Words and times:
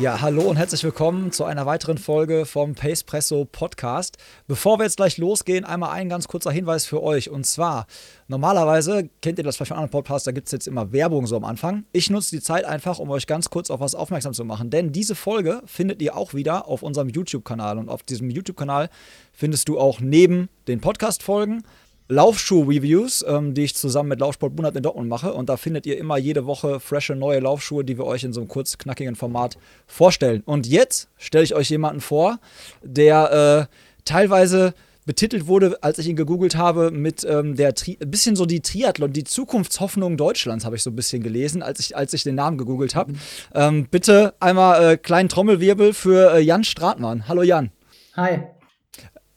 Ja, 0.00 0.20
hallo 0.20 0.42
und 0.42 0.54
herzlich 0.54 0.84
willkommen 0.84 1.32
zu 1.32 1.42
einer 1.42 1.66
weiteren 1.66 1.98
Folge 1.98 2.46
vom 2.46 2.76
Pacepresso 2.76 3.46
Podcast. 3.50 4.16
Bevor 4.46 4.78
wir 4.78 4.84
jetzt 4.84 4.96
gleich 4.96 5.18
losgehen, 5.18 5.64
einmal 5.64 5.90
ein 5.90 6.08
ganz 6.08 6.28
kurzer 6.28 6.52
Hinweis 6.52 6.86
für 6.86 7.02
euch. 7.02 7.30
Und 7.30 7.46
zwar, 7.46 7.88
normalerweise, 8.28 9.10
kennt 9.22 9.38
ihr 9.38 9.44
das 9.44 9.56
vielleicht 9.56 9.70
von 9.70 9.76
anderen 9.76 9.90
Podcasts, 9.90 10.24
da 10.24 10.30
gibt 10.30 10.46
es 10.46 10.52
jetzt 10.52 10.68
immer 10.68 10.92
Werbung 10.92 11.26
so 11.26 11.36
am 11.36 11.44
Anfang. 11.44 11.84
Ich 11.90 12.10
nutze 12.10 12.36
die 12.36 12.40
Zeit 12.40 12.64
einfach, 12.64 13.00
um 13.00 13.10
euch 13.10 13.26
ganz 13.26 13.50
kurz 13.50 13.70
auf 13.70 13.80
was 13.80 13.96
aufmerksam 13.96 14.34
zu 14.34 14.44
machen. 14.44 14.70
Denn 14.70 14.92
diese 14.92 15.16
Folge 15.16 15.62
findet 15.66 16.00
ihr 16.00 16.16
auch 16.16 16.32
wieder 16.32 16.68
auf 16.68 16.84
unserem 16.84 17.08
YouTube-Kanal. 17.08 17.76
Und 17.76 17.88
auf 17.88 18.04
diesem 18.04 18.30
YouTube-Kanal 18.30 18.90
findest 19.32 19.68
du 19.68 19.80
auch 19.80 19.98
neben 19.98 20.48
den 20.68 20.80
Podcast-Folgen 20.80 21.64
Laufschuh-Reviews, 22.08 23.24
ähm, 23.28 23.54
die 23.54 23.64
ich 23.64 23.74
zusammen 23.74 24.08
mit 24.08 24.20
Laufsport 24.20 24.56
Bunat 24.56 24.76
in 24.76 24.82
Dortmund 24.82 25.08
mache. 25.08 25.32
Und 25.32 25.48
da 25.48 25.56
findet 25.56 25.86
ihr 25.86 25.98
immer 25.98 26.16
jede 26.16 26.46
Woche 26.46 26.80
frische 26.80 27.14
neue 27.14 27.40
Laufschuhe, 27.40 27.84
die 27.84 27.98
wir 27.98 28.06
euch 28.06 28.24
in 28.24 28.32
so 28.32 28.40
einem 28.40 28.48
kurz 28.48 28.78
knackigen 28.78 29.14
Format 29.14 29.58
vorstellen. 29.86 30.42
Und 30.44 30.66
jetzt 30.66 31.08
stelle 31.16 31.44
ich 31.44 31.54
euch 31.54 31.70
jemanden 31.70 32.00
vor, 32.00 32.38
der 32.82 33.68
äh, 33.70 33.74
teilweise 34.04 34.74
betitelt 35.08 35.46
wurde, 35.46 35.82
als 35.82 35.98
ich 35.98 36.06
ihn 36.06 36.16
gegoogelt 36.16 36.56
habe, 36.56 36.90
mit 36.90 37.24
ähm, 37.24 37.56
der 37.56 37.74
Tri 37.74 37.96
ein 38.00 38.10
bisschen 38.10 38.36
so 38.36 38.44
die 38.44 38.60
Triathlon, 38.60 39.10
die 39.10 39.24
Zukunftshoffnung 39.24 40.18
Deutschlands, 40.18 40.66
habe 40.66 40.76
ich 40.76 40.82
so 40.82 40.90
ein 40.90 40.96
bisschen 40.96 41.22
gelesen, 41.22 41.62
als 41.62 41.80
ich, 41.80 41.96
als 41.96 42.12
ich 42.12 42.24
den 42.24 42.34
Namen 42.34 42.58
gegoogelt 42.58 42.94
habe. 42.94 43.12
Mhm. 43.12 43.18
Ähm, 43.54 43.86
bitte 43.90 44.34
einmal 44.38 44.84
äh, 44.92 44.96
kleinen 44.98 45.30
Trommelwirbel 45.30 45.94
für 45.94 46.34
äh, 46.34 46.40
Jan 46.40 46.62
Stratmann. 46.62 47.26
Hallo 47.26 47.42
Jan. 47.42 47.70
Hi. 48.16 48.40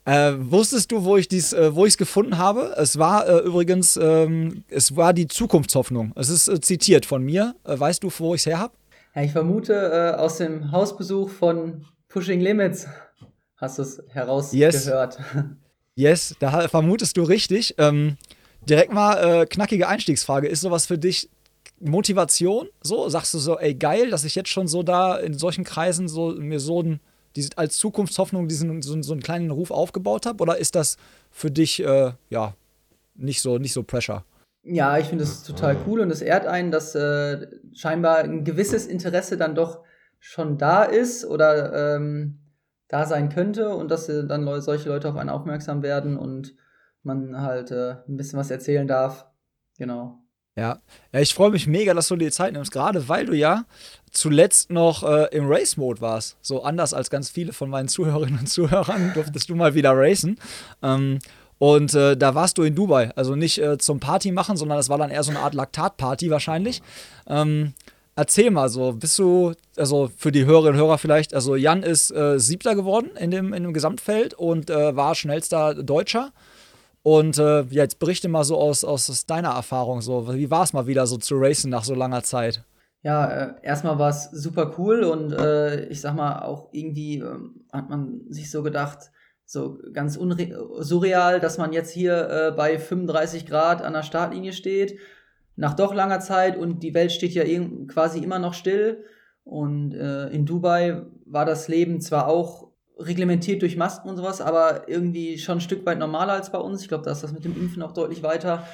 Äh, 0.04 0.32
wusstest 0.36 0.90
du, 0.90 1.04
wo 1.04 1.16
ich 1.16 1.28
dies, 1.28 1.52
äh, 1.52 1.74
wo 1.74 1.86
ich 1.86 1.92
es 1.92 1.96
gefunden 1.96 2.36
habe? 2.36 2.74
Es 2.76 2.98
war 2.98 3.28
äh, 3.28 3.38
übrigens, 3.38 3.96
ähm, 3.96 4.64
es 4.68 4.96
war 4.96 5.12
die 5.12 5.28
Zukunftshoffnung. 5.28 6.12
Es 6.16 6.28
ist 6.28 6.48
äh, 6.48 6.60
zitiert 6.60 7.06
von 7.06 7.22
mir. 7.22 7.54
Äh, 7.64 7.78
weißt 7.78 8.02
du, 8.02 8.10
wo 8.18 8.34
ich 8.34 8.40
es 8.40 8.46
her 8.46 8.58
habe? 8.58 8.74
Ja, 9.14 9.22
ich 9.22 9.30
vermute 9.30 9.74
äh, 9.74 10.18
aus 10.18 10.38
dem 10.38 10.72
Hausbesuch 10.72 11.30
von 11.30 11.84
Pushing 12.08 12.40
Limits 12.40 12.88
hast 13.56 13.78
du 13.78 13.82
es 13.82 14.02
herausgehört. 14.08 15.18
Yes. 15.18 15.44
yes, 15.94 16.36
da 16.40 16.66
vermutest 16.66 17.16
du 17.16 17.22
richtig. 17.22 17.76
Ähm, 17.78 18.16
direkt 18.68 18.92
mal 18.92 19.46
knackige 19.46 19.86
Einstiegsfrage. 19.86 20.48
Ist 20.48 20.62
sowas 20.62 20.86
für 20.86 20.98
dich 20.98 21.30
Motivation? 21.78 22.68
So 22.80 23.08
sagst 23.08 23.34
du 23.34 23.38
so, 23.38 23.58
ey 23.58 23.74
geil, 23.74 24.10
dass 24.10 24.24
ich 24.24 24.34
jetzt 24.34 24.48
schon 24.48 24.66
so 24.66 24.82
da 24.82 25.16
in 25.16 25.34
solchen 25.34 25.64
Kreisen 25.64 26.08
so 26.08 26.34
mir 26.34 26.58
so 26.58 26.82
ein 26.82 27.00
die 27.36 27.48
als 27.56 27.78
Zukunftshoffnung 27.78 28.48
diesen 28.48 28.82
so, 28.82 29.00
so 29.02 29.12
einen 29.12 29.22
kleinen 29.22 29.50
Ruf 29.50 29.70
aufgebaut 29.70 30.26
habe? 30.26 30.42
Oder 30.42 30.58
ist 30.58 30.74
das 30.74 30.96
für 31.30 31.50
dich 31.50 31.82
äh, 31.82 32.12
ja 32.30 32.54
nicht 33.14 33.40
so, 33.40 33.58
nicht 33.58 33.72
so 33.72 33.82
Pressure? 33.82 34.24
Ja, 34.64 34.96
ich 34.98 35.06
finde 35.06 35.24
es 35.24 35.42
total 35.42 35.76
cool 35.86 36.00
und 36.00 36.10
es 36.10 36.22
ehrt 36.22 36.46
einen, 36.46 36.70
dass 36.70 36.94
äh, 36.94 37.48
scheinbar 37.74 38.18
ein 38.18 38.44
gewisses 38.44 38.86
Interesse 38.86 39.36
dann 39.36 39.54
doch 39.54 39.80
schon 40.20 40.56
da 40.56 40.84
ist 40.84 41.24
oder 41.24 41.96
ähm, 41.96 42.38
da 42.86 43.06
sein 43.06 43.28
könnte 43.28 43.74
und 43.74 43.90
dass 43.90 44.08
äh, 44.08 44.24
dann 44.24 44.44
le 44.44 44.60
solche 44.60 44.88
Leute 44.88 45.08
auf 45.08 45.16
einen 45.16 45.30
aufmerksam 45.30 45.82
werden 45.82 46.16
und 46.16 46.54
man 47.02 47.40
halt 47.40 47.72
äh, 47.72 47.96
ein 48.06 48.16
bisschen 48.16 48.38
was 48.38 48.50
erzählen 48.52 48.86
darf. 48.86 49.26
Genau. 49.78 50.22
Ja, 50.54 50.78
ja 51.12 51.20
ich 51.20 51.34
freue 51.34 51.50
mich 51.50 51.66
mega, 51.66 51.92
dass 51.92 52.08
du 52.08 52.16
dir 52.16 52.30
Zeit 52.30 52.52
nimmst, 52.52 52.70
gerade 52.70 53.08
weil 53.08 53.26
du 53.26 53.34
ja 53.34 53.64
zuletzt 54.12 54.70
noch 54.70 55.02
äh, 55.02 55.34
im 55.36 55.50
Race-Mode 55.50 56.00
warst. 56.00 56.36
So 56.42 56.62
anders 56.62 56.94
als 56.94 57.10
ganz 57.10 57.30
viele 57.30 57.52
von 57.52 57.68
meinen 57.68 57.88
Zuhörerinnen 57.88 58.40
und 58.40 58.46
Zuhörern 58.46 59.12
durftest 59.14 59.48
du 59.48 59.56
mal 59.56 59.74
wieder 59.74 59.92
racen. 59.94 60.38
Ähm, 60.82 61.18
und 61.58 61.94
äh, 61.94 62.16
da 62.16 62.34
warst 62.34 62.58
du 62.58 62.62
in 62.62 62.74
Dubai. 62.74 63.10
Also 63.16 63.34
nicht 63.36 63.58
äh, 63.58 63.78
zum 63.78 64.00
Party 64.00 64.32
machen, 64.32 64.56
sondern 64.56 64.78
das 64.78 64.88
war 64.88 64.98
dann 64.98 65.10
eher 65.10 65.22
so 65.22 65.30
eine 65.30 65.40
Art 65.40 65.54
Laktat-Party 65.54 66.30
wahrscheinlich. 66.30 66.82
Ähm, 67.26 67.72
erzähl 68.16 68.50
mal 68.50 68.68
so, 68.68 68.92
bist 68.92 69.18
du, 69.18 69.52
also 69.76 70.10
für 70.16 70.32
die 70.32 70.44
Hörerinnen 70.44 70.80
und 70.80 70.86
Hörer 70.86 70.98
vielleicht, 70.98 71.34
also 71.34 71.56
Jan 71.56 71.82
ist 71.82 72.10
äh, 72.10 72.38
Siebter 72.38 72.74
geworden 72.74 73.10
in 73.18 73.30
dem, 73.30 73.52
in 73.52 73.62
dem 73.62 73.72
Gesamtfeld 73.72 74.34
und 74.34 74.70
äh, 74.70 74.94
war 74.96 75.14
schnellster 75.14 75.74
Deutscher. 75.74 76.32
Und 77.04 77.38
äh, 77.38 77.62
jetzt 77.70 77.98
berichte 77.98 78.28
mal 78.28 78.44
so 78.44 78.58
aus, 78.58 78.84
aus 78.84 79.26
deiner 79.26 79.50
Erfahrung 79.50 80.02
so. 80.02 80.32
Wie 80.34 80.50
war 80.50 80.62
es 80.62 80.72
mal 80.72 80.86
wieder 80.86 81.06
so 81.06 81.16
zu 81.16 81.36
racen 81.36 81.70
nach 81.70 81.84
so 81.84 81.94
langer 81.94 82.22
Zeit? 82.22 82.62
Ja, 83.02 83.26
äh, 83.26 83.54
erstmal 83.62 83.98
war 83.98 84.10
es 84.10 84.30
super 84.30 84.74
cool 84.78 85.02
und 85.02 85.32
äh, 85.32 85.86
ich 85.86 86.00
sag 86.00 86.14
mal 86.14 86.42
auch 86.42 86.68
irgendwie 86.72 87.18
äh, 87.18 87.38
hat 87.72 87.90
man 87.90 88.20
sich 88.28 88.50
so 88.50 88.62
gedacht, 88.62 89.10
so 89.44 89.78
ganz 89.92 90.14
surreal, 90.14 91.40
dass 91.40 91.58
man 91.58 91.72
jetzt 91.72 91.90
hier 91.90 92.30
äh, 92.30 92.52
bei 92.52 92.78
35 92.78 93.46
Grad 93.46 93.82
an 93.82 93.92
der 93.92 94.04
Startlinie 94.04 94.52
steht, 94.52 94.98
nach 95.56 95.74
doch 95.74 95.94
langer 95.94 96.20
Zeit 96.20 96.56
und 96.56 96.82
die 96.82 96.94
Welt 96.94 97.12
steht 97.12 97.32
ja 97.32 97.44
quasi 97.88 98.20
immer 98.20 98.38
noch 98.38 98.54
still. 98.54 99.04
Und 99.44 99.92
äh, 99.92 100.28
in 100.28 100.46
Dubai 100.46 101.02
war 101.26 101.44
das 101.44 101.68
Leben 101.68 102.00
zwar 102.00 102.28
auch 102.28 102.70
reglementiert 102.98 103.62
durch 103.62 103.76
Masken 103.76 104.08
und 104.08 104.16
sowas, 104.16 104.40
aber 104.40 104.88
irgendwie 104.88 105.38
schon 105.38 105.58
ein 105.58 105.62
Stück 105.62 105.84
weit 105.84 105.98
normaler 105.98 106.34
als 106.34 106.52
bei 106.52 106.58
uns. 106.58 106.82
Ich 106.82 106.88
glaube, 106.88 107.04
da 107.04 107.10
ist 107.10 107.22
das 107.22 107.32
mit 107.32 107.44
dem 107.44 107.56
Impfen 107.56 107.82
auch 107.82 107.92
deutlich 107.92 108.22
weiter. 108.22 108.66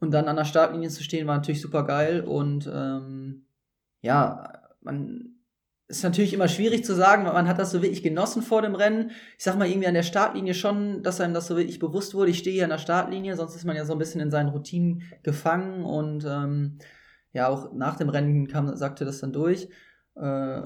Und 0.00 0.12
dann 0.12 0.28
an 0.28 0.36
der 0.36 0.44
Startlinie 0.44 0.88
zu 0.88 1.02
stehen, 1.02 1.26
war 1.26 1.36
natürlich 1.36 1.60
super 1.60 1.84
geil. 1.84 2.22
Und 2.22 2.70
ähm, 2.72 3.44
ja, 4.00 4.52
man 4.80 5.38
ist 5.88 6.02
natürlich 6.04 6.34
immer 6.34 6.48
schwierig 6.48 6.84
zu 6.84 6.94
sagen, 6.94 7.24
weil 7.24 7.32
man 7.32 7.48
hat 7.48 7.58
das 7.58 7.70
so 7.70 7.82
wirklich 7.82 8.02
genossen 8.02 8.42
vor 8.42 8.60
dem 8.60 8.74
Rennen. 8.74 9.10
Ich 9.38 9.44
sag 9.44 9.56
mal 9.56 9.66
irgendwie 9.66 9.88
an 9.88 9.94
der 9.94 10.02
Startlinie 10.02 10.52
schon, 10.52 11.02
dass 11.02 11.20
einem 11.20 11.32
das 11.32 11.46
so 11.46 11.56
wirklich 11.56 11.78
bewusst 11.78 12.14
wurde. 12.14 12.30
Ich 12.30 12.38
stehe 12.38 12.54
hier 12.54 12.64
an 12.64 12.70
der 12.70 12.78
Startlinie, 12.78 13.36
sonst 13.36 13.56
ist 13.56 13.64
man 13.64 13.74
ja 13.74 13.86
so 13.86 13.94
ein 13.94 13.98
bisschen 13.98 14.20
in 14.20 14.30
seinen 14.30 14.50
Routinen 14.50 15.02
gefangen 15.22 15.84
und 15.84 16.26
ähm, 16.28 16.78
ja, 17.32 17.48
auch 17.48 17.72
nach 17.72 17.96
dem 17.96 18.10
Rennen 18.10 18.48
kam, 18.48 18.74
sagte 18.76 19.06
das 19.06 19.20
dann 19.20 19.32
durch. 19.32 19.68
Äh, 20.14 20.62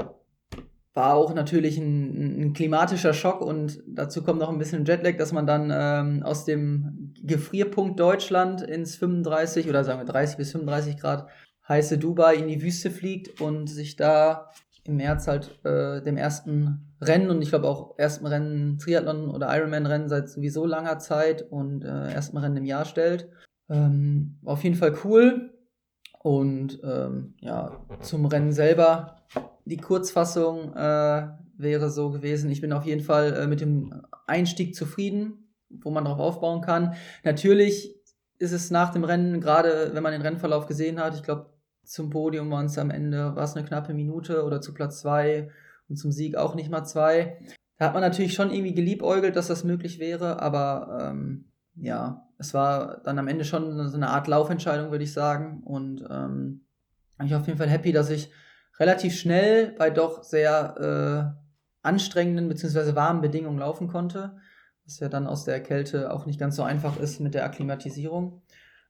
war 0.94 1.14
auch 1.14 1.34
natürlich 1.34 1.78
ein, 1.78 2.40
ein, 2.40 2.52
klimatischer 2.52 3.14
Schock 3.14 3.40
und 3.40 3.82
dazu 3.86 4.22
kommt 4.22 4.40
noch 4.40 4.50
ein 4.50 4.58
bisschen 4.58 4.84
Jetlag, 4.84 5.16
dass 5.16 5.32
man 5.32 5.46
dann 5.46 5.72
ähm, 5.72 6.22
aus 6.22 6.44
dem 6.44 7.14
Gefrierpunkt 7.22 7.98
Deutschland 7.98 8.60
ins 8.60 8.96
35 8.96 9.68
oder 9.68 9.84
sagen 9.84 10.00
wir 10.00 10.04
30 10.04 10.36
bis 10.36 10.52
35 10.52 10.98
Grad 10.98 11.28
heiße 11.72 11.98
Dubai 11.98 12.36
in 12.36 12.48
die 12.48 12.62
Wüste 12.62 12.90
fliegt 12.90 13.40
und 13.40 13.66
sich 13.66 13.96
da 13.96 14.50
im 14.84 14.96
März 14.96 15.26
halt 15.26 15.64
äh, 15.64 16.02
dem 16.02 16.16
ersten 16.16 16.92
Rennen 17.00 17.30
und 17.30 17.40
ich 17.40 17.48
glaube 17.48 17.68
auch 17.68 17.98
ersten 17.98 18.26
Rennen 18.26 18.78
Triathlon 18.78 19.30
oder 19.30 19.54
Ironman-Rennen 19.56 20.08
seit 20.08 20.28
sowieso 20.28 20.66
langer 20.66 20.98
Zeit 20.98 21.42
und 21.50 21.84
äh, 21.84 22.12
ersten 22.12 22.36
Rennen 22.36 22.58
im 22.58 22.64
Jahr 22.64 22.84
stellt. 22.84 23.28
Ähm, 23.70 24.38
auf 24.44 24.62
jeden 24.64 24.76
Fall 24.76 24.94
cool. 25.04 25.50
Und 26.20 26.80
ähm, 26.84 27.34
ja, 27.40 27.84
zum 28.00 28.26
Rennen 28.26 28.52
selber 28.52 29.16
die 29.64 29.78
Kurzfassung 29.78 30.74
äh, 30.74 31.28
wäre 31.56 31.90
so 31.90 32.10
gewesen, 32.10 32.50
ich 32.50 32.60
bin 32.60 32.72
auf 32.72 32.84
jeden 32.84 33.02
Fall 33.02 33.34
äh, 33.34 33.46
mit 33.46 33.60
dem 33.60 34.02
Einstieg 34.26 34.74
zufrieden, 34.74 35.54
wo 35.70 35.90
man 35.90 36.04
darauf 36.04 36.20
aufbauen 36.20 36.60
kann. 36.60 36.94
Natürlich 37.24 37.96
ist 38.38 38.52
es 38.52 38.70
nach 38.70 38.90
dem 38.90 39.04
Rennen, 39.04 39.40
gerade 39.40 39.90
wenn 39.94 40.02
man 40.02 40.12
den 40.12 40.22
Rennverlauf 40.22 40.66
gesehen 40.66 41.00
hat, 41.00 41.14
ich 41.14 41.22
glaube, 41.22 41.51
zum 41.84 42.10
Podium 42.10 42.50
waren 42.50 42.66
es 42.66 42.78
am 42.78 42.90
Ende, 42.90 43.34
war 43.36 43.44
es 43.44 43.56
eine 43.56 43.66
knappe 43.66 43.94
Minute 43.94 44.44
oder 44.44 44.60
zu 44.60 44.72
Platz 44.72 45.00
zwei 45.00 45.50
und 45.88 45.96
zum 45.96 46.12
Sieg 46.12 46.36
auch 46.36 46.54
nicht 46.54 46.70
mal 46.70 46.84
zwei. 46.84 47.38
Da 47.78 47.86
hat 47.86 47.94
man 47.94 48.02
natürlich 48.02 48.34
schon 48.34 48.50
irgendwie 48.50 48.74
geliebäugelt, 48.74 49.36
dass 49.36 49.48
das 49.48 49.64
möglich 49.64 49.98
wäre, 49.98 50.40
aber 50.40 51.10
ähm, 51.10 51.46
ja, 51.74 52.28
es 52.38 52.54
war 52.54 53.00
dann 53.04 53.18
am 53.18 53.28
Ende 53.28 53.44
schon 53.44 53.88
so 53.88 53.96
eine 53.96 54.08
Art 54.08 54.28
Laufentscheidung, 54.28 54.90
würde 54.90 55.04
ich 55.04 55.12
sagen. 55.12 55.62
Und 55.64 56.04
ähm, 56.10 56.64
ich 57.24 57.34
auf 57.34 57.46
jeden 57.46 57.58
Fall 57.58 57.68
happy, 57.68 57.92
dass 57.92 58.10
ich 58.10 58.32
relativ 58.78 59.14
schnell 59.14 59.74
bei 59.78 59.90
doch 59.90 60.22
sehr 60.22 61.34
äh, 61.34 61.86
anstrengenden 61.86 62.48
bzw. 62.48 62.94
warmen 62.94 63.20
Bedingungen 63.20 63.58
laufen 63.58 63.88
konnte, 63.88 64.36
was 64.84 65.00
ja 65.00 65.08
dann 65.08 65.26
aus 65.26 65.44
der 65.44 65.62
Kälte 65.62 66.12
auch 66.12 66.26
nicht 66.26 66.38
ganz 66.38 66.56
so 66.56 66.62
einfach 66.62 66.98
ist 66.98 67.20
mit 67.20 67.34
der 67.34 67.44
Akklimatisierung. 67.44 68.42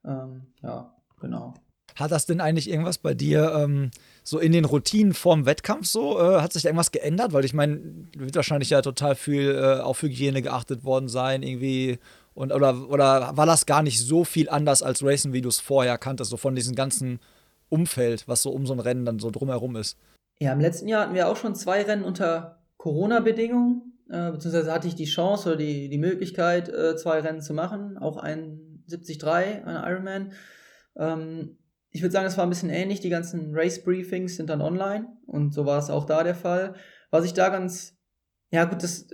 Ähm, 0.05 0.53
ja, 0.62 0.94
genau. 1.21 1.55
Hat 1.97 2.11
das 2.11 2.27
denn 2.27 2.41
eigentlich 2.41 2.71
irgendwas 2.71 2.99
bei 2.99 3.15
dir 3.15 3.53
ähm, 3.56 3.91
so 4.25 4.39
in 4.39 4.53
den 4.53 4.65
Routinen 4.65 5.15
vorm 5.15 5.47
Wettkampf 5.47 5.87
so? 5.87 6.19
Äh, 6.19 6.41
hat 6.41 6.53
sich 6.53 6.62
da 6.62 6.69
irgendwas 6.69 6.93
geändert? 6.93 7.33
Weil 7.33 7.44
ich 7.44 7.55
meine, 7.55 7.81
wird 8.17 8.37
wahrscheinlich 8.37 8.71
ja 8.71 8.83
total 8.83 9.15
viel 9.15 9.55
äh, 9.55 9.81
auf 9.81 10.03
Hygiene 10.03 10.43
geachtet 10.43 10.85
worden 10.85 11.09
sein, 11.09 11.43
irgendwie 11.43 11.99
Und, 12.35 12.53
oder, 12.53 12.89
oder 12.89 13.37
war 13.37 13.47
das 13.47 13.67
gar 13.67 13.83
nicht 13.83 14.00
so 14.00 14.25
viel 14.25 14.49
anders 14.49 14.83
als 14.83 15.05
Racing, 15.05 15.33
wie 15.33 15.43
du 15.43 15.49
es 15.49 15.61
vorher 15.61 15.99
kanntest, 15.99 16.31
so 16.31 16.37
von 16.37 16.55
diesem 16.55 16.75
ganzen 16.75 17.21
Umfeld, 17.69 18.27
was 18.27 18.43
so 18.43 18.50
um 18.50 18.67
so 18.67 18.73
ein 18.73 18.81
Rennen 18.81 19.05
dann 19.05 19.19
so 19.19 19.31
drumherum 19.31 19.77
ist? 19.77 19.99
Ja, 20.41 20.53
im 20.53 20.61
letzten 20.61 20.89
Jahr 20.89 21.03
hatten 21.03 21.15
wir 21.15 21.29
auch 21.29 21.37
schon 21.37 21.55
zwei 21.55 21.83
Rennen 21.83 22.05
unter 22.05 22.62
Corona-Bedingungen, 22.79 23.99
äh, 24.09 24.31
beziehungsweise 24.31 24.73
hatte 24.73 24.89
ich 24.89 24.94
die 24.94 25.05
Chance 25.05 25.50
oder 25.50 25.59
die, 25.59 25.89
die 25.89 25.99
Möglichkeit, 25.99 26.69
äh, 26.69 26.97
zwei 26.97 27.21
Rennen 27.21 27.43
zu 27.43 27.55
machen, 27.55 27.99
auch 27.99 28.17
ein 28.17 28.73
73, 28.89 29.23
ein 29.65 29.77
Ironman. 29.91 30.33
Ähm, 30.97 31.59
ich 31.93 32.03
würde 32.03 32.12
sagen, 32.12 32.27
es 32.27 32.37
war 32.37 32.44
ein 32.44 32.50
bisschen 32.50 32.71
ähnlich. 32.71 33.00
Die 33.00 33.11
ganzen 33.11 33.55
Race-Briefings 33.55 34.37
sind 34.37 34.50
dann 34.50 34.61
online 34.61 35.06
und 35.27 35.53
so 35.53 35.67
war 35.67 35.79
es 35.79 35.91
auch 35.91 36.05
da 36.05 36.25
der 36.25 36.35
Fall. 36.35 36.75
Was 37.11 37.25
ich 37.25 37.35
da 37.35 37.50
ganz 37.50 37.97
ja, 38.53 38.67
gut, 38.67 38.83
das, 38.83 39.09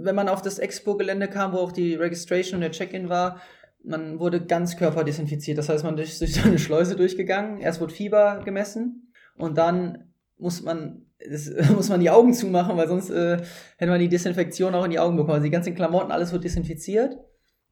wenn 0.00 0.14
man 0.14 0.28
auf 0.28 0.40
das 0.40 0.60
Expo-Gelände 0.60 1.26
kam, 1.26 1.52
wo 1.52 1.58
auch 1.58 1.72
die 1.72 1.96
Registration 1.96 2.58
und 2.58 2.60
der 2.60 2.70
Check-in 2.70 3.08
war, 3.08 3.40
man 3.82 4.20
wurde 4.20 4.46
ganz 4.46 4.76
körperdesinfiziert. 4.76 5.58
Das 5.58 5.68
heißt, 5.68 5.82
man 5.82 5.98
ist 5.98 6.20
durch 6.20 6.34
so 6.40 6.48
eine 6.48 6.60
Schleuse 6.60 6.94
durchgegangen. 6.94 7.60
Erst 7.60 7.80
wurde 7.80 7.92
Fieber 7.92 8.40
gemessen 8.44 9.12
und 9.36 9.58
dann 9.58 10.12
muss 10.38 10.62
man, 10.62 11.06
das, 11.28 11.50
muss 11.74 11.88
man 11.88 12.00
die 12.00 12.10
Augen 12.10 12.34
zumachen, 12.34 12.76
weil 12.76 12.86
sonst 12.86 13.10
äh, 13.10 13.42
hätte 13.78 13.90
man 13.90 14.00
die 14.00 14.08
Desinfektion 14.08 14.74
auch 14.76 14.84
in 14.84 14.92
die 14.92 15.00
Augen 15.00 15.16
bekommen. 15.16 15.34
Also 15.34 15.44
die 15.44 15.50
ganzen 15.50 15.74
Klamotten, 15.74 16.12
alles 16.12 16.32
wird 16.32 16.44
desinfiziert. 16.44 17.16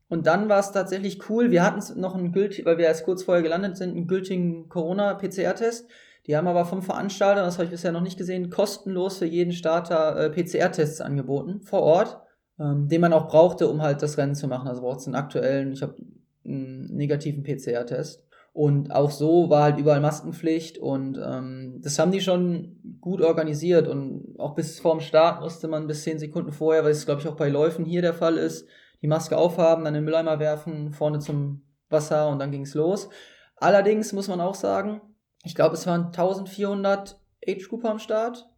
Und 0.08 0.26
dann 0.26 0.49
war 0.49 0.60
es 0.60 0.72
tatsächlich 0.72 1.28
cool. 1.31 1.50
Wir 1.50 1.64
hatten 1.64 2.00
noch 2.00 2.14
einen 2.14 2.32
gültigen, 2.32 2.66
weil 2.66 2.78
wir 2.78 2.87
erst 2.87 3.04
kurz 3.04 3.22
vorher 3.22 3.43
gelandet 3.43 3.76
sind, 3.76 3.96
einen 3.96 4.06
gültigen 4.06 4.69
Corona-PCR-Test. 4.69 5.88
Die 6.26 6.37
haben 6.37 6.46
aber 6.46 6.64
vom 6.66 6.82
Veranstalter, 6.82 7.43
das 7.43 7.54
habe 7.54 7.64
ich 7.64 7.70
bisher 7.70 7.93
noch 7.93 8.02
nicht 8.02 8.19
gesehen, 8.19 8.50
kostenlos 8.50 9.19
für 9.19 9.26
jeden 9.26 9.52
Starter 9.52 10.16
äh, 10.16 10.31
PCR-Tests 10.31 11.00
angeboten, 11.00 11.62
vor 11.62 11.82
Ort, 11.82 12.20
ähm, 12.60 12.88
den 12.88 13.00
man 13.00 13.12
auch 13.12 13.28
brauchte, 13.28 13.69
um 13.69 13.82
halt 13.82 14.02
das 14.02 14.19
Rennen 14.19 14.34
zu 14.34 14.46
machen. 14.46 14.69
Also 14.69 14.82
braucht 14.82 15.00
es 15.00 15.06
einen 15.06 15.16
aktuellen, 15.16 15.72
ich 15.72 15.82
habe 15.82 15.96
einen 16.44 16.94
negativen 16.94 17.43
PCR-Test. 17.43 18.25
Und 18.54 18.94
auch 18.94 19.10
so 19.10 19.49
war 19.49 19.62
halt 19.62 19.78
überall 19.78 20.00
Maskenpflicht 20.00 20.76
und 20.76 21.19
ähm, 21.19 21.81
das 21.82 21.99
haben 21.99 22.12
die 22.12 22.20
schon 22.20 22.99
gut 23.00 23.22
organisiert 23.22 23.88
und 23.88 24.34
auch 24.38 24.54
bis 24.54 24.78
vorm 24.78 25.00
Start 25.00 25.40
musste 25.40 25.69
man 25.69 25.87
bis 25.87 26.02
zehn 26.02 26.19
Sekunden 26.19 26.52
vorher, 26.52 26.84
weil 26.84 26.90
es 26.90 27.06
glaube 27.06 27.22
ich 27.22 27.28
auch 27.28 27.37
bei 27.37 27.49
Läufen 27.49 27.87
hier 27.87 28.02
der 28.02 28.12
Fall 28.12 28.37
ist, 28.37 28.69
die 29.02 29.08
Maske 29.08 29.37
aufhaben, 29.37 29.84
dann 29.84 29.94
den 29.94 30.04
Mülleimer 30.04 30.38
werfen, 30.38 30.93
vorne 30.93 31.19
zum 31.19 31.64
Wasser 31.90 32.28
und 32.28 32.38
dann 32.38 32.52
ging 32.52 32.62
es 32.62 32.75
los. 32.75 33.08
Allerdings 33.56 34.12
muss 34.12 34.28
man 34.28 34.40
auch 34.40 34.54
sagen, 34.54 35.00
ich 35.44 35.54
glaube, 35.54 35.75
es 35.75 35.87
waren 35.87 36.06
1400 36.06 37.20
Age-Grupper 37.46 37.90
am 37.90 37.99
Start. 37.99 38.49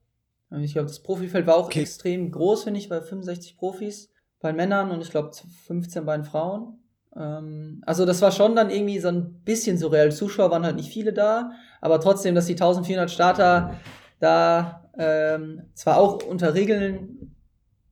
Ich 0.61 0.75
glaube, 0.75 0.88
das 0.88 1.02
Profifeld 1.02 1.46
war 1.46 1.56
auch 1.56 1.67
okay. 1.67 1.81
extrem 1.81 2.31
groß, 2.31 2.64
finde 2.64 2.79
ich, 2.79 2.88
bei 2.88 3.00
65 3.00 3.56
Profis 3.56 4.11
bei 4.41 4.52
Männern 4.52 4.91
und 4.91 5.00
ich 5.00 5.11
glaube 5.11 5.31
15 5.67 6.05
bei 6.05 6.17
den 6.17 6.25
Frauen. 6.25 6.79
Ähm, 7.17 7.82
also 7.87 8.05
das 8.05 8.20
war 8.20 8.31
schon 8.31 8.55
dann 8.55 8.70
irgendwie 8.70 8.99
so 8.99 9.08
ein 9.08 9.41
bisschen 9.43 9.79
surreal. 9.79 10.12
Zuschauer 10.12 10.50
waren 10.50 10.64
halt 10.64 10.76
nicht 10.76 10.93
viele 10.93 11.14
da, 11.14 11.52
aber 11.81 11.99
trotzdem, 11.99 12.35
dass 12.35 12.46
die 12.46 12.52
1400 12.52 13.11
Starter 13.11 13.81
da 14.20 14.91
ähm, 14.99 15.62
zwar 15.75 15.96
auch 15.96 16.23
unter 16.23 16.55
Regeln 16.55 17.34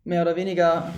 mehr 0.04 0.22
oder 0.22 0.36
weniger 0.36 0.92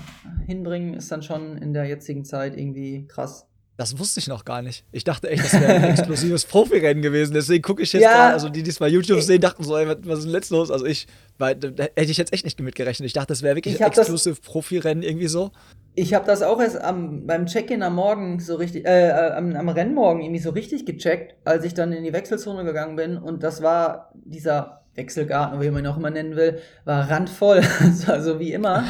hinbringen, 0.47 0.95
ist 0.95 1.11
dann 1.13 1.23
schon 1.23 1.59
in 1.59 1.73
der 1.73 1.85
jetzigen 1.85 2.25
Zeit 2.25 2.57
irgendwie 2.57 3.07
krass. 3.07 3.47
Das 3.77 3.99
wusste 3.99 4.21
ich 4.21 4.29
noch 4.29 4.45
gar 4.45 4.63
nicht. 4.63 4.85
Ich 4.93 5.03
dachte 5.03 5.29
echt, 5.29 5.45
das 5.45 5.61
wäre 5.61 5.75
ein 5.75 5.85
exklusives 5.91 6.45
Profirennen 6.45 7.03
gewesen. 7.03 7.35
Deswegen 7.35 7.63
gucke 7.63 7.83
ich 7.83 7.93
jetzt 7.93 8.03
ja. 8.03 8.13
gerade, 8.13 8.35
also 8.35 8.49
die, 8.49 8.63
die 8.63 8.71
es 8.71 8.79
bei 8.79 8.87
YouTube 8.87 9.21
sehen, 9.21 9.41
dachten 9.41 9.65
so, 9.65 9.77
ey, 9.77 9.89
was 9.89 10.19
ist 10.19 10.25
denn 10.25 10.33
letzt 10.33 10.51
los? 10.53 10.71
Also 10.71 10.87
ich, 10.87 11.09
weil, 11.39 11.57
da 11.57 11.85
hätte 11.97 12.11
ich 12.11 12.17
jetzt 12.17 12.33
echt 12.33 12.45
nicht 12.45 12.61
mitgerechnet. 12.61 13.07
Ich 13.07 13.15
dachte, 13.15 13.29
das 13.29 13.43
wäre 13.43 13.57
wirklich 13.57 13.83
ein 13.83 13.87
exklusiv 13.89 14.43
Profirennen 14.43 15.03
irgendwie 15.03 15.27
so. 15.27 15.51
Ich 15.97 16.15
habe 16.15 16.25
das 16.25 16.43
auch 16.43 16.61
erst 16.61 16.81
am, 16.81 17.27
beim 17.27 17.47
Check-in 17.47 17.83
am 17.83 17.97
Morgen 17.97 18.39
so 18.39 18.55
richtig, 18.55 18.87
äh, 18.87 19.09
äh, 19.09 19.33
am, 19.33 19.57
am 19.57 19.69
Rennmorgen 19.69 20.23
irgendwie 20.23 20.41
so 20.41 20.51
richtig 20.51 20.87
gecheckt, 20.87 21.35
als 21.45 21.65
ich 21.65 21.75
dann 21.75 21.93
in 21.93 22.05
die 22.05 22.13
Wechselzone 22.13 22.63
gegangen 22.65 22.95
bin. 22.95 23.17
Und 23.17 23.43
das 23.43 23.61
war 23.61 24.13
dieser 24.15 24.84
Wechselgarten, 24.95 25.61
wie 25.61 25.71
man 25.71 25.85
ihn 25.85 25.87
auch 25.87 25.97
immer 25.97 26.11
nennen 26.11 26.37
will, 26.37 26.59
war 26.85 27.11
randvoll. 27.11 27.63
also 28.07 28.41
wie 28.41 28.53
immer. 28.53 28.85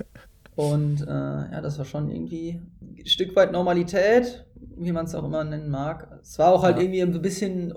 Und 0.54 1.02
äh, 1.02 1.06
ja, 1.06 1.60
das 1.60 1.78
war 1.78 1.84
schon 1.84 2.10
irgendwie 2.10 2.60
ein 2.80 3.06
Stück 3.06 3.36
weit 3.36 3.52
Normalität, 3.52 4.46
wie 4.76 4.92
man 4.92 5.04
es 5.04 5.14
auch 5.14 5.24
immer 5.24 5.44
nennen 5.44 5.68
mag. 5.68 6.18
Es 6.22 6.38
war 6.38 6.52
auch 6.52 6.62
halt 6.62 6.76
ja. 6.76 6.82
irgendwie 6.82 7.02
ein 7.02 7.20
bisschen, 7.20 7.74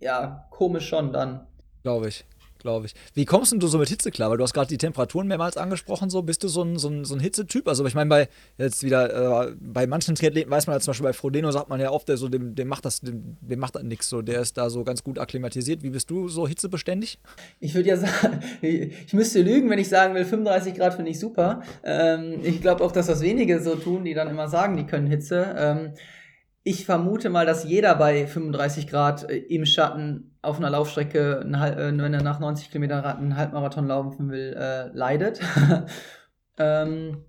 ja, 0.00 0.46
komisch 0.50 0.88
schon 0.88 1.12
dann. 1.12 1.46
Glaube 1.82 2.08
ich 2.08 2.26
glaube 2.66 2.86
ich. 2.86 2.94
Wie 3.14 3.24
kommst 3.24 3.52
denn 3.52 3.60
du 3.60 3.68
so 3.68 3.78
mit 3.78 3.88
Hitze 3.88 4.10
klar? 4.10 4.28
Weil 4.28 4.38
du 4.38 4.42
hast 4.42 4.52
gerade 4.52 4.66
die 4.66 4.76
Temperaturen 4.76 5.28
mehrmals 5.28 5.56
angesprochen, 5.56 6.10
so 6.10 6.22
bist 6.22 6.42
du 6.42 6.48
so 6.48 6.62
ein, 6.62 6.80
so 6.80 6.88
ein, 6.88 7.04
so 7.04 7.14
ein 7.14 7.20
Hitzetyp? 7.20 7.68
Also 7.68 7.86
ich 7.86 7.94
meine, 7.94 8.10
bei 8.10 8.28
jetzt 8.58 8.82
wieder, 8.82 9.46
äh, 9.46 9.54
bei 9.60 9.86
manchen 9.86 10.16
Triathleten 10.16 10.50
weiß 10.50 10.66
man 10.66 10.74
ja 10.74 10.80
zum 10.80 10.90
Beispiel 10.90 11.04
bei 11.04 11.12
Frodeno 11.12 11.52
sagt 11.52 11.68
man 11.68 11.78
ja 11.80 11.92
oft, 11.92 12.08
der 12.08 12.16
so, 12.16 12.28
dem, 12.28 12.56
dem 12.56 12.66
macht 12.66 12.84
das, 12.84 13.00
dem, 13.00 13.36
dem 13.40 13.60
macht 13.60 13.76
das 13.76 13.84
nichts 13.84 14.08
so, 14.08 14.20
der 14.20 14.40
ist 14.40 14.58
da 14.58 14.68
so 14.68 14.82
ganz 14.82 15.04
gut 15.04 15.20
akklimatisiert. 15.20 15.84
Wie 15.84 15.90
bist 15.90 16.10
du 16.10 16.28
so 16.28 16.48
hitzebeständig? 16.48 17.20
Ich 17.60 17.72
würde 17.76 17.88
ja 17.90 17.96
sagen, 18.04 18.40
ich 18.60 19.12
müsste 19.12 19.42
lügen, 19.42 19.70
wenn 19.70 19.78
ich 19.78 19.88
sagen 19.88 20.14
will, 20.16 20.24
35 20.24 20.74
Grad 20.74 20.94
finde 20.94 21.12
ich 21.12 21.20
super. 21.20 21.62
Ähm, 21.84 22.40
ich 22.42 22.60
glaube 22.60 22.82
auch, 22.82 22.90
dass 22.90 23.06
das 23.06 23.20
wenige 23.20 23.62
so 23.62 23.76
tun, 23.76 24.04
die 24.04 24.14
dann 24.14 24.28
immer 24.28 24.48
sagen, 24.48 24.76
die 24.76 24.86
können 24.86 25.06
Hitze. 25.06 25.54
Ähm, 25.56 25.92
ich 26.68 26.84
vermute 26.84 27.30
mal, 27.30 27.46
dass 27.46 27.62
jeder 27.62 27.94
bei 27.94 28.26
35 28.26 28.88
Grad 28.88 29.30
äh, 29.30 29.36
im 29.36 29.64
Schatten 29.66 30.35
auf 30.46 30.58
einer 30.58 30.70
Laufstrecke, 30.70 31.40
äh, 31.40 31.98
wenn 31.98 32.14
er 32.14 32.22
nach 32.22 32.40
90 32.40 32.70
Kilometern 32.70 33.04
einen 33.04 33.36
Halbmarathon 33.36 33.86
laufen 33.86 34.30
will, 34.30 34.54
äh, 34.58 34.88
leidet. 34.88 35.40
ähm, 36.58 37.24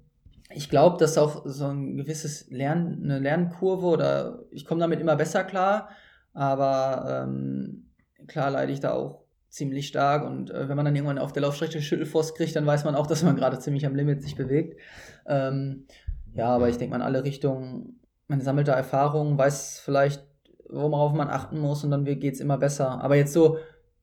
ich 0.50 0.70
glaube, 0.70 0.98
dass 0.98 1.18
auch 1.18 1.44
so 1.46 1.66
ein 1.66 1.98
gewisses 1.98 2.50
Lern, 2.50 3.02
eine 3.04 3.20
Lernkurve 3.20 3.86
oder 3.86 4.40
ich 4.52 4.66
komme 4.66 4.82
damit 4.82 5.02
immer 5.02 5.16
besser 5.16 5.44
klar, 5.44 5.90
aber 6.34 7.26
ähm, 7.28 7.90
klar 8.28 8.52
leide 8.52 8.72
ich 8.72 8.80
da 8.80 8.94
auch 8.94 9.26
ziemlich 9.50 9.88
stark 9.88 10.26
und 10.26 10.52
äh, 10.52 10.70
wenn 10.70 10.76
man 10.76 10.86
dann 10.86 10.96
irgendwann 10.96 11.18
auf 11.18 11.34
der 11.34 11.42
Laufstrecke 11.42 11.82
Schüttelfrost 11.82 12.36
kriegt, 12.36 12.56
dann 12.56 12.66
weiß 12.66 12.86
man 12.86 12.96
auch, 12.96 13.08
dass 13.08 13.24
man 13.24 13.36
gerade 13.36 13.60
ziemlich 13.60 13.86
am 13.86 13.96
Limit 13.96 14.22
sich 14.22 14.36
bewegt. 14.36 14.80
Ähm, 15.26 15.86
ja, 16.34 16.48
aber 16.50 16.70
ich 16.70 16.78
denke 16.78 16.92
mal 16.92 16.98
in 16.98 17.02
alle 17.02 17.24
Richtungen 17.24 17.98
man 18.28 18.42
sammelt 18.42 18.68
da 18.68 18.74
Erfahrungen, 18.74 19.38
weiß 19.38 19.80
vielleicht, 19.80 20.27
worauf 20.70 21.14
man 21.14 21.30
achten 21.30 21.60
muss 21.60 21.84
und 21.84 21.92
dann 21.92 22.06
geht 22.06 22.34
es 22.34 22.40
immer 22.40 22.58
besser. 22.58 23.02
Aber 23.02 23.16
jetzt 23.16 23.34
so, 23.34 23.58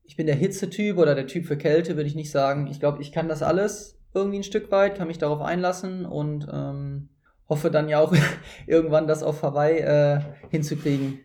ich 0.04 0.16
bin 0.16 0.26
der 0.26 0.36
Hitzetyp 0.36 0.98
oder 0.98 1.14
der 1.14 1.26
Typ 1.26 1.46
für 1.46 1.56
Kälte, 1.56 1.96
würde 1.96 2.08
ich 2.08 2.14
nicht 2.14 2.30
sagen. 2.30 2.66
Ich 2.66 2.80
glaube, 2.80 3.02
ich 3.02 3.12
kann 3.12 3.28
das 3.28 3.42
alles 3.42 3.98
irgendwie 4.14 4.38
ein 4.38 4.44
Stück 4.44 4.70
weit, 4.70 4.96
kann 4.96 5.08
mich 5.08 5.18
darauf 5.18 5.40
einlassen 5.40 6.06
und 6.06 6.46
ähm, 6.52 7.08
hoffe 7.48 7.70
dann 7.70 7.88
ja 7.88 8.00
auch 8.00 8.14
irgendwann 8.66 9.06
das 9.06 9.22
auf 9.22 9.42
Hawaii 9.42 9.78
äh, 9.78 10.20
hinzukriegen. 10.50 11.20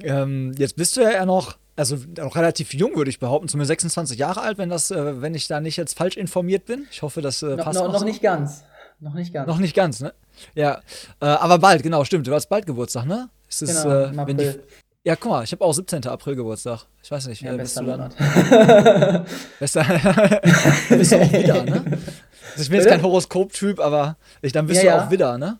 Ähm, 0.00 0.52
jetzt 0.56 0.76
bist 0.76 0.96
du 0.96 1.00
ja 1.02 1.24
noch, 1.26 1.58
also 1.76 1.96
noch 2.16 2.36
relativ 2.36 2.74
jung, 2.74 2.96
würde 2.96 3.10
ich 3.10 3.18
behaupten, 3.18 3.48
zumindest 3.48 3.68
26 3.68 4.18
Jahre 4.18 4.42
alt, 4.42 4.58
wenn 4.58 4.68
das, 4.68 4.90
äh, 4.90 5.20
wenn 5.20 5.34
ich 5.34 5.48
da 5.48 5.60
nicht 5.60 5.76
jetzt 5.76 5.96
falsch 5.96 6.16
informiert 6.16 6.66
bin. 6.66 6.86
Ich 6.90 7.02
hoffe, 7.02 7.20
das 7.22 7.42
äh, 7.42 7.56
passt 7.56 7.78
no, 7.78 7.86
no, 7.86 7.92
noch 7.92 8.00
so. 8.00 8.04
nicht 8.04 8.22
ganz. 8.22 8.64
Noch 9.00 9.14
nicht 9.14 9.32
ganz. 9.32 9.46
Noch 9.46 9.58
nicht 9.58 9.76
ganz, 9.76 10.00
ne? 10.00 10.12
Ja, 10.54 10.80
äh, 11.20 11.26
aber 11.26 11.58
bald, 11.58 11.82
genau, 11.84 12.04
stimmt. 12.04 12.26
Du 12.26 12.34
hast 12.34 12.48
bald 12.48 12.66
Geburtstag, 12.66 13.06
ne? 13.06 13.28
Ist 13.48 13.62
es, 13.62 13.82
genau, 13.82 14.04
äh, 14.04 14.26
wenn 14.26 14.36
die, 14.36 14.54
ja, 15.04 15.16
guck 15.16 15.30
mal, 15.30 15.44
ich 15.44 15.52
habe 15.52 15.64
auch 15.64 15.72
17. 15.72 16.06
April 16.06 16.36
Geburtstag. 16.36 16.84
Ich 17.02 17.10
weiß 17.10 17.28
nicht, 17.28 17.40
ja, 17.40 17.56
bist 17.56 17.78
du 17.78 17.84
dann? 17.84 18.10
bester 19.60 19.84
bist 20.90 21.12
du 21.12 21.16
auch 21.16 21.32
wieder, 21.32 21.62
ne? 21.62 21.82
Also 22.50 22.62
ich 22.62 22.68
bin 22.68 22.78
jetzt 22.78 22.88
kein 22.88 23.02
Horoskop-Typ, 23.02 23.80
aber 23.80 24.16
ich, 24.42 24.52
dann 24.52 24.66
bist 24.66 24.82
ja, 24.82 24.90
du 24.90 24.96
ja. 24.98 25.06
auch 25.06 25.10
wieder, 25.10 25.38
ne? 25.38 25.58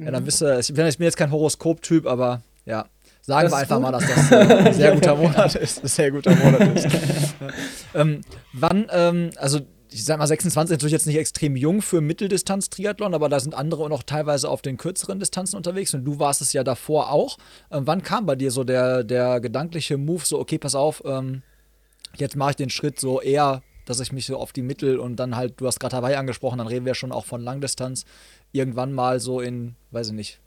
Ja, 0.00 0.10
dann 0.10 0.24
bist 0.24 0.40
du, 0.42 0.58
ich 0.58 0.74
bin 0.74 0.86
jetzt 0.86 1.16
kein 1.16 1.30
Horoskop-Typ, 1.30 2.06
aber 2.06 2.42
ja. 2.66 2.86
Sagen 3.22 3.44
das 3.44 3.52
wir 3.52 3.58
einfach 3.58 3.76
gut. 3.76 3.82
mal, 3.82 3.92
dass 3.92 4.06
das 4.06 4.32
äh, 4.32 4.54
ein 4.66 4.74
sehr 4.74 4.92
guter 4.92 5.14
Monat 5.16 5.54
ist. 5.54 5.82
Ein 5.82 5.88
sehr 5.88 6.10
guter 6.10 6.34
Monat 6.34 6.76
ist. 6.76 6.88
ähm, 7.94 8.20
wann, 8.52 8.86
ähm, 8.90 9.30
also 9.36 9.60
ich 9.92 10.04
sag 10.04 10.18
mal, 10.18 10.26
26 10.26 10.70
ist 10.70 10.76
natürlich 10.76 10.92
jetzt 10.92 11.06
nicht 11.06 11.18
extrem 11.18 11.56
jung 11.56 11.82
für 11.82 12.00
Mitteldistanz-Triathlon, 12.00 13.14
aber 13.14 13.28
da 13.28 13.40
sind 13.40 13.54
andere 13.54 13.88
noch 13.88 14.02
teilweise 14.02 14.48
auf 14.48 14.62
den 14.62 14.76
kürzeren 14.76 15.18
Distanzen 15.18 15.56
unterwegs 15.56 15.94
und 15.94 16.04
du 16.04 16.18
warst 16.18 16.40
es 16.40 16.52
ja 16.52 16.64
davor 16.64 17.10
auch. 17.10 17.38
Ähm, 17.70 17.86
wann 17.86 18.02
kam 18.02 18.26
bei 18.26 18.36
dir 18.36 18.50
so 18.50 18.64
der, 18.64 19.04
der 19.04 19.40
gedankliche 19.40 19.96
Move, 19.96 20.24
so, 20.24 20.38
okay, 20.38 20.58
pass 20.58 20.74
auf, 20.74 21.02
ähm, 21.04 21.42
jetzt 22.16 22.36
mache 22.36 22.50
ich 22.50 22.56
den 22.56 22.70
Schritt 22.70 23.00
so 23.00 23.20
eher, 23.20 23.62
dass 23.84 24.00
ich 24.00 24.12
mich 24.12 24.26
so 24.26 24.36
auf 24.36 24.52
die 24.52 24.62
Mittel 24.62 24.98
und 24.98 25.16
dann 25.16 25.34
halt, 25.34 25.60
du 25.60 25.66
hast 25.66 25.80
gerade 25.80 25.96
Hawaii 25.96 26.14
angesprochen, 26.14 26.58
dann 26.58 26.68
reden 26.68 26.86
wir 26.86 26.94
schon 26.94 27.12
auch 27.12 27.24
von 27.24 27.42
Langdistanz, 27.42 28.04
irgendwann 28.52 28.92
mal 28.92 29.18
so 29.18 29.40
in, 29.40 29.74
weiß 29.90 30.08
ich 30.08 30.14
nicht, 30.14 30.40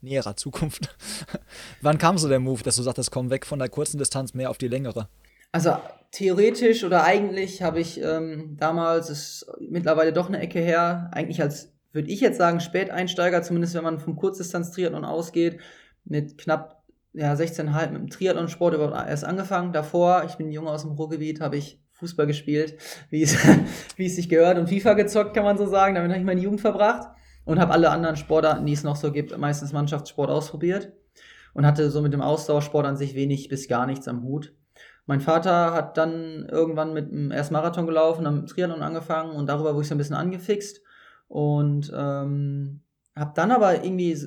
näherer 0.00 0.36
Zukunft. 0.36 0.96
wann 1.82 1.98
kam 1.98 2.18
so 2.18 2.28
der 2.28 2.40
Move, 2.40 2.62
dass 2.62 2.76
du 2.76 2.82
sagtest, 2.82 3.10
komm 3.10 3.30
weg 3.30 3.46
von 3.46 3.58
der 3.58 3.68
kurzen 3.68 3.98
Distanz 3.98 4.34
mehr 4.34 4.50
auf 4.50 4.58
die 4.58 4.68
längere? 4.68 5.08
Also 5.52 5.76
theoretisch 6.10 6.84
oder 6.84 7.04
eigentlich 7.04 7.62
habe 7.62 7.80
ich 7.80 8.00
ähm, 8.02 8.56
damals, 8.58 9.10
ist 9.10 9.46
mittlerweile 9.60 10.12
doch 10.12 10.28
eine 10.28 10.40
Ecke 10.40 10.60
her, 10.60 11.10
eigentlich 11.12 11.40
als, 11.42 11.72
würde 11.92 12.10
ich 12.10 12.20
jetzt 12.20 12.38
sagen, 12.38 12.60
Späteinsteiger, 12.60 13.42
zumindest 13.42 13.74
wenn 13.74 13.84
man 13.84 13.98
vom 14.00 14.16
Kurzdistanz-Triathlon 14.16 15.04
ausgeht, 15.04 15.58
mit 16.04 16.38
knapp 16.38 16.82
ja, 17.12 17.32
16,5 17.32 17.90
mit 17.90 18.00
dem 18.00 18.10
Triathlon-Sport 18.10 18.74
überhaupt 18.74 19.08
erst 19.08 19.24
angefangen. 19.24 19.72
Davor, 19.72 20.24
ich 20.26 20.34
bin 20.36 20.52
Junge 20.52 20.70
aus 20.70 20.82
dem 20.82 20.92
Ruhrgebiet, 20.92 21.40
habe 21.40 21.56
ich 21.56 21.80
Fußball 21.92 22.26
gespielt, 22.26 22.76
wie 23.10 23.22
es, 23.22 23.36
wie 23.96 24.06
es 24.06 24.16
sich 24.16 24.28
gehört 24.28 24.58
und 24.58 24.68
FIFA 24.68 24.94
gezockt, 24.94 25.34
kann 25.34 25.44
man 25.44 25.58
so 25.58 25.66
sagen. 25.66 25.94
Damit 25.94 26.10
habe 26.10 26.20
ich 26.20 26.26
meine 26.26 26.40
Jugend 26.40 26.60
verbracht. 26.60 27.08
und 27.44 27.58
habe 27.58 27.72
alle 27.72 27.90
anderen 27.90 28.16
Sportarten, 28.16 28.66
die 28.66 28.74
es 28.74 28.84
noch 28.84 28.96
so 28.96 29.10
gibt, 29.10 29.36
meistens 29.36 29.72
Mannschaftssport 29.72 30.30
ausprobiert 30.30 30.92
und 31.54 31.66
hatte 31.66 31.90
so 31.90 32.02
mit 32.02 32.12
dem 32.12 32.20
Ausdauersport 32.20 32.86
an 32.86 32.96
sich 32.96 33.14
wenig 33.14 33.48
bis 33.48 33.68
gar 33.68 33.86
nichts 33.86 34.06
am 34.06 34.22
Hut. 34.22 34.54
Mein 35.08 35.22
Vater 35.22 35.72
hat 35.72 35.96
dann 35.96 36.46
irgendwann 36.50 36.92
mit 36.92 37.10
dem 37.10 37.30
ersten 37.30 37.54
Marathon 37.54 37.86
gelaufen, 37.86 38.24
dann 38.24 38.42
mit 38.42 38.50
Triathlon 38.50 38.82
angefangen 38.82 39.34
und 39.34 39.46
darüber 39.46 39.72
wurde 39.72 39.80
ich 39.80 39.88
so 39.88 39.94
ein 39.94 39.98
bisschen 39.98 40.14
angefixt 40.14 40.82
und 41.28 41.90
ähm, 41.96 42.82
habe 43.16 43.32
dann 43.34 43.50
aber 43.50 43.82
irgendwie, 43.82 44.18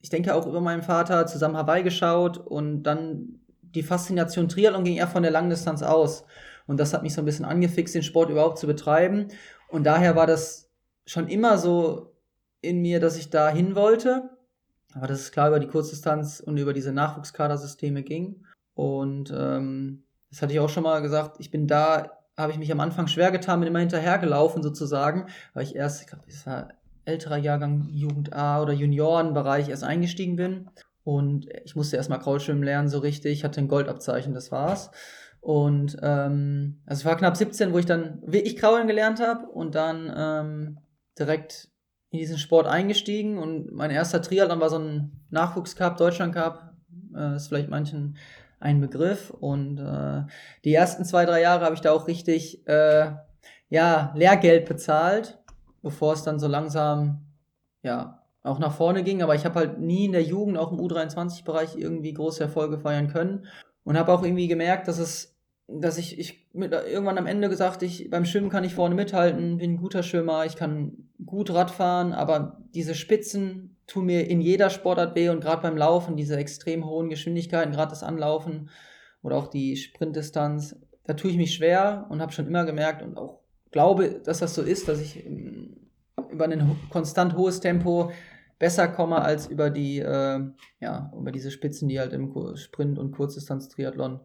ich 0.00 0.08
denke 0.08 0.36
auch 0.36 0.46
über 0.46 0.60
meinen 0.60 0.84
Vater 0.84 1.26
zusammen 1.26 1.56
Hawaii 1.56 1.82
geschaut 1.82 2.38
und 2.38 2.84
dann 2.84 3.40
die 3.60 3.82
Faszination 3.82 4.48
Triathlon 4.48 4.84
ging 4.84 4.98
eher 4.98 5.08
von 5.08 5.24
der 5.24 5.32
Langdistanz 5.32 5.82
aus 5.82 6.24
und 6.68 6.78
das 6.78 6.94
hat 6.94 7.02
mich 7.02 7.12
so 7.12 7.22
ein 7.22 7.24
bisschen 7.24 7.44
angefixt, 7.44 7.96
den 7.96 8.04
Sport 8.04 8.30
überhaupt 8.30 8.60
zu 8.60 8.68
betreiben 8.68 9.26
und 9.68 9.82
daher 9.82 10.14
war 10.14 10.28
das 10.28 10.70
schon 11.06 11.26
immer 11.26 11.58
so 11.58 12.14
in 12.60 12.82
mir, 12.82 13.00
dass 13.00 13.16
ich 13.16 13.30
da 13.30 13.50
hin 13.50 13.74
wollte, 13.74 14.30
aber 14.94 15.08
dass 15.08 15.18
es 15.18 15.32
klar 15.32 15.48
über 15.48 15.58
die 15.58 15.66
Kurzdistanz 15.66 16.38
und 16.38 16.56
über 16.56 16.72
diese 16.72 16.92
Nachwuchskadersysteme 16.92 18.04
ging 18.04 18.44
und 18.78 19.34
ähm, 19.36 20.04
das 20.30 20.40
hatte 20.40 20.52
ich 20.52 20.60
auch 20.60 20.68
schon 20.68 20.84
mal 20.84 21.02
gesagt, 21.02 21.38
ich 21.40 21.50
bin 21.50 21.66
da, 21.66 22.12
habe 22.36 22.52
ich 22.52 22.58
mich 22.58 22.70
am 22.70 22.78
Anfang 22.78 23.08
schwer 23.08 23.32
getan, 23.32 23.58
bin 23.58 23.66
immer 23.66 23.80
hinterhergelaufen 23.80 24.62
sozusagen, 24.62 25.26
weil 25.52 25.64
ich 25.64 25.74
erst, 25.74 26.00
ich 26.00 26.06
glaube, 26.06 26.22
das 26.28 26.46
war 26.46 26.68
älterer 27.04 27.38
Jahrgang 27.38 27.88
Jugend 27.90 28.32
A 28.34 28.62
oder 28.62 28.72
Juniorenbereich 28.72 29.68
erst 29.68 29.82
eingestiegen 29.82 30.36
bin. 30.36 30.70
Und 31.02 31.48
ich 31.64 31.74
musste 31.74 31.96
erstmal 31.96 32.20
Kraulschwimmen 32.20 32.62
lernen, 32.62 32.88
so 32.88 33.00
richtig. 33.00 33.32
Ich 33.32 33.44
hatte 33.44 33.60
ein 33.60 33.66
Goldabzeichen, 33.66 34.32
das 34.32 34.52
war's. 34.52 34.92
Und 35.40 35.96
ähm, 36.00 36.80
also 36.86 37.00
es 37.00 37.04
war 37.04 37.16
knapp 37.16 37.36
17, 37.36 37.72
wo 37.72 37.78
ich 37.78 37.86
dann 37.86 38.22
wirklich 38.24 38.54
Kraulen 38.54 38.86
gelernt 38.86 39.18
habe 39.18 39.44
und 39.48 39.74
dann 39.74 40.12
ähm, 40.16 40.78
direkt 41.18 41.68
in 42.10 42.20
diesen 42.20 42.38
Sport 42.38 42.68
eingestiegen. 42.68 43.38
Und 43.38 43.72
mein 43.72 43.90
erster 43.90 44.22
Triathlon 44.22 44.60
war 44.60 44.70
so 44.70 44.78
ein 44.78 45.26
Nachwuchscup, 45.30 45.96
Deutschland 45.96 46.32
Cup. 46.32 46.76
Äh, 47.16 47.34
ist 47.34 47.48
vielleicht 47.48 47.70
manchen 47.70 48.16
ein 48.60 48.80
Begriff. 48.80 49.30
Und 49.30 49.78
äh, 49.78 50.22
die 50.64 50.74
ersten 50.74 51.04
zwei, 51.04 51.24
drei 51.24 51.40
Jahre 51.40 51.64
habe 51.64 51.74
ich 51.74 51.80
da 51.80 51.92
auch 51.92 52.06
richtig 52.06 52.66
äh, 52.66 53.12
ja, 53.68 54.12
Lehrgeld 54.14 54.68
bezahlt, 54.68 55.38
bevor 55.82 56.14
es 56.14 56.22
dann 56.22 56.38
so 56.38 56.48
langsam 56.48 57.26
ja, 57.82 58.22
auch 58.42 58.58
nach 58.58 58.74
vorne 58.74 59.02
ging. 59.02 59.22
Aber 59.22 59.34
ich 59.34 59.44
habe 59.44 59.56
halt 59.56 59.78
nie 59.78 60.06
in 60.06 60.12
der 60.12 60.22
Jugend, 60.22 60.58
auch 60.58 60.72
im 60.72 60.80
U23-Bereich, 60.80 61.76
irgendwie 61.76 62.12
große 62.12 62.42
Erfolge 62.42 62.78
feiern 62.78 63.08
können. 63.08 63.46
Und 63.84 63.96
habe 63.96 64.12
auch 64.12 64.22
irgendwie 64.22 64.48
gemerkt, 64.48 64.88
dass 64.88 64.98
es 64.98 65.38
dass 65.68 65.98
ich, 65.98 66.18
ich 66.18 66.48
mit, 66.54 66.72
irgendwann 66.72 67.18
am 67.18 67.26
Ende 67.26 67.48
gesagt, 67.48 67.82
ich 67.82 68.08
beim 68.08 68.24
Schwimmen 68.24 68.48
kann 68.48 68.64
ich 68.64 68.74
vorne 68.74 68.94
mithalten, 68.94 69.58
bin 69.58 69.72
ein 69.72 69.76
guter 69.76 70.02
Schwimmer, 70.02 70.46
ich 70.46 70.56
kann 70.56 71.10
gut 71.24 71.52
Radfahren, 71.52 72.14
aber 72.14 72.62
diese 72.74 72.94
Spitzen 72.94 73.76
tun 73.88 74.06
mir 74.06 74.28
in 74.28 74.40
jeder 74.40 74.70
Sportart 74.70 75.16
weh 75.16 75.30
und 75.30 75.40
gerade 75.40 75.62
beim 75.62 75.76
Laufen, 75.76 76.14
diese 76.14 76.36
extrem 76.36 76.86
hohen 76.86 77.08
Geschwindigkeiten, 77.08 77.72
gerade 77.72 77.90
das 77.90 78.04
Anlaufen 78.04 78.70
oder 79.22 79.36
auch 79.36 79.48
die 79.48 79.76
Sprintdistanz, 79.76 80.76
da 81.04 81.14
tue 81.14 81.32
ich 81.32 81.36
mich 81.36 81.54
schwer 81.54 82.06
und 82.10 82.20
habe 82.20 82.32
schon 82.32 82.46
immer 82.46 82.64
gemerkt 82.64 83.02
und 83.02 83.16
auch 83.16 83.40
glaube, 83.72 84.20
dass 84.24 84.38
das 84.38 84.54
so 84.54 84.62
ist, 84.62 84.88
dass 84.88 85.00
ich 85.00 85.26
über 86.30 86.44
ein 86.44 86.76
konstant 86.90 87.34
hohes 87.36 87.60
Tempo 87.60 88.12
besser 88.58 88.88
komme 88.88 89.22
als 89.22 89.46
über 89.46 89.70
die, 89.70 89.98
äh, 90.00 90.40
ja, 90.80 91.12
über 91.18 91.32
diese 91.32 91.50
Spitzen, 91.50 91.88
die 91.88 91.98
halt 91.98 92.12
im 92.12 92.32
Sprint- 92.56 92.98
und 92.98 93.12
Kurzdistanz-Triathlon 93.12 94.20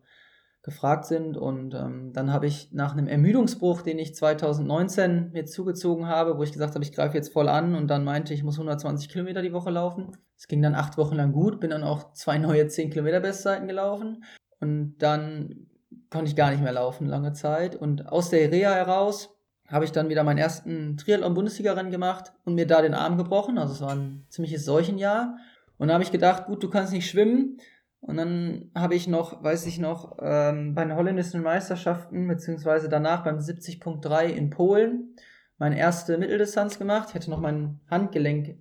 gefragt 0.64 1.06
sind. 1.06 1.38
Und 1.38 1.76
ähm, 1.76 2.12
dann 2.14 2.32
habe 2.32 2.48
ich 2.48 2.72
nach 2.72 2.94
einem 2.94 3.08
Ermüdungsbruch, 3.08 3.82
den 3.82 4.00
ich 4.00 4.16
2019 4.16 5.32
mir 5.34 5.46
zugezogen 5.46 6.08
habe, 6.08 6.38
wo 6.38 6.44
ich 6.44 6.54
gesagt 6.54 6.74
habe, 6.74 6.84
ich 6.84 6.94
greife 6.94 7.16
jetzt 7.16 7.34
voll 7.34 7.50
an 7.50 7.76
und 7.76 7.88
dann 7.90 8.04
meinte, 8.04 8.34
ich 8.34 8.44
muss 8.44 8.56
120 8.56 9.10
Kilometer 9.10 9.42
die 9.42 9.54
Woche 9.54 9.70
laufen. 9.70 10.18
Es 10.38 10.48
ging 10.48 10.62
dann 10.62 10.76
acht 10.76 10.98
Wochen 10.98 11.16
lang 11.16 11.34
gut, 11.34 11.60
bin 11.60 11.70
dann 11.70 11.84
auch 11.84 12.14
zwei 12.14 12.38
neue 12.38 12.68
10 12.68 12.90
Kilometer 12.90 13.20
Bestzeiten 13.20 13.68
gelaufen. 13.68 14.24
Und 14.60 14.96
dann 15.00 15.68
konnte 16.10 16.30
ich 16.30 16.36
gar 16.36 16.52
nicht 16.52 16.64
mehr 16.64 16.72
laufen, 16.72 17.08
lange 17.08 17.34
Zeit. 17.34 17.76
Und 17.76 18.08
aus 18.10 18.30
der 18.30 18.50
Reha 18.50 18.74
heraus 18.74 19.36
habe 19.68 19.84
ich 19.84 19.92
dann 19.92 20.10
wieder 20.10 20.24
meinen 20.24 20.38
ersten 20.38 20.96
Triathlon-Bundesliga-Rennen 20.96 21.92
gemacht 21.92 22.32
und 22.46 22.56
mir 22.56 22.68
da 22.68 22.82
den 22.82 22.94
Arm 22.94 23.18
gebrochen. 23.18 23.58
Also 23.58 23.74
es 23.74 23.82
war 23.82 23.96
ein 23.96 24.26
ziemliches 24.30 24.64
Seuchenjahr. 24.64 25.38
Und 25.78 25.90
da 25.90 25.96
habe 25.96 26.04
ich 26.04 26.12
gedacht, 26.12 26.46
gut, 26.46 26.64
du 26.64 26.70
kannst 26.70 26.94
nicht 26.94 27.10
schwimmen, 27.10 27.58
und 28.06 28.18
dann 28.18 28.70
habe 28.76 28.96
ich 28.96 29.08
noch, 29.08 29.42
weiß 29.44 29.66
ich 29.66 29.80
noch, 29.80 30.18
ähm, 30.20 30.76
bei 30.76 30.84
den 30.84 30.96
holländischen 30.96 31.42
Meisterschaften, 31.42 32.28
beziehungsweise 32.28 32.90
danach 32.90 33.24
beim 33.24 33.38
70.3 33.38 34.26
in 34.26 34.50
Polen, 34.50 35.16
meine 35.58 35.78
erste 35.78 36.18
Mitteldistanz 36.18 36.78
gemacht. 36.78 37.10
Ich 37.10 37.16
hatte 37.16 37.30
noch 37.30 37.40
mein 37.40 37.80
Handgelenk 37.90 38.58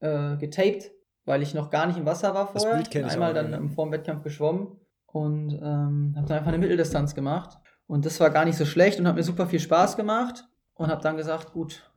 äh, 0.00 0.36
getaped, 0.38 0.92
weil 1.26 1.42
ich 1.42 1.52
noch 1.52 1.68
gar 1.68 1.86
nicht 1.86 1.98
im 1.98 2.06
Wasser 2.06 2.32
war 2.32 2.46
vorher. 2.46 2.78
Das 2.78 2.88
Bild 2.88 3.04
Einmal 3.04 3.34
dann 3.34 3.52
im 3.52 3.68
vorm 3.68 3.92
Wettkampf 3.92 4.22
geschwommen 4.22 4.80
und 5.04 5.52
ähm, 5.52 6.14
habe 6.16 6.26
dann 6.26 6.38
einfach 6.38 6.48
eine 6.48 6.58
Mitteldistanz 6.58 7.14
gemacht. 7.14 7.58
Und 7.86 8.06
das 8.06 8.18
war 8.18 8.30
gar 8.30 8.46
nicht 8.46 8.56
so 8.56 8.64
schlecht 8.64 8.98
und 8.98 9.06
hat 9.06 9.14
mir 9.14 9.22
super 9.22 9.46
viel 9.46 9.60
Spaß 9.60 9.98
gemacht. 9.98 10.48
Und 10.72 10.88
habe 10.88 11.02
dann 11.02 11.18
gesagt, 11.18 11.52
gut, 11.52 11.90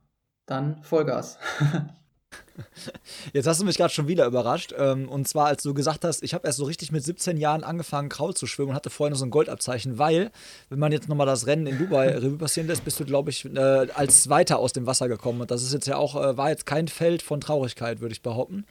dann 0.44 0.82
Vollgas. 0.82 1.38
Jetzt 3.32 3.46
hast 3.46 3.60
du 3.60 3.64
mich 3.64 3.76
gerade 3.76 3.92
schon 3.92 4.08
wieder 4.08 4.26
überrascht. 4.26 4.74
Ähm, 4.76 5.08
und 5.08 5.26
zwar, 5.28 5.46
als 5.46 5.62
du 5.62 5.74
gesagt 5.74 6.04
hast, 6.04 6.22
ich 6.22 6.34
habe 6.34 6.46
erst 6.46 6.58
so 6.58 6.64
richtig 6.64 6.92
mit 6.92 7.04
17 7.04 7.36
Jahren 7.36 7.64
angefangen, 7.64 8.08
Kraul 8.08 8.34
zu 8.34 8.46
schwimmen 8.46 8.70
und 8.70 8.74
hatte 8.74 8.90
vorher 8.90 9.10
noch 9.10 9.18
so 9.18 9.24
ein 9.24 9.30
Goldabzeichen, 9.30 9.98
weil, 9.98 10.30
wenn 10.68 10.78
man 10.78 10.92
jetzt 10.92 11.08
nochmal 11.08 11.26
das 11.26 11.46
Rennen 11.46 11.66
in 11.66 11.78
Dubai 11.78 12.08
Revue 12.18 12.38
passieren 12.38 12.68
lässt, 12.68 12.84
bist 12.84 13.00
du, 13.00 13.04
glaube 13.04 13.30
ich, 13.30 13.44
äh, 13.44 13.58
als 13.94 14.22
Zweiter 14.22 14.58
aus 14.58 14.72
dem 14.72 14.86
Wasser 14.86 15.08
gekommen. 15.08 15.40
Und 15.40 15.50
das 15.50 15.62
ist 15.62 15.72
jetzt 15.72 15.86
ja 15.86 15.96
auch, 15.96 16.16
äh, 16.16 16.36
war 16.36 16.50
jetzt 16.50 16.66
kein 16.66 16.88
Feld 16.88 17.22
von 17.22 17.40
Traurigkeit, 17.40 18.00
würde 18.00 18.12
ich 18.12 18.22
behaupten. 18.22 18.64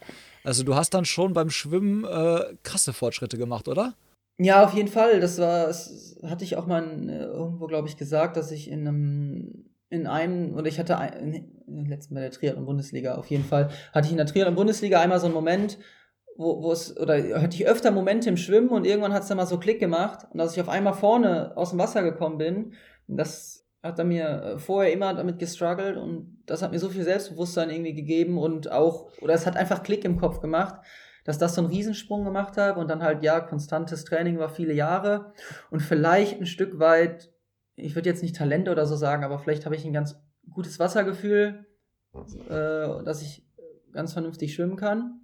Also 0.44 0.64
du 0.64 0.76
hast 0.76 0.94
dann 0.94 1.06
schon 1.06 1.34
beim 1.34 1.50
Schwimmen 1.50 2.06
äh, 2.06 2.56
krasse 2.64 2.94
Fortschritte 2.94 3.38
gemacht, 3.38 3.68
oder? 3.68 3.94
Ja, 4.42 4.64
auf 4.64 4.74
jeden 4.74 4.88
Fall. 4.88 5.20
Das 5.20 5.38
war, 5.38 5.68
das 5.68 6.16
hatte 6.24 6.46
ich 6.46 6.56
auch 6.56 6.66
mal 6.66 6.84
äh, 7.10 7.24
irgendwo, 7.24 7.68
glaube 7.68 7.90
ich, 7.90 7.98
gesagt, 7.98 8.38
dass 8.38 8.52
ich 8.52 8.70
in 8.70 8.88
einem 8.88 9.69
in 9.90 10.08
einem, 10.08 10.56
oder 10.56 10.68
ich 10.68 10.80
hatte 10.80 10.98
ein, 10.98 11.52
letzten 11.68 12.16
bei 12.16 12.22
der 12.22 12.32
Triathlon-Bundesliga 12.32 13.16
auf 13.16 13.28
jeden 13.28 13.44
Fall, 13.44 13.70
hatte 13.94 14.06
ich 14.06 14.12
in 14.12 14.18
der 14.18 14.26
Triathlon-Bundesliga 14.26 15.00
einmal 15.00 15.20
so 15.20 15.26
einen 15.26 15.34
Moment, 15.34 15.80
wo, 16.38 16.62
wo 16.64 16.72
es, 16.72 16.96
oder 16.98 17.16
hatte 17.42 17.56
ich 17.56 17.68
öfter 17.68 17.92
Momente 17.92 18.30
im 18.30 18.38
Schwimmen 18.38 18.70
und 18.70 18.86
irgendwann 18.86 19.14
hat 19.14 19.24
es 19.24 19.28
dann 19.28 19.38
mal 19.38 19.46
so 19.46 19.58
Klick 19.58 19.80
gemacht 19.80 20.28
und 20.32 20.38
dass 20.38 20.54
ich 20.54 20.62
auf 20.62 20.70
einmal 20.70 20.94
vorne 20.94 21.58
aus 21.58 21.72
dem 21.72 21.80
Wasser 21.80 22.04
gekommen 22.04 22.38
bin, 22.38 22.74
das 23.08 23.66
hat 23.82 23.98
er 23.98 24.06
mir 24.06 24.28
äh, 24.28 24.60
vorher 24.60 24.94
immer 24.94 25.14
damit 25.14 25.40
gestruggelt 25.40 25.98
und 25.98 26.44
das 26.46 26.62
hat 26.62 26.72
mir 26.72 26.80
so 26.80 26.90
viel 26.90 27.04
Selbstbewusstsein 27.04 27.70
irgendwie 27.70 27.94
gegeben 27.94 28.38
und 28.38 28.72
auch, 28.72 29.12
oder 29.22 29.34
es 29.34 29.46
hat 29.46 29.58
einfach 29.58 29.84
Klick 29.84 30.06
im 30.06 30.18
Kopf 30.18 30.40
gemacht, 30.40 30.76
dass 31.26 31.38
das 31.38 31.56
so 31.56 31.62
einen 31.62 31.70
Riesensprung 31.70 32.24
gemacht 32.24 32.58
habe 32.58 32.80
und 32.80 32.90
dann 32.90 33.04
halt, 33.04 33.24
ja, 33.24 33.40
konstantes 33.40 34.04
Training 34.06 34.38
war 34.40 34.50
viele 34.50 34.74
Jahre 34.74 35.34
und 35.72 35.82
vielleicht 35.82 36.40
ein 36.40 36.46
Stück 36.46 36.80
weit 36.80 37.32
ich 37.80 37.96
würde 37.96 38.10
jetzt 38.10 38.24
nicht 38.24 38.36
Talente 38.36 38.72
oder 38.72 38.86
so 38.86 38.96
sagen, 38.96 39.24
aber 39.24 39.40
vielleicht 39.40 39.66
habe 39.66 39.76
ich 39.76 39.86
ein 39.86 39.94
ganz 39.94 40.20
gutes 40.50 40.80
Wassergefühl, 40.80 41.66
äh, 42.50 43.04
dass 43.04 43.22
ich 43.22 43.46
ganz 43.92 44.14
vernünftig 44.14 44.54
schwimmen 44.54 44.76
kann. 44.76 45.22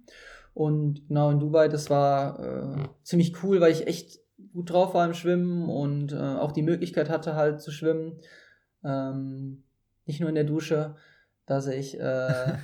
Und 0.54 1.06
genau 1.08 1.30
in 1.30 1.38
Dubai, 1.38 1.68
das 1.68 1.90
war 1.90 2.40
äh, 2.40 2.88
ziemlich 3.02 3.42
cool, 3.42 3.60
weil 3.60 3.72
ich 3.72 3.86
echt 3.86 4.20
gut 4.52 4.70
drauf 4.70 4.94
war 4.94 5.04
im 5.04 5.14
Schwimmen 5.14 5.68
und 5.68 6.12
äh, 6.12 6.16
auch 6.16 6.52
die 6.52 6.62
Möglichkeit 6.62 7.10
hatte 7.10 7.34
halt 7.34 7.60
zu 7.60 7.70
schwimmen. 7.70 8.18
Ähm, 8.82 9.64
nicht 10.06 10.20
nur 10.20 10.28
in 10.28 10.34
der 10.34 10.44
Dusche, 10.44 10.96
dass 11.44 11.66
ich 11.66 12.00
äh, 12.00 12.54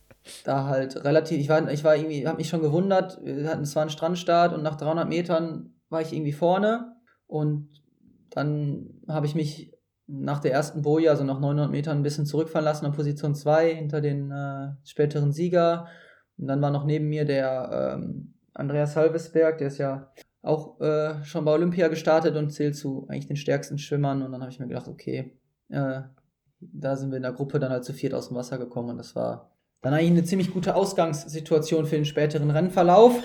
da 0.44 0.66
halt 0.66 1.04
relativ, 1.04 1.38
ich 1.38 1.48
war, 1.48 1.70
ich 1.70 1.84
war 1.84 1.96
irgendwie, 1.96 2.26
habe 2.26 2.38
mich 2.38 2.48
schon 2.48 2.62
gewundert, 2.62 3.20
wir 3.22 3.48
hatten, 3.48 3.62
es 3.62 3.76
war 3.76 3.84
ein 3.84 3.90
Strandstart 3.90 4.52
und 4.52 4.62
nach 4.62 4.76
300 4.76 5.08
Metern 5.08 5.74
war 5.90 6.00
ich 6.00 6.12
irgendwie 6.12 6.32
vorne 6.32 6.96
und 7.26 7.68
dann 8.30 9.00
habe 9.08 9.26
ich 9.26 9.34
mich 9.34 9.72
nach 10.06 10.40
der 10.40 10.52
ersten 10.52 10.82
Boje, 10.82 11.10
also 11.10 11.22
nach 11.22 11.38
900 11.38 11.70
Metern, 11.70 11.98
ein 11.98 12.02
bisschen 12.02 12.26
zurückfallen 12.26 12.64
lassen 12.64 12.86
an 12.86 12.92
Position 12.92 13.34
2 13.34 13.74
hinter 13.74 14.00
den 14.00 14.30
äh, 14.30 14.70
späteren 14.84 15.32
Sieger. 15.32 15.86
Und 16.38 16.46
dann 16.46 16.62
war 16.62 16.70
noch 16.70 16.84
neben 16.84 17.08
mir 17.08 17.24
der 17.24 17.96
ähm, 17.98 18.34
Andreas 18.54 18.96
Halvesberg, 18.96 19.58
der 19.58 19.68
ist 19.68 19.78
ja 19.78 20.10
auch 20.42 20.80
äh, 20.80 21.22
schon 21.24 21.44
bei 21.44 21.52
Olympia 21.52 21.88
gestartet 21.88 22.36
und 22.36 22.50
zählt 22.50 22.76
zu 22.76 23.06
eigentlich 23.08 23.26
den 23.26 23.36
stärksten 23.36 23.78
Schwimmern. 23.78 24.22
Und 24.22 24.32
dann 24.32 24.40
habe 24.40 24.50
ich 24.50 24.58
mir 24.58 24.66
gedacht, 24.66 24.88
okay, 24.88 25.38
äh, 25.68 26.00
da 26.60 26.96
sind 26.96 27.10
wir 27.10 27.16
in 27.16 27.22
der 27.22 27.32
Gruppe 27.32 27.58
dann 27.58 27.70
halt 27.70 27.84
zu 27.84 27.92
viert 27.92 28.14
aus 28.14 28.28
dem 28.28 28.36
Wasser 28.36 28.56
gekommen. 28.56 28.90
Und 28.90 28.98
das 28.98 29.14
war 29.14 29.50
dann 29.82 29.92
eigentlich 29.94 30.10
eine 30.10 30.24
ziemlich 30.24 30.52
gute 30.52 30.74
Ausgangssituation 30.74 31.86
für 31.86 31.96
den 31.96 32.04
späteren 32.04 32.50
Rennverlauf. 32.50 33.22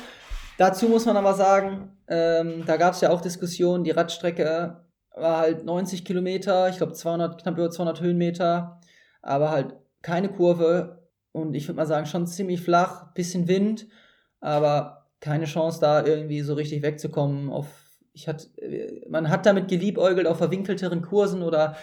Dazu 0.57 0.87
muss 0.87 1.05
man 1.05 1.17
aber 1.17 1.33
sagen, 1.33 1.97
ähm, 2.07 2.63
da 2.65 2.77
gab 2.77 2.93
es 2.93 3.01
ja 3.01 3.09
auch 3.09 3.21
Diskussionen, 3.21 3.83
die 3.83 3.91
Radstrecke 3.91 4.82
war 5.15 5.37
halt 5.37 5.65
90 5.65 6.05
Kilometer, 6.05 6.69
ich 6.69 6.77
glaube 6.77 6.93
200, 6.93 7.41
knapp 7.41 7.57
über 7.57 7.69
200 7.69 8.01
Höhenmeter, 8.01 8.79
aber 9.21 9.51
halt 9.51 9.75
keine 10.01 10.29
Kurve 10.29 11.03
und 11.31 11.55
ich 11.55 11.67
würde 11.67 11.77
mal 11.77 11.85
sagen 11.85 12.05
schon 12.05 12.27
ziemlich 12.27 12.61
flach, 12.61 13.13
bisschen 13.13 13.47
Wind, 13.47 13.87
aber 14.39 15.07
keine 15.19 15.45
Chance 15.45 15.79
da 15.79 16.05
irgendwie 16.05 16.41
so 16.41 16.53
richtig 16.53 16.81
wegzukommen. 16.81 17.49
Auf, 17.49 17.67
ich 18.13 18.27
hat, 18.27 18.49
man 19.09 19.29
hat 19.29 19.45
damit 19.45 19.67
geliebäugelt 19.67 20.27
auf 20.27 20.37
verwinkelteren 20.37 21.01
Kursen 21.01 21.41
oder 21.41 21.75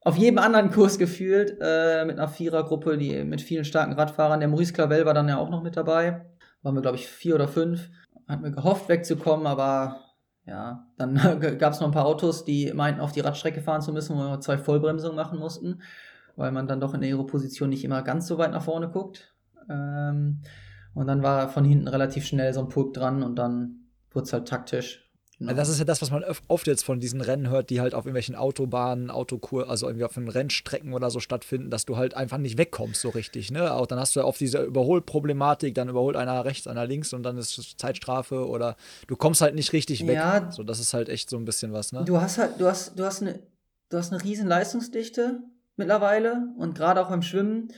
auf 0.00 0.16
jedem 0.16 0.38
anderen 0.38 0.70
Kurs 0.70 0.98
gefühlt, 0.98 1.58
äh, 1.60 2.04
mit 2.04 2.18
einer 2.18 2.28
Vierergruppe, 2.28 2.98
die 2.98 3.24
mit 3.24 3.40
vielen 3.40 3.64
starken 3.64 3.92
Radfahrern. 3.92 4.40
Der 4.40 4.48
Maurice 4.48 4.72
Clavel 4.72 5.06
war 5.06 5.14
dann 5.14 5.28
ja 5.28 5.38
auch 5.38 5.50
noch 5.50 5.62
mit 5.62 5.76
dabei. 5.76 6.24
Waren 6.62 6.74
wir, 6.74 6.82
glaube 6.82 6.96
ich, 6.96 7.08
vier 7.08 7.34
oder 7.34 7.48
fünf. 7.48 7.90
Hatten 8.26 8.44
wir 8.44 8.50
gehofft, 8.50 8.88
wegzukommen, 8.88 9.46
aber 9.46 10.00
ja, 10.48 10.86
dann 10.96 11.14
gab 11.58 11.74
es 11.74 11.80
noch 11.80 11.88
ein 11.88 11.92
paar 11.92 12.06
Autos, 12.06 12.44
die 12.44 12.72
meinten, 12.72 13.00
auf 13.00 13.12
die 13.12 13.20
Radstrecke 13.20 13.60
fahren 13.60 13.82
zu 13.82 13.92
müssen, 13.92 14.16
wo 14.16 14.20
wir 14.20 14.40
zwei 14.40 14.56
Vollbremsungen 14.56 15.14
machen 15.14 15.38
mussten, 15.38 15.82
weil 16.36 16.52
man 16.52 16.66
dann 16.66 16.80
doch 16.80 16.94
in 16.94 17.02
der 17.02 17.10
Aero-Position 17.10 17.68
nicht 17.68 17.84
immer 17.84 18.02
ganz 18.02 18.26
so 18.26 18.38
weit 18.38 18.52
nach 18.52 18.62
vorne 18.62 18.88
guckt. 18.88 19.34
Ähm, 19.68 20.40
und 20.94 21.06
dann 21.06 21.22
war 21.22 21.48
von 21.50 21.64
hinten 21.64 21.86
relativ 21.86 22.24
schnell 22.24 22.54
so 22.54 22.60
ein 22.60 22.68
Pulk 22.68 22.94
dran 22.94 23.22
und 23.22 23.36
dann 23.36 23.90
wurde 24.10 24.24
es 24.24 24.32
halt 24.32 24.48
taktisch. 24.48 25.07
Genau. 25.38 25.52
Das 25.52 25.68
ist 25.68 25.78
ja 25.78 25.84
das, 25.84 26.02
was 26.02 26.10
man 26.10 26.24
oft 26.48 26.66
jetzt 26.66 26.84
von 26.84 26.98
diesen 26.98 27.20
Rennen 27.20 27.48
hört, 27.48 27.70
die 27.70 27.80
halt 27.80 27.94
auf 27.94 28.06
irgendwelchen 28.06 28.34
Autobahnen, 28.34 29.08
Autokur, 29.08 29.70
also 29.70 29.86
irgendwie 29.86 30.04
auf 30.04 30.14
den 30.14 30.28
Rennstrecken 30.28 30.92
oder 30.92 31.10
so 31.10 31.20
stattfinden, 31.20 31.70
dass 31.70 31.84
du 31.84 31.96
halt 31.96 32.14
einfach 32.14 32.38
nicht 32.38 32.58
wegkommst 32.58 33.00
so 33.00 33.10
richtig. 33.10 33.52
Ne? 33.52 33.72
Auch 33.72 33.86
dann 33.86 34.00
hast 34.00 34.16
du 34.16 34.20
ja 34.20 34.26
oft 34.26 34.40
diese 34.40 34.62
Überholproblematik, 34.62 35.76
dann 35.76 35.88
überholt 35.88 36.16
einer 36.16 36.44
rechts, 36.44 36.66
einer 36.66 36.86
links 36.86 37.12
und 37.12 37.22
dann 37.22 37.38
ist 37.38 37.56
es 37.56 37.76
Zeitstrafe 37.76 38.48
oder 38.48 38.76
du 39.06 39.14
kommst 39.14 39.40
halt 39.40 39.54
nicht 39.54 39.72
richtig 39.72 40.04
weg. 40.08 40.16
Ja, 40.16 40.50
so, 40.50 40.64
das 40.64 40.80
ist 40.80 40.92
halt 40.92 41.08
echt 41.08 41.30
so 41.30 41.36
ein 41.36 41.44
bisschen 41.44 41.72
was. 41.72 41.92
Ne? 41.92 42.04
Du 42.04 42.20
hast 42.20 42.38
halt, 42.38 42.60
du 42.60 42.66
hast, 42.66 42.98
du 42.98 43.04
hast 43.04 43.22
eine, 43.22 43.38
du 43.90 43.96
hast 43.96 44.12
eine 44.12 44.24
riesen 44.24 44.48
Leistungsdichte 44.48 45.40
mittlerweile 45.76 46.48
und 46.58 46.76
gerade 46.76 47.00
auch 47.00 47.10
beim 47.10 47.22
Schwimmen 47.22 47.68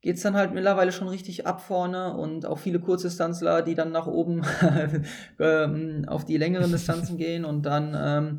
geht 0.00 0.16
es 0.16 0.22
dann 0.22 0.34
halt 0.34 0.54
mittlerweile 0.54 0.92
schon 0.92 1.08
richtig 1.08 1.46
ab 1.46 1.60
vorne 1.60 2.16
und 2.16 2.46
auch 2.46 2.58
viele 2.58 2.80
Kurzdistanzler, 2.80 3.62
die 3.62 3.74
dann 3.74 3.90
nach 3.90 4.06
oben 4.06 4.42
ähm, 5.40 6.04
auf 6.06 6.24
die 6.24 6.36
längeren 6.36 6.70
Distanzen 6.70 7.16
gehen 7.18 7.44
und 7.44 7.66
dann 7.66 7.96
ähm, 7.96 8.38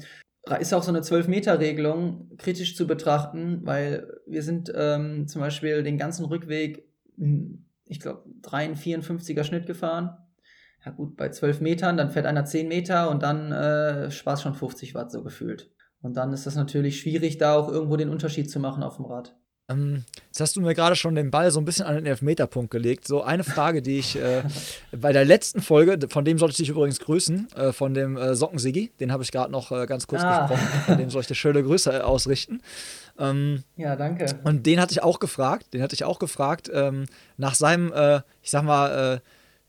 ist 0.59 0.73
auch 0.73 0.83
so 0.83 0.89
eine 0.91 1.01
12-Meter-Regelung 1.01 2.37
kritisch 2.37 2.75
zu 2.75 2.87
betrachten, 2.87 3.61
weil 3.65 4.07
wir 4.25 4.41
sind 4.41 4.71
ähm, 4.73 5.27
zum 5.27 5.41
Beispiel 5.41 5.83
den 5.83 5.97
ganzen 5.97 6.25
Rückweg, 6.25 6.87
hm, 7.17 7.65
ich 7.85 7.99
glaube, 7.99 8.23
53er 8.43 9.43
Schnitt 9.43 9.65
gefahren. 9.65 10.17
Ja 10.85 10.91
gut, 10.91 11.17
bei 11.17 11.29
12 11.29 11.59
Metern, 11.59 11.97
dann 11.97 12.09
fährt 12.09 12.25
einer 12.25 12.45
10 12.45 12.67
Meter 12.67 13.09
und 13.09 13.21
dann 13.21 13.51
äh, 13.51 14.09
Spaß 14.11 14.41
schon 14.41 14.53
50 14.53 14.95
Watt 14.95 15.11
so 15.11 15.23
gefühlt. 15.23 15.71
Und 16.01 16.15
dann 16.15 16.31
ist 16.31 16.45
das 16.45 16.55
natürlich 16.55 17.01
schwierig, 17.01 17.37
da 17.37 17.55
auch 17.55 17.69
irgendwo 17.69 17.97
den 17.97 18.09
Unterschied 18.09 18.49
zu 18.49 18.61
machen 18.61 18.83
auf 18.83 18.95
dem 18.95 19.05
Rad. 19.05 19.35
Ähm, 19.69 20.03
jetzt 20.27 20.41
hast 20.41 20.55
du 20.55 20.61
mir 20.61 20.73
gerade 20.73 20.95
schon 20.95 21.15
den 21.15 21.29
Ball 21.31 21.51
so 21.51 21.59
ein 21.59 21.65
bisschen 21.65 21.85
an 21.85 21.95
den 21.95 22.05
Elfmeterpunkt 22.05 22.71
gelegt. 22.71 23.07
So 23.07 23.21
eine 23.21 23.43
Frage, 23.43 23.81
die 23.81 23.99
ich 23.99 24.15
äh, 24.15 24.43
bei 24.91 25.13
der 25.13 25.25
letzten 25.25 25.61
Folge, 25.61 25.99
von 26.09 26.25
dem 26.25 26.37
sollte 26.37 26.53
ich 26.53 26.57
dich 26.57 26.69
übrigens 26.69 26.99
grüßen, 26.99 27.47
äh, 27.55 27.71
von 27.71 27.93
dem 27.93 28.17
äh, 28.17 28.35
Sockensigi, 28.35 28.91
den 28.99 29.11
habe 29.11 29.23
ich 29.23 29.31
gerade 29.31 29.51
noch 29.51 29.71
äh, 29.71 29.85
ganz 29.85 30.07
kurz 30.07 30.23
ah. 30.23 30.47
gesprochen, 30.47 30.67
von 30.85 30.97
dem 30.97 31.09
soll 31.11 31.21
ich 31.21 31.27
dir 31.27 31.35
schöne 31.35 31.63
Grüße 31.63 31.91
äh, 31.91 32.01
ausrichten. 32.01 32.61
Ähm, 33.19 33.63
ja, 33.75 33.95
danke. 33.95 34.25
Und 34.43 34.65
den 34.65 34.79
hatte 34.79 34.93
ich 34.93 35.03
auch 35.03 35.19
gefragt, 35.19 35.73
den 35.73 35.81
hatte 35.81 35.93
ich 35.93 36.03
auch 36.03 36.19
gefragt, 36.19 36.69
ähm, 36.73 37.05
nach 37.37 37.53
seinem, 37.53 37.91
äh, 37.93 38.21
ich 38.41 38.49
sag 38.49 38.63
mal, 38.63 39.15
äh, 39.15 39.19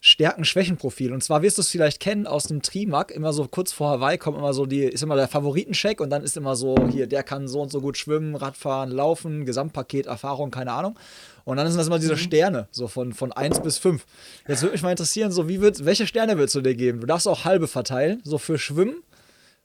Stärken-Schwächen-Profil. 0.00 1.12
Und 1.12 1.22
zwar 1.22 1.42
wirst 1.42 1.58
du 1.58 1.62
es 1.62 1.68
vielleicht 1.68 2.00
kennen 2.00 2.26
aus 2.26 2.44
dem 2.44 2.62
Trimac, 2.62 3.10
immer 3.10 3.32
so 3.34 3.46
kurz 3.46 3.70
vor 3.72 3.90
Hawaii 3.90 4.16
kommt 4.16 4.38
immer 4.38 4.54
so 4.54 4.64
die, 4.64 4.84
ist 4.84 5.02
immer 5.02 5.16
der 5.16 5.28
Favoritencheck 5.28 6.00
und 6.00 6.08
dann 6.08 6.24
ist 6.24 6.38
immer 6.38 6.56
so, 6.56 6.74
hier, 6.90 7.06
der 7.06 7.22
kann 7.22 7.48
so 7.48 7.60
und 7.60 7.70
so 7.70 7.82
gut 7.82 7.98
schwimmen, 7.98 8.34
Radfahren, 8.34 8.90
laufen, 8.90 9.44
Gesamtpaket, 9.44 10.06
Erfahrung, 10.06 10.50
keine 10.50 10.72
Ahnung. 10.72 10.98
Und 11.44 11.58
dann 11.58 11.66
sind 11.66 11.76
das 11.76 11.88
immer 11.88 11.98
diese 11.98 12.14
mhm. 12.14 12.18
Sterne, 12.18 12.68
so 12.70 12.88
von, 12.88 13.12
von 13.12 13.32
1 13.32 13.60
bis 13.60 13.76
5. 13.76 14.04
Jetzt 14.48 14.62
würde 14.62 14.72
mich 14.72 14.82
mal 14.82 14.90
interessieren, 14.90 15.32
so 15.32 15.48
wie 15.48 15.60
wird, 15.60 15.84
welche 15.84 16.06
Sterne 16.06 16.38
willst 16.38 16.54
du 16.54 16.62
dir 16.62 16.74
geben? 16.74 17.00
Du 17.00 17.06
darfst 17.06 17.28
auch 17.28 17.44
halbe 17.44 17.68
verteilen, 17.68 18.22
so 18.24 18.38
für 18.38 18.58
Schwimmen. 18.58 19.02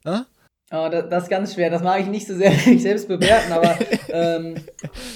Ja? 0.04 0.25
Oh, 0.72 0.89
das, 0.92 1.10
das, 1.10 1.24
ist 1.24 1.30
ganz 1.30 1.54
schwer. 1.54 1.70
Das 1.70 1.84
mag 1.84 2.01
ich 2.01 2.08
nicht 2.08 2.27
so 2.27 2.36
sehr 2.36 2.51
selbst 2.80 3.08
bewerten, 3.08 3.54
aber 3.54 3.77
ähm, 4.10 4.56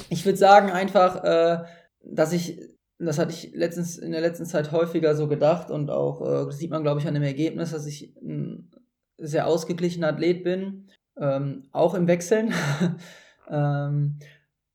ich 0.10 0.26
würde 0.26 0.38
sagen 0.38 0.72
einfach, 0.72 1.24
äh, 1.24 1.64
dass 2.04 2.32
ich 2.32 2.60
das 3.06 3.18
hatte 3.18 3.32
ich 3.32 3.54
letztens 3.54 3.98
in 3.98 4.12
der 4.12 4.22
letzten 4.22 4.46
Zeit 4.46 4.72
häufiger 4.72 5.16
so 5.16 5.28
gedacht 5.28 5.72
und 5.72 5.90
auch 5.90 6.50
äh, 6.50 6.52
sieht 6.52 6.70
man, 6.70 6.84
glaube 6.84 7.00
ich, 7.00 7.08
an 7.08 7.14
dem 7.14 7.24
Ergebnis, 7.24 7.72
dass 7.72 7.86
ich 7.86 8.16
ein 8.22 8.70
sehr 9.18 9.48
ausgeglichener 9.48 10.10
Athlet 10.10 10.44
bin, 10.44 10.88
ähm, 11.18 11.64
auch 11.72 11.94
im 11.94 12.08
Wechseln. 12.08 12.54
ähm, 13.50 14.20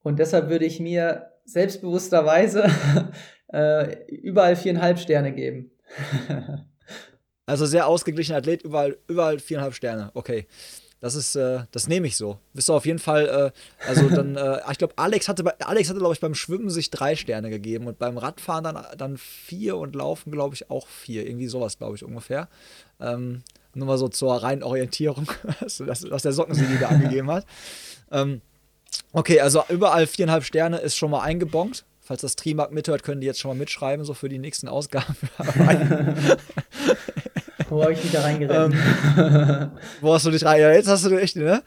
und 0.02 0.18
deshalb 0.18 0.48
würde 0.48 0.64
ich 0.64 0.80
mir 0.80 1.32
selbstbewussterweise 1.44 2.66
äh, 3.52 4.06
überall 4.08 4.56
viereinhalb 4.56 4.98
Sterne 4.98 5.32
geben. 5.32 5.70
also 7.46 7.66
sehr 7.66 7.86
ausgeglichener 7.86 8.38
Athlet, 8.38 8.62
überall, 8.62 8.96
überall 9.06 9.38
viereinhalb 9.38 9.74
Sterne. 9.74 10.10
Okay. 10.14 10.46
Das 11.04 11.16
ist, 11.16 11.36
äh, 11.36 11.64
das 11.70 11.86
nehme 11.86 12.06
ich 12.06 12.16
so. 12.16 12.38
Bist 12.54 12.70
du 12.70 12.72
auf 12.72 12.86
jeden 12.86 12.98
Fall, 12.98 13.52
äh, 13.52 13.86
also 13.86 14.08
dann, 14.08 14.36
äh, 14.38 14.60
ich 14.72 14.78
glaube, 14.78 14.94
Alex 14.96 15.28
hatte, 15.28 15.44
bei, 15.44 15.52
Alex 15.60 15.90
hatte, 15.90 15.98
glaube 15.98 16.14
ich, 16.14 16.20
beim 16.20 16.34
Schwimmen 16.34 16.70
sich 16.70 16.88
drei 16.88 17.14
Sterne 17.14 17.50
gegeben 17.50 17.88
und 17.88 17.98
beim 17.98 18.16
Radfahren 18.16 18.64
dann, 18.64 18.82
dann 18.96 19.18
vier 19.18 19.76
und 19.76 19.94
Laufen, 19.94 20.32
glaube 20.32 20.54
ich, 20.54 20.70
auch 20.70 20.88
vier. 20.88 21.26
Irgendwie 21.26 21.46
sowas, 21.46 21.76
glaube 21.76 21.94
ich, 21.94 22.04
ungefähr. 22.06 22.48
Ähm, 23.02 23.42
nur 23.74 23.86
mal 23.86 23.98
so 23.98 24.08
zur 24.08 24.34
reinen 24.34 24.62
Orientierung, 24.62 25.30
was, 25.60 25.82
was 25.86 26.22
der 26.22 26.32
Sockensieg 26.32 26.80
da 26.80 26.88
angegeben 26.88 27.30
hat. 27.30 27.44
Ähm, 28.10 28.40
okay, 29.12 29.40
also 29.40 29.62
überall 29.68 30.06
viereinhalb 30.06 30.44
Sterne 30.44 30.78
ist 30.78 30.96
schon 30.96 31.10
mal 31.10 31.20
eingebongt. 31.20 31.84
Falls 32.00 32.22
das 32.22 32.34
Trimark 32.34 32.72
mithört, 32.72 33.02
können 33.02 33.20
die 33.20 33.26
jetzt 33.26 33.40
schon 33.40 33.50
mal 33.50 33.58
mitschreiben, 33.58 34.06
so 34.06 34.14
für 34.14 34.30
die 34.30 34.38
nächsten 34.38 34.68
Ausgaben. 34.68 35.16
Wo 37.68 37.82
habe 37.82 37.92
ich 37.92 38.00
dich 38.00 38.12
da 38.12 38.22
reingerettet? 38.22 38.74
Ähm, 39.16 39.70
wo 40.00 40.14
hast 40.14 40.26
du 40.26 40.30
dich 40.30 40.44
rein? 40.44 40.60
Ja, 40.60 40.72
jetzt 40.72 40.88
hast 40.88 41.04
du 41.06 41.16
echt, 41.16 41.36
ne? 41.36 41.62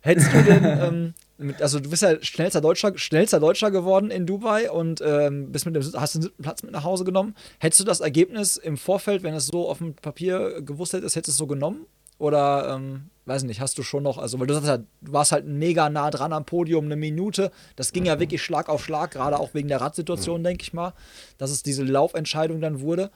Hättest 0.00 0.32
du 0.32 0.42
denn, 0.42 0.64
ähm, 0.64 1.14
mit, 1.38 1.62
also 1.62 1.80
du 1.80 1.88
bist 1.88 2.02
ja 2.02 2.22
schnellster 2.22 2.60
Deutscher, 2.60 2.96
schnellster 2.96 3.40
Deutscher 3.40 3.70
geworden 3.70 4.10
in 4.10 4.26
Dubai 4.26 4.70
und 4.70 5.00
ähm, 5.04 5.52
bist 5.52 5.66
mit 5.66 5.74
dem, 5.74 5.82
hast 5.82 6.14
den 6.14 6.22
siebten 6.22 6.42
Platz 6.42 6.62
mit 6.62 6.72
nach 6.72 6.84
Hause 6.84 7.04
genommen. 7.04 7.34
Hättest 7.58 7.80
du 7.80 7.84
das 7.84 8.00
Ergebnis 8.00 8.56
im 8.56 8.76
Vorfeld, 8.76 9.22
wenn 9.22 9.34
es 9.34 9.46
so 9.46 9.68
auf 9.68 9.78
dem 9.78 9.94
Papier 9.94 10.60
gewusst 10.62 10.92
hättest, 10.92 11.16
hättest 11.16 11.28
du 11.28 11.32
es 11.32 11.38
so 11.38 11.46
genommen? 11.46 11.86
Oder, 12.18 12.76
ähm, 12.76 13.08
weiß 13.24 13.44
nicht, 13.44 13.62
hast 13.62 13.78
du 13.78 13.82
schon 13.82 14.02
noch, 14.02 14.18
also, 14.18 14.38
weil 14.38 14.46
du 14.46 14.52
sagst 14.52 14.68
ja, 14.68 14.76
du 14.76 15.12
warst 15.12 15.32
halt 15.32 15.46
mega 15.46 15.88
nah 15.88 16.10
dran 16.10 16.34
am 16.34 16.44
Podium, 16.44 16.84
eine 16.84 16.96
Minute. 16.96 17.50
Das 17.76 17.92
ging 17.92 18.04
ja 18.04 18.20
wirklich 18.20 18.42
Schlag 18.42 18.68
auf 18.68 18.84
Schlag, 18.84 19.12
gerade 19.12 19.38
auch 19.38 19.54
wegen 19.54 19.68
der 19.68 19.80
Radsituation, 19.80 20.44
denke 20.44 20.62
ich 20.62 20.74
mal, 20.74 20.92
dass 21.38 21.50
es 21.50 21.62
diese 21.62 21.82
Laufentscheidung 21.82 22.60
dann 22.60 22.82
wurde. 22.82 23.10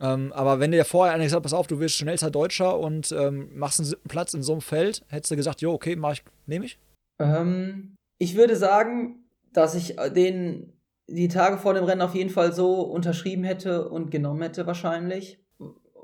Ähm, 0.00 0.32
aber 0.32 0.60
wenn 0.60 0.72
dir 0.72 0.84
vorher 0.84 1.14
einer 1.14 1.24
gesagt 1.24 1.38
hat, 1.38 1.42
pass 1.44 1.58
auf, 1.58 1.66
du 1.66 1.80
wirst 1.80 1.96
schnellster 1.96 2.30
Deutscher 2.30 2.78
und 2.78 3.12
ähm, 3.12 3.50
machst 3.54 3.80
einen 3.80 3.86
siebten 3.86 4.08
Platz 4.08 4.34
in 4.34 4.42
so 4.42 4.52
einem 4.52 4.60
Feld, 4.60 5.02
hättest 5.08 5.30
du 5.30 5.36
gesagt, 5.36 5.62
jo, 5.62 5.72
okay, 5.72 5.96
mach 5.96 6.12
ich, 6.12 6.24
nehme 6.46 6.66
ich? 6.66 6.78
Ähm, 7.18 7.96
ich 8.18 8.36
würde 8.36 8.56
sagen, 8.56 9.24
dass 9.52 9.74
ich 9.74 9.96
den 10.14 10.72
die 11.08 11.28
Tage 11.28 11.58
vor 11.58 11.74
dem 11.74 11.84
Rennen 11.84 12.02
auf 12.02 12.14
jeden 12.14 12.30
Fall 12.30 12.52
so 12.52 12.80
unterschrieben 12.82 13.44
hätte 13.44 13.88
und 13.88 14.10
genommen 14.10 14.42
hätte 14.42 14.66
wahrscheinlich. 14.66 15.38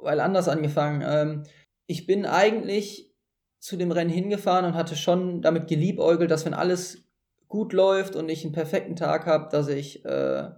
Weil 0.00 0.20
anders 0.20 0.48
angefangen. 0.48 1.02
Ähm, 1.04 1.42
ich 1.86 2.06
bin 2.06 2.26
eigentlich 2.26 3.12
zu 3.58 3.76
dem 3.76 3.92
Rennen 3.92 4.10
hingefahren 4.10 4.64
und 4.64 4.74
hatte 4.74 4.96
schon 4.96 5.42
damit 5.42 5.68
geliebäugelt, 5.68 6.30
dass 6.30 6.44
wenn 6.44 6.54
alles 6.54 7.04
gut 7.48 7.72
läuft 7.72 8.16
und 8.16 8.28
ich 8.28 8.44
einen 8.44 8.52
perfekten 8.52 8.96
Tag 8.96 9.26
habe, 9.26 9.48
dass 9.50 9.68
ich 9.68 10.04
äh, 10.04 10.50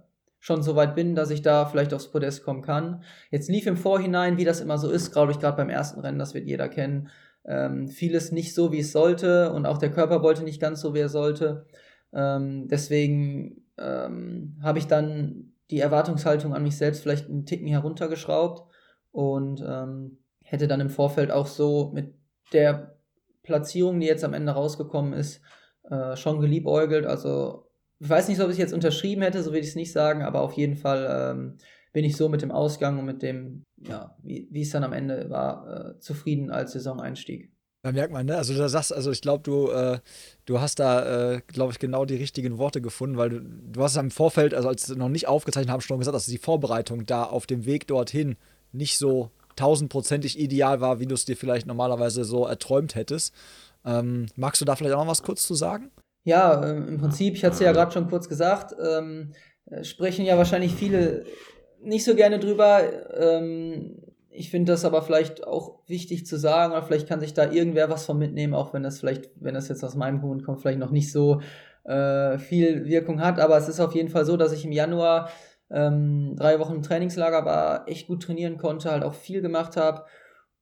schon 0.45 0.61
so 0.61 0.75
weit 0.75 0.93
bin, 0.93 1.15
dass 1.15 1.31
ich 1.31 1.41
da 1.41 1.65
vielleicht 1.65 1.91
aufs 1.91 2.11
Podest 2.11 2.43
kommen 2.43 2.61
kann. 2.61 3.01
Jetzt 3.31 3.49
lief 3.49 3.65
im 3.65 3.77
Vorhinein, 3.77 4.37
wie 4.37 4.45
das 4.45 4.61
immer 4.61 4.77
so 4.77 4.91
ist, 4.91 5.11
glaube 5.11 5.31
ich, 5.31 5.39
gerade 5.39 5.57
beim 5.57 5.71
ersten 5.71 6.01
Rennen, 6.01 6.19
das 6.19 6.35
wird 6.35 6.45
jeder 6.45 6.69
kennen, 6.69 7.09
ähm, 7.45 7.87
vieles 7.87 8.31
nicht 8.31 8.53
so, 8.53 8.71
wie 8.71 8.81
es 8.81 8.91
sollte 8.91 9.51
und 9.53 9.65
auch 9.65 9.79
der 9.79 9.89
Körper 9.89 10.21
wollte 10.21 10.43
nicht 10.43 10.61
ganz 10.61 10.81
so, 10.81 10.93
wie 10.93 10.99
er 10.99 11.09
sollte. 11.09 11.65
Ähm, 12.13 12.67
deswegen 12.67 13.63
ähm, 13.79 14.59
habe 14.61 14.77
ich 14.77 14.85
dann 14.85 15.53
die 15.71 15.79
Erwartungshaltung 15.79 16.53
an 16.53 16.61
mich 16.61 16.77
selbst 16.77 17.01
vielleicht 17.01 17.27
einen 17.27 17.47
Ticken 17.47 17.67
heruntergeschraubt 17.67 18.71
und 19.11 19.65
ähm, 19.67 20.19
hätte 20.43 20.67
dann 20.67 20.79
im 20.79 20.91
Vorfeld 20.91 21.31
auch 21.31 21.47
so 21.47 21.89
mit 21.91 22.13
der 22.53 22.99
Platzierung, 23.41 23.99
die 23.99 24.05
jetzt 24.05 24.23
am 24.23 24.35
Ende 24.35 24.51
rausgekommen 24.51 25.13
ist, 25.13 25.41
äh, 25.89 26.15
schon 26.15 26.39
geliebäugelt. 26.39 27.07
Also 27.07 27.64
ich 27.99 28.09
weiß 28.09 28.27
nicht, 28.27 28.41
ob 28.41 28.51
ich 28.51 28.57
jetzt 28.57 28.73
unterschrieben 28.73 29.21
hätte, 29.21 29.41
so 29.43 29.53
will 29.53 29.61
ich 29.61 29.69
es 29.69 29.75
nicht 29.75 29.91
sagen, 29.91 30.23
aber 30.23 30.41
auf 30.41 30.53
jeden 30.53 30.75
Fall 30.75 31.31
ähm, 31.31 31.57
bin 31.93 32.03
ich 32.03 32.17
so 32.17 32.27
mit 32.27 32.41
dem 32.41 32.51
Ausgang 32.51 32.99
und 32.99 33.05
mit 33.05 33.21
dem, 33.21 33.63
ja, 33.77 34.17
wie, 34.21 34.61
es 34.61 34.71
dann 34.71 34.83
am 34.83 34.93
Ende 34.93 35.29
war, 35.29 35.95
äh, 35.95 35.99
zufrieden 35.99 36.51
als 36.51 36.73
Saisoneinstieg. 36.73 37.51
Da 37.83 37.91
merkt 37.91 38.11
man, 38.11 38.25
ne? 38.25 38.35
Also 38.35 38.53
du 38.53 38.67
sagst, 38.67 38.91
also 38.91 39.11
ich 39.11 39.21
glaube, 39.21 39.43
du, 39.43 39.69
äh, 39.69 39.99
du 40.45 40.59
hast 40.59 40.79
da, 40.79 41.35
äh, 41.35 41.41
glaube 41.47 41.71
ich, 41.71 41.79
genau 41.79 42.03
die 42.03 42.15
richtigen 42.15 42.57
Worte 42.57 42.81
gefunden, 42.81 43.15
weil 43.15 43.29
du, 43.29 43.41
du 43.41 43.81
hast 43.83 43.95
im 43.95 44.11
Vorfeld, 44.11 44.53
also 44.53 44.67
als 44.67 44.87
sie 44.87 44.95
noch 44.95 45.07
nicht 45.07 45.27
aufgezeichnet 45.27 45.71
haben, 45.71 45.81
schon 45.81 45.99
gesagt, 45.99 46.15
dass 46.15 46.25
die 46.25 46.39
Vorbereitung 46.39 47.05
da 47.05 47.23
auf 47.23 47.45
dem 47.45 47.65
Weg 47.65 47.87
dorthin 47.87 48.35
nicht 48.71 48.97
so 48.97 49.29
tausendprozentig 49.55 50.39
ideal 50.39 50.81
war, 50.81 50.99
wie 50.99 51.05
du 51.05 51.13
es 51.13 51.25
dir 51.25 51.37
vielleicht 51.37 51.67
normalerweise 51.67 52.25
so 52.25 52.45
erträumt 52.45 52.95
hättest. 52.95 53.33
Ähm, 53.85 54.25
magst 54.35 54.59
du 54.59 54.65
da 54.65 54.75
vielleicht 54.75 54.95
auch 54.95 55.03
noch 55.03 55.11
was 55.11 55.23
kurz 55.23 55.45
zu 55.45 55.53
sagen? 55.53 55.91
Ja, 56.25 56.67
ähm, 56.67 56.87
im 56.87 56.97
Prinzip, 56.97 57.35
ich 57.35 57.45
hatte 57.45 57.53
es 57.53 57.59
ja 57.59 57.71
gerade 57.71 57.91
schon 57.91 58.09
kurz 58.09 58.27
gesagt, 58.27 58.75
ähm, 58.83 59.31
äh, 59.67 59.83
sprechen 59.83 60.25
ja 60.25 60.37
wahrscheinlich 60.37 60.73
viele 60.73 61.23
nicht 61.81 62.03
so 62.03 62.15
gerne 62.15 62.39
drüber. 62.39 62.81
Ähm, 63.15 64.01
ich 64.31 64.49
finde 64.49 64.71
das 64.71 64.85
aber 64.85 65.03
vielleicht 65.03 65.45
auch 65.45 65.87
wichtig 65.87 66.25
zu 66.25 66.37
sagen, 66.37 66.73
oder 66.73 66.81
vielleicht 66.81 67.07
kann 67.07 67.19
sich 67.19 67.35
da 67.35 67.51
irgendwer 67.51 67.91
was 67.91 68.07
von 68.07 68.17
mitnehmen, 68.17 68.55
auch 68.55 68.73
wenn 68.73 68.81
das 68.81 68.99
vielleicht, 68.99 69.29
wenn 69.35 69.53
das 69.53 69.69
jetzt 69.69 69.83
aus 69.83 69.95
meinem 69.95 70.19
Grund 70.19 70.43
kommt, 70.43 70.61
vielleicht 70.61 70.79
noch 70.79 70.89
nicht 70.89 71.11
so 71.11 71.41
äh, 71.83 72.39
viel 72.39 72.85
Wirkung 72.85 73.21
hat. 73.21 73.39
Aber 73.39 73.55
es 73.55 73.69
ist 73.69 73.79
auf 73.79 73.93
jeden 73.93 74.09
Fall 74.09 74.25
so, 74.25 74.35
dass 74.35 74.51
ich 74.51 74.65
im 74.65 74.71
Januar 74.71 75.29
ähm, 75.69 76.35
drei 76.35 76.59
Wochen 76.59 76.75
im 76.75 76.81
Trainingslager 76.81 77.45
war, 77.45 77.87
echt 77.87 78.07
gut 78.07 78.23
trainieren 78.23 78.57
konnte, 78.57 78.89
halt 78.89 79.03
auch 79.03 79.13
viel 79.13 79.43
gemacht 79.43 79.77
habe 79.77 80.05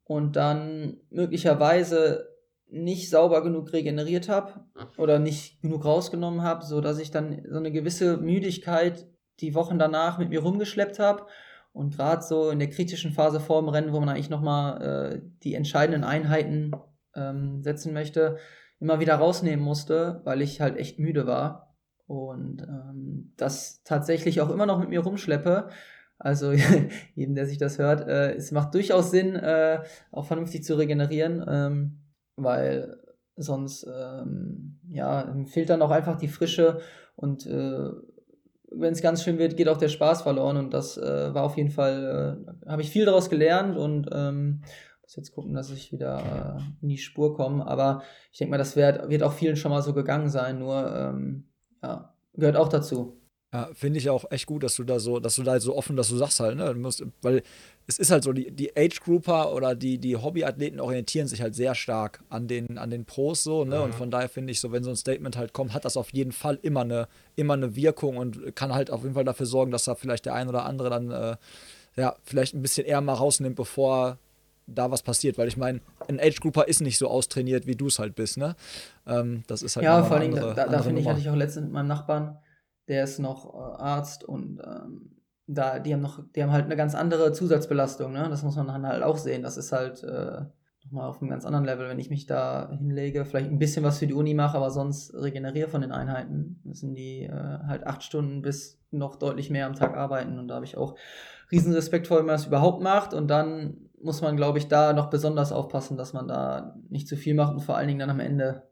und 0.04 0.36
dann 0.36 0.98
möglicherweise 1.10 2.33
nicht 2.74 3.10
sauber 3.10 3.44
genug 3.44 3.72
regeneriert 3.72 4.30
habe 4.30 4.66
oder 4.98 5.20
nicht 5.20 5.62
genug 5.62 5.86
rausgenommen 5.86 6.42
habe, 6.42 6.66
so 6.66 6.82
dass 6.82 7.00
ich 7.00 7.12
dann 7.12 7.44
so 7.48 7.58
eine 7.58 7.72
gewisse 7.72 8.18
Müdigkeit 8.18 9.08
die 9.40 9.54
Wochen 9.54 9.78
danach 9.78 10.18
mit 10.18 10.30
mir 10.30 10.42
rumgeschleppt 10.42 11.00
habe 11.00 11.28
und 11.72 11.96
gerade 11.96 12.24
so 12.24 12.50
in 12.50 12.60
der 12.60 12.70
kritischen 12.70 13.12
Phase 13.12 13.40
vor 13.40 13.62
dem 13.62 13.70
Rennen, 13.70 13.94
wo 13.94 14.00
man 14.00 14.10
eigentlich 14.10 14.30
nochmal 14.30 14.82
äh, 14.82 15.22
die 15.44 15.54
entscheidenden 15.54 16.04
Einheiten 16.04 16.72
ähm, 17.16 17.62
setzen 17.62 17.94
möchte, 17.94 18.38
immer 18.80 19.00
wieder 19.00 19.16
rausnehmen 19.16 19.64
musste, 19.64 20.22
weil 20.24 20.42
ich 20.42 20.60
halt 20.60 20.78
echt 20.78 20.98
müde 20.98 21.28
war 21.28 21.76
und 22.08 22.62
ähm, 22.64 23.34
das 23.38 23.84
tatsächlich 23.84 24.42
auch 24.42 24.50
immer 24.50 24.66
noch 24.66 24.80
mit 24.80 24.90
mir 24.90 25.02
rumschleppe. 25.02 25.70
Also 26.18 26.52
jedem, 27.16 27.36
der 27.36 27.46
sich 27.46 27.58
das 27.58 27.78
hört, 27.78 28.08
äh, 28.08 28.34
es 28.34 28.52
macht 28.52 28.74
durchaus 28.74 29.12
Sinn, 29.12 29.36
äh, 29.36 29.84
auch 30.12 30.26
vernünftig 30.26 30.64
zu 30.64 30.76
regenerieren. 30.76 31.44
Ähm, 31.48 32.03
weil 32.36 32.98
sonst 33.36 33.88
ähm, 33.92 34.80
ja, 34.90 35.34
fehlt 35.46 35.70
dann 35.70 35.82
auch 35.82 35.92
einfach 35.92 36.18
die 36.18 36.28
Frische 36.28 36.80
und 37.16 37.46
äh, 37.46 37.90
wenn 38.76 38.94
es 38.94 39.02
ganz 39.02 39.24
schön 39.24 39.38
wird, 39.38 39.56
geht 39.56 39.70
auch 39.70 39.78
der 39.78 39.90
Spaß 39.90 40.24
verloren 40.24 40.58
und 40.58 40.74
das 40.74 40.98
äh, 40.98 41.34
war 41.34 41.44
auf 41.44 41.58
jeden 41.58 41.70
Fall, 41.70 42.46
äh, 42.66 42.70
habe 42.70 42.82
ich 42.82 42.90
viel 42.90 43.06
daraus 43.06 43.30
gelernt 43.30 43.78
und 43.78 44.10
ähm, 44.12 44.62
muss 45.02 45.16
jetzt 45.16 45.34
gucken, 45.34 45.54
dass 45.54 45.70
ich 45.70 45.92
wieder 45.92 46.58
äh, 46.60 46.62
in 46.82 46.90
die 46.90 46.98
Spur 46.98 47.36
komme, 47.36 47.68
aber 47.68 48.04
ich 48.32 48.40
denke 48.40 48.52
mal, 48.52 48.58
das 48.58 48.76
wird, 48.76 49.10
wird 49.10 49.24
auch 49.24 49.34
vielen 49.34 49.56
schon 49.56 49.72
mal 49.72 49.82
so 49.82 49.94
gegangen 49.94 50.30
sein, 50.30 50.60
nur 50.60 50.96
ähm, 50.96 51.46
ja, 51.82 52.14
gehört 52.34 52.56
auch 52.56 52.70
dazu. 52.70 53.23
Ja, 53.54 53.70
finde 53.76 54.00
ich 54.00 54.10
auch 54.10 54.26
echt 54.32 54.48
gut, 54.48 54.64
dass 54.64 54.76
du 54.76 54.84
da 54.84 55.00
so, 55.00 55.20
dass 55.20 55.36
du 55.36 55.44
da 55.44 55.60
so 55.60 55.78
offen, 55.78 55.96
dass 55.96 56.10
du 56.10 56.18
sagst 56.18 56.40
halt, 56.40 56.58
ne, 56.58 56.74
musst, 56.74 57.06
weil 57.22 57.44
es 57.86 58.00
ist 58.00 58.10
halt 58.10 58.24
so, 58.24 58.34
die, 58.34 58.50
die 58.50 58.76
Age-Grouper 58.76 59.54
oder 59.54 59.76
die, 59.76 60.00
die 60.00 60.18
Hobbyathleten 60.18 60.80
orientieren 60.80 61.28
sich 61.28 61.42
halt 61.42 61.54
sehr 61.54 61.76
stark 61.76 62.24
an 62.30 62.48
den, 62.48 62.80
an 62.80 62.90
den 62.90 63.06
Pros 63.06 63.44
so, 63.44 63.64
ne? 63.64 63.78
Mhm. 63.78 63.84
Und 63.84 63.96
von 63.96 64.10
daher 64.10 64.28
finde 64.28 64.52
ich 64.52 64.60
so, 64.60 64.72
wenn 64.72 64.84
so 64.84 64.90
ein 64.90 64.96
Statement 64.96 65.38
halt 65.38 65.54
kommt, 65.54 65.74
hat 65.74 65.86
das 65.86 65.98
auf 65.98 66.12
jeden 66.14 66.32
Fall 66.32 66.58
immer 66.64 66.82
eine, 66.82 67.08
immer 67.36 67.54
eine 67.54 67.76
Wirkung 67.76 68.18
und 68.18 68.56
kann 68.56 68.74
halt 68.74 68.90
auf 68.90 69.04
jeden 69.04 69.14
Fall 69.14 69.26
dafür 69.26 69.46
sorgen, 69.46 69.72
dass 69.72 69.84
da 69.84 69.94
vielleicht 69.94 70.26
der 70.26 70.34
ein 70.34 70.50
oder 70.50 70.66
andere 70.66 70.90
dann 70.90 71.12
äh, 71.12 71.36
ja, 71.96 72.16
vielleicht 72.24 72.56
ein 72.56 72.62
bisschen 72.64 72.88
eher 72.88 73.02
mal 73.02 73.14
rausnimmt, 73.14 73.56
bevor 73.56 74.18
da 74.66 74.90
was 74.90 75.04
passiert, 75.04 75.38
weil 75.38 75.48
ich 75.48 75.58
meine, 75.58 75.82
ein 76.08 76.20
Age-Grouper 76.20 76.68
ist 76.68 76.82
nicht 76.82 76.98
so 76.98 77.08
austrainiert, 77.08 77.68
wie 77.68 77.76
du 77.76 77.88
es 77.88 78.00
halt 78.00 78.16
bist, 78.16 78.38
ne? 78.38 78.56
Ähm, 79.06 79.44
das 79.48 79.62
ist 79.62 79.76
halt 79.76 79.84
Ja, 79.84 80.04
vor 80.04 80.18
allem, 80.18 80.34
da, 80.34 80.54
da 80.54 80.82
finde 80.82 81.02
ich, 81.02 81.08
hatte 81.08 81.20
ich 81.20 81.30
auch 81.30 81.36
letztens 81.36 81.66
mit 81.66 81.74
meinem 81.74 81.88
Nachbarn, 81.88 82.38
der 82.88 83.04
ist 83.04 83.20
noch 83.20 83.54
äh, 83.54 83.82
Arzt 83.82 84.24
und 84.24 84.62
ähm, 84.66 85.14
da, 85.48 85.80
die 85.80 85.94
haben 85.94 86.02
noch, 86.02 86.24
die 86.36 86.44
haben 86.44 86.52
halt 86.52 86.66
eine 86.66 86.76
ganz 86.76 86.96
andere 86.96 87.32
Zusatzbelastung, 87.34 88.14
ne? 88.14 88.28
Das 88.30 88.44
muss 88.44 88.56
man 88.56 88.68
dann 88.68 88.88
halt 88.88 89.04
auch 89.04 89.18
sehen. 89.18 89.44
Das 89.44 89.58
ist 89.58 89.72
halt 89.72 90.04
äh, 90.04 90.42
nochmal 90.86 91.10
auf 91.10 91.22
einem 91.22 91.30
ganz 91.30 91.46
anderen 91.46 91.66
Level, 91.66 91.88
wenn 91.90 92.00
ich 92.00 92.10
mich 92.10 92.26
da 92.26 92.70
hinlege, 92.70 93.26
vielleicht 93.26 93.50
ein 93.50 93.60
bisschen 93.60 93.84
was 93.84 94.00
für 94.00 94.08
die 94.08 94.14
Uni 94.14 94.34
mache, 94.34 94.58
aber 94.58 94.72
sonst 94.72 95.14
regeneriere 95.14 95.70
von 95.70 95.82
den 95.82 95.92
Einheiten, 95.92 96.62
müssen 96.64 96.96
die 96.96 97.24
äh, 97.24 97.60
halt 97.68 97.86
acht 97.86 98.04
Stunden 98.04 98.42
bis 98.42 98.80
noch 98.92 99.16
deutlich 99.16 99.50
mehr 99.50 99.66
am 99.66 99.76
Tag 99.76 99.98
arbeiten. 99.98 100.40
Und 100.40 100.48
da 100.48 100.56
habe 100.56 100.66
ich 100.66 100.78
auch 100.78 100.96
riesen 101.52 101.74
Respekt 101.74 102.08
vor, 102.08 102.20
wenn 102.20 102.26
man 102.26 102.36
das 102.36 102.48
überhaupt 102.48 102.82
macht. 102.82 103.14
Und 103.14 103.28
dann 103.28 103.90
muss 104.02 104.22
man, 104.22 104.38
glaube 104.38 104.60
ich, 104.60 104.68
da 104.68 104.94
noch 104.94 105.10
besonders 105.10 105.52
aufpassen, 105.52 105.98
dass 105.98 106.14
man 106.14 106.28
da 106.28 106.76
nicht 106.90 107.08
zu 107.08 107.16
viel 107.16 107.34
macht 107.34 107.54
und 107.54 107.62
vor 107.62 107.78
allen 107.78 107.88
Dingen 107.88 108.00
dann 108.00 108.10
am 108.10 108.20
Ende 108.20 108.64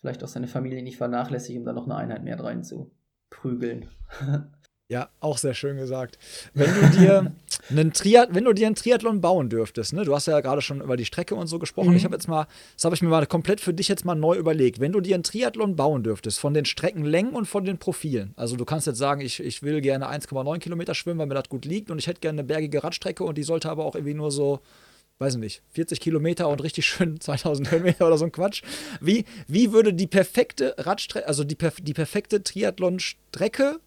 vielleicht 0.00 0.24
auch 0.24 0.28
seine 0.28 0.48
Familie 0.48 0.82
nicht 0.82 0.96
vernachlässigt, 0.96 1.58
um 1.58 1.64
dann 1.64 1.74
noch 1.74 1.84
eine 1.84 1.96
Einheit 1.96 2.24
mehr 2.24 2.42
rein 2.42 2.62
zu 2.64 2.90
prügeln. 3.30 3.88
Ja, 4.90 5.08
auch 5.20 5.38
sehr 5.38 5.54
schön 5.54 5.76
gesagt. 5.76 6.18
Wenn 6.52 6.74
du 6.74 6.98
dir 6.98 7.32
einen, 7.70 7.92
Triath 7.92 8.34
wenn 8.34 8.42
du 8.42 8.52
dir 8.52 8.66
einen 8.66 8.74
Triathlon 8.74 9.20
bauen 9.20 9.48
dürftest, 9.48 9.92
ne? 9.92 10.04
du 10.04 10.12
hast 10.12 10.26
ja 10.26 10.40
gerade 10.40 10.62
schon 10.62 10.80
über 10.80 10.96
die 10.96 11.04
Strecke 11.04 11.36
und 11.36 11.46
so 11.46 11.60
gesprochen. 11.60 11.90
Mhm. 11.90 11.96
Ich 11.96 12.04
habe 12.04 12.16
jetzt 12.16 12.26
mal, 12.26 12.48
das 12.74 12.84
habe 12.84 12.96
ich 12.96 13.00
mir 13.00 13.08
mal 13.08 13.24
komplett 13.26 13.60
für 13.60 13.72
dich 13.72 13.86
jetzt 13.86 14.04
mal 14.04 14.16
neu 14.16 14.34
überlegt. 14.34 14.80
Wenn 14.80 14.90
du 14.90 15.00
dir 15.00 15.14
einen 15.14 15.22
Triathlon 15.22 15.76
bauen 15.76 16.02
dürftest, 16.02 16.40
von 16.40 16.54
den 16.54 16.64
Streckenlängen 16.64 17.34
und 17.34 17.46
von 17.46 17.64
den 17.64 17.78
Profilen, 17.78 18.34
also 18.34 18.56
du 18.56 18.64
kannst 18.64 18.88
jetzt 18.88 18.98
sagen, 18.98 19.20
ich, 19.20 19.38
ich 19.38 19.62
will 19.62 19.80
gerne 19.80 20.10
1,9 20.10 20.58
Kilometer 20.58 20.96
schwimmen, 20.96 21.20
weil 21.20 21.28
mir 21.28 21.34
das 21.34 21.48
gut 21.48 21.64
liegt 21.64 21.92
und 21.92 22.00
ich 22.00 22.08
hätte 22.08 22.20
gerne 22.20 22.40
eine 22.40 22.48
bergige 22.48 22.82
Radstrecke 22.82 23.22
und 23.22 23.38
die 23.38 23.44
sollte 23.44 23.70
aber 23.70 23.84
auch 23.84 23.94
irgendwie 23.94 24.14
nur 24.14 24.32
so, 24.32 24.58
weiß 25.20 25.34
ich 25.34 25.40
nicht, 25.40 25.62
40 25.70 26.00
Kilometer 26.00 26.48
und 26.48 26.62
richtig 26.62 26.86
schön 26.86 27.20
2000 27.20 27.70
Höhenmeter 27.70 28.06
oder 28.06 28.18
so 28.18 28.24
ein 28.24 28.32
Quatsch. 28.32 28.62
Wie, 29.00 29.24
wie 29.46 29.72
würde 29.72 29.94
die 29.94 30.06
perfekte 30.06 30.74
Radstrecke, 30.78 31.28
also 31.28 31.44
die, 31.44 31.56
die 31.82 31.94
perfekte 31.94 32.42
Triathlon-Strecke 32.42 33.78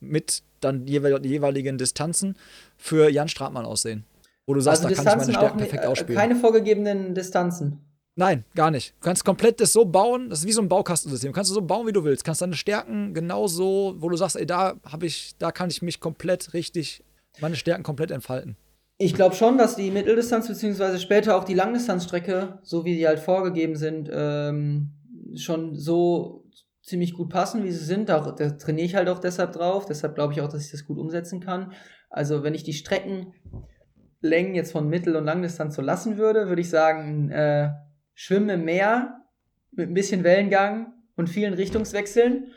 mit 0.00 0.42
dann 0.60 0.86
jeweiligen 0.86 1.78
Distanzen 1.78 2.36
für 2.76 3.08
Jan 3.08 3.28
Stratmann 3.28 3.64
aussehen. 3.64 4.04
Wo 4.46 4.54
du 4.54 4.60
sagst, 4.60 4.84
also 4.84 4.94
da 4.94 5.02
kann 5.02 5.20
ich 5.20 5.26
meine 5.26 5.38
Stärken 5.38 5.58
perfekt 5.58 5.84
äh, 5.84 5.86
ausspielen. 5.86 6.20
Keine 6.20 6.36
vorgegebenen 6.36 7.14
Distanzen. 7.14 7.80
Nein, 8.16 8.44
gar 8.54 8.70
nicht. 8.70 8.94
Du 9.00 9.04
kannst 9.04 9.24
komplett 9.24 9.60
das 9.60 9.72
so 9.72 9.84
bauen, 9.84 10.28
das 10.28 10.40
ist 10.40 10.46
wie 10.46 10.52
so 10.52 10.60
ein 10.60 10.68
Baukastensystem. 10.68 11.30
Du 11.30 11.34
kannst 11.34 11.50
es 11.50 11.54
so 11.54 11.62
bauen, 11.62 11.86
wie 11.86 11.92
du 11.92 12.04
willst. 12.04 12.22
Du 12.22 12.26
kannst 12.26 12.42
deine 12.42 12.56
Stärken 12.56 13.14
genauso, 13.14 13.94
wo 13.98 14.08
du 14.08 14.16
sagst, 14.16 14.36
ey, 14.36 14.44
da 14.44 14.74
habe 14.84 15.06
ich, 15.06 15.36
da 15.38 15.52
kann 15.52 15.70
ich 15.70 15.80
mich 15.82 16.00
komplett 16.00 16.52
richtig, 16.52 17.04
meine 17.40 17.56
Stärken 17.56 17.84
komplett 17.84 18.10
entfalten. 18.10 18.56
Ich 19.02 19.14
glaube 19.14 19.34
schon, 19.34 19.56
dass 19.56 19.76
die 19.76 19.90
Mitteldistanz 19.90 20.46
beziehungsweise 20.46 20.98
später 20.98 21.34
auch 21.34 21.44
die 21.44 21.54
Langdistanzstrecke, 21.54 22.58
so 22.62 22.84
wie 22.84 22.98
die 22.98 23.06
halt 23.06 23.18
vorgegeben 23.18 23.74
sind, 23.74 24.10
ähm, 24.12 24.90
schon 25.36 25.74
so 25.74 26.44
ziemlich 26.82 27.14
gut 27.14 27.30
passen, 27.30 27.64
wie 27.64 27.70
sie 27.70 27.82
sind. 27.82 28.10
Da, 28.10 28.20
da 28.30 28.50
trainiere 28.50 28.84
ich 28.84 28.94
halt 28.96 29.08
auch 29.08 29.18
deshalb 29.18 29.52
drauf. 29.52 29.86
Deshalb 29.86 30.16
glaube 30.16 30.34
ich 30.34 30.42
auch, 30.42 30.50
dass 30.50 30.66
ich 30.66 30.70
das 30.70 30.84
gut 30.84 30.98
umsetzen 30.98 31.40
kann. 31.40 31.72
Also 32.10 32.42
wenn 32.42 32.52
ich 32.52 32.62
die 32.62 32.74
Streckenlängen 32.74 34.54
jetzt 34.54 34.72
von 34.72 34.86
Mittel- 34.86 35.16
und 35.16 35.24
Langdistanz 35.24 35.76
so 35.76 35.80
lassen 35.80 36.18
würde, 36.18 36.50
würde 36.50 36.60
ich 36.60 36.68
sagen, 36.68 37.30
äh, 37.30 37.70
schwimme 38.12 38.52
im 38.52 38.66
Meer 38.66 39.22
mit 39.70 39.88
ein 39.88 39.94
bisschen 39.94 40.24
Wellengang 40.24 40.92
und 41.16 41.30
vielen 41.30 41.54
Richtungswechseln, 41.54 42.48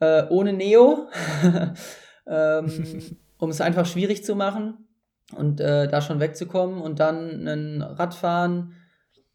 äh, 0.00 0.24
ohne 0.30 0.52
Neo, 0.52 1.06
ähm, 2.26 3.02
um 3.38 3.50
es 3.50 3.60
einfach 3.60 3.86
schwierig 3.86 4.24
zu 4.24 4.34
machen 4.34 4.85
und 5.34 5.60
äh, 5.60 5.88
da 5.88 6.00
schon 6.00 6.20
wegzukommen 6.20 6.80
und 6.80 7.00
dann 7.00 7.46
ein 7.46 7.82
Radfahren 7.82 8.74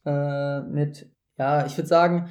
äh, 0.06 0.62
mit, 0.62 1.10
ja, 1.38 1.66
ich 1.66 1.78
würde 1.78 1.88
sagen, 1.88 2.30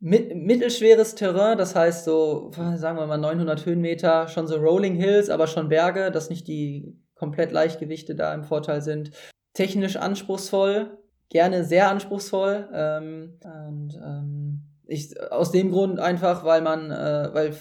mit, 0.00 0.36
mittelschweres 0.36 1.14
Terrain, 1.14 1.58
das 1.58 1.74
heißt 1.74 2.04
so, 2.04 2.50
sagen 2.52 2.98
wir 2.98 3.06
mal 3.06 3.18
900 3.18 3.64
Höhenmeter, 3.66 4.28
schon 4.28 4.46
so 4.46 4.56
Rolling 4.56 4.94
Hills, 4.94 5.30
aber 5.30 5.46
schon 5.46 5.68
Berge, 5.68 6.10
dass 6.10 6.30
nicht 6.30 6.46
die 6.46 6.96
komplett 7.14 7.50
Leichtgewichte 7.50 8.14
da 8.14 8.32
im 8.32 8.44
Vorteil 8.44 8.80
sind. 8.80 9.10
Technisch 9.54 9.96
anspruchsvoll, 9.96 10.98
gerne 11.30 11.64
sehr 11.64 11.90
anspruchsvoll. 11.90 12.68
Ähm, 12.72 13.38
und 13.42 13.94
ähm, 13.96 14.62
ich, 14.86 15.20
aus 15.32 15.50
dem 15.50 15.72
Grund 15.72 15.98
einfach, 15.98 16.44
weil 16.44 16.62
man, 16.62 16.92
äh, 16.92 17.30
weil 17.32 17.54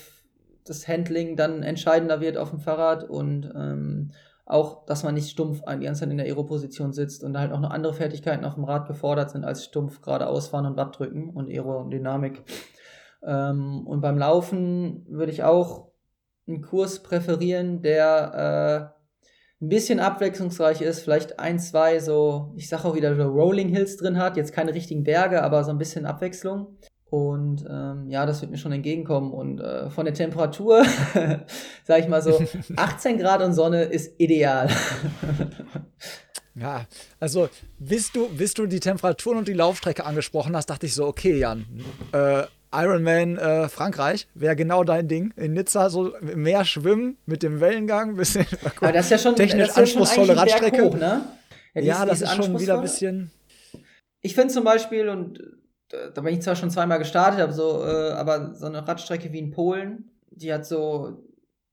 das 0.63 0.87
Handling 0.87 1.35
dann 1.35 1.63
entscheidender 1.63 2.21
wird 2.21 2.37
auf 2.37 2.51
dem 2.51 2.59
Fahrrad 2.59 3.03
und 3.09 3.51
ähm, 3.55 4.11
auch, 4.47 4.85
dass 4.85 5.03
man 5.03 5.13
nicht 5.13 5.29
stumpf 5.29 5.61
die 5.61 5.85
ganze 5.85 6.01
Zeit 6.01 6.09
in 6.09 6.17
der 6.17 6.25
Aero-Position 6.25 6.93
sitzt 6.93 7.23
und 7.23 7.33
da 7.33 7.41
halt 7.41 7.51
auch 7.51 7.59
noch 7.59 7.69
andere 7.69 7.93
Fertigkeiten 7.93 8.45
auf 8.45 8.55
dem 8.55 8.63
Rad 8.63 8.87
gefordert 8.87 9.29
sind 9.29 9.43
als 9.43 9.65
stumpf 9.65 10.01
geradeaus 10.01 10.47
fahren 10.47 10.65
und 10.65 10.77
Watt 10.77 10.97
drücken 10.97 11.29
und 11.29 11.49
Aerodynamik. 11.49 12.43
Ähm, 13.23 13.85
und 13.85 14.01
beim 14.01 14.17
Laufen 14.17 15.05
würde 15.09 15.31
ich 15.31 15.43
auch 15.43 15.89
einen 16.47 16.61
Kurs 16.61 17.03
präferieren, 17.03 17.81
der 17.81 18.93
äh, 19.61 19.63
ein 19.63 19.69
bisschen 19.69 19.99
abwechslungsreich 19.99 20.81
ist, 20.81 21.01
vielleicht 21.01 21.39
ein, 21.39 21.59
zwei 21.59 21.99
so, 21.99 22.53
ich 22.55 22.69
sage 22.69 22.85
auch 22.85 22.95
wieder 22.95 23.15
so 23.15 23.23
Rolling 23.23 23.69
Hills 23.69 23.97
drin 23.97 24.17
hat, 24.17 24.37
jetzt 24.37 24.53
keine 24.53 24.73
richtigen 24.73 25.03
Berge, 25.03 25.43
aber 25.43 25.63
so 25.63 25.71
ein 25.71 25.77
bisschen 25.77 26.05
Abwechslung. 26.05 26.77
Und 27.09 27.65
ähm, 27.69 28.09
ja, 28.09 28.25
das 28.25 28.41
wird 28.41 28.51
mir 28.51 28.57
schon 28.57 28.73
entgegenkommen. 28.73 29.31
Und 29.31 29.61
äh, 29.61 29.89
von 29.89 30.05
der 30.05 30.13
Temperatur, 30.13 30.83
sage 31.83 32.01
ich 32.01 32.07
mal 32.07 32.21
so, 32.21 32.41
18 32.75 33.17
Grad 33.17 33.41
und 33.41 33.53
Sonne 33.53 33.83
ist 33.83 34.19
ideal. 34.19 34.69
ja, 36.55 36.85
also 37.19 37.47
bis 37.79 38.11
du, 38.11 38.27
bis 38.29 38.53
du 38.53 38.65
die 38.65 38.81
Temperaturen 38.81 39.37
und 39.37 39.47
die 39.47 39.53
Laufstrecke 39.53 40.05
angesprochen 40.05 40.55
hast, 40.55 40.69
dachte 40.69 40.85
ich 40.85 40.93
so, 40.93 41.05
okay, 41.07 41.37
Jan, 41.37 41.65
äh, 42.11 42.43
Ironman 42.73 43.37
äh, 43.37 43.69
Frankreich 43.69 44.27
wäre 44.33 44.57
genau 44.57 44.83
dein 44.83 45.07
Ding. 45.07 45.33
In 45.37 45.53
Nizza 45.53 45.89
so 45.89 46.13
mehr 46.21 46.65
schwimmen 46.65 47.17
mit 47.25 47.41
dem 47.41 47.61
Wellengang, 47.61 48.17
bisschen 48.17 48.45
Aber 48.81 48.91
das 48.91 49.05
ist 49.05 49.11
ja 49.11 49.17
schon, 49.17 49.35
technisch 49.37 49.67
das 49.67 49.77
anspruchsvolle 49.77 50.33
ja 50.33 50.41
Radstrecke. 50.41 50.83
Hoch, 50.83 50.95
ne? 50.95 51.21
Ja, 51.73 51.81
ja 51.81 52.03
ist, 52.03 52.09
das 52.09 52.21
ist 52.21 52.35
schon 52.35 52.59
wieder 52.59 52.75
ein 52.75 52.81
bisschen. 52.81 53.31
Ich 54.21 54.35
finde 54.35 54.53
zum 54.53 54.65
Beispiel, 54.65 55.07
und 55.07 55.39
da 55.89 56.21
bin 56.21 56.33
ich 56.33 56.41
zwar 56.41 56.55
schon 56.55 56.69
zweimal 56.69 56.99
gestartet, 56.99 57.39
aber 57.39 57.53
so, 57.53 57.83
äh, 57.83 58.11
aber 58.11 58.53
so 58.55 58.65
eine 58.65 58.87
Radstrecke 58.87 59.31
wie 59.31 59.39
in 59.39 59.51
Polen, 59.51 60.11
die 60.31 60.53
hat 60.53 60.65
so, 60.65 61.23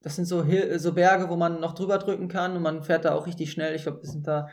das 0.02 0.16
sind 0.16 0.26
so, 0.26 0.44
Hil 0.44 0.78
so 0.78 0.92
Berge, 0.92 1.28
wo 1.28 1.36
man 1.36 1.60
noch 1.60 1.74
drüber 1.74 1.98
drücken 1.98 2.28
kann 2.28 2.56
und 2.56 2.62
man 2.62 2.82
fährt 2.82 3.04
da 3.04 3.14
auch 3.14 3.26
richtig 3.26 3.50
schnell. 3.50 3.74
Ich 3.74 3.82
glaube, 3.82 4.02
wir 4.02 4.08
sind 4.08 4.26
da 4.26 4.48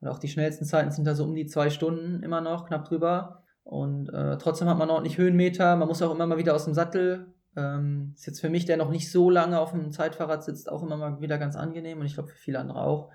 Und 0.00 0.08
auch 0.08 0.18
die 0.18 0.28
schnellsten 0.28 0.66
Zeiten 0.66 0.90
sind 0.90 1.06
da 1.06 1.14
so 1.14 1.24
um 1.24 1.34
die 1.34 1.46
zwei 1.46 1.70
Stunden 1.70 2.22
immer 2.22 2.40
noch, 2.40 2.66
knapp 2.66 2.84
drüber. 2.86 3.42
Und 3.62 4.10
äh, 4.10 4.36
trotzdem 4.36 4.68
hat 4.68 4.76
man 4.76 4.90
ordentlich 4.90 5.16
Höhenmeter. 5.16 5.76
Man 5.76 5.88
muss 5.88 6.02
auch 6.02 6.14
immer 6.14 6.26
mal 6.26 6.36
wieder 6.36 6.54
aus 6.54 6.66
dem 6.66 6.74
Sattel. 6.74 7.32
Ähm, 7.56 8.12
ist 8.14 8.26
jetzt 8.26 8.40
für 8.40 8.50
mich, 8.50 8.66
der 8.66 8.76
noch 8.76 8.90
nicht 8.90 9.10
so 9.10 9.30
lange 9.30 9.58
auf 9.58 9.70
dem 9.70 9.92
Zeitfahrrad 9.92 10.44
sitzt, 10.44 10.70
auch 10.70 10.82
immer 10.82 10.96
mal 10.98 11.20
wieder 11.20 11.38
ganz 11.38 11.56
angenehm. 11.56 12.00
Und 12.00 12.06
ich 12.06 12.14
glaube 12.14 12.28
für 12.28 12.36
viele 12.36 12.58
andere 12.58 12.82
auch. 12.82 13.10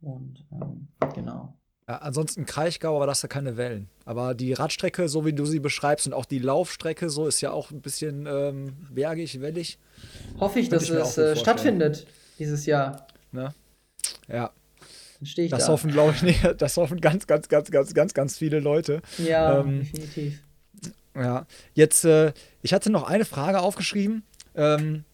Und 0.00 0.46
ähm, 0.52 0.88
genau. 1.14 1.56
Ja, 1.86 1.98
ansonsten 1.98 2.46
Kraichgau, 2.46 2.96
aber 2.96 3.06
das 3.06 3.20
ja 3.20 3.28
keine 3.28 3.58
Wellen. 3.58 3.88
Aber 4.06 4.34
die 4.34 4.54
Radstrecke, 4.54 5.08
so 5.08 5.26
wie 5.26 5.34
du 5.34 5.44
sie 5.44 5.60
beschreibst, 5.60 6.06
und 6.06 6.14
auch 6.14 6.24
die 6.24 6.38
Laufstrecke, 6.38 7.10
so 7.10 7.26
ist 7.26 7.42
ja 7.42 7.50
auch 7.50 7.70
ein 7.70 7.82
bisschen 7.82 8.26
ähm, 8.26 8.74
bergig, 8.90 9.40
wellig. 9.42 9.78
Hoffe 10.40 10.60
ich, 10.60 10.70
dass 10.70 10.84
ich 10.84 10.90
es 10.90 11.18
äh, 11.18 11.36
stattfindet 11.36 12.06
dieses 12.38 12.64
Jahr. 12.64 13.06
Ne? 13.32 13.52
Ja. 14.28 14.50
Dann 15.18 15.26
stehe 15.26 15.44
ich 15.44 15.50
das 15.50 15.66
da. 15.66 15.72
hoffen, 15.72 15.90
glaube 15.90 16.14
ich, 16.14 16.22
nicht. 16.22 16.42
Das 16.58 16.78
hoffen 16.78 17.00
ganz, 17.00 17.26
ganz, 17.26 17.48
ganz, 17.48 17.70
ganz, 17.70 17.92
ganz, 17.92 18.14
ganz 18.14 18.38
viele 18.38 18.60
Leute. 18.60 19.02
Ja, 19.18 19.60
ähm, 19.60 19.80
definitiv. 19.80 20.40
Ja, 21.14 21.46
jetzt, 21.74 22.04
äh, 22.04 22.32
ich 22.62 22.72
hatte 22.72 22.90
noch 22.90 23.04
eine 23.04 23.26
Frage 23.26 23.60
aufgeschrieben. 23.60 24.24
Ähm, 24.54 25.04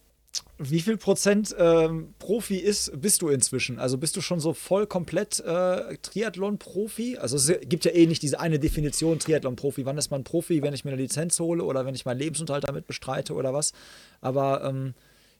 wie 0.63 0.81
viel 0.81 0.97
Prozent 0.97 1.55
ähm, 1.57 2.13
Profi 2.19 2.57
ist, 2.57 3.01
bist 3.01 3.21
du 3.21 3.29
inzwischen? 3.29 3.79
Also 3.79 3.97
bist 3.97 4.15
du 4.15 4.21
schon 4.21 4.39
so 4.39 4.53
voll 4.53 4.85
komplett 4.85 5.39
äh, 5.39 5.97
Triathlon-Profi? 5.97 7.17
Also 7.17 7.37
es 7.37 7.51
gibt 7.67 7.85
ja 7.85 7.91
eh 7.91 8.05
nicht 8.05 8.21
diese 8.21 8.39
eine 8.39 8.59
Definition 8.59 9.19
Triathlon-Profi. 9.19 9.85
Wann 9.85 9.97
ist 9.97 10.11
man 10.11 10.23
Profi, 10.23 10.61
wenn 10.61 10.73
ich 10.73 10.85
mir 10.85 10.91
eine 10.91 11.01
Lizenz 11.01 11.39
hole 11.39 11.63
oder 11.63 11.85
wenn 11.85 11.95
ich 11.95 12.05
meinen 12.05 12.19
Lebensunterhalt 12.19 12.67
damit 12.67 12.87
bestreite 12.87 13.33
oder 13.33 13.53
was? 13.53 13.73
Aber 14.21 14.63
ähm, 14.63 14.93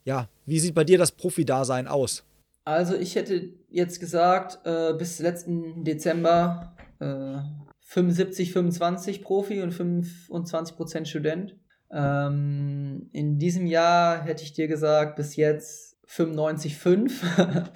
ja, 0.04 0.28
wie 0.46 0.60
sieht 0.60 0.74
bei 0.74 0.84
dir 0.84 0.98
das 0.98 1.12
Profi-Dasein 1.12 1.88
aus? 1.88 2.24
Also 2.66 2.96
ich 2.96 3.16
hätte 3.16 3.50
jetzt 3.70 4.00
gesagt, 4.00 4.66
äh, 4.66 4.94
bis 4.94 5.20
letzten 5.20 5.84
Dezember 5.84 6.76
äh, 7.00 7.38
75, 7.86 8.54
25 8.54 9.22
Profi 9.22 9.62
und 9.62 9.72
25 9.74 10.76
Prozent 10.76 11.08
Student. 11.08 11.56
Ähm, 11.92 13.10
in 13.12 13.38
diesem 13.38 13.66
Jahr 13.66 14.24
hätte 14.24 14.44
ich 14.44 14.54
dir 14.54 14.68
gesagt, 14.68 15.16
bis 15.16 15.36
jetzt 15.36 15.98
95,5. 16.08 17.68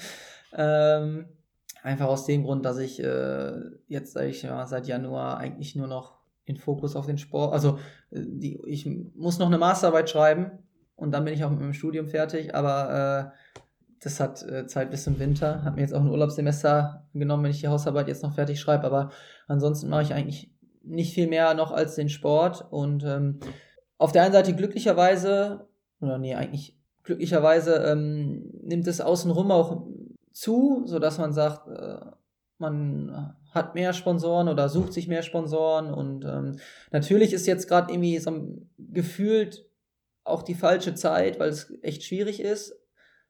ähm, 0.57 1.25
einfach 1.83 2.07
aus 2.07 2.25
dem 2.25 2.43
Grund, 2.43 2.65
dass 2.65 2.77
ich 2.77 3.01
äh, 3.03 3.53
jetzt 3.87 4.13
sag 4.13 4.25
ich 4.25 4.43
ja, 4.43 4.65
seit 4.65 4.87
Januar 4.87 5.37
eigentlich 5.37 5.75
nur 5.75 5.87
noch 5.87 6.15
den 6.47 6.57
Fokus 6.57 6.95
auf 6.95 7.05
den 7.05 7.17
Sport, 7.17 7.53
also 7.53 7.79
äh, 8.11 8.21
die, 8.21 8.59
ich 8.67 8.87
muss 9.15 9.39
noch 9.39 9.47
eine 9.47 9.57
Masterarbeit 9.57 10.09
schreiben 10.09 10.51
und 10.95 11.11
dann 11.11 11.25
bin 11.25 11.33
ich 11.33 11.43
auch 11.43 11.49
mit 11.49 11.59
dem 11.59 11.73
Studium 11.73 12.07
fertig, 12.07 12.55
aber 12.55 13.31
äh, 13.33 13.55
das 14.05 14.19
hat 14.19 14.43
äh, 14.43 14.67
Zeit 14.67 14.91
bis 14.91 15.03
zum 15.03 15.19
Winter. 15.19 15.63
Hat 15.63 15.75
mir 15.75 15.81
jetzt 15.81 15.93
auch 15.93 16.01
ein 16.01 16.09
Urlaubssemester 16.09 17.07
genommen, 17.13 17.43
wenn 17.43 17.51
ich 17.51 17.61
die 17.61 17.67
Hausarbeit 17.67 18.07
jetzt 18.07 18.21
noch 18.23 18.35
fertig 18.35 18.59
schreibe. 18.59 18.85
Aber 18.85 19.09
ansonsten 19.47 19.89
mache 19.89 20.03
ich 20.03 20.13
eigentlich 20.13 20.53
nicht 20.83 21.13
viel 21.13 21.27
mehr 21.27 21.55
noch 21.55 21.71
als 21.71 21.95
den 21.95 22.09
Sport. 22.09 22.67
Und 22.69 23.03
ähm, 23.03 23.39
auf 23.97 24.11
der 24.11 24.23
einen 24.23 24.33
Seite 24.33 24.55
glücklicherweise, 24.55 25.67
oder 26.01 26.17
nee, 26.17 26.35
eigentlich 26.35 26.77
glücklicherweise 27.03 27.75
ähm, 27.75 28.51
nimmt 28.61 28.87
es 28.87 29.01
außenrum 29.01 29.51
auch 29.51 29.87
zu, 30.31 30.83
sodass 30.85 31.17
man 31.17 31.31
sagt, 31.31 31.67
äh, 31.67 32.11
man 32.57 33.35
hat 33.51 33.75
mehr 33.75 33.93
Sponsoren 33.93 34.47
oder 34.47 34.69
sucht 34.69 34.93
sich 34.93 35.07
mehr 35.07 35.23
Sponsoren. 35.23 35.93
Und 35.93 36.25
ähm, 36.25 36.59
natürlich 36.91 37.33
ist 37.33 37.47
jetzt 37.47 37.67
gerade 37.67 37.91
irgendwie 37.91 38.17
so 38.19 38.57
gefühlt 38.77 39.65
auch 40.23 40.41
die 40.41 40.55
falsche 40.55 40.95
Zeit, 40.95 41.39
weil 41.39 41.49
es 41.49 41.71
echt 41.81 42.03
schwierig 42.03 42.41
ist. 42.41 42.75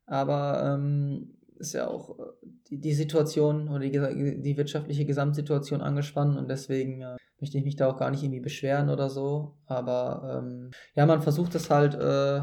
Aber 0.05 0.63
ähm, 0.63 1.37
ist 1.57 1.73
ja 1.73 1.87
auch 1.87 2.17
äh, 2.19 2.23
die, 2.69 2.79
die 2.79 2.93
Situation 2.93 3.69
oder 3.69 3.79
die, 3.79 4.41
die 4.41 4.57
wirtschaftliche 4.57 5.05
Gesamtsituation 5.05 5.81
angespannt 5.81 6.37
und 6.37 6.49
deswegen 6.49 7.01
äh, 7.01 7.15
möchte 7.39 7.57
ich 7.57 7.63
mich 7.63 7.75
da 7.75 7.87
auch 7.87 7.97
gar 7.97 8.11
nicht 8.11 8.23
irgendwie 8.23 8.41
beschweren 8.41 8.89
oder 8.89 9.09
so. 9.09 9.57
Aber 9.65 10.41
ähm, 10.43 10.71
ja, 10.95 11.05
man 11.05 11.21
versucht 11.21 11.55
es 11.55 11.69
halt, 11.69 11.95
äh, 11.95 12.41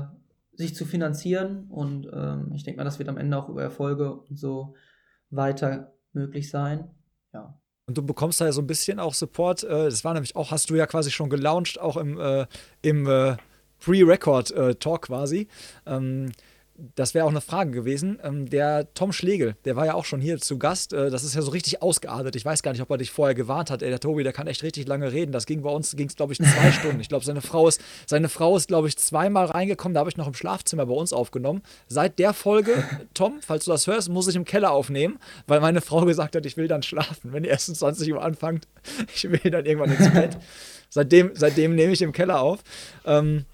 sich 0.54 0.74
zu 0.74 0.84
finanzieren 0.84 1.66
und 1.70 2.08
ähm, 2.12 2.52
ich 2.54 2.62
denke 2.62 2.78
mal, 2.78 2.84
das 2.84 2.98
wird 2.98 3.08
am 3.08 3.16
Ende 3.16 3.38
auch 3.38 3.48
über 3.48 3.62
Erfolge 3.62 4.14
und 4.14 4.38
so 4.38 4.74
weiter 5.30 5.94
möglich 6.12 6.50
sein. 6.50 6.90
Ja. 7.32 7.58
Und 7.86 7.96
du 7.96 8.02
bekommst 8.02 8.40
da 8.40 8.44
ja 8.44 8.52
so 8.52 8.60
ein 8.60 8.66
bisschen 8.66 9.00
auch 9.00 9.14
Support. 9.14 9.64
Äh, 9.64 9.86
das 9.86 10.04
war 10.04 10.12
nämlich 10.12 10.36
auch, 10.36 10.50
hast 10.50 10.68
du 10.68 10.74
ja 10.74 10.86
quasi 10.86 11.10
schon 11.10 11.30
gelauncht, 11.30 11.80
auch 11.80 11.96
im, 11.96 12.20
äh, 12.20 12.46
im 12.82 13.04
Pre-Record-Talk 13.80 15.02
quasi. 15.02 15.48
Ähm, 15.86 16.32
das 16.76 17.14
wäre 17.14 17.26
auch 17.26 17.30
eine 17.30 17.40
Frage 17.40 17.70
gewesen. 17.70 18.18
Ähm, 18.22 18.48
der 18.48 18.92
Tom 18.94 19.12
Schlegel, 19.12 19.56
der 19.64 19.76
war 19.76 19.86
ja 19.86 19.94
auch 19.94 20.04
schon 20.04 20.20
hier 20.20 20.38
zu 20.38 20.58
Gast. 20.58 20.92
Äh, 20.92 21.10
das 21.10 21.22
ist 21.22 21.34
ja 21.34 21.42
so 21.42 21.50
richtig 21.50 21.82
ausgeartet. 21.82 22.34
Ich 22.34 22.44
weiß 22.44 22.62
gar 22.62 22.72
nicht, 22.72 22.80
ob 22.80 22.90
er 22.90 22.98
dich 22.98 23.10
vorher 23.10 23.34
gewarnt 23.34 23.70
hat. 23.70 23.82
Ey, 23.82 23.90
der 23.90 24.00
Tobi, 24.00 24.22
der 24.22 24.32
kann 24.32 24.46
echt 24.46 24.62
richtig 24.62 24.88
lange 24.88 25.12
reden. 25.12 25.32
Das 25.32 25.46
ging 25.46 25.62
bei 25.62 25.70
uns, 25.70 25.94
ging 25.96 26.08
es, 26.08 26.16
glaube 26.16 26.32
ich, 26.32 26.38
zwei 26.38 26.72
Stunden. 26.72 27.00
Ich 27.00 27.08
glaube, 27.08 27.24
seine 27.24 27.42
Frau 27.42 27.68
ist, 27.68 27.80
seine 28.06 28.28
Frau 28.28 28.56
ist, 28.56 28.68
glaube 28.68 28.88
ich, 28.88 28.96
zweimal 28.96 29.46
reingekommen. 29.46 29.94
Da 29.94 30.00
habe 30.00 30.10
ich 30.10 30.16
noch 30.16 30.26
im 30.26 30.34
Schlafzimmer 30.34 30.86
bei 30.86 30.94
uns 30.94 31.12
aufgenommen. 31.12 31.62
Seit 31.88 32.18
der 32.18 32.32
Folge, 32.32 32.82
Tom, 33.14 33.40
falls 33.42 33.66
du 33.66 33.70
das 33.70 33.86
hörst, 33.86 34.08
muss 34.08 34.28
ich 34.28 34.36
im 34.36 34.44
Keller 34.44 34.72
aufnehmen, 34.72 35.18
weil 35.46 35.60
meine 35.60 35.82
Frau 35.82 36.04
gesagt 36.04 36.36
hat, 36.36 36.46
ich 36.46 36.56
will 36.56 36.68
dann 36.68 36.82
schlafen. 36.82 37.32
Wenn 37.32 37.44
ihr 37.44 37.50
erst 37.50 37.68
um 37.68 37.74
20 37.74 38.12
Uhr 38.12 38.22
anfangt, 38.22 38.66
ich 39.14 39.30
will 39.30 39.50
dann 39.50 39.66
irgendwann 39.66 39.92
ins 39.92 40.12
Bett. 40.12 40.38
Seitdem, 40.94 41.30
seitdem 41.32 41.74
nehme 41.74 41.94
ich 41.94 42.02
im 42.02 42.12
Keller 42.12 42.42
auf. 42.42 42.58
Ähm, 43.06 43.46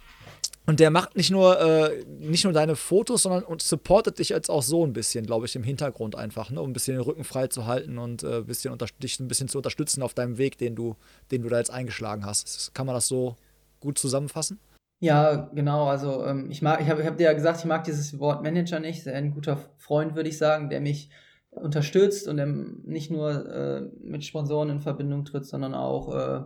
und 0.69 0.81
der 0.81 0.91
macht 0.91 1.17
nicht 1.17 1.31
nur, 1.31 1.59
äh, 1.59 2.05
nicht 2.21 2.45
nur 2.45 2.53
deine 2.53 2.77
Fotos, 2.77 3.23
sondern 3.23 3.43
und 3.43 3.63
supportet 3.63 4.19
dich 4.19 4.29
jetzt 4.29 4.51
auch 4.51 4.63
so 4.63 4.85
ein 4.85 4.93
bisschen, 4.93 5.25
glaube 5.25 5.47
ich, 5.47 5.57
im 5.57 5.63
Hintergrund 5.63 6.15
einfach, 6.15 6.51
ne? 6.51 6.61
um 6.61 6.69
ein 6.69 6.73
bisschen 6.75 6.95
den 6.95 7.03
Rücken 7.03 7.25
frei 7.25 7.47
zu 7.47 7.65
halten 7.65 7.97
und 7.97 8.23
äh, 8.23 8.43
bisschen 8.43 8.77
dich 9.03 9.19
ein 9.19 9.29
bisschen 9.29 9.49
zu 9.49 9.57
unterstützen 9.57 10.03
auf 10.03 10.13
deinem 10.13 10.37
Weg, 10.37 10.59
den 10.59 10.77
du, 10.77 10.95
den 11.31 11.41
du 11.41 11.49
da 11.49 11.57
jetzt 11.57 11.71
eingeschlagen 11.71 12.27
hast. 12.27 12.75
Kann 12.75 12.85
man 12.85 12.95
das 12.95 13.09
so 13.09 13.37
gut 13.81 13.99
zusammenfassen? 13.99 14.61
Ja, 15.01 15.49
genau. 15.55 15.87
Also 15.87 16.27
ähm, 16.27 16.51
ich 16.51 16.61
mag, 16.61 16.83
ich 16.83 16.91
habe 16.91 17.03
hab 17.03 17.17
dir 17.17 17.25
ja 17.25 17.33
gesagt, 17.33 17.61
ich 17.61 17.65
mag 17.65 17.85
dieses 17.85 18.19
Wort 18.19 18.43
Manager 18.43 18.79
nicht. 18.79 19.05
Sehr 19.05 19.15
ein 19.15 19.31
guter 19.31 19.57
Freund, 19.79 20.17
würde 20.17 20.29
ich 20.29 20.37
sagen, 20.37 20.69
der 20.69 20.83
mich 20.83 21.09
unterstützt 21.51 22.29
und 22.29 22.37
der 22.37 22.45
nicht 22.45 23.11
nur 23.11 23.47
äh, 23.51 23.81
mit 24.03 24.23
Sponsoren 24.23 24.69
in 24.69 24.81
Verbindung 24.81 25.25
tritt, 25.25 25.47
sondern 25.47 25.73
auch 25.73 26.15
äh, 26.15 26.41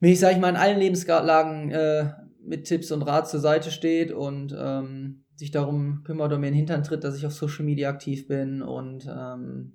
mich, 0.00 0.18
sage 0.18 0.34
ich 0.34 0.40
mal, 0.40 0.48
in 0.48 0.56
allen 0.56 0.80
Lebenslagen 0.80 1.70
äh, 1.70 2.10
mit 2.48 2.64
Tipps 2.64 2.90
und 2.90 3.02
Rat 3.02 3.28
zur 3.28 3.40
Seite 3.40 3.70
steht 3.70 4.12
und 4.12 4.54
ähm, 4.58 5.24
sich 5.36 5.50
darum 5.50 6.02
kümmert 6.04 6.32
und 6.32 6.40
mir 6.40 6.48
in 6.48 6.54
den 6.54 6.58
Hintern 6.58 6.82
tritt, 6.82 7.04
dass 7.04 7.16
ich 7.16 7.26
auf 7.26 7.32
Social 7.32 7.64
Media 7.64 7.88
aktiv 7.90 8.26
bin 8.26 8.62
und 8.62 9.06
ähm, 9.06 9.74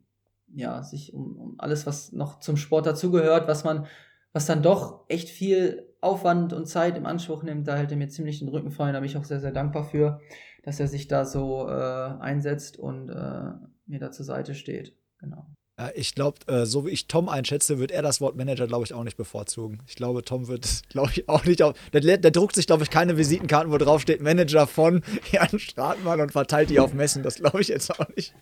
ja, 0.55 0.83
sich 0.83 1.13
um, 1.13 1.37
um 1.37 1.55
alles, 1.57 1.85
was 1.85 2.11
noch 2.11 2.39
zum 2.39 2.57
Sport 2.57 2.85
dazugehört, 2.85 3.47
was 3.47 3.63
man, 3.63 3.85
was 4.33 4.45
dann 4.45 4.61
doch 4.61 5.05
echt 5.07 5.29
viel 5.29 5.87
Aufwand 6.01 6.51
und 6.53 6.67
Zeit 6.67 6.97
im 6.97 7.05
Anspruch 7.05 7.43
nimmt, 7.43 7.67
da 7.67 7.77
hält 7.77 7.91
er 7.91 7.97
mir 7.97 8.09
ziemlich 8.09 8.39
den 8.39 8.49
Rücken 8.49 8.71
frei. 8.71 8.91
Da 8.91 8.99
bin 8.99 9.09
ich 9.09 9.17
auch 9.17 9.23
sehr, 9.23 9.39
sehr 9.39 9.51
dankbar 9.51 9.85
für, 9.85 10.19
dass 10.63 10.79
er 10.79 10.87
sich 10.87 11.07
da 11.07 11.25
so 11.25 11.67
äh, 11.69 11.71
einsetzt 11.71 12.77
und 12.77 13.09
äh, 13.09 13.51
mir 13.85 13.99
da 13.99 14.11
zur 14.11 14.25
Seite 14.25 14.53
steht. 14.53 14.97
Genau. 15.19 15.47
Ich 15.95 16.13
glaube, 16.13 16.37
äh, 16.45 16.67
so 16.67 16.85
wie 16.85 16.91
ich 16.91 17.07
Tom 17.07 17.27
einschätze, 17.27 17.79
wird 17.79 17.89
er 17.89 18.03
das 18.03 18.21
Wort 18.21 18.35
Manager, 18.35 18.67
glaube 18.67 18.85
ich, 18.85 18.93
auch 18.93 19.03
nicht 19.03 19.17
bevorzugen. 19.17 19.81
Ich 19.87 19.95
glaube, 19.95 20.23
Tom 20.23 20.47
wird, 20.47 20.83
glaube 20.89 21.09
ich, 21.11 21.27
auch 21.27 21.45
nicht 21.45 21.63
auf. 21.63 21.75
Der, 21.91 22.17
der 22.17 22.31
druckt 22.31 22.53
sich, 22.53 22.67
glaube 22.67 22.83
ich, 22.83 22.91
keine 22.91 23.17
Visitenkarten, 23.17 23.71
wo 23.71 23.79
drauf 23.79 24.01
steht 24.01 24.21
Manager 24.21 24.67
von 24.67 25.03
Jan 25.31 25.57
Stratmann 25.57 26.21
und 26.21 26.31
verteilt 26.31 26.69
die 26.69 26.79
auf 26.79 26.93
Messen. 26.93 27.23
Das 27.23 27.35
glaube 27.35 27.61
ich 27.61 27.69
jetzt 27.69 27.89
auch 27.89 28.07
nicht. 28.15 28.35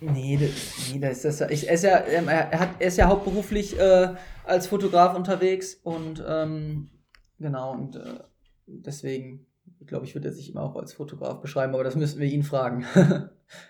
Nee, 0.00 0.36
das, 0.40 0.92
nee, 0.92 0.98
das 0.98 1.24
ist 1.24 1.40
das. 1.40 1.50
Ich, 1.50 1.68
er, 1.68 1.74
ist 1.74 1.84
ja, 1.84 2.04
ähm, 2.04 2.26
er, 2.26 2.58
hat, 2.58 2.70
er 2.80 2.88
ist 2.88 2.98
ja 2.98 3.06
hauptberuflich 3.06 3.78
äh, 3.78 4.14
als 4.44 4.66
Fotograf 4.66 5.14
unterwegs 5.14 5.74
und 5.84 6.22
ähm, 6.26 6.90
genau, 7.38 7.74
und 7.74 7.94
äh, 7.94 8.18
deswegen 8.66 9.46
ich 9.84 9.88
glaube, 9.88 10.06
ich 10.06 10.14
würde 10.14 10.32
sich 10.32 10.48
immer 10.48 10.62
auch 10.62 10.76
als 10.76 10.94
Fotograf 10.94 11.42
beschreiben, 11.42 11.74
aber 11.74 11.84
das 11.84 11.94
müssten 11.94 12.18
wir 12.18 12.26
ihn 12.26 12.42
fragen. 12.42 12.86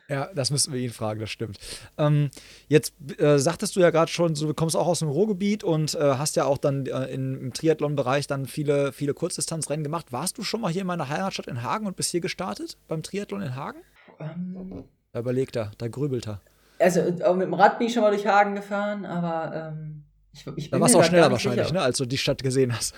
ja, 0.08 0.28
das 0.32 0.52
müssten 0.52 0.72
wir 0.72 0.78
ihn 0.78 0.92
fragen, 0.92 1.18
das 1.18 1.28
stimmt. 1.28 1.58
Ähm, 1.98 2.30
jetzt 2.68 2.94
äh, 3.18 3.38
sagtest 3.38 3.74
du 3.74 3.80
ja 3.80 3.90
gerade 3.90 4.12
schon, 4.12 4.32
du 4.34 4.54
kommst 4.54 4.76
auch 4.76 4.86
aus 4.86 5.00
dem 5.00 5.08
Ruhrgebiet 5.08 5.64
und 5.64 5.96
äh, 5.96 5.98
hast 5.98 6.36
ja 6.36 6.44
auch 6.44 6.58
dann 6.58 6.86
äh, 6.86 7.06
im 7.06 7.52
Triathlon-Bereich 7.52 8.28
dann 8.28 8.46
viele, 8.46 8.92
viele 8.92 9.12
Kurzdistanzrennen 9.12 9.82
gemacht. 9.82 10.12
Warst 10.12 10.38
du 10.38 10.44
schon 10.44 10.60
mal 10.60 10.70
hier 10.70 10.82
in 10.82 10.86
meiner 10.86 11.08
Heimatstadt 11.08 11.48
in 11.48 11.64
Hagen 11.64 11.88
und 11.88 11.96
bist 11.96 12.12
hier 12.12 12.20
gestartet 12.20 12.78
beim 12.86 13.02
Triathlon 13.02 13.42
in 13.42 13.56
Hagen? 13.56 13.80
Ähm, 14.20 14.84
da 15.10 15.18
überlegt 15.18 15.56
er, 15.56 15.72
da 15.78 15.88
grübelt 15.88 16.28
er. 16.28 16.40
Also 16.78 17.02
mit 17.02 17.20
dem 17.20 17.54
Rad 17.54 17.78
bin 17.78 17.88
ich 17.88 17.92
schon 17.92 18.04
mal 18.04 18.12
durch 18.12 18.28
Hagen 18.28 18.54
gefahren, 18.54 19.04
aber 19.04 19.72
ähm, 19.72 20.04
ich, 20.34 20.46
ich 20.56 20.70
da 20.70 20.80
warst 20.80 20.94
du 20.94 20.98
auch 20.98 21.04
schneller 21.04 21.30
wahrscheinlich, 21.30 21.72
ne, 21.72 21.80
als 21.80 21.98
du 21.98 22.06
die 22.06 22.18
Stadt 22.18 22.42
gesehen 22.42 22.74
hast. 22.74 22.94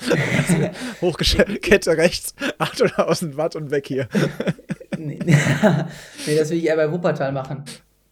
Hochkette 1.00 1.96
rechts, 1.96 2.34
800.000 2.58 3.36
Watt 3.36 3.56
und 3.56 3.70
weg 3.70 3.86
hier. 3.86 4.06
nee, 4.98 5.18
nee, 6.26 6.36
das 6.36 6.50
will 6.50 6.58
ich 6.58 6.66
eher 6.66 6.76
bei 6.76 6.92
Wuppertal 6.92 7.32
machen. 7.32 7.64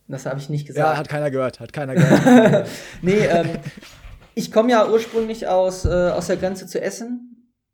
Das 0.09 0.27
habe 0.27 0.41
ich 0.41 0.49
nicht 0.49 0.67
gesagt. 0.67 0.87
Ja, 0.87 0.97
hat 0.97 1.09
keiner 1.09 1.31
gehört, 1.31 1.61
hat 1.61 1.73
keiner 1.73 1.95
gehört. 1.95 2.69
nee, 3.03 3.27
ähm, 3.27 3.59
ich 4.35 4.51
komme 4.51 4.71
ja 4.71 4.89
ursprünglich 4.89 5.47
aus, 5.47 5.85
äh, 5.85 6.11
aus 6.11 6.27
der 6.27 6.37
Grenze 6.37 6.67
zu 6.67 6.81
Essen. 6.81 7.29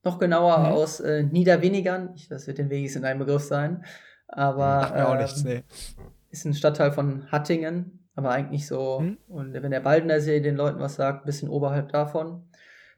Noch 0.04 0.18
genauer 0.18 0.58
mhm. 0.58 0.64
aus 0.66 1.00
äh, 1.00 1.22
Niederwenigern. 1.22 2.14
Das 2.28 2.46
wird 2.46 2.58
den 2.58 2.70
Weges 2.70 2.96
in 2.96 3.04
einem 3.04 3.20
Begriff 3.20 3.42
sein. 3.42 3.84
Aber. 4.26 4.80
Macht 4.80 4.94
mir 4.94 5.00
ähm, 5.00 5.06
auch 5.06 5.16
nichts, 5.16 5.44
nee. 5.44 5.62
Ist 6.30 6.44
ein 6.44 6.54
Stadtteil 6.54 6.92
von 6.92 7.30
Hattingen 7.30 7.97
aber 8.18 8.31
eigentlich 8.31 8.66
so, 8.66 8.98
hm? 8.98 9.16
und 9.28 9.54
wenn 9.54 9.70
der 9.70 9.78
Baldener 9.78 10.20
See 10.20 10.40
den 10.40 10.57
Leuten 10.57 10.81
was 10.81 10.96
sagt, 10.96 11.22
ein 11.22 11.26
bisschen 11.26 11.48
oberhalb 11.48 11.92
davon. 11.92 12.42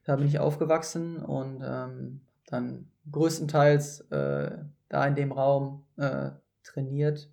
Da 0.05 0.17
bin 0.17 0.27
ich 0.27 0.39
aufgewachsen 0.39 1.19
und 1.19 1.63
ähm, 1.63 2.23
dann 2.47 2.91
größtenteils 3.13 4.01
äh, 4.13 4.57
da 4.89 5.07
in 5.07 5.15
dem 5.17 5.33
Raum 5.33 5.85
äh, 5.99 6.31
trainiert. 6.63 7.29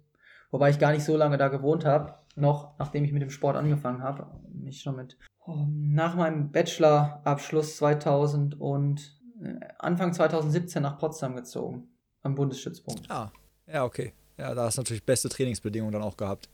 Wobei 0.52 0.70
ich 0.70 0.80
gar 0.80 0.92
nicht 0.92 1.06
so 1.06 1.16
lange 1.16 1.38
da 1.38 1.48
gewohnt 1.48 1.86
habe, 1.86 2.16
noch 2.36 2.78
nachdem 2.78 3.06
ich 3.06 3.14
mit 3.14 3.22
dem 3.22 3.30
Sport 3.30 3.56
angefangen 3.56 4.04
habe. 4.04 4.28
Mich 4.52 4.82
schon 4.82 4.98
mit 4.98 5.18
oh, 5.46 5.66
nach 5.70 6.14
meinem 6.16 6.52
Bachelorabschluss 6.52 7.78
2000 7.78 8.60
und 8.60 9.18
äh, 9.42 9.60
Anfang 9.80 10.12
2017 10.12 10.84
nach 10.84 10.98
Potsdam 10.98 11.38
gezogen, 11.38 11.88
am 12.22 12.36
Bundesstützpunkt. 12.36 13.10
Ah, 13.10 13.32
ja, 13.66 13.86
okay. 13.86 14.12
Ja, 14.38 14.54
da 14.54 14.66
hast 14.66 14.78
du 14.78 14.82
natürlich 14.82 15.06
beste 15.06 15.30
Trainingsbedingungen 15.30 15.94
dann 15.94 16.04
auch 16.04 16.18
gehabt. 16.18 16.50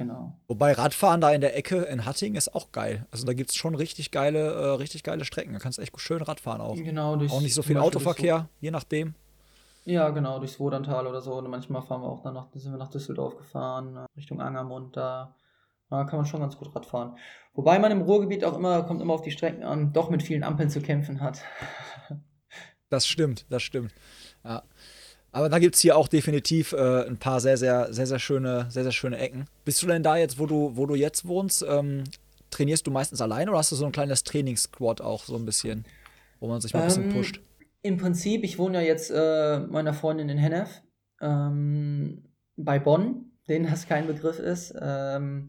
Genau. 0.00 0.32
Wobei 0.48 0.72
Radfahren 0.72 1.20
da 1.20 1.30
in 1.30 1.42
der 1.42 1.54
Ecke 1.58 1.82
in 1.82 2.06
Hattingen 2.06 2.34
ist 2.34 2.54
auch 2.54 2.72
geil. 2.72 3.04
Also 3.10 3.26
da 3.26 3.34
gibt 3.34 3.50
es 3.50 3.56
schon 3.56 3.74
richtig 3.74 4.10
geile, 4.10 4.38
äh, 4.38 4.66
richtig 4.76 5.02
geile 5.02 5.26
Strecken. 5.26 5.52
Da 5.52 5.58
kannst 5.58 5.76
du 5.76 5.82
echt 5.82 5.92
schön 6.00 6.22
Radfahren 6.22 6.62
auch. 6.62 6.74
Genau, 6.74 7.16
durch, 7.16 7.30
auch 7.30 7.42
nicht 7.42 7.52
so 7.52 7.60
viel 7.60 7.76
Autoverkehr, 7.76 8.48
je 8.62 8.70
nachdem. 8.70 9.12
Ja, 9.84 10.08
genau, 10.08 10.38
durchs 10.38 10.58
Wodantal 10.58 11.06
oder 11.06 11.20
so. 11.20 11.34
Und 11.34 11.50
manchmal 11.50 11.82
fahren 11.82 12.00
wir 12.00 12.08
auch 12.08 12.22
dann 12.22 12.32
nach, 12.32 12.46
sind 12.54 12.72
wir 12.72 12.78
nach 12.78 12.88
Düsseldorf 12.88 13.36
gefahren, 13.36 13.94
äh, 13.94 14.06
Richtung 14.16 14.40
Angermund. 14.40 14.96
Da, 14.96 15.34
da 15.90 16.04
kann 16.04 16.20
man 16.20 16.24
schon 16.24 16.40
ganz 16.40 16.56
gut 16.56 16.74
Radfahren. 16.74 17.18
Wobei 17.52 17.78
man 17.78 17.92
im 17.92 18.00
Ruhrgebiet 18.00 18.42
auch 18.42 18.56
immer, 18.56 18.82
kommt 18.84 19.02
immer 19.02 19.12
auf 19.12 19.20
die 19.20 19.32
Strecken 19.32 19.64
an, 19.64 19.92
doch 19.92 20.08
mit 20.08 20.22
vielen 20.22 20.44
Ampeln 20.44 20.70
zu 20.70 20.80
kämpfen 20.80 21.20
hat. 21.20 21.42
Das 22.88 23.06
stimmt, 23.06 23.46
das 23.50 23.62
stimmt. 23.62 23.94
Ja. 24.42 24.64
Aber 25.32 25.48
da 25.48 25.58
gibt 25.58 25.76
es 25.76 25.80
hier 25.80 25.96
auch 25.96 26.08
definitiv 26.08 26.72
äh, 26.72 27.06
ein 27.06 27.16
paar 27.16 27.40
sehr, 27.40 27.56
sehr, 27.56 27.92
sehr, 27.92 28.06
sehr 28.06 28.18
schöne, 28.18 28.66
sehr, 28.68 28.82
sehr 28.82 28.92
schöne 28.92 29.18
Ecken. 29.18 29.46
Bist 29.64 29.82
du 29.82 29.86
denn 29.86 30.02
da 30.02 30.16
jetzt, 30.16 30.38
wo 30.38 30.46
du, 30.46 30.76
wo 30.76 30.86
du 30.86 30.94
jetzt 30.94 31.26
wohnst, 31.26 31.64
ähm, 31.68 32.04
trainierst 32.50 32.86
du 32.86 32.90
meistens 32.90 33.20
alleine 33.20 33.50
oder 33.50 33.58
hast 33.58 33.70
du 33.70 33.76
so 33.76 33.86
ein 33.86 33.92
kleines 33.92 34.24
Trainingssquad 34.24 35.00
auch 35.00 35.24
so 35.24 35.36
ein 35.36 35.44
bisschen, 35.44 35.84
wo 36.40 36.48
man 36.48 36.60
sich 36.60 36.74
mal 36.74 36.80
ein 36.80 36.86
bisschen 36.86 37.10
ähm, 37.10 37.12
pusht? 37.14 37.40
Im 37.82 37.96
Prinzip, 37.96 38.44
ich 38.44 38.58
wohne 38.58 38.78
ja 38.78 38.84
jetzt 38.84 39.10
äh, 39.10 39.60
meiner 39.60 39.94
Freundin 39.94 40.28
in 40.28 40.38
Hennef 40.38 40.82
ähm, 41.20 42.24
bei 42.56 42.78
Bonn, 42.78 43.30
denen 43.48 43.70
das 43.70 43.86
kein 43.86 44.06
Begriff 44.06 44.38
ist. 44.38 44.74
Ähm, 44.80 45.48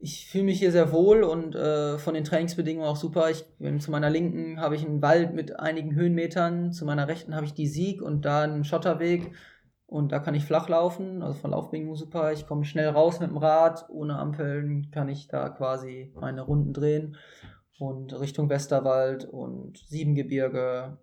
ich 0.00 0.28
fühle 0.28 0.44
mich 0.44 0.60
hier 0.60 0.70
sehr 0.70 0.92
wohl 0.92 1.24
und 1.24 1.56
äh, 1.56 1.98
von 1.98 2.14
den 2.14 2.24
Trainingsbedingungen 2.24 2.88
auch 2.88 2.96
super. 2.96 3.30
Ich, 3.30 3.44
zu 3.80 3.90
meiner 3.90 4.10
Linken 4.10 4.60
habe 4.60 4.76
ich 4.76 4.86
einen 4.86 5.02
Wald 5.02 5.34
mit 5.34 5.58
einigen 5.58 5.94
Höhenmetern, 5.94 6.72
zu 6.72 6.84
meiner 6.84 7.08
Rechten 7.08 7.34
habe 7.34 7.46
ich 7.46 7.54
die 7.54 7.66
Sieg 7.66 8.00
und 8.00 8.24
da 8.24 8.42
einen 8.42 8.64
Schotterweg 8.64 9.32
und 9.86 10.12
da 10.12 10.20
kann 10.20 10.36
ich 10.36 10.44
flach 10.44 10.68
laufen, 10.68 11.22
also 11.22 11.38
von 11.38 11.50
Laufbedingungen 11.50 11.96
super. 11.96 12.32
Ich 12.32 12.46
komme 12.46 12.64
schnell 12.64 12.88
raus 12.90 13.18
mit 13.18 13.30
dem 13.30 13.38
Rad, 13.38 13.86
ohne 13.88 14.18
Ampeln 14.18 14.90
kann 14.92 15.08
ich 15.08 15.26
da 15.26 15.48
quasi 15.48 16.12
meine 16.14 16.42
Runden 16.42 16.72
drehen 16.72 17.16
und 17.80 18.18
Richtung 18.20 18.48
Westerwald 18.48 19.24
und 19.24 19.78
Siebengebirge 19.78 20.98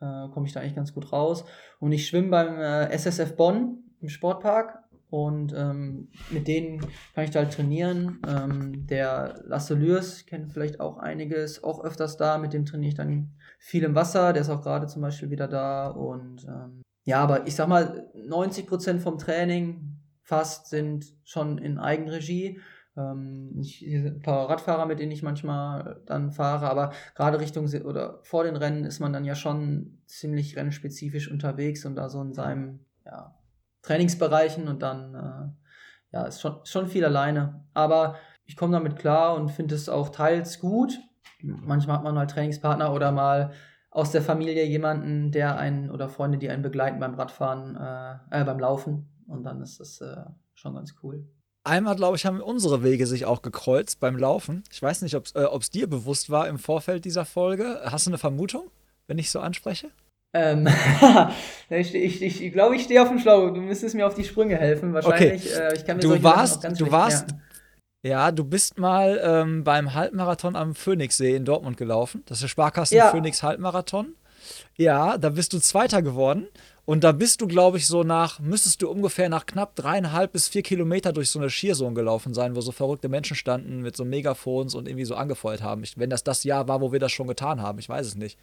äh, 0.00 0.28
komme 0.30 0.46
ich 0.46 0.52
da 0.52 0.60
eigentlich 0.60 0.74
ganz 0.74 0.92
gut 0.92 1.12
raus. 1.12 1.44
Und 1.78 1.92
ich 1.92 2.08
schwimme 2.08 2.28
beim 2.28 2.58
äh, 2.58 2.90
SSF 2.90 3.36
Bonn 3.36 3.84
im 4.00 4.08
Sportpark 4.08 4.81
und 5.12 5.52
ähm, 5.54 6.08
mit 6.30 6.48
denen 6.48 6.80
kann 7.14 7.24
ich 7.24 7.30
da 7.30 7.40
halt 7.40 7.52
trainieren. 7.52 8.22
Ähm, 8.26 8.86
der 8.86 9.42
Lasse 9.44 9.74
Lürs 9.74 10.24
kennt 10.24 10.50
vielleicht 10.50 10.80
auch 10.80 10.96
einiges, 10.96 11.62
auch 11.62 11.84
öfters 11.84 12.16
da. 12.16 12.38
Mit 12.38 12.54
dem 12.54 12.64
trainiere 12.64 12.88
ich 12.88 12.94
dann 12.94 13.34
viel 13.58 13.84
im 13.84 13.94
Wasser. 13.94 14.32
Der 14.32 14.40
ist 14.40 14.48
auch 14.48 14.62
gerade 14.62 14.86
zum 14.86 15.02
Beispiel 15.02 15.28
wieder 15.28 15.48
da. 15.48 15.88
Und 15.88 16.46
ähm, 16.48 16.80
ja, 17.04 17.20
aber 17.22 17.46
ich 17.46 17.54
sag 17.54 17.68
mal, 17.68 18.10
90 18.14 18.66
Prozent 18.66 19.02
vom 19.02 19.18
Training 19.18 19.98
fast 20.22 20.68
sind 20.68 21.04
schon 21.24 21.58
in 21.58 21.76
Eigenregie. 21.76 22.58
Ähm, 22.96 23.52
ich, 23.60 23.84
ein 23.84 24.22
paar 24.22 24.48
Radfahrer, 24.48 24.86
mit 24.86 24.98
denen 24.98 25.12
ich 25.12 25.22
manchmal 25.22 26.00
dann 26.06 26.30
fahre, 26.30 26.70
aber 26.70 26.94
gerade 27.14 27.38
Richtung 27.38 27.66
oder 27.84 28.20
vor 28.22 28.44
den 28.44 28.56
Rennen 28.56 28.86
ist 28.86 28.98
man 28.98 29.12
dann 29.12 29.26
ja 29.26 29.34
schon 29.34 29.98
ziemlich 30.06 30.56
rennspezifisch 30.56 31.30
unterwegs 31.30 31.84
und 31.84 31.96
da 31.96 32.08
so 32.08 32.22
in 32.22 32.32
seinem 32.32 32.80
ja, 33.04 33.34
Trainingsbereichen 33.82 34.68
und 34.68 34.82
dann, 34.82 35.14
äh, 35.14 36.16
ja, 36.16 36.24
ist 36.24 36.40
schon, 36.40 36.64
schon 36.64 36.88
viel 36.88 37.04
alleine. 37.04 37.64
Aber 37.74 38.16
ich 38.44 38.56
komme 38.56 38.72
damit 38.72 38.96
klar 38.96 39.34
und 39.34 39.50
finde 39.50 39.74
es 39.74 39.88
auch 39.88 40.10
teils 40.10 40.60
gut. 40.60 40.98
Manchmal 41.42 41.96
hat 41.96 42.04
man 42.04 42.14
mal 42.14 42.26
Trainingspartner 42.26 42.92
oder 42.92 43.12
mal 43.12 43.52
aus 43.90 44.10
der 44.10 44.22
Familie 44.22 44.64
jemanden, 44.64 45.32
der 45.32 45.58
einen 45.58 45.90
oder 45.90 46.08
Freunde, 46.08 46.38
die 46.38 46.48
einen 46.48 46.62
begleiten 46.62 47.00
beim 47.00 47.14
Radfahren, 47.14 47.76
äh, 47.76 48.40
äh 48.40 48.44
beim 48.44 48.58
Laufen. 48.58 49.08
Und 49.26 49.44
dann 49.44 49.60
ist 49.60 49.80
das 49.80 50.00
äh, 50.00 50.24
schon 50.54 50.74
ganz 50.74 50.94
cool. 51.02 51.26
Einmal, 51.64 51.94
glaube 51.94 52.16
ich, 52.16 52.26
haben 52.26 52.40
unsere 52.40 52.82
Wege 52.82 53.06
sich 53.06 53.24
auch 53.24 53.42
gekreuzt 53.42 54.00
beim 54.00 54.16
Laufen. 54.16 54.64
Ich 54.70 54.82
weiß 54.82 55.02
nicht, 55.02 55.14
ob 55.14 55.26
es 55.26 55.32
äh, 55.32 55.72
dir 55.72 55.88
bewusst 55.88 56.30
war 56.30 56.48
im 56.48 56.58
Vorfeld 56.58 57.04
dieser 57.04 57.24
Folge. 57.24 57.80
Hast 57.84 58.06
du 58.06 58.10
eine 58.10 58.18
Vermutung, 58.18 58.64
wenn 59.06 59.18
ich 59.18 59.30
so 59.30 59.38
anspreche? 59.38 59.90
Ähm, 60.34 60.66
ich, 61.70 61.94
ich, 61.94 62.22
ich, 62.22 62.42
ich 62.42 62.52
glaube, 62.52 62.76
ich 62.76 62.84
stehe 62.84 63.02
auf 63.02 63.08
dem 63.08 63.18
Schlauch. 63.18 63.50
Du 63.52 63.60
müsstest 63.60 63.94
mir 63.94 64.06
auf 64.06 64.14
die 64.14 64.24
Sprünge 64.24 64.56
helfen. 64.56 64.94
Wahrscheinlich. 64.94 65.52
Okay. 65.52 65.62
Äh, 65.62 65.74
ich 65.74 65.84
kann 65.84 65.96
mir 65.96 66.02
du 66.02 66.22
warst, 66.22 66.64
du 66.80 66.90
warst, 66.90 67.34
ja, 68.04 68.32
du 68.32 68.44
bist 68.44 68.78
mal 68.78 69.20
ähm, 69.22 69.62
beim 69.62 69.94
Halbmarathon 69.94 70.56
am 70.56 70.74
Phoenixsee 70.74 71.36
in 71.36 71.44
Dortmund 71.44 71.76
gelaufen. 71.76 72.22
Das 72.26 72.38
ist 72.38 72.42
der 72.42 72.48
Sparkassen 72.48 72.96
ja. 72.96 73.10
Phoenix 73.10 73.42
Halbmarathon. 73.42 74.16
Ja, 74.76 75.18
da 75.18 75.28
bist 75.28 75.52
du 75.52 75.60
Zweiter 75.60 76.02
geworden. 76.02 76.48
Und 76.84 77.04
da 77.04 77.12
bist 77.12 77.40
du, 77.40 77.46
glaube 77.46 77.76
ich, 77.78 77.86
so 77.86 78.02
nach, 78.02 78.40
müsstest 78.40 78.82
du 78.82 78.90
ungefähr 78.90 79.28
nach 79.28 79.46
knapp 79.46 79.76
dreieinhalb 79.76 80.32
bis 80.32 80.48
vier 80.48 80.62
Kilometer 80.62 81.12
durch 81.12 81.30
so 81.30 81.38
eine 81.38 81.48
Skierzone 81.48 81.94
gelaufen 81.94 82.34
sein, 82.34 82.56
wo 82.56 82.60
so 82.60 82.72
verrückte 82.72 83.08
Menschen 83.08 83.36
standen 83.36 83.82
mit 83.82 83.96
so 83.96 84.04
Megafons 84.04 84.74
und 84.74 84.88
irgendwie 84.88 85.04
so 85.04 85.14
angefeuert 85.14 85.62
haben. 85.62 85.84
Ich, 85.84 85.96
wenn 85.96 86.10
das 86.10 86.24
das 86.24 86.42
Jahr 86.42 86.66
war, 86.66 86.80
wo 86.80 86.90
wir 86.90 86.98
das 86.98 87.12
schon 87.12 87.28
getan 87.28 87.62
haben, 87.62 87.78
ich 87.78 87.88
weiß 87.88 88.04
es 88.04 88.16
nicht. 88.16 88.36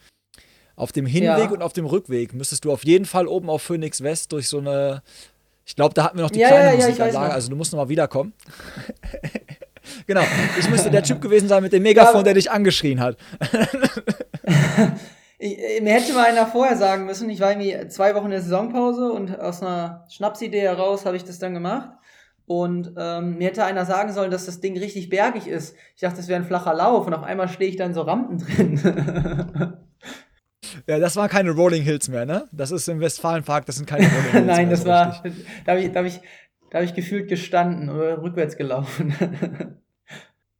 Auf 0.79 0.93
dem 0.93 1.05
Hinweg 1.05 1.49
ja. 1.49 1.51
und 1.51 1.61
auf 1.61 1.73
dem 1.73 1.85
Rückweg 1.85 2.33
müsstest 2.33 2.63
du 2.63 2.71
auf 2.71 2.85
jeden 2.85 3.03
Fall 3.03 3.27
oben 3.27 3.49
auf 3.49 3.61
Phoenix 3.61 4.01
West 4.01 4.31
durch 4.31 4.47
so 4.47 4.59
eine. 4.59 5.03
Ich 5.65 5.75
glaube, 5.75 5.93
da 5.93 6.05
hatten 6.05 6.17
wir 6.17 6.23
noch 6.23 6.31
die 6.31 6.39
ja, 6.39 6.47
kleine 6.47 6.79
ja, 6.79 6.87
Musikanlage, 6.87 7.33
also 7.33 7.49
du 7.49 7.57
musst 7.57 7.73
noch 7.73 7.79
mal 7.79 7.89
wiederkommen. 7.89 8.31
genau, 10.07 10.21
ich 10.57 10.69
müsste 10.69 10.89
der 10.89 11.03
Typ 11.03 11.19
gewesen 11.19 11.49
sein 11.49 11.63
mit 11.63 11.73
dem 11.73 11.83
Megafon, 11.83 12.23
der 12.23 12.33
dich 12.33 12.49
angeschrien 12.49 13.01
hat. 13.01 13.17
ich, 15.37 15.59
äh, 15.59 15.81
mir 15.81 15.95
hätte 15.95 16.13
mal 16.13 16.27
einer 16.27 16.47
vorher 16.47 16.77
sagen 16.77 17.05
müssen, 17.05 17.29
ich 17.29 17.41
war 17.41 17.51
irgendwie 17.51 17.89
zwei 17.89 18.15
Wochen 18.15 18.27
in 18.27 18.31
der 18.31 18.41
Saisonpause 18.41 19.11
und 19.11 19.37
aus 19.37 19.61
einer 19.61 20.05
Schnapsidee 20.09 20.61
heraus 20.61 21.05
habe 21.05 21.17
ich 21.17 21.25
das 21.25 21.39
dann 21.39 21.53
gemacht. 21.53 21.89
Und 22.47 22.93
ähm, 22.97 23.37
mir 23.37 23.47
hätte 23.47 23.65
einer 23.65 23.85
sagen 23.85 24.13
sollen, 24.13 24.31
dass 24.31 24.45
das 24.45 24.61
Ding 24.61 24.77
richtig 24.77 25.09
bergig 25.09 25.45
ist. 25.45 25.75
Ich 25.95 26.01
dachte, 26.01 26.17
das 26.17 26.29
wäre 26.29 26.39
ein 26.39 26.47
flacher 26.47 26.73
Lauf 26.73 27.05
und 27.05 27.13
auf 27.13 27.23
einmal 27.23 27.49
stehe 27.49 27.69
ich 27.69 27.75
dann 27.75 27.93
so 27.93 28.03
Rampen 28.03 28.37
drin. 28.37 29.75
Ja, 30.87 30.99
das 30.99 31.15
waren 31.15 31.29
keine 31.29 31.51
Rolling 31.51 31.83
Hills 31.83 32.09
mehr, 32.09 32.25
ne? 32.25 32.47
Das 32.51 32.71
ist 32.71 32.87
im 32.89 32.99
Westfalenpark, 32.99 33.65
das 33.65 33.77
sind 33.77 33.85
keine 33.85 34.07
Rolling 34.07 34.31
Hills 34.31 34.45
Nein, 34.45 34.67
mehr, 34.67 34.75
das 34.75 34.85
war, 34.85 35.23
da 35.65 35.71
habe 35.71 35.81
ich, 35.81 35.91
da 35.91 35.99
hab 35.99 36.05
ich, 36.05 36.19
hab 36.73 36.83
ich 36.83 36.93
gefühlt 36.93 37.29
gestanden 37.29 37.89
oder 37.89 38.21
rückwärts 38.21 38.57
gelaufen. 38.57 39.13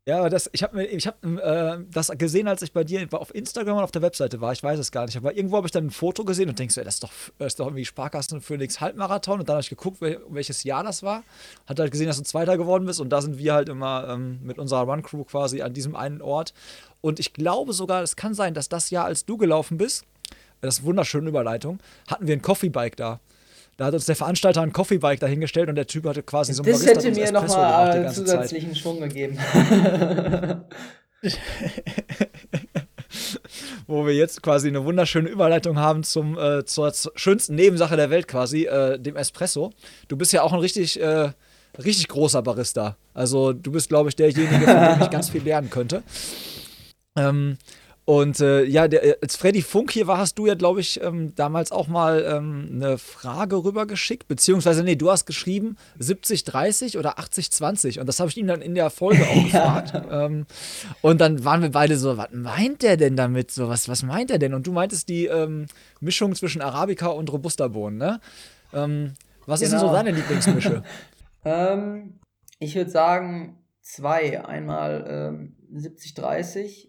Ja, 0.10 0.18
aber 0.18 0.32
das, 0.32 0.50
ich 0.54 0.64
habe 0.64 0.84
ich 0.84 1.06
hab, 1.06 1.24
äh, 1.24 1.78
das 1.92 2.10
gesehen, 2.18 2.48
als 2.48 2.64
ich 2.64 2.74
bei 2.74 2.84
dir 2.84 3.08
auf 3.12 3.36
Instagram 3.36 3.78
und 3.78 3.84
auf 3.84 3.92
der 3.92 4.02
Webseite 4.02 4.42
war. 4.42 4.52
Ich 4.54 4.64
weiß 4.64 4.80
es 4.80 4.92
gar 4.92 5.06
nicht. 5.06 5.16
Aber 5.18 5.36
irgendwo 5.36 5.58
habe 5.58 5.68
ich 5.68 5.72
dann 5.72 5.86
ein 5.86 5.92
Foto 5.92 6.26
gesehen 6.26 6.50
und 6.50 6.58
denkst, 6.58 6.78
ey, 6.78 6.84
das 6.84 6.96
ist 6.96 7.04
doch, 7.04 7.12
das 7.38 7.48
ist 7.50 7.60
doch 7.60 7.68
irgendwie 7.68 7.86
Sparkassen 7.86 8.42
Phoenix 8.42 8.82
Halbmarathon. 8.82 9.40
Und 9.40 9.48
dann 9.48 9.58
habe 9.58 9.62
ich 9.62 9.70
geguckt, 9.70 10.02
welches 10.02 10.64
Jahr 10.64 10.84
das 10.84 11.04
war. 11.04 11.22
Hat 11.68 11.80
halt 11.80 11.92
gesehen, 11.92 12.08
dass 12.08 12.18
du 12.18 12.24
Zweiter 12.24 12.58
geworden 12.58 12.88
bist. 12.88 13.00
Und 13.00 13.10
da 13.10 13.22
sind 13.22 13.38
wir 13.38 13.54
halt 13.54 13.70
immer 13.70 14.08
ähm, 14.10 14.40
mit 14.42 14.58
unserer 14.58 14.82
Run-Crew 14.82 15.26
quasi 15.26 15.62
an 15.62 15.74
diesem 15.74 15.96
einen 15.96 16.24
Ort. 16.24 16.56
Und 17.02 17.20
ich 17.20 17.34
glaube 17.34 17.74
sogar, 17.74 18.04
es 18.04 18.16
kann 18.16 18.34
sein, 18.34 18.54
dass 18.54 18.70
das 18.70 18.90
Jahr, 18.90 19.06
als 19.06 19.26
du 19.26 19.38
gelaufen 19.38 19.78
bist, 19.78 20.04
das 20.62 20.76
ist 20.76 20.80
eine 20.82 20.88
wunderschöne 20.88 21.30
Überleitung, 21.30 21.80
hatten 22.08 22.28
wir 22.28 22.36
ein 22.36 22.42
Coffee-Bike 22.42 22.98
da. 22.98 23.20
Da 23.78 23.86
hat 23.86 23.94
uns 23.94 24.06
der 24.06 24.18
Veranstalter 24.18 24.62
ein 24.62 24.74
Coffee-Bike 24.74 25.22
dahingestellt 25.22 25.70
und 25.70 25.76
der 25.76 25.88
Typ 25.88 26.06
hatte 26.06 26.22
quasi 26.22 26.52
so 26.54 26.64
ein 26.64 26.70
Das 26.70 26.86
hätte 26.86 27.12
mir 27.12 27.32
nochmal 27.32 28.08
äh, 28.08 28.12
zusätzlichen 28.12 28.74
Zeit. 28.74 28.80
Schwung 28.80 29.00
gegeben. 29.00 29.40
Wo 33.88 34.06
wir 34.06 34.14
jetzt 34.14 34.44
quasi 34.44 34.68
eine 34.68 34.84
wunderschöne 34.84 35.30
Überleitung 35.30 35.80
haben 35.80 36.04
zum, 36.04 36.38
äh, 36.38 36.66
zur 36.66 36.92
schönsten 37.16 37.56
Nebensache 37.56 37.96
der 37.96 38.10
Welt 38.10 38.28
quasi, 38.28 38.66
äh, 38.66 39.00
dem 39.00 39.16
Espresso. 39.16 39.72
Du 40.10 40.18
bist 40.18 40.34
ja 40.34 40.44
auch 40.44 40.52
ein 40.52 40.60
richtig, 40.60 41.00
äh, 41.02 41.32
richtig 41.78 42.10
großer 42.10 42.42
Barista. 42.42 42.98
Also 43.14 43.54
du 43.54 43.72
bist, 43.72 43.88
glaube 43.88 44.10
ich, 44.10 44.18
derjenige, 44.18 44.66
von 44.66 44.76
dem 44.76 45.02
ich 45.04 45.10
ganz 45.12 45.30
viel 45.30 45.44
lernen 45.44 45.70
könnte. 45.70 46.04
Ähm, 47.16 47.58
und 48.10 48.40
äh, 48.40 48.64
ja, 48.64 48.88
der, 48.88 49.06
äh, 49.06 49.16
als 49.22 49.36
Freddy 49.36 49.62
Funk 49.62 49.92
hier 49.92 50.08
war, 50.08 50.18
hast 50.18 50.40
du 50.40 50.48
ja, 50.48 50.56
glaube 50.56 50.80
ich, 50.80 51.00
ähm, 51.04 51.36
damals 51.36 51.72
auch 51.72 51.88
mal 51.88 52.26
ähm, 52.28 52.68
eine 52.74 52.98
Frage 52.98 53.64
rübergeschickt, 53.64 54.28
beziehungsweise, 54.28 54.84
nee, 54.84 54.96
du 54.96 55.12
hast 55.12 55.28
geschrieben 55.28 55.78
70-30 56.00 56.98
oder 56.98 57.20
80-20 57.20 58.00
und 58.00 58.08
das 58.08 58.20
habe 58.20 58.32
ich 58.32 58.38
ihm 58.38 58.48
dann 58.48 58.64
in 58.64 58.74
der 58.74 58.90
Folge 58.90 59.28
auch 59.28 59.44
gefragt. 59.44 59.94
ja. 59.94 60.26
ähm, 60.26 60.48
und 61.02 61.22
dann 61.22 61.46
waren 61.46 61.62
wir 61.62 61.70
beide 61.70 61.98
so, 61.98 62.18
was 62.18 62.30
meint 62.32 62.82
der 62.82 62.98
denn 62.98 63.16
damit? 63.16 63.52
So, 63.52 63.70
was, 63.70 63.88
was 63.88 64.02
meint 64.02 64.32
er 64.32 64.40
denn? 64.40 64.56
Und 64.56 64.66
du 64.66 64.72
meintest 64.72 65.08
die 65.08 65.28
ähm, 65.28 65.68
Mischung 66.00 66.34
zwischen 66.34 66.64
Arabica 66.64 67.10
und 67.10 67.32
Robusta-Bohnen, 67.32 68.00
ne? 68.00 68.20
Ähm, 68.74 69.14
was 69.46 69.60
genau. 69.60 69.66
ist 69.66 69.72
denn 69.72 69.80
so 69.82 69.86
genau. 69.86 69.94
deine 69.94 70.12
Lieblingsmische? 70.12 70.84
Ähm, 71.46 72.20
ich 72.60 72.76
würde 72.76 72.92
sagen 72.92 73.64
zwei. 73.82 74.46
Einmal 74.46 75.06
ähm, 75.08 75.56
70-30, 75.74 76.89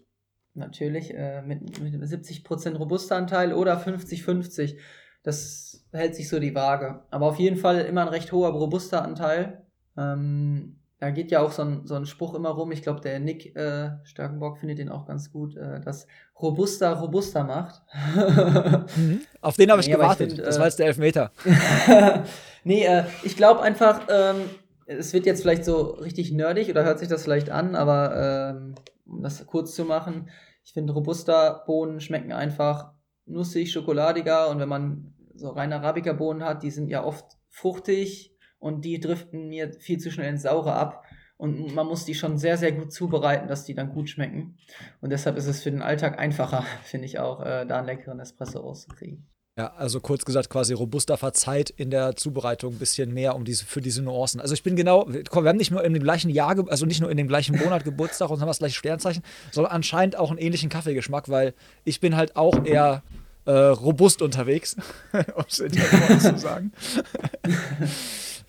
natürlich 0.53 1.13
äh, 1.13 1.41
mit, 1.41 1.81
mit 1.81 1.93
70% 1.93 2.75
Robusta-Anteil 2.75 3.53
oder 3.53 3.79
50-50. 3.79 4.77
Das 5.23 5.85
hält 5.91 6.15
sich 6.15 6.29
so 6.29 6.39
die 6.39 6.55
Waage. 6.55 7.03
Aber 7.09 7.27
auf 7.27 7.39
jeden 7.39 7.57
Fall 7.57 7.81
immer 7.81 8.01
ein 8.01 8.07
recht 8.07 8.31
hoher 8.31 8.49
Robusta-Anteil. 8.49 9.65
Ähm, 9.97 10.77
da 11.01 11.09
geht 11.09 11.31
ja 11.31 11.41
auch 11.41 11.51
so 11.51 11.63
ein, 11.63 11.81
so 11.87 11.95
ein 11.95 12.05
Spruch 12.05 12.35
immer 12.35 12.49
rum. 12.49 12.71
Ich 12.71 12.83
glaube, 12.83 13.01
der 13.01 13.19
Nick 13.19 13.55
äh, 13.55 13.89
Starkenbock 14.03 14.59
findet 14.59 14.77
den 14.77 14.89
auch 14.89 15.07
ganz 15.07 15.31
gut, 15.31 15.57
äh, 15.57 15.81
dass 15.81 16.05
Robusta 16.39 16.93
Robusta 16.93 17.43
macht. 17.43 17.81
mhm. 18.95 19.21
Auf 19.41 19.57
den 19.57 19.71
habe 19.71 19.81
ich 19.81 19.87
nee, 19.87 19.93
gewartet. 19.93 20.27
Ich 20.27 20.35
find, 20.35 20.47
das 20.47 20.59
war 20.59 20.65
jetzt 20.67 20.77
der 20.77 20.85
Elfmeter. 20.85 21.31
nee, 22.63 22.85
äh, 22.85 23.05
ich 23.23 23.35
glaube 23.35 23.61
einfach, 23.61 24.01
ähm, 24.09 24.41
es 24.85 25.11
wird 25.13 25.25
jetzt 25.25 25.41
vielleicht 25.41 25.65
so 25.65 25.81
richtig 25.81 26.31
nerdig 26.31 26.69
oder 26.69 26.83
hört 26.83 26.99
sich 26.99 27.07
das 27.07 27.23
vielleicht 27.23 27.49
an, 27.49 27.75
aber 27.75 28.53
ähm, 28.55 28.75
um 29.11 29.21
das 29.21 29.45
kurz 29.45 29.75
zu 29.75 29.85
machen, 29.85 30.29
ich 30.63 30.73
finde 30.73 30.93
Robusta-Bohnen 30.93 31.99
schmecken 31.99 32.31
einfach 32.31 32.93
nussig, 33.25 33.71
schokoladiger 33.71 34.49
und 34.49 34.59
wenn 34.59 34.69
man 34.69 35.13
so 35.33 35.49
rein 35.49 35.73
Arabica-Bohnen 35.73 36.43
hat, 36.43 36.63
die 36.63 36.71
sind 36.71 36.87
ja 36.87 37.03
oft 37.03 37.25
fruchtig, 37.49 38.31
und 38.61 38.85
die 38.85 38.99
driften 38.99 39.49
mir 39.49 39.73
viel 39.73 39.97
zu 39.97 40.11
schnell 40.11 40.29
ins 40.29 40.43
Saure 40.43 40.73
ab. 40.73 41.03
Und 41.35 41.73
man 41.73 41.87
muss 41.87 42.05
die 42.05 42.13
schon 42.13 42.37
sehr, 42.37 42.55
sehr 42.55 42.71
gut 42.71 42.93
zubereiten, 42.93 43.47
dass 43.47 43.65
die 43.65 43.73
dann 43.73 43.91
gut 43.91 44.07
schmecken. 44.07 44.59
Und 45.01 45.09
deshalb 45.09 45.35
ist 45.35 45.47
es 45.47 45.63
für 45.63 45.71
den 45.71 45.81
Alltag 45.81 46.19
einfacher, 46.19 46.63
finde 46.83 47.07
ich 47.07 47.17
auch, 47.17 47.41
äh, 47.41 47.65
da 47.65 47.79
einen 47.79 47.87
leckeren 47.87 48.19
Espresso 48.19 48.59
rauszukriegen. 48.59 49.27
Ja, 49.57 49.73
also 49.73 49.99
kurz 49.99 50.23
gesagt, 50.23 50.49
quasi 50.49 50.73
robuster 50.73 51.17
verzeiht 51.17 51.69
in 51.71 51.91
der 51.91 52.15
Zubereitung 52.15 52.75
ein 52.75 52.79
bisschen 52.79 53.13
mehr 53.13 53.35
um 53.35 53.43
diese, 53.43 53.65
für 53.65 53.81
diese 53.81 54.01
Nuancen. 54.01 54.39
Also 54.39 54.53
ich 54.53 54.63
bin 54.63 54.77
genau, 54.77 55.09
komm, 55.29 55.43
wir 55.43 55.49
haben 55.49 55.57
nicht 55.57 55.71
nur 55.71 55.83
in 55.83 55.93
dem 55.93 56.01
gleichen 56.01 56.29
Jahr, 56.29 56.55
also 56.69 56.85
nicht 56.85 57.01
nur 57.01 57.11
in 57.11 57.17
dem 57.17 57.27
gleichen 57.27 57.57
Monat 57.57 57.83
Geburtstag 57.85 58.29
und 58.29 58.39
haben 58.39 58.47
das 58.47 58.59
gleiche 58.59 58.77
Sternzeichen, 58.77 59.23
sondern 59.51 59.73
anscheinend 59.73 60.15
auch 60.15 60.29
einen 60.29 60.39
ähnlichen 60.39 60.69
Kaffeegeschmack, 60.69 61.27
weil 61.27 61.53
ich 61.83 61.99
bin 61.99 62.15
halt 62.15 62.37
auch 62.37 62.65
eher 62.65 63.03
äh, 63.45 63.51
robust 63.51 64.21
unterwegs, 64.21 64.77
um 65.35 65.43
es 65.47 65.59
in 65.59 65.73
der 65.73 66.19
zu 66.19 66.37
sagen. 66.37 66.71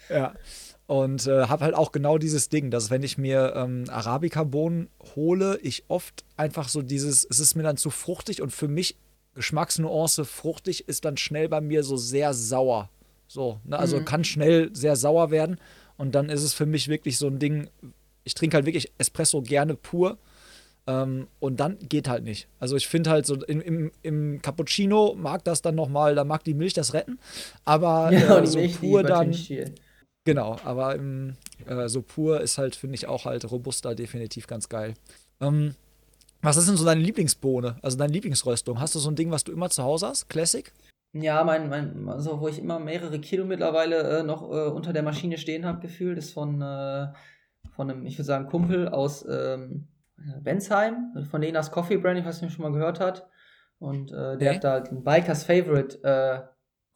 Ja. 0.08 0.34
Und 0.86 1.26
äh, 1.26 1.46
habe 1.46 1.64
halt 1.64 1.74
auch 1.74 1.90
genau 1.90 2.18
dieses 2.18 2.50
Ding, 2.50 2.70
dass 2.70 2.90
wenn 2.90 3.02
ich 3.02 3.16
mir 3.16 3.54
ähm, 3.56 3.84
Arabica-Bohnen 3.88 4.90
hole, 5.16 5.58
ich 5.62 5.84
oft 5.88 6.24
einfach 6.36 6.68
so 6.68 6.82
dieses, 6.82 7.24
es 7.24 7.40
ist 7.40 7.54
mir 7.54 7.62
dann 7.62 7.78
zu 7.78 7.88
fruchtig 7.88 8.42
und 8.42 8.50
für 8.50 8.68
mich 8.68 8.96
Geschmacksnuance 9.34 10.24
fruchtig 10.24 10.88
ist 10.88 11.04
dann 11.04 11.16
schnell 11.16 11.48
bei 11.48 11.60
mir 11.60 11.82
so 11.84 11.96
sehr 11.96 12.34
sauer. 12.34 12.90
So, 13.26 13.60
ne? 13.64 13.78
also 13.78 13.98
mhm. 13.98 14.04
kann 14.04 14.24
schnell 14.24 14.70
sehr 14.74 14.96
sauer 14.96 15.30
werden 15.30 15.58
und 15.96 16.14
dann 16.14 16.28
ist 16.28 16.42
es 16.42 16.52
für 16.52 16.66
mich 16.66 16.88
wirklich 16.88 17.16
so 17.16 17.28
ein 17.28 17.38
Ding, 17.38 17.68
ich 18.24 18.34
trinke 18.34 18.56
halt 18.56 18.66
wirklich 18.66 18.92
Espresso 18.98 19.40
gerne 19.40 19.74
pur 19.74 20.18
ähm, 20.86 21.28
und 21.40 21.58
dann 21.58 21.78
geht 21.78 22.08
halt 22.08 22.24
nicht. 22.24 22.48
Also 22.60 22.76
ich 22.76 22.88
finde 22.88 23.10
halt 23.10 23.24
so 23.24 23.36
im, 23.44 23.60
im, 23.62 23.92
im, 24.02 24.42
Cappuccino 24.42 25.14
mag 25.16 25.44
das 25.44 25.62
dann 25.62 25.76
nochmal, 25.76 26.14
da 26.14 26.24
mag 26.24 26.44
die 26.44 26.54
Milch 26.54 26.74
das 26.74 26.92
retten, 26.92 27.18
aber 27.64 28.12
ja, 28.12 28.38
äh, 28.38 28.46
so 28.46 28.58
Milch, 28.58 28.78
pur 28.78 29.02
dann. 29.02 29.34
Genau, 30.24 30.56
aber 30.64 30.94
im, 30.94 31.36
äh, 31.66 31.88
so 31.88 32.02
pur 32.02 32.40
ist 32.40 32.58
halt, 32.58 32.76
finde 32.76 32.96
ich, 32.96 33.06
auch 33.06 33.24
halt 33.24 33.50
robuster 33.50 33.94
definitiv 33.94 34.46
ganz 34.46 34.68
geil. 34.68 34.94
Ähm, 35.40 35.74
was 36.42 36.56
ist 36.56 36.68
denn 36.68 36.76
so 36.76 36.84
deine 36.84 37.00
Lieblingsbohne, 37.00 37.76
also 37.82 37.96
deine 37.96 38.12
Lieblingsröstung? 38.12 38.80
Hast 38.80 38.94
du 38.94 38.98
so 38.98 39.10
ein 39.10 39.16
Ding, 39.16 39.30
was 39.30 39.44
du 39.44 39.52
immer 39.52 39.70
zu 39.70 39.82
Hause 39.84 40.08
hast? 40.08 40.28
Classic? 40.28 40.72
Ja, 41.12 41.44
mein, 41.44 41.68
mein, 41.68 42.08
also 42.08 42.40
wo 42.40 42.48
ich 42.48 42.58
immer 42.58 42.78
mehrere 42.78 43.20
Kilo 43.20 43.44
mittlerweile 43.44 44.20
äh, 44.20 44.22
noch 44.22 44.42
äh, 44.50 44.68
unter 44.70 44.92
der 44.92 45.02
Maschine 45.02 45.38
stehen 45.38 45.64
habe, 45.64 45.80
gefühlt, 45.80 46.18
ist 46.18 46.32
von, 46.32 46.60
äh, 46.60 47.08
von 47.70 47.90
einem, 47.90 48.06
ich 48.06 48.18
würde 48.18 48.26
sagen, 48.26 48.46
Kumpel 48.46 48.88
aus 48.88 49.24
ähm, 49.28 49.88
Bensheim, 50.40 51.26
von 51.30 51.42
Lenas 51.42 51.70
Coffee 51.70 51.98
Brand, 51.98 52.18
ich 52.18 52.24
weiß 52.24 52.40
nicht, 52.40 52.50
ob 52.50 52.56
schon 52.56 52.64
mal 52.64 52.76
gehört 52.76 52.98
hat. 52.98 53.28
Und 53.78 54.10
äh, 54.12 54.38
der 54.38 54.50
okay. 54.50 54.54
hat 54.54 54.64
da 54.64 54.76
ein 54.76 55.04
Bikers 55.04 55.44
Favorite 55.44 56.02
äh, 56.02 56.42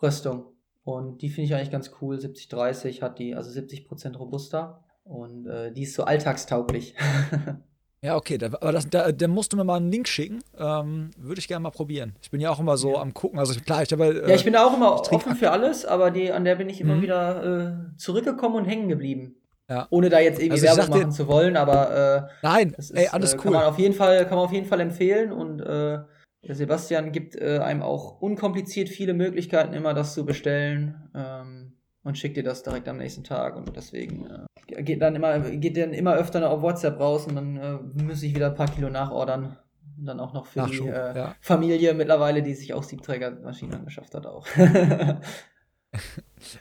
Röstung. 0.03 0.55
Und 0.83 1.21
die 1.21 1.29
finde 1.29 1.47
ich 1.47 1.55
eigentlich 1.55 1.73
ganz 1.73 1.91
cool. 2.01 2.17
70-30 2.17 3.03
hat 3.03 3.19
die, 3.19 3.35
also 3.35 3.51
70% 3.51 4.17
robuster. 4.17 4.85
Und 5.03 5.47
äh, 5.47 5.73
die 5.73 5.83
ist 5.83 5.95
so 5.95 6.05
alltagstauglich. 6.05 6.95
ja, 8.03 8.17
okay, 8.17 8.39
da, 8.39 8.47
aber 8.47 8.73
das, 8.73 8.89
da, 8.89 9.11
da, 9.11 9.29
musst 9.29 9.53
du 9.53 9.57
mir 9.57 9.65
mal 9.65 9.77
einen 9.77 9.91
Link 9.91 10.07
schicken. 10.07 10.43
Ähm, 10.59 11.11
Würde 11.17 11.39
ich 11.39 11.49
gerne 11.49 11.63
mal 11.63 11.71
probieren. 11.71 12.15
Ich 12.23 12.31
bin 12.31 12.41
ja 12.41 12.51
auch 12.51 12.61
immer 12.61 12.77
so 12.77 12.95
ja. 12.95 13.01
am 13.01 13.15
gucken. 13.15 13.39
Also 13.39 13.59
klar, 13.61 13.83
ich 13.83 13.93
habe. 13.93 14.23
Äh, 14.23 14.29
ja, 14.29 14.35
ich 14.35 14.45
bin 14.45 14.53
da 14.53 14.67
auch 14.67 14.75
immer 14.75 14.93
offen 14.93 15.35
für 15.35 15.51
alles, 15.51 15.85
aber 15.85 16.11
die, 16.11 16.31
an 16.31 16.45
der 16.45 16.57
bin 16.57 16.69
ich 16.69 16.81
immer 16.81 16.97
mhm. 16.97 17.03
wieder 17.03 17.45
äh, 17.45 17.97
zurückgekommen 17.97 18.57
und 18.57 18.65
hängen 18.67 18.89
geblieben. 18.89 19.37
Ja. 19.69 19.87
Ohne 19.91 20.11
da 20.11 20.21
jetzt 20.21 20.41
irgendwie 20.41 20.69
also 20.69 20.79
Werbung 20.79 20.99
machen 20.99 21.13
zu 21.13 21.27
wollen, 21.27 21.57
aber 21.57 22.29
äh, 22.31 22.47
Nein, 22.47 22.75
ist, 22.79 22.93
ey, 22.93 23.09
alles 23.09 23.33
äh, 23.33 23.37
cool. 23.39 23.43
Kann 23.43 23.53
man 23.55 23.65
auf 23.65 23.79
jeden 23.79 23.95
Fall, 23.95 24.25
kann 24.27 24.37
man 24.37 24.45
auf 24.45 24.53
jeden 24.53 24.67
Fall 24.67 24.81
empfehlen 24.81 25.33
und 25.33 25.61
äh, 25.61 25.99
Sebastian 26.43 27.11
gibt 27.11 27.35
äh, 27.35 27.59
einem 27.59 27.83
auch 27.83 28.21
unkompliziert 28.21 28.89
viele 28.89 29.15
Möglichkeiten, 29.15 29.75
immer 29.75 29.95
das 29.95 30.15
zu 30.15 30.25
bestellen 30.25 31.11
ähm, 31.15 31.73
und 32.05 32.17
schickt 32.17 32.37
dir 32.37 32.45
das 32.45 32.63
direkt 32.63 32.89
am 32.89 32.99
nächsten 32.99 33.25
Tag. 33.25 33.57
Und 33.57 33.75
deswegen 33.75 34.27
äh, 34.27 34.56
geht 34.67 35.03
dann 35.03 35.15
immer, 35.15 35.39
geht 35.41 35.77
dann 35.77 35.93
immer 35.93 36.15
öfter 36.15 36.49
auf 36.51 36.63
WhatsApp 36.63 36.99
raus 36.99 37.27
und 37.27 37.37
dann 37.37 37.57
äh, 37.57 38.03
muss 38.03 38.23
ich 38.23 38.35
wieder 38.35 38.49
ein 38.49 38.55
paar 38.55 38.71
Kilo 38.71 38.91
nachordern. 38.91 39.57
Und 39.99 40.05
dann 40.05 40.21
auch 40.21 40.35
noch 40.35 40.47
für 40.47 40.59
Nachschub, 40.59 40.87
die 40.87 40.93
äh, 40.93 41.17
ja. 41.17 41.35
Familie 41.41 41.95
mittlerweile, 41.95 42.43
die 42.43 42.53
sich 42.53 42.75
auch 42.75 42.83
Siebträgermaschinen 42.83 43.79
angeschafft 43.79 44.15
hat, 44.15 44.27
auch. 44.27 44.47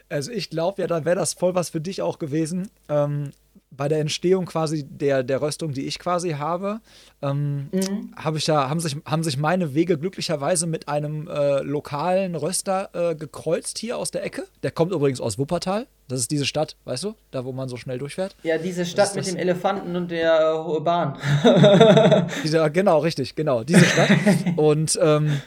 also 0.08 0.30
ich 0.32 0.48
glaube 0.48 0.80
ja, 0.80 0.88
dann 0.88 1.04
wäre 1.04 1.16
das 1.16 1.34
voll 1.34 1.54
was 1.54 1.68
für 1.68 1.80
dich 1.80 2.00
auch 2.00 2.18
gewesen. 2.18 2.70
Ähm, 2.88 3.32
bei 3.70 3.88
der 3.88 4.00
Entstehung 4.00 4.46
quasi 4.46 4.84
der, 4.84 5.22
der 5.22 5.42
Röstung, 5.42 5.72
die 5.72 5.86
ich 5.86 5.98
quasi 5.98 6.32
habe, 6.32 6.80
ähm, 7.22 7.68
mhm. 7.72 8.14
hab 8.16 8.36
ich 8.36 8.46
ja, 8.46 8.68
haben, 8.68 8.80
sich, 8.80 8.96
haben 9.04 9.22
sich 9.22 9.36
meine 9.36 9.74
Wege 9.74 9.98
glücklicherweise 9.98 10.66
mit 10.66 10.88
einem 10.88 11.28
äh, 11.28 11.60
lokalen 11.60 12.34
Röster 12.34 12.90
äh, 12.92 13.14
gekreuzt 13.14 13.78
hier 13.78 13.98
aus 13.98 14.10
der 14.10 14.24
Ecke. 14.24 14.44
Der 14.62 14.70
kommt 14.70 14.92
übrigens 14.92 15.20
aus 15.20 15.38
Wuppertal. 15.38 15.86
Das 16.08 16.20
ist 16.20 16.30
diese 16.30 16.46
Stadt, 16.46 16.76
weißt 16.84 17.04
du, 17.04 17.14
da 17.32 17.44
wo 17.44 17.52
man 17.52 17.68
so 17.68 17.76
schnell 17.76 17.98
durchfährt. 17.98 18.36
Ja, 18.44 18.58
diese 18.58 18.86
Stadt 18.86 19.14
mit 19.16 19.26
dem 19.26 19.36
Elefanten 19.36 19.96
und 19.96 20.10
der 20.10 20.64
äh, 20.76 20.80
Bahn. 20.80 21.18
diese, 22.44 22.70
genau, 22.70 22.98
richtig, 22.98 23.34
genau, 23.34 23.64
diese 23.64 23.84
Stadt. 23.84 24.10
und 24.56 24.98
ähm, 25.02 25.40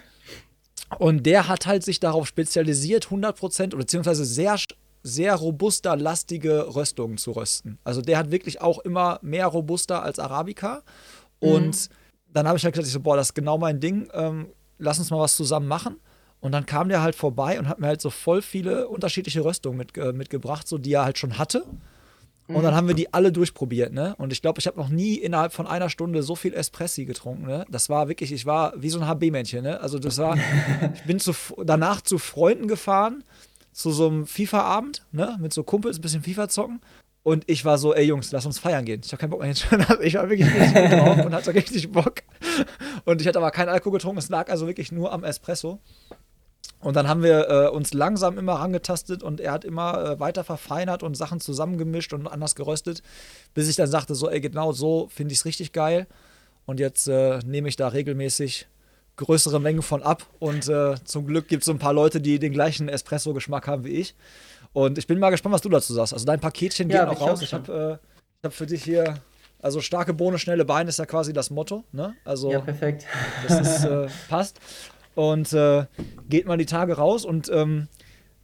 und 0.97 1.25
der 1.27 1.47
hat 1.47 1.67
halt 1.67 1.83
sich 1.83 1.99
darauf 1.99 2.27
spezialisiert, 2.27 3.07
100% 3.07 3.67
oder 3.67 3.77
beziehungsweise 3.77 4.25
sehr 4.25 4.57
sehr 5.03 5.35
robuster, 5.35 5.95
lastige 5.95 6.75
Röstungen 6.75 7.17
zu 7.17 7.31
rösten. 7.31 7.79
Also 7.83 8.01
der 8.01 8.17
hat 8.17 8.31
wirklich 8.31 8.61
auch 8.61 8.79
immer 8.79 9.19
mehr 9.21 9.47
robuster 9.47 10.03
als 10.03 10.19
Arabica. 10.19 10.83
Und 11.39 11.89
mhm. 11.89 11.93
dann 12.33 12.47
habe 12.47 12.57
ich 12.57 12.63
halt 12.63 12.73
gesagt, 12.73 12.87
ich 12.87 12.93
so, 12.93 12.99
boah, 12.99 13.15
das 13.15 13.27
ist 13.27 13.33
genau 13.33 13.57
mein 13.57 13.79
Ding. 13.79 14.09
Ähm, 14.13 14.47
lass 14.77 14.99
uns 14.99 15.11
mal 15.11 15.19
was 15.19 15.35
zusammen 15.35 15.67
machen. 15.67 15.97
Und 16.41 16.53
dann 16.53 16.65
kam 16.65 16.89
der 16.89 17.01
halt 17.01 17.15
vorbei 17.15 17.59
und 17.59 17.67
hat 17.67 17.79
mir 17.79 17.87
halt 17.87 18.01
so 18.01 18.09
voll 18.09 18.41
viele 18.41 18.87
unterschiedliche 18.87 19.43
Röstungen 19.43 19.77
mit, 19.77 19.97
äh, 19.97 20.13
mitgebracht, 20.13 20.67
so 20.67 20.77
die 20.77 20.93
er 20.93 21.03
halt 21.03 21.17
schon 21.17 21.37
hatte. 21.37 21.65
Und 22.47 22.63
dann 22.63 22.73
mhm. 22.73 22.77
haben 22.77 22.87
wir 22.87 22.95
die 22.95 23.13
alle 23.13 23.31
durchprobiert, 23.31 23.93
ne? 23.93 24.15
Und 24.17 24.33
ich 24.33 24.41
glaube, 24.41 24.59
ich 24.59 24.65
habe 24.65 24.79
noch 24.79 24.89
nie 24.89 25.13
innerhalb 25.13 25.53
von 25.53 25.67
einer 25.67 25.87
Stunde 25.87 26.23
so 26.23 26.35
viel 26.35 26.55
Espressi 26.55 27.05
getrunken, 27.05 27.45
ne? 27.45 27.63
Das 27.69 27.89
war 27.89 28.07
wirklich, 28.07 28.31
ich 28.31 28.47
war 28.47 28.73
wie 28.75 28.89
so 28.89 28.99
ein 28.99 29.07
HB-Männchen, 29.07 29.61
ne? 29.61 29.79
Also 29.79 29.99
das 29.99 30.17
war, 30.17 30.35
ich 30.95 31.03
bin 31.03 31.19
zu, 31.19 31.33
danach 31.63 32.01
zu 32.01 32.17
Freunden 32.17 32.67
gefahren 32.67 33.23
zu 33.71 33.91
so 33.91 34.07
einem 34.07 34.25
FIFA-Abend, 34.25 35.05
ne, 35.11 35.37
mit 35.39 35.53
so 35.53 35.63
Kumpels, 35.63 35.97
ein 35.97 36.01
bisschen 36.01 36.23
FIFA 36.23 36.49
zocken. 36.49 36.81
Und 37.23 37.43
ich 37.47 37.65
war 37.65 37.77
so, 37.77 37.93
ey 37.93 38.05
Jungs, 38.05 38.31
lass 38.31 38.45
uns 38.45 38.59
feiern 38.59 38.85
gehen. 38.85 39.01
Ich 39.03 39.11
habe 39.11 39.19
keinen 39.19 39.29
Bock 39.29 39.41
mehr 39.41 39.49
jetzt. 39.49 39.67
Ich 40.01 40.15
war 40.15 40.29
wirklich 40.29 40.51
richtig 40.53 40.89
drauf 40.89 41.25
und 41.25 41.33
hatte 41.33 41.53
richtig 41.53 41.91
Bock. 41.91 42.15
Und 43.05 43.21
ich 43.21 43.27
hatte 43.27 43.39
aber 43.39 43.51
keinen 43.51 43.69
Alkohol 43.69 43.93
getrunken. 43.93 44.19
Es 44.19 44.29
lag 44.29 44.49
also 44.49 44.67
wirklich 44.67 44.91
nur 44.91 45.11
am 45.11 45.23
Espresso. 45.23 45.79
Und 46.81 46.95
dann 46.95 47.09
haben 47.09 47.23
wir 47.23 47.49
äh, 47.49 47.67
uns 47.67 47.93
langsam 47.93 48.37
immer 48.37 48.53
rangetastet 48.53 49.21
und 49.21 49.41
er 49.41 49.51
hat 49.51 49.65
immer 49.65 50.11
äh, 50.11 50.19
weiter 50.19 50.45
verfeinert 50.45 51.03
und 51.03 51.15
Sachen 51.17 51.41
zusammengemischt 51.41 52.13
und 52.13 52.25
anders 52.25 52.55
geröstet, 52.55 53.03
bis 53.53 53.67
ich 53.67 53.75
dann 53.75 53.87
sagte, 53.87 54.15
so, 54.15 54.29
ey, 54.29 54.39
genau 54.39 54.71
so 54.71 55.09
finde 55.09 55.33
ich 55.33 55.39
es 55.39 55.45
richtig 55.45 55.73
geil. 55.73 56.07
Und 56.65 56.79
jetzt 56.79 57.07
äh, 57.07 57.39
nehme 57.45 57.67
ich 57.67 57.75
da 57.75 57.89
regelmäßig 57.89 58.67
größere 59.19 59.59
Mengen 59.59 59.81
von 59.81 60.01
ab. 60.01 60.25
Und 60.39 60.67
äh, 60.67 60.95
zum 61.03 61.27
Glück 61.27 61.47
gibt 61.47 61.61
es 61.61 61.65
so 61.65 61.71
ein 61.71 61.79
paar 61.79 61.93
Leute, 61.93 62.19
die 62.21 62.39
den 62.39 62.53
gleichen 62.53 62.89
Espresso-Geschmack 62.89 63.67
haben 63.67 63.83
wie 63.83 63.89
ich. 63.89 64.15
Und 64.73 64.97
ich 64.97 65.07
bin 65.07 65.19
mal 65.19 65.29
gespannt, 65.29 65.53
was 65.53 65.61
du 65.61 65.69
dazu 65.69 65.93
sagst. 65.93 66.13
Also 66.13 66.25
dein 66.25 66.39
Paketchen 66.39 66.89
ja, 66.89 67.05
geht 67.05 67.13
noch 67.13 67.21
raus. 67.27 67.41
Ich 67.41 67.53
habe 67.53 67.99
äh, 68.01 68.45
hab 68.45 68.53
für 68.53 68.65
dich 68.65 68.83
hier, 68.83 69.15
also 69.61 69.81
starke 69.81 70.13
Bohne, 70.13 70.39
schnelle 70.39 70.65
Beine 70.65 70.89
ist 70.89 70.99
ja 70.99 71.05
quasi 71.05 71.33
das 71.33 71.49
Motto. 71.49 71.83
Ne? 71.91 72.15
Also, 72.23 72.51
ja, 72.51 72.59
perfekt. 72.59 73.05
Das 73.47 73.59
ist, 73.59 73.85
äh, 73.85 74.07
passt. 74.29 74.59
Und 75.15 75.51
äh, 75.53 75.85
geht 76.29 76.45
mal 76.45 76.57
die 76.57 76.65
Tage 76.65 76.93
raus 76.93 77.25
und 77.25 77.49
ähm, 77.49 77.87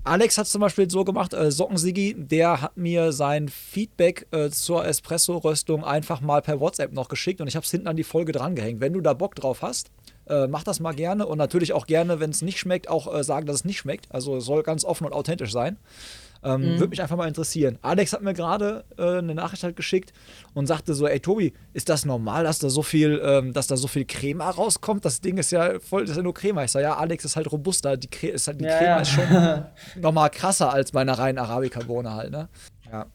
Alex 0.04 0.38
hat 0.38 0.46
es 0.46 0.52
zum 0.52 0.62
Beispiel 0.62 0.90
so 0.90 1.04
gemacht, 1.04 1.34
äh, 1.34 1.50
Sockensigi, 1.52 2.16
der 2.16 2.62
hat 2.62 2.78
mir 2.78 3.12
sein 3.12 3.50
Feedback 3.50 4.28
äh, 4.32 4.50
zur 4.50 4.86
Espresso-Röstung 4.86 5.84
einfach 5.84 6.22
mal 6.22 6.44
per 6.44 6.60
WhatsApp 6.60 6.92
noch 6.92 7.08
geschickt 7.08 7.42
und 7.42 7.48
ich 7.48 7.56
habe 7.56 7.64
es 7.64 7.72
hinten 7.72 7.88
an 7.88 7.96
die 7.96 8.04
Folge 8.04 8.32
drangehängt. 8.32 8.82
Wenn 8.82 8.94
du 8.94 9.02
da 9.02 9.14
Bock 9.14 9.34
drauf 9.34 9.64
hast, 9.64 9.90
äh, 10.28 10.48
mach 10.48 10.64
das 10.64 10.80
mal 10.80 10.94
gerne 10.94 11.26
und 11.26 11.38
natürlich 11.38 11.74
auch 11.74 11.88
gerne, 11.88 12.20
wenn 12.20 12.30
es 12.30 12.42
nicht 12.42 12.60
schmeckt, 12.60 12.90
auch 12.90 13.14
äh, 13.14 13.24
sagen, 13.24 13.46
dass 13.46 13.58
es 13.58 13.66
nicht 13.66 13.78
schmeckt. 13.78 14.08
Also 14.10 14.38
es 14.38 14.46
soll 14.46 14.64
ganz 14.64 14.84
offen 14.84 15.06
und 15.06 15.14
authentisch 15.14 15.52
sein. 15.52 15.78
Ähm, 16.44 16.62
mhm. 16.62 16.80
Würde 16.80 16.90
mich 16.90 17.02
einfach 17.02 17.18
mal 17.18 17.28
interessieren. 17.28 17.80
Alex 17.82 18.14
hat 18.14 18.22
mir 18.22 18.36
gerade 18.36 18.86
äh, 18.98 19.18
eine 19.18 19.34
Nachricht 19.34 19.64
halt 19.64 19.76
geschickt 19.76 20.14
und 20.54 20.68
sagte 20.68 20.94
so, 20.94 21.08
ey 21.08 21.20
Tobi, 21.20 21.54
ist 21.74 21.90
das 21.90 22.06
normal, 22.06 22.44
dass 22.44 22.60
da 22.60 22.70
so 22.70 22.84
viel, 22.84 23.20
ähm, 23.24 23.52
dass 23.52 23.66
da 23.66 23.78
so 23.78 23.88
viel 23.88 24.06
Crema 24.06 24.52
rauskommt? 24.52 25.06
Das 25.06 25.22
Ding 25.22 25.38
ist 25.38 25.52
ja 25.52 25.80
voll, 25.80 26.02
das 26.02 26.12
ist 26.12 26.18
ja 26.18 26.24
nur 26.24 26.36
Crema. 26.36 26.64
Ich 26.64 26.72
sage, 26.72 26.84
ja, 26.84 26.98
Alex 26.98 27.26
ist 27.26 27.36
halt 27.36 27.52
robuster, 27.52 27.98
die, 27.98 28.08
Cre 28.08 28.28
ist 28.28 28.48
halt, 28.48 28.62
die 28.62 28.66
ja, 28.66 28.78
Crema 28.78 28.92
ja. 28.92 29.00
ist 29.00 29.10
schon 29.10 29.66
nochmal 30.02 30.30
krasser 30.30 30.72
als 30.72 30.92
bei 30.92 31.02
einer 31.02 31.18
reinen 31.18 31.40
Arabica-Bohne 31.40 32.14
halt, 32.14 32.32
ne? 32.32 32.48
Ja. 32.92 33.08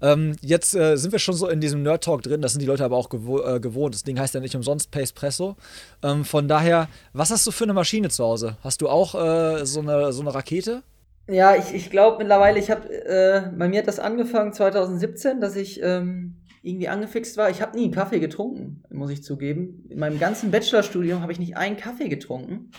Ähm, 0.00 0.36
jetzt 0.40 0.74
äh, 0.74 0.96
sind 0.96 1.12
wir 1.12 1.18
schon 1.18 1.34
so 1.34 1.48
in 1.48 1.60
diesem 1.60 1.82
Nerd-Talk 1.82 2.22
drin, 2.22 2.42
das 2.42 2.52
sind 2.52 2.60
die 2.60 2.66
Leute 2.66 2.84
aber 2.84 2.96
auch 2.96 3.08
gewo 3.08 3.40
äh, 3.40 3.60
gewohnt. 3.60 3.94
Das 3.94 4.02
Ding 4.02 4.18
heißt 4.18 4.34
ja 4.34 4.40
nicht 4.40 4.56
umsonst 4.56 4.90
Pace 4.90 5.12
Presso. 5.12 5.56
Ähm, 6.02 6.24
von 6.24 6.48
daher, 6.48 6.88
was 7.12 7.30
hast 7.30 7.46
du 7.46 7.50
für 7.50 7.64
eine 7.64 7.74
Maschine 7.74 8.08
zu 8.08 8.24
Hause? 8.24 8.56
Hast 8.62 8.80
du 8.80 8.88
auch 8.88 9.14
äh, 9.14 9.64
so, 9.64 9.80
eine, 9.80 10.12
so 10.12 10.22
eine 10.22 10.34
Rakete? 10.34 10.82
Ja, 11.26 11.56
ich, 11.56 11.74
ich 11.74 11.90
glaube 11.90 12.18
mittlerweile, 12.18 12.58
ich 12.58 12.70
habe, 12.70 12.88
äh, 12.90 13.50
bei 13.56 13.68
mir 13.68 13.78
hat 13.78 13.88
das 13.88 13.98
angefangen 13.98 14.52
2017, 14.52 15.40
dass 15.40 15.56
ich 15.56 15.82
ähm, 15.82 16.36
irgendwie 16.62 16.88
angefixt 16.88 17.36
war. 17.36 17.50
Ich 17.50 17.62
habe 17.62 17.76
nie 17.76 17.84
einen 17.84 17.94
Kaffee 17.94 18.20
getrunken, 18.20 18.82
muss 18.90 19.10
ich 19.10 19.22
zugeben. 19.22 19.84
In 19.88 19.98
meinem 19.98 20.18
ganzen 20.18 20.50
Bachelorstudium 20.50 21.22
habe 21.22 21.32
ich 21.32 21.38
nicht 21.38 21.56
einen 21.56 21.76
Kaffee 21.76 22.08
getrunken 22.08 22.72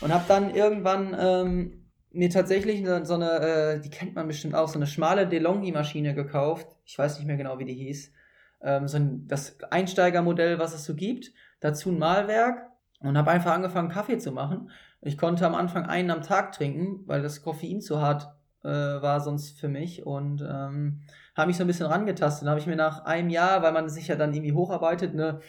und 0.00 0.12
habe 0.12 0.24
dann 0.28 0.54
irgendwann 0.54 1.16
ähm, 1.18 1.89
mir 2.12 2.30
tatsächlich 2.30 2.84
so 3.04 3.14
eine, 3.14 3.30
äh, 3.40 3.80
die 3.80 3.90
kennt 3.90 4.14
man 4.14 4.26
bestimmt 4.26 4.54
auch, 4.54 4.68
so 4.68 4.78
eine 4.78 4.86
schmale 4.86 5.26
DeLonghi-Maschine 5.26 6.14
gekauft. 6.14 6.66
Ich 6.84 6.98
weiß 6.98 7.18
nicht 7.18 7.26
mehr 7.26 7.36
genau, 7.36 7.58
wie 7.58 7.64
die 7.64 7.74
hieß. 7.74 8.12
Ähm, 8.62 8.88
so 8.88 8.96
ein, 8.96 9.26
das 9.28 9.62
Einsteigermodell, 9.70 10.58
was 10.58 10.74
es 10.74 10.84
so 10.84 10.94
gibt. 10.94 11.32
Dazu 11.60 11.90
ein 11.90 11.98
Malwerk 11.98 12.66
und 13.00 13.16
habe 13.16 13.30
einfach 13.30 13.52
angefangen, 13.52 13.90
Kaffee 13.90 14.18
zu 14.18 14.32
machen. 14.32 14.70
Ich 15.02 15.16
konnte 15.16 15.46
am 15.46 15.54
Anfang 15.54 15.86
einen 15.86 16.10
am 16.10 16.22
Tag 16.22 16.52
trinken, 16.52 17.02
weil 17.06 17.22
das 17.22 17.42
Koffein 17.42 17.80
zu 17.80 18.00
hart 18.00 18.28
äh, 18.62 18.68
war 18.68 19.20
sonst 19.20 19.58
für 19.58 19.68
mich 19.68 20.04
und 20.04 20.42
ähm, 20.42 21.02
habe 21.36 21.46
mich 21.46 21.56
so 21.56 21.64
ein 21.64 21.66
bisschen 21.66 21.86
rangetastet. 21.86 22.42
Dann 22.42 22.50
habe 22.50 22.60
ich 22.60 22.66
mir 22.66 22.76
nach 22.76 23.04
einem 23.04 23.30
Jahr, 23.30 23.62
weil 23.62 23.72
man 23.72 23.88
sich 23.88 24.08
ja 24.08 24.16
dann 24.16 24.34
irgendwie 24.34 24.52
hocharbeitet, 24.52 25.12
eine 25.12 25.40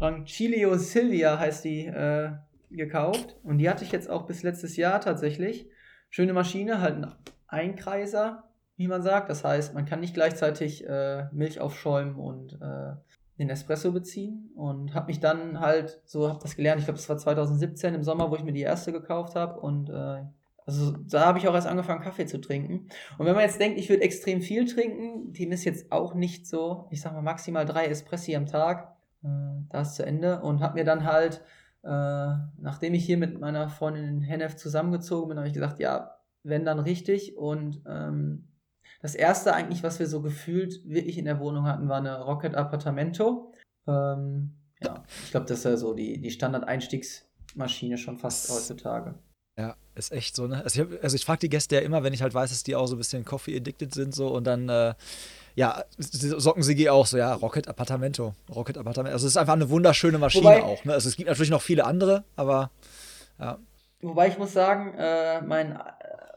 Rancilio 0.00 0.76
Silvia 0.78 1.38
heißt 1.38 1.64
die, 1.64 1.86
äh, 1.86 2.32
gekauft. 2.76 3.36
Und 3.42 3.58
die 3.58 3.68
hatte 3.68 3.84
ich 3.84 3.92
jetzt 3.92 4.10
auch 4.10 4.26
bis 4.26 4.42
letztes 4.42 4.76
Jahr 4.76 5.00
tatsächlich. 5.00 5.68
Schöne 6.14 6.34
Maschine, 6.34 6.82
halt 6.82 6.96
ein 6.96 7.10
Einkreiser, 7.46 8.44
wie 8.76 8.86
man 8.86 9.00
sagt. 9.02 9.30
Das 9.30 9.44
heißt, 9.44 9.72
man 9.72 9.86
kann 9.86 10.00
nicht 10.00 10.12
gleichzeitig 10.12 10.86
äh, 10.86 11.24
Milch 11.32 11.58
aufschäumen 11.58 12.16
und 12.16 12.52
äh, 12.60 12.92
den 13.38 13.48
Espresso 13.48 13.92
beziehen. 13.92 14.50
Und 14.54 14.92
habe 14.92 15.06
mich 15.06 15.20
dann 15.20 15.58
halt, 15.58 16.02
so 16.04 16.28
habe 16.28 16.38
das 16.42 16.54
gelernt, 16.54 16.80
ich 16.80 16.84
glaube, 16.84 16.98
das 16.98 17.08
war 17.08 17.16
2017 17.16 17.94
im 17.94 18.02
Sommer, 18.02 18.30
wo 18.30 18.36
ich 18.36 18.44
mir 18.44 18.52
die 18.52 18.60
erste 18.60 18.92
gekauft 18.92 19.36
habe. 19.36 19.58
Und 19.58 19.88
äh, 19.88 20.22
also 20.66 20.92
da 20.92 21.24
habe 21.24 21.38
ich 21.38 21.48
auch 21.48 21.54
erst 21.54 21.66
angefangen, 21.66 22.02
Kaffee 22.02 22.26
zu 22.26 22.42
trinken. 22.42 22.88
Und 23.16 23.24
wenn 23.24 23.34
man 23.34 23.44
jetzt 23.44 23.58
denkt, 23.58 23.78
ich 23.78 23.88
würde 23.88 24.02
extrem 24.02 24.42
viel 24.42 24.66
trinken, 24.66 25.32
dem 25.32 25.50
ist 25.50 25.64
jetzt 25.64 25.90
auch 25.92 26.12
nicht 26.12 26.46
so, 26.46 26.88
ich 26.90 27.00
sag 27.00 27.14
mal 27.14 27.22
maximal 27.22 27.64
drei 27.64 27.86
Espressi 27.86 28.36
am 28.36 28.44
Tag. 28.44 28.98
Äh, 29.24 29.28
da 29.70 29.80
ist 29.80 29.94
zu 29.94 30.04
Ende. 30.04 30.42
Und 30.42 30.60
habe 30.60 30.74
mir 30.74 30.84
dann 30.84 31.04
halt 31.04 31.40
äh, 31.84 32.34
nachdem 32.58 32.94
ich 32.94 33.04
hier 33.04 33.18
mit 33.18 33.40
meiner 33.40 33.68
Freundin 33.68 34.04
in 34.04 34.20
Hennef 34.20 34.56
zusammengezogen 34.56 35.28
bin, 35.28 35.38
habe 35.38 35.48
ich 35.48 35.54
gesagt, 35.54 35.80
ja, 35.80 36.16
wenn 36.42 36.64
dann 36.64 36.78
richtig. 36.78 37.36
Und 37.36 37.82
ähm, 37.86 38.48
das 39.00 39.14
erste 39.14 39.54
eigentlich, 39.54 39.82
was 39.82 39.98
wir 39.98 40.06
so 40.06 40.22
gefühlt 40.22 40.88
wirklich 40.88 41.18
in 41.18 41.24
der 41.24 41.40
Wohnung 41.40 41.66
hatten, 41.66 41.88
war 41.88 41.98
eine 41.98 42.20
Rocket 42.22 42.54
Appartamento. 42.54 43.52
Ähm, 43.86 44.54
ja, 44.80 45.02
ich 45.24 45.30
glaube, 45.30 45.46
das 45.46 45.58
ist 45.58 45.64
ja 45.64 45.76
so 45.76 45.94
die, 45.94 46.20
die 46.20 46.30
Standard-Einstiegsmaschine 46.30 47.98
schon 47.98 48.16
fast 48.16 48.50
heutzutage. 48.50 49.14
Ja, 49.58 49.76
ist 49.94 50.12
echt 50.12 50.34
so, 50.34 50.46
ne? 50.46 50.62
Also 50.62 50.84
ich, 50.84 51.02
also 51.02 51.16
ich 51.16 51.24
frage 51.24 51.40
die 51.40 51.48
Gäste 51.48 51.76
ja 51.76 51.82
immer, 51.82 52.02
wenn 52.02 52.14
ich 52.14 52.22
halt 52.22 52.32
weiß, 52.32 52.50
dass 52.50 52.62
die 52.62 52.74
auch 52.74 52.86
so 52.86 52.94
ein 52.94 52.98
bisschen 52.98 53.24
Coffee-addicted 53.24 53.92
sind, 53.92 54.14
so 54.14 54.28
und 54.28 54.46
dann 54.46 54.68
äh, 54.68 54.94
ja, 55.54 55.84
Sockensigi 55.98 56.88
auch 56.88 57.06
so, 57.06 57.18
ja, 57.18 57.34
Rocket 57.34 57.68
Appartamento. 57.68 58.34
Rocket 58.54 58.78
Appartamento. 58.78 59.12
Also 59.12 59.26
es 59.26 59.32
ist 59.32 59.36
einfach 59.36 59.54
eine 59.54 59.68
wunderschöne 59.70 60.18
Maschine 60.18 60.44
wobei, 60.44 60.62
auch. 60.62 60.84
Ne? 60.84 60.92
Also 60.92 61.08
es 61.08 61.16
gibt 61.16 61.28
natürlich 61.28 61.50
noch 61.50 61.62
viele 61.62 61.84
andere, 61.84 62.24
aber 62.36 62.70
ja. 63.38 63.58
Wobei 64.00 64.28
ich 64.28 64.38
muss 64.38 64.52
sagen, 64.52 64.94
äh, 64.98 65.42
mein 65.42 65.72
äh, 65.72 65.78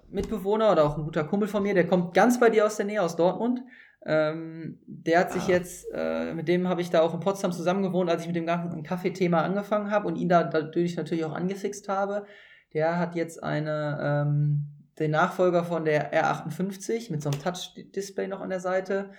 Mitbewohner 0.10 0.72
oder 0.72 0.86
auch 0.86 0.98
ein 0.98 1.04
guter 1.04 1.24
Kumpel 1.24 1.48
von 1.48 1.64
mir, 1.64 1.74
der 1.74 1.88
kommt 1.88 2.14
ganz 2.14 2.40
bei 2.40 2.50
dir 2.50 2.66
aus 2.66 2.78
der 2.78 2.86
Nähe, 2.86 3.02
aus 3.02 3.16
Dortmund. 3.16 3.62
Ähm, 4.06 4.78
der 4.86 5.22
hat 5.22 5.32
sich 5.32 5.44
ah. 5.44 5.52
jetzt, 5.52 5.88
äh, 5.94 6.34
mit 6.34 6.48
dem 6.48 6.68
habe 6.68 6.82
ich 6.82 6.92
da 6.92 7.02
auch 7.02 7.14
in 7.14 7.22
Potsdam 7.22 7.52
zusammen 7.52 7.82
gewohnt, 7.82 8.10
als 8.10 8.22
ich 8.22 8.28
mit 8.28 8.36
dem 8.36 8.46
ganzen 8.46 8.84
Kaffeethema 8.84 9.42
angefangen 9.42 9.90
habe 9.90 10.08
und 10.08 10.16
ihn 10.16 10.30
da 10.30 10.44
dadurch 10.44 10.96
natürlich 10.96 11.26
auch 11.26 11.34
angefixt 11.34 11.90
habe. 11.90 12.26
Der 12.74 13.00
hat 13.00 13.16
jetzt 13.16 13.42
eine 13.42 13.98
ähm, 14.02 14.75
den 15.00 15.12
Nachfolger 15.12 15.64
von 15.64 15.86
der 15.86 16.14
R58 16.14 17.12
mit 17.12 17.22
so 17.22 17.30
einem 17.30 17.42
Touch-Display 17.42 18.28
noch 18.28 18.42
an 18.42 18.50
der 18.50 18.60
Seite 18.60 19.12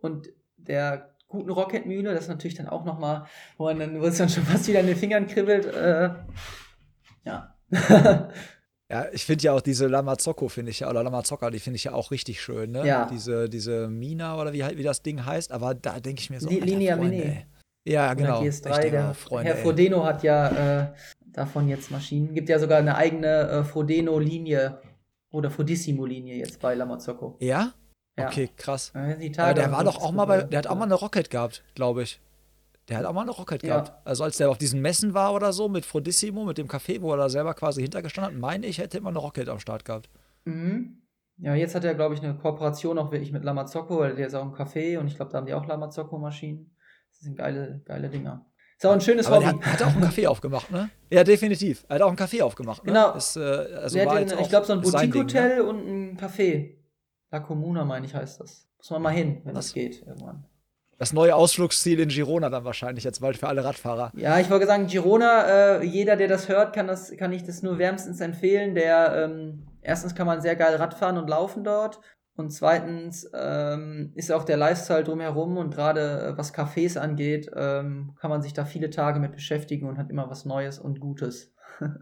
und 0.00 0.28
der 0.56 1.14
guten 1.28 1.50
Rocket-Mühle, 1.50 2.12
das 2.12 2.24
ist 2.24 2.28
natürlich 2.28 2.56
dann 2.56 2.68
auch 2.68 2.84
nochmal, 2.84 3.26
wo 3.56 3.64
man 3.64 3.78
dann, 3.78 4.00
wo 4.00 4.04
es 4.04 4.18
dann 4.18 4.28
schon 4.28 4.44
fast 4.44 4.68
wieder 4.68 4.80
in 4.80 4.86
den 4.86 4.96
Fingern 4.96 5.26
kribbelt. 5.26 5.66
Äh, 5.66 6.10
ja. 7.24 7.54
Ja, 8.90 9.06
ich 9.10 9.24
finde 9.24 9.44
ja 9.44 9.54
auch 9.54 9.62
diese 9.62 9.86
Lamazocco, 9.86 10.48
finde 10.48 10.70
ich 10.70 10.80
ja, 10.80 10.90
oder 10.90 11.02
Lamazocca, 11.02 11.48
die 11.48 11.60
finde 11.60 11.76
ich 11.76 11.84
ja 11.84 11.94
auch 11.94 12.10
richtig 12.10 12.42
schön, 12.42 12.72
ne? 12.72 12.86
Ja. 12.86 13.06
Diese, 13.10 13.48
diese 13.48 13.88
Mina 13.88 14.38
oder 14.38 14.52
wie, 14.52 14.62
wie 14.76 14.82
das 14.82 15.00
Ding 15.00 15.24
heißt, 15.24 15.50
aber 15.50 15.74
da 15.74 15.98
denke 15.98 16.20
ich 16.20 16.28
mir 16.28 16.40
so. 16.40 16.50
Li 16.50 16.60
Linea 16.60 16.96
Mini. 16.96 17.46
Ja, 17.84 18.12
genau. 18.12 18.42
GS3, 18.42 18.90
der 18.90 19.14
Freunde, 19.14 19.48
Herr 19.48 19.56
Frodeno 19.56 20.04
hat 20.04 20.22
ja 20.22 20.82
äh, 20.82 20.92
davon 21.32 21.70
jetzt 21.70 21.90
Maschinen. 21.90 22.34
Gibt 22.34 22.50
ja 22.50 22.58
sogar 22.58 22.80
eine 22.80 22.94
eigene 22.94 23.48
äh, 23.48 23.64
Frodeno-Linie 23.64 24.82
oder 25.32 25.50
Fodissimo-Linie 25.50 26.36
jetzt 26.36 26.60
bei 26.60 26.74
Lamazocco. 26.74 27.36
Ja? 27.40 27.72
ja? 28.16 28.28
Okay, 28.28 28.50
krass. 28.56 28.92
Ja, 28.94 29.54
der 29.54 29.72
war 29.72 29.82
doch 29.82 30.00
auch 30.00 30.12
mal 30.12 30.26
bei, 30.26 30.42
der 30.42 30.58
hat 30.58 30.66
auch 30.68 30.76
mal 30.76 30.84
eine 30.84 30.94
Rocket 30.94 31.30
gehabt, 31.30 31.64
glaube 31.74 32.04
ich. 32.04 32.20
Der 32.88 32.98
hat 32.98 33.04
auch 33.06 33.12
mal 33.12 33.22
eine 33.22 33.30
Rocket 33.30 33.62
ja. 33.62 33.80
gehabt. 33.80 34.06
Also 34.06 34.24
als 34.24 34.36
der 34.36 34.50
auf 34.50 34.58
diesen 34.58 34.80
Messen 34.80 35.14
war 35.14 35.34
oder 35.34 35.52
so 35.52 35.68
mit 35.68 35.86
Frodissimo, 35.86 36.44
mit 36.44 36.58
dem 36.58 36.68
Café, 36.68 37.00
wo 37.00 37.12
er 37.12 37.16
da 37.16 37.28
selber 37.28 37.54
quasi 37.54 37.82
hintergestanden 37.82 38.34
hat, 38.34 38.40
meine 38.40 38.66
ich, 38.66 38.78
hätte 38.78 38.98
immer 38.98 39.10
eine 39.10 39.18
Rocket 39.18 39.48
am 39.48 39.58
Start 39.58 39.84
gehabt. 39.84 40.10
Mhm. 40.44 40.98
Ja, 41.38 41.54
jetzt 41.54 41.74
hat 41.74 41.84
er, 41.84 41.94
glaube 41.94 42.14
ich, 42.14 42.22
eine 42.22 42.36
Kooperation 42.36 42.98
auch 42.98 43.10
wirklich 43.10 43.32
mit 43.32 43.42
Lamazocco, 43.42 43.98
weil 43.98 44.14
der 44.14 44.26
ist 44.26 44.34
auch 44.34 44.44
ein 44.44 44.54
Café 44.54 44.98
und 44.98 45.06
ich 45.06 45.16
glaube, 45.16 45.32
da 45.32 45.38
haben 45.38 45.46
die 45.46 45.54
auch 45.54 45.66
Lamazocco-Maschinen. 45.66 46.76
Das 47.10 47.20
sind 47.20 47.36
geile, 47.36 47.82
geile 47.84 48.10
Dinger. 48.10 48.46
Ist 48.82 48.86
auch 48.86 48.92
ein 48.94 49.00
schönes 49.00 49.26
Aber 49.28 49.36
Hobby. 49.36 49.60
Der 49.60 49.72
hat, 49.72 49.80
hat 49.80 49.82
auch 49.86 49.94
einen 49.94 50.04
Café 50.04 50.26
aufgemacht, 50.26 50.72
ne? 50.72 50.90
Ja, 51.08 51.22
definitiv. 51.22 51.84
Er 51.88 51.94
hat 51.94 52.02
auch 52.02 52.08
einen 52.08 52.16
Café 52.16 52.42
aufgemacht. 52.42 52.84
Ne? 52.84 52.92
Genau. 52.92 53.14
Ist, 53.14 53.36
äh, 53.36 53.40
also 53.40 53.96
den, 53.96 54.38
ich 54.40 54.48
glaube, 54.48 54.66
so 54.66 54.72
ein 54.72 54.80
Boutique-Hotel 54.80 55.56
ne? 55.58 55.62
und 55.62 55.86
ein 55.86 56.18
Café. 56.18 56.78
La 57.30 57.38
Comuna, 57.38 57.84
meine 57.84 58.06
ich, 58.06 58.14
heißt 58.14 58.40
das. 58.40 58.66
Muss 58.78 58.90
man 58.90 59.02
mal 59.02 59.10
hin, 59.10 59.40
wenn 59.44 59.54
das 59.54 59.72
geht 59.72 60.04
irgendwann. 60.04 60.46
Das 60.98 61.12
neue 61.12 61.36
Ausflugsziel 61.36 62.00
in 62.00 62.08
Girona 62.08 62.50
dann 62.50 62.64
wahrscheinlich 62.64 63.04
jetzt 63.04 63.20
bald 63.20 63.36
für 63.36 63.46
alle 63.46 63.62
Radfahrer. 63.62 64.10
Ja, 64.16 64.40
ich 64.40 64.50
wollte 64.50 64.66
sagen, 64.66 64.88
Girona, 64.88 65.44
äh, 65.78 65.84
jeder, 65.84 66.16
der 66.16 66.26
das 66.26 66.48
hört, 66.48 66.74
kann, 66.74 66.88
das, 66.88 67.16
kann 67.16 67.32
ich 67.32 67.44
das 67.44 67.62
nur 67.62 67.78
wärmstens 67.78 68.20
empfehlen. 68.20 68.74
Der, 68.74 69.26
ähm, 69.26 69.68
erstens 69.80 70.16
kann 70.16 70.26
man 70.26 70.40
sehr 70.40 70.56
geil 70.56 70.74
Radfahren 70.74 71.18
und 71.18 71.28
laufen 71.28 71.62
dort. 71.62 72.00
Und 72.34 72.50
zweitens 72.50 73.30
ähm, 73.34 74.12
ist 74.14 74.32
auch 74.32 74.44
der 74.44 74.56
Lifestyle 74.56 75.04
drumherum 75.04 75.58
und 75.58 75.74
gerade 75.74 76.00
äh, 76.00 76.38
was 76.38 76.54
Cafés 76.54 76.98
angeht, 76.98 77.50
ähm, 77.54 78.14
kann 78.18 78.30
man 78.30 78.40
sich 78.40 78.54
da 78.54 78.64
viele 78.64 78.88
Tage 78.88 79.20
mit 79.20 79.32
beschäftigen 79.32 79.86
und 79.86 79.98
hat 79.98 80.08
immer 80.08 80.30
was 80.30 80.44
Neues 80.44 80.78
und 80.78 81.00
Gutes. 81.00 81.54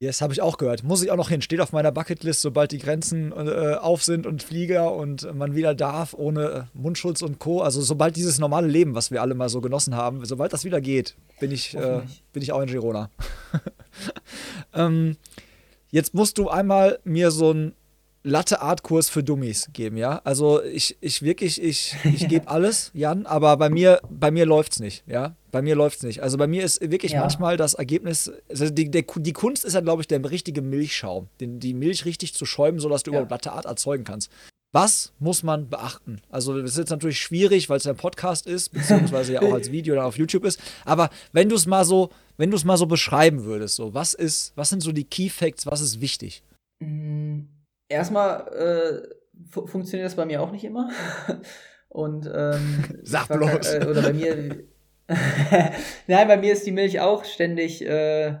Yes, 0.00 0.22
habe 0.22 0.32
ich 0.32 0.40
auch 0.40 0.58
gehört. 0.58 0.84
Muss 0.84 1.02
ich 1.02 1.10
auch 1.10 1.16
noch 1.16 1.28
hin. 1.28 1.42
Steht 1.42 1.60
auf 1.60 1.72
meiner 1.72 1.90
Bucketlist, 1.90 2.40
sobald 2.40 2.70
die 2.70 2.78
Grenzen 2.78 3.32
äh, 3.32 3.74
auf 3.74 4.04
sind 4.04 4.28
und 4.28 4.44
Flieger 4.44 4.94
und 4.94 5.34
man 5.34 5.56
wieder 5.56 5.74
darf, 5.74 6.14
ohne 6.14 6.44
äh, 6.44 6.62
Mundschutz 6.72 7.20
und 7.20 7.40
Co. 7.40 7.62
Also 7.62 7.82
sobald 7.82 8.14
dieses 8.14 8.38
normale 8.38 8.68
Leben, 8.68 8.94
was 8.94 9.10
wir 9.10 9.22
alle 9.22 9.34
mal 9.34 9.48
so 9.48 9.60
genossen 9.60 9.96
haben, 9.96 10.24
sobald 10.24 10.52
das 10.52 10.64
wieder 10.64 10.80
geht, 10.80 11.16
bin 11.40 11.50
ich, 11.50 11.74
äh, 11.74 12.02
bin 12.32 12.44
ich 12.44 12.52
auch 12.52 12.60
in 12.60 12.68
Girona. 12.68 13.10
ähm, 14.72 15.16
jetzt 15.90 16.14
musst 16.14 16.38
du 16.38 16.48
einmal 16.48 17.00
mir 17.02 17.32
so 17.32 17.52
ein 17.52 17.74
Latte-Art-Kurs 18.24 19.08
für 19.08 19.22
Dummies 19.22 19.70
geben, 19.72 19.96
ja. 19.96 20.20
Also 20.24 20.62
ich, 20.62 20.96
ich 21.00 21.22
wirklich, 21.22 21.62
ich, 21.62 21.96
ich 22.04 22.28
gebe 22.28 22.48
alles, 22.48 22.90
Jan, 22.94 23.26
aber 23.26 23.56
bei 23.56 23.70
mir, 23.70 24.00
bei 24.10 24.30
mir 24.30 24.44
läuft's 24.44 24.80
nicht, 24.80 25.04
ja. 25.06 25.36
Bei 25.50 25.62
mir 25.62 25.76
läuft's 25.76 26.02
nicht. 26.02 26.22
Also 26.22 26.36
bei 26.36 26.46
mir 26.46 26.64
ist 26.64 26.80
wirklich 26.80 27.12
ja. 27.12 27.20
manchmal 27.20 27.56
das 27.56 27.74
Ergebnis, 27.74 28.30
also 28.48 28.68
die, 28.68 28.90
der, 28.90 29.04
die 29.16 29.32
Kunst 29.32 29.64
ist 29.64 29.74
ja, 29.74 29.80
glaube 29.80 30.02
ich, 30.02 30.08
der 30.08 30.22
richtige 30.30 30.62
Milchschaum, 30.62 31.28
den, 31.40 31.60
die 31.60 31.74
Milch 31.74 32.04
richtig 32.04 32.34
zu 32.34 32.44
schäumen, 32.44 32.80
sodass 32.80 33.02
du 33.02 33.12
ja. 33.12 33.18
überhaupt 33.18 33.30
Latte-Art 33.30 33.64
erzeugen 33.64 34.04
kannst. 34.04 34.30
Was 34.72 35.14
muss 35.18 35.42
man 35.42 35.70
beachten? 35.70 36.20
Also, 36.28 36.60
das 36.60 36.72
ist 36.72 36.78
jetzt 36.78 36.90
natürlich 36.90 37.18
schwierig, 37.18 37.70
weil 37.70 37.78
es 37.78 37.86
ein 37.86 37.96
Podcast 37.96 38.46
ist, 38.46 38.68
beziehungsweise 38.72 39.32
ja 39.32 39.42
auch 39.42 39.54
als 39.54 39.72
Video 39.72 39.94
dann 39.94 40.04
auf 40.04 40.18
YouTube 40.18 40.44
ist. 40.44 40.60
Aber 40.84 41.08
wenn 41.32 41.48
du 41.48 41.54
es 41.54 41.64
mal 41.64 41.86
so, 41.86 42.10
wenn 42.36 42.50
du 42.50 42.56
es 42.56 42.64
mal 42.64 42.76
so 42.76 42.84
beschreiben 42.84 43.44
würdest, 43.44 43.76
so, 43.76 43.94
was 43.94 44.12
ist, 44.12 44.52
was 44.56 44.68
sind 44.68 44.82
so 44.82 44.92
die 44.92 45.04
Key 45.04 45.30
Facts, 45.30 45.64
was 45.64 45.80
ist 45.80 46.02
wichtig? 46.02 46.42
Mhm 46.80 47.48
erstmal 47.88 48.48
äh, 48.52 49.14
fu 49.50 49.66
funktioniert 49.66 50.06
das 50.06 50.16
bei 50.16 50.26
mir 50.26 50.42
auch 50.42 50.50
nicht 50.50 50.64
immer. 50.64 50.90
Und 51.88 52.30
ähm, 52.32 52.84
Sag 53.02 53.28
bloß. 53.28 53.74
Äh, 53.74 53.86
oder 53.86 54.02
bei 54.02 54.12
mir. 54.12 54.64
Nein, 56.06 56.28
bei 56.28 56.36
mir 56.36 56.52
ist 56.52 56.66
die 56.66 56.72
Milch 56.72 57.00
auch 57.00 57.24
ständig 57.24 57.84
äh, 57.84 58.36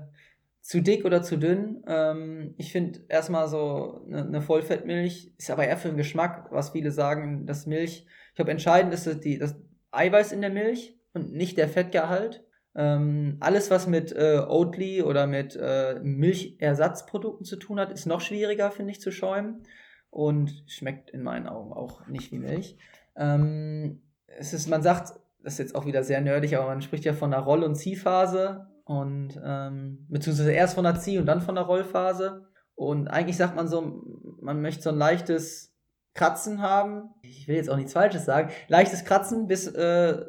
zu 0.60 0.82
dick 0.82 1.06
oder 1.06 1.22
zu 1.22 1.38
dünn. 1.38 1.82
Ähm, 1.86 2.54
ich 2.58 2.72
finde 2.72 3.00
erstmal 3.08 3.48
so 3.48 4.04
eine, 4.06 4.26
eine 4.26 4.42
Vollfettmilch 4.42 5.32
ist 5.38 5.50
aber 5.50 5.66
eher 5.66 5.78
für 5.78 5.88
den 5.88 5.96
Geschmack, 5.96 6.48
was 6.50 6.70
viele 6.70 6.90
sagen, 6.90 7.46
dass 7.46 7.66
Milch. 7.66 8.06
Ich 8.28 8.34
glaube, 8.34 8.50
entscheidend 8.50 8.92
ist 8.92 9.24
die, 9.24 9.38
das 9.38 9.56
Eiweiß 9.92 10.32
in 10.32 10.42
der 10.42 10.50
Milch 10.50 10.98
und 11.14 11.32
nicht 11.32 11.56
der 11.56 11.68
Fettgehalt. 11.68 12.44
Ähm, 12.78 13.38
alles, 13.40 13.72
was 13.72 13.88
mit 13.88 14.12
äh, 14.12 14.38
Oatly 14.38 15.02
oder 15.02 15.26
mit 15.26 15.58
äh, 15.60 15.98
Milchersatzprodukten 16.00 17.44
zu 17.44 17.56
tun 17.56 17.80
hat, 17.80 17.90
ist 17.90 18.06
noch 18.06 18.20
schwieriger, 18.20 18.70
finde 18.70 18.92
ich, 18.92 19.00
zu 19.00 19.10
schäumen 19.10 19.64
und 20.10 20.62
schmeckt 20.68 21.10
in 21.10 21.24
meinen 21.24 21.48
Augen 21.48 21.72
auch 21.72 22.06
nicht 22.06 22.30
wie 22.30 22.38
Milch. 22.38 22.76
Ähm, 23.16 24.00
es 24.26 24.52
ist, 24.52 24.68
man 24.68 24.82
sagt, 24.82 25.18
das 25.42 25.54
ist 25.54 25.58
jetzt 25.58 25.74
auch 25.74 25.86
wieder 25.86 26.04
sehr 26.04 26.20
nerdig, 26.20 26.56
aber 26.56 26.66
man 26.66 26.80
spricht 26.80 27.04
ja 27.04 27.14
von 27.14 27.32
der 27.32 27.40
Roll- 27.40 27.64
und 27.64 27.74
Ziehphase 27.74 28.68
und 28.84 29.40
ähm, 29.44 30.06
beziehungsweise 30.08 30.52
erst 30.52 30.76
von 30.76 30.84
der 30.84 31.00
Zieh- 31.00 31.18
und 31.18 31.26
dann 31.26 31.40
von 31.40 31.56
der 31.56 31.64
Rollphase. 31.64 32.46
Und 32.76 33.08
eigentlich 33.08 33.36
sagt 33.36 33.56
man 33.56 33.66
so, 33.66 34.04
man 34.40 34.62
möchte 34.62 34.84
so 34.84 34.90
ein 34.90 34.98
leichtes 34.98 35.74
Kratzen 36.14 36.62
haben. 36.62 37.10
Ich 37.22 37.48
will 37.48 37.56
jetzt 37.56 37.70
auch 37.70 37.76
nichts 37.76 37.92
Falsches 37.92 38.24
sagen. 38.24 38.52
Leichtes 38.68 39.04
Kratzen, 39.04 39.48
bis 39.48 39.66
äh, 39.66 40.24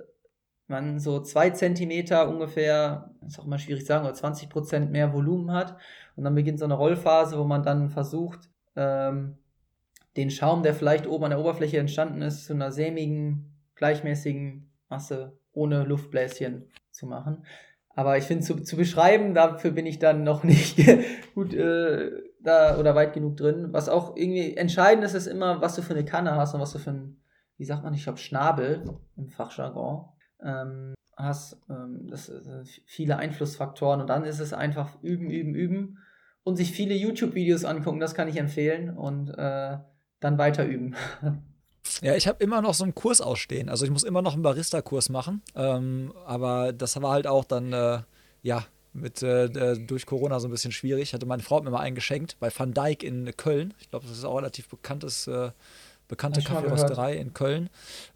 man 0.70 1.00
so 1.00 1.22
zwei 1.22 1.50
Zentimeter 1.50 2.30
ungefähr, 2.30 3.12
ist 3.26 3.40
auch 3.40 3.46
immer 3.46 3.58
schwierig 3.58 3.84
zu 3.84 3.88
sagen, 3.88 4.06
oder 4.06 4.14
20 4.14 4.50
Prozent 4.50 4.92
mehr 4.92 5.14
Volumen 5.14 5.52
hat. 5.52 5.78
Und 6.16 6.24
dann 6.24 6.36
beginnt 6.36 6.60
so 6.60 6.66
eine 6.66 6.76
Rollphase, 6.76 7.38
wo 7.38 7.44
man 7.44 7.64
dann 7.64 7.90
versucht, 7.90 8.50
ähm, 8.76 9.38
den 10.16 10.30
Schaum, 10.30 10.64
der 10.64 10.74
vielleicht 10.74 11.08
oben 11.08 11.26
an 11.26 11.30
der 11.32 11.40
Oberfläche 11.40 11.78
entstanden 11.78 12.22
ist, 12.22 12.46
zu 12.46 12.54
einer 12.54 12.72
sämigen, 12.72 13.56
gleichmäßigen 13.76 14.70
Masse 14.90 15.38
ohne 15.54 15.84
Luftbläschen 15.84 16.70
zu 16.92 17.08
machen. 17.08 17.46
Aber 17.96 18.18
ich 18.18 18.26
finde, 18.26 18.44
zu, 18.44 18.56
zu 18.56 18.76
beschreiben, 18.76 19.34
dafür 19.34 19.72
bin 19.72 19.86
ich 19.86 20.00
dann 20.00 20.24
noch 20.24 20.44
nicht 20.46 20.80
gut 21.34 21.54
äh, 21.54 22.12
da 22.42 22.78
oder 22.78 22.96
weit 22.96 23.14
genug 23.14 23.38
drin. 23.38 23.70
Was 23.72 23.90
auch 23.90 24.16
irgendwie 24.16 24.56
entscheidend 24.56 25.04
ist, 25.04 25.14
ist 25.14 25.28
immer, 25.28 25.62
was 25.62 25.76
du 25.76 25.82
für 25.82 25.94
eine 25.94 26.06
Kanne 26.06 26.36
hast 26.36 26.54
und 26.54 26.62
was 26.62 26.74
du 26.74 26.80
für 26.80 26.92
ein, 26.92 27.22
wie 27.58 27.66
sagt 27.66 27.84
man, 27.84 27.94
ich 27.94 28.04
glaube, 28.04 28.20
Schnabel 28.20 28.84
im 29.18 29.30
Fachjargon 29.30 30.10
ähm, 30.44 30.94
hast. 31.16 31.58
Ähm, 31.70 32.08
das 32.10 32.28
sind 32.28 32.68
viele 32.86 33.18
Einflussfaktoren 33.18 34.02
und 34.02 34.08
dann 34.08 34.24
ist 34.24 34.40
es 34.40 34.54
einfach 34.54 35.02
üben, 35.02 35.30
üben, 35.30 35.56
üben 35.56 35.98
und 36.44 36.56
sich 36.56 36.72
viele 36.72 36.96
YouTube-Videos 36.96 37.66
angucken, 37.66 38.00
das 38.00 38.16
kann 38.16 38.28
ich 38.28 38.38
empfehlen 38.38 38.96
und 38.96 39.30
äh, 39.30 39.78
dann 40.20 40.38
weiter 40.38 40.66
üben. 40.66 40.96
Ja, 42.02 42.16
ich 42.16 42.28
habe 42.28 42.44
immer 42.44 42.62
noch 42.62 42.74
so 42.74 42.84
einen 42.84 42.94
Kurs 42.94 43.20
ausstehen. 43.20 43.68
Also 43.68 43.84
ich 43.84 43.92
muss 43.92 44.04
immer 44.04 44.22
noch 44.22 44.34
einen 44.34 44.44
Barista-Kurs 44.44 45.10
machen. 45.10 45.42
Ähm, 45.56 46.14
aber 46.26 46.72
das 46.72 47.02
war 47.02 47.12
halt 47.12 47.26
auch 47.26 47.46
dann, 47.46 47.74
äh, 47.74 48.00
ja, 48.42 48.66
mit 48.94 49.24
äh, 49.24 49.76
durch 49.76 50.06
Corona 50.06 50.40
so 50.40 50.48
ein 50.48 50.52
bisschen 50.52 50.72
schwierig. 50.72 51.14
Hatte 51.14 51.26
meine 51.26 51.42
Frau 51.42 51.62
mir 51.62 51.72
mal 51.72 51.80
einen 51.80 51.96
geschenkt 51.96 52.38
bei 52.40 52.52
Van 52.56 52.74
Dijk 52.74 53.04
in 53.04 53.36
Köln. 53.36 53.74
Ich 53.80 53.90
glaube, 53.90 54.06
das 54.08 54.18
ist 54.18 54.24
auch 54.24 54.38
relativ 54.38 54.70
bekanntes 54.70 55.28
äh, 55.28 55.52
bekannte 56.10 56.42
Kaffeerösterei 56.42 57.16
in 57.16 57.34
Köln. 57.34 57.70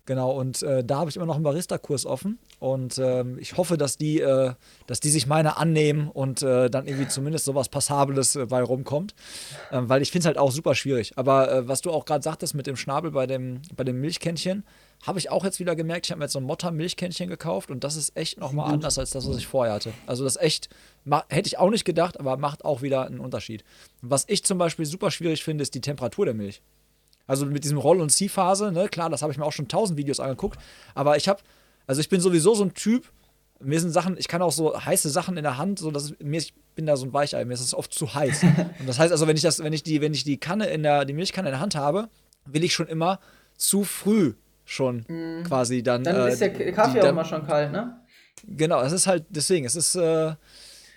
Genau, 0.05 0.31
und 0.31 0.61
äh, 0.63 0.83
da 0.83 0.97
habe 0.97 1.09
ich 1.09 1.15
immer 1.15 1.25
noch 1.25 1.35
einen 1.35 1.45
Barista-Kurs 1.45 2.05
offen. 2.05 2.39
Und 2.59 2.97
ähm, 2.97 3.37
ich 3.39 3.55
hoffe, 3.55 3.77
dass 3.77 3.95
die, 3.95 4.19
äh, 4.19 4.53
dass 4.87 4.99
die 4.99 5.09
sich 5.09 5.27
meine 5.27 5.55
annehmen 5.55 6.09
und 6.09 6.41
äh, 6.41 6.69
dann 6.69 6.87
irgendwie 6.87 7.07
zumindest 7.07 7.45
sowas 7.45 7.69
Passables 7.69 8.35
äh, 8.35 8.45
bei 8.47 8.61
rumkommt. 8.61 9.15
Ähm, 9.71 9.87
weil 9.87 10.01
ich 10.01 10.11
finde 10.11 10.23
es 10.23 10.25
halt 10.25 10.37
auch 10.37 10.51
super 10.51 10.75
schwierig. 10.75 11.17
Aber 11.17 11.49
äh, 11.49 11.67
was 11.69 11.79
du 11.79 11.91
auch 11.91 12.03
gerade 12.03 12.21
sagtest 12.21 12.53
mit 12.53 12.67
dem 12.67 12.75
Schnabel 12.75 13.11
bei 13.11 13.27
dem, 13.27 13.61
bei 13.77 13.85
dem 13.85 14.01
Milchkännchen, 14.01 14.65
habe 15.05 15.19
ich 15.19 15.29
auch 15.29 15.45
jetzt 15.45 15.59
wieder 15.59 15.75
gemerkt, 15.75 16.07
ich 16.07 16.11
habe 16.11 16.19
mir 16.19 16.25
jetzt 16.25 16.33
so 16.33 16.39
ein 16.39 16.45
Motta-Milchkännchen 16.45 17.29
gekauft 17.29 17.71
und 17.71 17.83
das 17.83 17.95
ist 17.95 18.15
echt 18.17 18.39
nochmal 18.39 18.73
anders 18.73 18.97
als 18.97 19.11
das, 19.11 19.27
was 19.27 19.37
ich 19.37 19.47
vorher 19.47 19.73
hatte. 19.73 19.93
Also 20.07 20.23
das 20.23 20.37
echt, 20.37 20.69
hätte 21.27 21.47
ich 21.47 21.59
auch 21.59 21.69
nicht 21.69 21.83
gedacht, 21.83 22.19
aber 22.19 22.37
macht 22.37 22.63
auch 22.63 22.81
wieder 22.81 23.05
einen 23.05 23.19
Unterschied. 23.19 23.63
Was 24.01 24.23
ich 24.27 24.43
zum 24.43 24.57
Beispiel 24.57 24.85
super 24.85 25.11
schwierig 25.11 25.43
finde, 25.43 25.61
ist 25.61 25.75
die 25.75 25.81
Temperatur 25.81 26.25
der 26.25 26.33
Milch. 26.33 26.61
Also 27.26 27.45
mit 27.45 27.63
diesem 27.63 27.78
Roll- 27.78 28.01
und 28.01 28.09
Ziehphase, 28.09 28.71
ne, 28.71 28.89
klar, 28.89 29.09
das 29.09 29.21
habe 29.21 29.32
ich 29.32 29.38
mir 29.38 29.45
auch 29.45 29.53
schon 29.53 29.67
tausend 29.67 29.97
Videos 29.97 30.19
angeguckt. 30.19 30.59
Aber 30.93 31.15
ich 31.17 31.28
habe, 31.30 31.41
also 31.88 32.01
ich 32.01 32.09
bin 32.09 32.19
sowieso 32.19 32.53
so 32.53 32.63
ein 32.63 32.74
Typ, 32.74 33.11
mir 33.59 33.80
sind 33.80 33.91
Sachen, 33.91 34.17
ich 34.17 34.28
kann 34.28 34.41
auch 34.41 34.51
so 34.51 34.78
heiße 34.78 35.09
Sachen 35.09 35.38
in 35.38 35.43
der 35.43 35.57
Hand, 35.57 35.80
so 35.80 35.89
dass 35.89 36.13
mir, 36.19 36.39
ich 36.39 36.53
bin 36.76 36.86
da 36.86 36.97
so 36.97 37.05
ein 37.05 37.13
Weichei, 37.13 37.45
mir 37.45 37.53
ist 37.53 37.61
es 37.61 37.74
oft 37.74 37.93
zu 37.93 38.13
heiß. 38.13 38.43
und 38.80 38.88
das 38.88 38.99
heißt 38.99 39.11
also, 39.11 39.28
wenn 39.28 39.38
ich 39.38 39.41
das, 39.41 39.63
wenn 39.63 39.74
ich 39.74 39.84
die, 39.84 40.01
wenn 40.01 40.13
ich 40.13 40.24
die 40.24 40.38
Kanne 40.38 40.67
in 40.67 40.84
der, 40.84 41.05
die 41.05 41.13
Milchkanne 41.13 41.49
in 41.49 41.53
der 41.53 41.61
Hand 41.61 41.76
habe, 41.76 42.09
will 42.45 42.63
ich 42.63 42.74
schon 42.74 42.88
immer 42.88 43.19
zu 43.55 43.84
früh 43.84 44.34
schon 44.65 45.05
mm. 45.07 45.43
quasi 45.43 45.84
dann. 45.84 46.03
Dann 46.03 46.28
äh, 46.28 46.32
ist 46.32 46.41
der 46.41 46.51
Kaffee 46.74 46.99
die, 46.99 47.05
auch 47.05 47.09
immer 47.09 47.26
schon 47.26 47.45
kalt, 47.45 47.71
ne? 47.71 47.99
Genau, 48.45 48.82
es 48.82 48.91
ist 48.91 49.07
halt, 49.07 49.26
deswegen, 49.30 49.65
es 49.65 49.76
ist, 49.76 49.95
äh, 49.95 50.34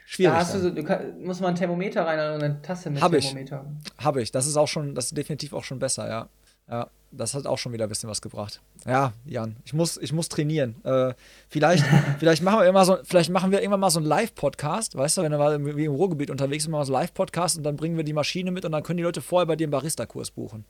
Schwierig. 0.08 0.34
Da 0.34 0.38
hast 0.38 0.54
du, 0.54 0.60
so, 0.60 0.70
du 0.70 0.84
kann, 0.84 1.20
musst 1.20 1.40
mal 1.40 1.48
ein 1.48 1.56
Thermometer 1.56 2.06
rein 2.06 2.18
oder 2.18 2.34
eine 2.34 2.62
Tasse 2.62 2.90
mit 2.90 3.02
Hab 3.02 3.10
Thermometer. 3.10 3.66
Ich. 3.98 4.04
Habe 4.04 4.22
ich. 4.22 4.30
Das 4.30 4.46
ist 4.46 4.56
auch 4.56 4.68
schon, 4.68 4.94
das 4.94 5.06
ist 5.06 5.16
definitiv 5.16 5.52
auch 5.52 5.64
schon 5.64 5.80
besser, 5.80 6.08
ja. 6.08 6.28
Ja, 6.68 6.88
das 7.12 7.34
hat 7.34 7.46
auch 7.46 7.58
schon 7.58 7.72
wieder 7.72 7.86
ein 7.86 7.88
bisschen 7.88 8.08
was 8.08 8.22
gebracht. 8.22 8.60
Ja, 8.86 9.12
Jan, 9.24 9.56
ich 9.64 9.72
muss, 9.72 9.96
ich 9.96 10.12
muss 10.12 10.28
trainieren. 10.28 10.76
Äh, 10.84 11.14
vielleicht, 11.48 11.84
vielleicht 12.18 12.42
machen 12.42 12.60
wir 12.60 12.66
immer 12.66 12.84
so, 12.84 12.98
vielleicht 13.02 13.30
machen 13.30 13.50
wir 13.50 13.60
irgendwann 13.60 13.80
mal 13.80 13.90
so 13.90 13.98
einen 13.98 14.06
Live-Podcast, 14.06 14.96
weißt 14.96 15.18
du, 15.18 15.22
wenn 15.22 15.32
du 15.32 15.38
mal 15.38 15.76
wie 15.76 15.84
im 15.84 15.94
Ruhrgebiet 15.94 16.30
unterwegs 16.30 16.64
bist, 16.64 16.70
mal 16.70 16.84
so 16.84 16.92
einen 16.92 17.02
Live-Podcast 17.02 17.56
und 17.58 17.64
dann 17.64 17.76
bringen 17.76 17.96
wir 17.96 18.04
die 18.04 18.12
Maschine 18.12 18.52
mit 18.52 18.64
und 18.64 18.72
dann 18.72 18.82
können 18.84 18.96
die 18.96 19.02
Leute 19.02 19.22
vorher 19.22 19.46
bei 19.46 19.56
dir 19.56 19.64
einen 19.64 19.72
Barista-Kurs 19.72 20.30
buchen. 20.32 20.64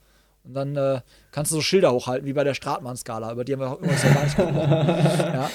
Und 0.44 0.54
dann 0.54 0.76
äh, 0.76 1.00
kannst 1.30 1.50
du 1.52 1.56
so 1.56 1.62
Schilder 1.62 1.92
hochhalten, 1.92 2.26
wie 2.26 2.32
bei 2.32 2.44
der 2.44 2.54
Stratmann-Skala, 2.54 3.32
über 3.32 3.44
die 3.44 3.52
haben 3.52 3.60
wir 3.60 3.70
auch 3.70 3.80
immer 3.80 3.92
so 3.94 4.08
gar 4.08 4.24
nicht 4.24 4.36
gesprochen. 4.36 4.54
ja. 5.18 5.50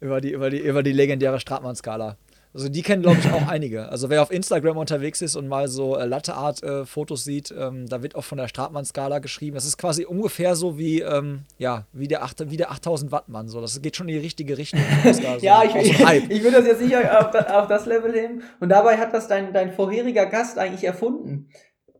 Über 0.00 0.20
die, 0.20 0.30
über 0.30 0.50
die, 0.50 0.58
über 0.58 0.82
die 0.82 0.92
legendäre 0.92 1.38
Stratmann-Skala. 1.38 2.16
Also 2.54 2.68
die 2.68 2.82
kennen, 2.82 3.02
glaube 3.02 3.18
ich, 3.18 3.30
auch 3.30 3.48
einige. 3.48 3.88
Also 3.88 4.10
wer 4.10 4.22
auf 4.22 4.30
Instagram 4.30 4.76
unterwegs 4.76 5.22
ist 5.22 5.36
und 5.36 5.48
mal 5.48 5.68
so 5.68 5.96
äh, 5.96 6.04
Latte-Art-Fotos 6.04 7.20
äh, 7.20 7.24
sieht, 7.24 7.54
ähm, 7.56 7.88
da 7.88 8.02
wird 8.02 8.14
auch 8.14 8.24
von 8.24 8.36
der 8.36 8.46
Stratmann-Skala 8.48 9.20
geschrieben. 9.20 9.54
Das 9.54 9.64
ist 9.64 9.78
quasi 9.78 10.04
ungefähr 10.04 10.54
so 10.54 10.76
wie, 10.76 11.00
ähm, 11.00 11.44
ja, 11.56 11.86
wie 11.92 12.08
der, 12.08 12.22
8, 12.22 12.50
wie 12.50 12.58
der 12.58 12.70
8000 12.70 13.10
Watt-Mann. 13.10 13.48
So. 13.48 13.62
Das 13.62 13.80
geht 13.80 13.96
schon 13.96 14.08
in 14.08 14.16
die 14.16 14.20
richtige 14.20 14.58
Richtung. 14.58 14.80
ja, 15.40 15.62
so, 15.62 15.78
ich, 15.78 15.92
ich, 15.92 16.30
ich 16.30 16.42
würde 16.42 16.58
das 16.58 16.66
jetzt 16.66 16.82
nicht 16.82 16.94
auf, 16.94 17.34
auf, 17.34 17.68
das 17.68 17.86
Level 17.86 18.12
nehmen. 18.12 18.42
Und 18.60 18.68
dabei 18.68 18.98
hat 18.98 19.14
das 19.14 19.28
dein, 19.28 19.54
dein 19.54 19.72
vorheriger 19.72 20.26
Gast 20.26 20.58
eigentlich 20.58 20.84
erfunden. 20.84 21.48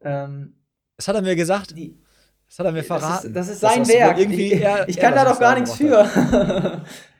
Ähm, 0.02 0.56
das 0.98 1.08
hat 1.08 1.16
er 1.16 1.22
mir 1.22 1.34
gesagt. 1.34 1.76
Die, 1.78 1.98
das 2.46 2.58
hat 2.58 2.66
er 2.66 2.72
mir 2.72 2.84
verraten. 2.84 3.32
Das 3.32 3.48
ist, 3.48 3.62
das 3.62 3.76
ist 3.78 3.86
sein 3.86 3.88
Werk. 3.88 4.18
Irgendwie 4.18 4.52
ich, 4.52 4.64
ich 4.88 4.98
kann 4.98 5.14
da 5.14 5.24
doch 5.24 5.40
gar 5.40 5.54
nichts 5.54 5.76
für. 5.76 6.82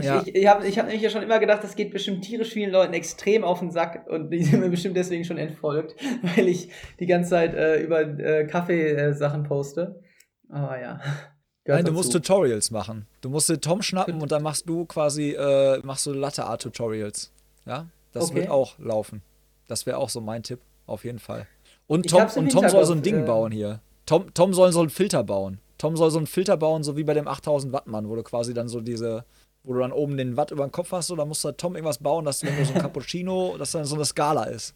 Ja. 0.00 0.22
Ich, 0.22 0.34
ich 0.34 0.46
habe 0.46 0.66
ich 0.66 0.78
hab 0.78 0.86
nämlich 0.86 1.02
ja 1.02 1.10
schon 1.10 1.22
immer 1.22 1.38
gedacht, 1.38 1.64
das 1.64 1.74
geht 1.74 1.90
bestimmt 1.90 2.22
tierisch 2.22 2.52
vielen 2.52 2.70
Leuten 2.70 2.92
extrem 2.92 3.44
auf 3.44 3.60
den 3.60 3.70
Sack 3.70 4.06
und 4.08 4.30
die 4.30 4.44
sind 4.44 4.60
mir 4.60 4.68
bestimmt 4.68 4.96
deswegen 4.96 5.24
schon 5.24 5.38
entfolgt, 5.38 5.94
weil 6.36 6.48
ich 6.48 6.70
die 6.98 7.06
ganze 7.06 7.30
Zeit 7.30 7.54
äh, 7.54 7.80
über 7.80 8.02
äh, 8.02 8.46
Kaffeesachen 8.46 9.44
poste. 9.44 10.00
Aber 10.48 10.80
ja. 10.80 11.00
Nein, 11.66 11.84
du 11.84 11.92
musst 11.92 12.12
Tutorials 12.12 12.70
machen. 12.70 13.06
Du 13.20 13.28
musst 13.28 13.48
den 13.48 13.60
Tom 13.60 13.80
schnappen 13.82 14.20
und 14.20 14.32
dann 14.32 14.42
machst 14.42 14.68
du 14.68 14.86
quasi 14.86 15.32
äh, 15.32 15.78
machst 15.84 16.04
du 16.06 16.12
Latte 16.12 16.44
Art 16.44 16.62
Tutorials. 16.62 17.32
Ja, 17.64 17.86
das 18.12 18.30
okay. 18.30 18.36
wird 18.36 18.50
auch 18.50 18.78
laufen. 18.78 19.22
Das 19.68 19.86
wäre 19.86 19.98
auch 19.98 20.08
so 20.08 20.20
mein 20.20 20.42
Tipp, 20.42 20.60
auf 20.86 21.04
jeden 21.04 21.20
Fall. 21.20 21.46
Und 21.86 22.08
Tom, 22.08 22.26
und 22.34 22.50
Tom 22.50 22.68
soll 22.68 22.84
so 22.84 22.92
ein 22.92 23.02
Ding 23.02 23.22
äh, 23.22 23.26
bauen 23.26 23.52
hier. 23.52 23.80
Tom, 24.06 24.34
Tom 24.34 24.52
soll 24.52 24.72
so 24.72 24.80
einen 24.80 24.90
Filter 24.90 25.22
bauen. 25.22 25.60
Tom 25.78 25.96
soll 25.96 26.10
so 26.10 26.18
einen 26.18 26.26
Filter 26.26 26.56
bauen, 26.56 26.82
so 26.82 26.96
wie 26.96 27.04
bei 27.04 27.14
dem 27.14 27.28
8000 27.28 27.72
Watt 27.72 27.86
Mann, 27.86 28.08
wo 28.08 28.16
du 28.16 28.22
quasi 28.22 28.52
dann 28.52 28.68
so 28.68 28.80
diese 28.80 29.24
wo 29.70 29.74
du 29.74 29.80
dann 29.80 29.92
oben 29.92 30.16
den 30.16 30.36
Watt 30.36 30.50
über 30.50 30.66
den 30.66 30.72
Kopf 30.72 30.90
hast, 30.90 31.10
da 31.10 31.24
musst 31.24 31.44
du 31.44 31.52
Tom 31.52 31.76
irgendwas 31.76 31.98
bauen, 31.98 32.24
dass 32.24 32.42
wenn 32.42 32.56
du 32.56 32.64
so 32.64 32.74
ein 32.74 32.80
Cappuccino, 32.80 33.54
dass 33.58 33.70
dann 33.70 33.84
so 33.84 33.94
eine 33.94 34.04
Skala 34.04 34.44
ist. 34.44 34.74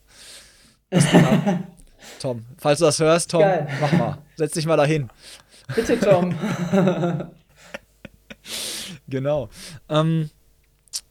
Tom, 2.21 2.45
falls 2.59 2.79
du 2.79 2.85
das 2.85 3.01
hörst, 3.01 3.33
Tom, 3.33 3.41
Geil. 3.41 3.67
mach 3.81 3.93
mal. 3.93 4.19
Setz 4.37 4.53
dich 4.53 4.67
mal 4.67 4.77
dahin. 4.77 5.11
Bitte, 5.75 5.99
Tom. 5.99 6.33
genau. 9.09 9.49
Ähm, 9.89 10.31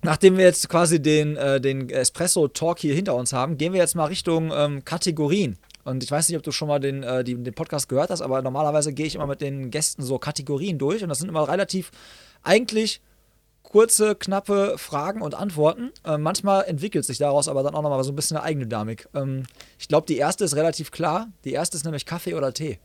nachdem 0.01 0.37
wir 0.37 0.45
jetzt 0.45 0.69
quasi 0.69 1.01
den, 1.01 1.35
äh, 1.35 1.59
den 1.59 1.89
Espresso-Talk 1.89 2.79
hier 2.79 2.95
hinter 2.95 3.15
uns 3.15 3.33
haben, 3.33 3.57
gehen 3.57 3.73
wir 3.73 3.81
jetzt 3.81 3.95
mal 3.95 4.05
Richtung 4.05 4.53
ähm, 4.55 4.85
Kategorien. 4.85 5.57
Und 5.83 6.05
ich 6.05 6.11
weiß 6.11 6.29
nicht, 6.29 6.37
ob 6.37 6.43
du 6.43 6.53
schon 6.53 6.69
mal 6.69 6.79
den, 6.79 7.03
äh, 7.03 7.25
die, 7.25 7.35
den 7.35 7.53
Podcast 7.53 7.89
gehört 7.89 8.11
hast, 8.11 8.21
aber 8.21 8.41
normalerweise 8.41 8.93
gehe 8.93 9.07
ich 9.07 9.15
immer 9.15 9.27
mit 9.27 9.41
den 9.41 9.71
Gästen 9.71 10.03
so 10.03 10.19
Kategorien 10.19 10.77
durch 10.77 11.03
und 11.03 11.09
das 11.09 11.19
sind 11.19 11.27
immer 11.27 11.49
relativ 11.49 11.91
eigentlich 12.43 13.01
kurze, 13.73 14.13
knappe 14.13 14.77
Fragen 14.77 15.23
und 15.23 15.33
Antworten. 15.33 15.91
Äh, 16.05 16.19
manchmal 16.19 16.65
entwickelt 16.65 17.05
sich 17.05 17.17
daraus 17.17 17.47
aber 17.47 17.63
dann 17.63 17.73
auch 17.73 17.81
nochmal 17.81 18.03
so 18.03 18.11
ein 18.11 18.15
bisschen 18.15 18.37
eine 18.37 18.45
eigene 18.45 18.67
Dynamik. 18.67 19.09
Ähm, 19.15 19.47
ich 19.79 19.87
glaube, 19.87 20.05
die 20.05 20.17
erste 20.17 20.43
ist 20.43 20.55
relativ 20.55 20.91
klar. 20.91 21.29
Die 21.43 21.53
erste 21.53 21.75
ist 21.75 21.83
nämlich 21.83 22.05
Kaffee 22.05 22.35
oder 22.35 22.53
Tee. 22.53 22.77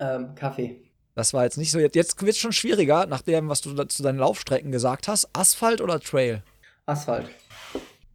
Ähm, 0.00 0.34
Kaffee. 0.34 0.80
Das 1.14 1.34
war 1.34 1.44
jetzt 1.44 1.58
nicht 1.58 1.70
so. 1.70 1.78
Jetzt, 1.78 2.22
wird 2.22 2.30
es 2.30 2.38
schon 2.38 2.52
schwieriger, 2.52 3.04
nach 3.04 3.20
dem, 3.20 3.50
was 3.50 3.60
du 3.60 3.74
zu 3.84 4.02
deinen 4.02 4.18
Laufstrecken 4.18 4.72
gesagt 4.72 5.08
hast. 5.08 5.28
Asphalt 5.34 5.82
oder 5.82 6.00
Trail? 6.00 6.42
Asphalt. 6.86 7.26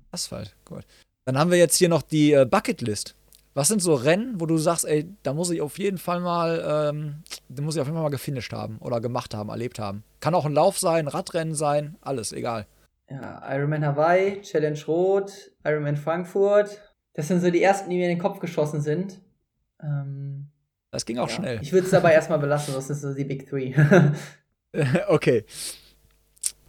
Asphalt, 0.10 0.56
gut. 0.66 0.86
Dann 1.26 1.38
haben 1.38 1.52
wir 1.52 1.60
jetzt 1.60 1.78
hier 1.78 1.90
noch 1.90 2.02
die 2.02 2.34
äh, 2.34 2.46
Bucketlist. 2.46 3.14
Was 3.54 3.68
sind 3.68 3.82
so 3.82 3.94
Rennen, 3.94 4.40
wo 4.40 4.48
du 4.48 4.58
sagst, 4.58 4.86
ey, 4.86 5.08
da 5.22 5.34
muss 5.34 5.52
ich 5.52 5.62
auf 5.62 5.78
jeden 5.78 6.00
Fall 6.00 6.22
mal, 6.22 6.90
ähm, 6.92 7.24
da 7.50 7.62
muss 7.62 7.76
ich 7.76 7.82
auf 7.82 7.88
jeden 7.88 7.96
Fall 7.96 8.04
mal 8.04 8.10
gefinisht 8.10 8.52
haben 8.52 8.78
oder 8.80 9.00
gemacht 9.00 9.36
haben, 9.36 9.50
erlebt 9.50 9.78
haben? 9.78 10.04
Kann 10.22 10.34
auch 10.34 10.46
ein 10.46 10.54
Lauf 10.54 10.80
sein, 10.80 11.08
Radrennen 11.08 11.54
sein, 11.54 11.96
alles, 12.02 12.32
egal. 12.32 12.66
ja, 13.10 13.44
Ironman 13.54 13.86
Hawaii, 13.86 14.42
Challenge 14.42 14.80
Rot, 14.88 15.52
Ironman 15.64 15.98
Frankfurt. 15.98 16.82
Das 17.14 17.28
sind 17.28 17.42
so 17.42 17.52
die 17.52 17.62
ersten, 17.62 17.92
die 17.92 17.98
mir 17.98 18.10
in 18.10 18.18
den 18.18 18.22
Kopf 18.22 18.40
geschossen 18.40 18.82
sind. 18.82 19.20
Ähm, 19.82 20.48
das 20.90 21.06
ging 21.06 21.20
auch 21.20 21.30
ja. 21.30 21.36
schnell. 21.36 21.60
Ich 21.62 21.72
würde 21.72 21.86
es 21.86 21.92
dabei 21.92 22.14
erstmal 22.14 22.40
belassen, 22.40 22.74
das 22.74 22.88
sind 22.88 22.98
so 22.98 23.14
die 23.14 23.24
Big 23.24 23.48
Three. 23.48 23.74
okay. 25.08 25.46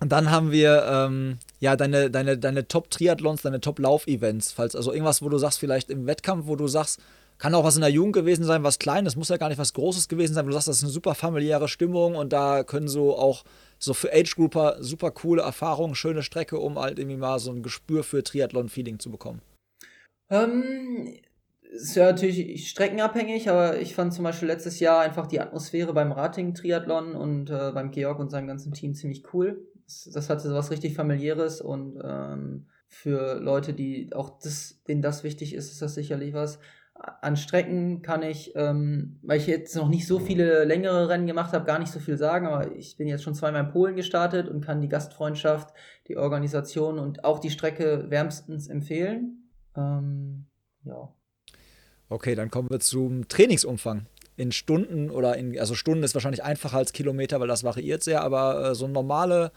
Und 0.00 0.12
dann 0.12 0.30
haben 0.30 0.50
wir 0.50 0.84
ähm, 0.86 1.38
ja 1.64 1.76
deine, 1.76 2.10
deine, 2.10 2.38
deine 2.38 2.68
Top-Triathlons, 2.68 3.42
deine 3.42 3.60
Top-Lauf-Events. 3.60 4.52
Falls 4.52 4.76
also 4.76 4.92
irgendwas, 4.92 5.22
wo 5.22 5.30
du 5.30 5.38
sagst, 5.38 5.58
vielleicht 5.58 5.90
im 5.90 6.06
Wettkampf, 6.06 6.46
wo 6.46 6.56
du 6.56 6.68
sagst, 6.68 7.00
kann 7.38 7.54
auch 7.54 7.64
was 7.64 7.74
in 7.74 7.80
der 7.80 7.90
Jugend 7.90 8.12
gewesen 8.12 8.44
sein, 8.44 8.62
was 8.62 8.78
Kleines, 8.78 9.16
muss 9.16 9.30
ja 9.30 9.38
gar 9.38 9.48
nicht 9.48 9.58
was 9.58 9.72
Großes 9.72 10.08
gewesen 10.08 10.34
sein, 10.34 10.44
wo 10.44 10.48
du 10.48 10.52
sagst, 10.52 10.68
das 10.68 10.76
ist 10.76 10.84
eine 10.84 10.92
super 10.92 11.14
familiäre 11.14 11.66
Stimmung 11.66 12.16
und 12.16 12.32
da 12.32 12.62
können 12.62 12.86
so 12.86 13.16
auch 13.16 13.44
so 13.78 13.94
für 13.94 14.12
Age-Grouper 14.12 14.76
super 14.80 15.10
coole 15.10 15.42
Erfahrungen, 15.42 15.94
schöne 15.94 16.22
Strecke, 16.22 16.58
um 16.58 16.78
halt 16.78 16.98
irgendwie 16.98 17.16
mal 17.16 17.38
so 17.38 17.50
ein 17.50 17.62
Gespür 17.62 18.04
für 18.04 18.22
Triathlon-Feeling 18.22 18.98
zu 18.98 19.10
bekommen. 19.10 19.40
Ähm, 20.30 21.16
ist 21.62 21.96
ja 21.96 22.04
natürlich 22.04 22.68
streckenabhängig, 22.68 23.48
aber 23.48 23.80
ich 23.80 23.94
fand 23.94 24.12
zum 24.12 24.24
Beispiel 24.24 24.48
letztes 24.48 24.80
Jahr 24.80 25.00
einfach 25.00 25.26
die 25.26 25.40
Atmosphäre 25.40 25.92
beim 25.94 26.12
Rating-Triathlon 26.12 27.16
und 27.16 27.50
äh, 27.50 27.72
beim 27.72 27.90
Georg 27.90 28.20
und 28.20 28.30
seinem 28.30 28.46
ganzen 28.46 28.72
Team 28.72 28.94
ziemlich 28.94 29.24
cool 29.32 29.66
das, 29.86 30.30
hatte 30.30 30.52
was 30.54 30.70
richtig 30.70 30.94
familiäres 30.94 31.60
und 31.60 32.00
ähm, 32.02 32.66
für 32.88 33.40
Leute, 33.40 33.74
die 33.74 34.10
auch 34.14 34.38
das, 34.38 34.82
denen 34.84 35.02
das 35.02 35.24
wichtig 35.24 35.54
ist, 35.54 35.70
ist 35.70 35.82
das 35.82 35.94
sicherlich 35.94 36.32
was. 36.32 36.58
An 36.94 37.36
Strecken 37.36 38.02
kann 38.02 38.22
ich, 38.22 38.52
ähm, 38.54 39.18
weil 39.22 39.38
ich 39.38 39.48
jetzt 39.48 39.74
noch 39.74 39.88
nicht 39.88 40.06
so 40.06 40.20
viele 40.20 40.64
längere 40.64 41.08
Rennen 41.08 41.26
gemacht 41.26 41.52
habe, 41.52 41.64
gar 41.64 41.80
nicht 41.80 41.90
so 41.90 41.98
viel 41.98 42.16
sagen, 42.16 42.46
aber 42.46 42.74
ich 42.76 42.96
bin 42.96 43.08
jetzt 43.08 43.24
schon 43.24 43.34
zweimal 43.34 43.64
in 43.64 43.72
Polen 43.72 43.96
gestartet 43.96 44.48
und 44.48 44.64
kann 44.64 44.80
die 44.80 44.88
Gastfreundschaft, 44.88 45.74
die 46.06 46.16
Organisation 46.16 47.00
und 47.00 47.24
auch 47.24 47.40
die 47.40 47.50
Strecke 47.50 48.10
wärmstens 48.10 48.68
empfehlen. 48.68 49.50
Ähm, 49.76 50.46
ja. 50.84 51.12
Okay, 52.08 52.36
dann 52.36 52.50
kommen 52.50 52.70
wir 52.70 52.80
zum 52.80 53.26
Trainingsumfang 53.26 54.06
in 54.36 54.52
Stunden 54.52 55.10
oder 55.10 55.36
in, 55.36 55.58
also 55.58 55.74
Stunden 55.74 56.02
ist 56.02 56.14
wahrscheinlich 56.14 56.42
einfacher 56.42 56.78
als 56.78 56.92
Kilometer, 56.92 57.40
weil 57.40 57.48
das 57.48 57.64
variiert 57.64 58.02
sehr, 58.02 58.22
aber 58.22 58.70
äh, 58.70 58.74
so 58.74 58.88
normale, 58.88 59.52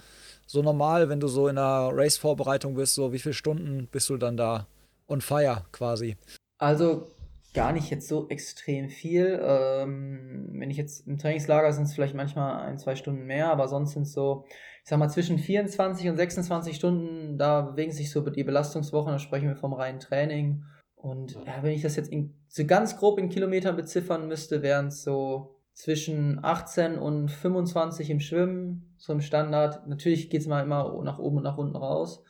so 0.46 0.62
normal, 0.62 1.10
wenn 1.10 1.20
du 1.20 1.28
so 1.28 1.48
in 1.48 1.58
einer 1.58 1.90
Race-Vorbereitung 1.92 2.76
bist, 2.76 2.96
so 2.96 3.12
wie 3.12 3.20
viele 3.20 3.34
Stunden 3.34 3.88
bist 3.88 4.10
du 4.10 4.18
dann 4.18 4.38
da 4.38 4.68
on 5.08 5.22
fire 5.22 5.66
quasi? 5.72 6.16
Also 6.60 7.08
gar 7.54 7.72
nicht 7.72 7.90
jetzt 7.90 8.08
so 8.08 8.30
extrem 8.30 8.90
viel. 8.90 9.40
Ähm, 9.42 10.48
wenn 10.52 10.70
ich 10.70 10.78
jetzt 10.78 11.08
im 11.08 11.18
Trainingslager 11.18 11.74
sind 11.74 11.86
es 11.86 11.94
vielleicht 11.94 12.14
manchmal 12.14 12.62
ein, 12.62 12.78
zwei 12.78 12.96
Stunden 12.96 13.26
mehr, 13.26 13.52
aber 13.52 13.68
sonst 13.68 13.94
sind 13.94 14.04
es 14.04 14.14
so, 14.14 14.46
ich 14.84 14.90
sag 14.90 15.00
mal, 15.00 15.10
zwischen 15.10 15.40
24 15.40 16.08
und 16.10 16.18
26 16.18 16.76
Stunden, 16.76 17.38
da 17.38 17.62
bewegen 17.62 17.92
sich 17.92 18.12
so 18.12 18.22
die 18.22 18.44
Belastungswochen, 18.44 19.12
da 19.12 19.20
sprechen 19.20 19.48
wir 19.48 19.56
vom 19.56 19.74
reinen 19.74 20.00
Training. 20.00 20.64
Und 20.98 21.36
ja, 21.46 21.62
wenn 21.62 21.74
ich 21.74 21.84
das 21.84 21.96
jetzt 21.96 22.12
in, 22.12 22.34
so 22.48 22.66
ganz 22.66 22.98
grob 22.98 23.20
in 23.20 23.30
Kilometern 23.30 23.76
beziffern 23.76 24.28
müsste, 24.28 24.62
wären 24.62 24.88
es 24.88 25.04
so 25.04 25.56
zwischen 25.74 26.44
18 26.44 26.98
und 26.98 27.30
25 27.30 28.10
im 28.10 28.20
Schwimmen, 28.20 28.96
so 28.98 29.14
im 29.14 29.22
Standard. 29.22 29.88
Natürlich 29.88 30.30
geht 30.30 30.42
es 30.42 30.48
mal 30.48 30.64
immer 30.64 31.02
nach 31.04 31.20
oben 31.20 31.38
und 31.38 31.44
nach 31.44 31.58
unten 31.58 31.76
raus. 31.76 32.24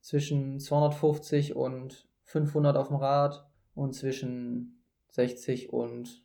Zwischen 0.00 0.60
250 0.60 1.56
und 1.56 2.08
500 2.24 2.76
auf 2.76 2.88
dem 2.88 2.96
Rad 2.96 3.44
und 3.74 3.92
zwischen 3.92 4.84
60 5.08 5.72
und 5.72 6.24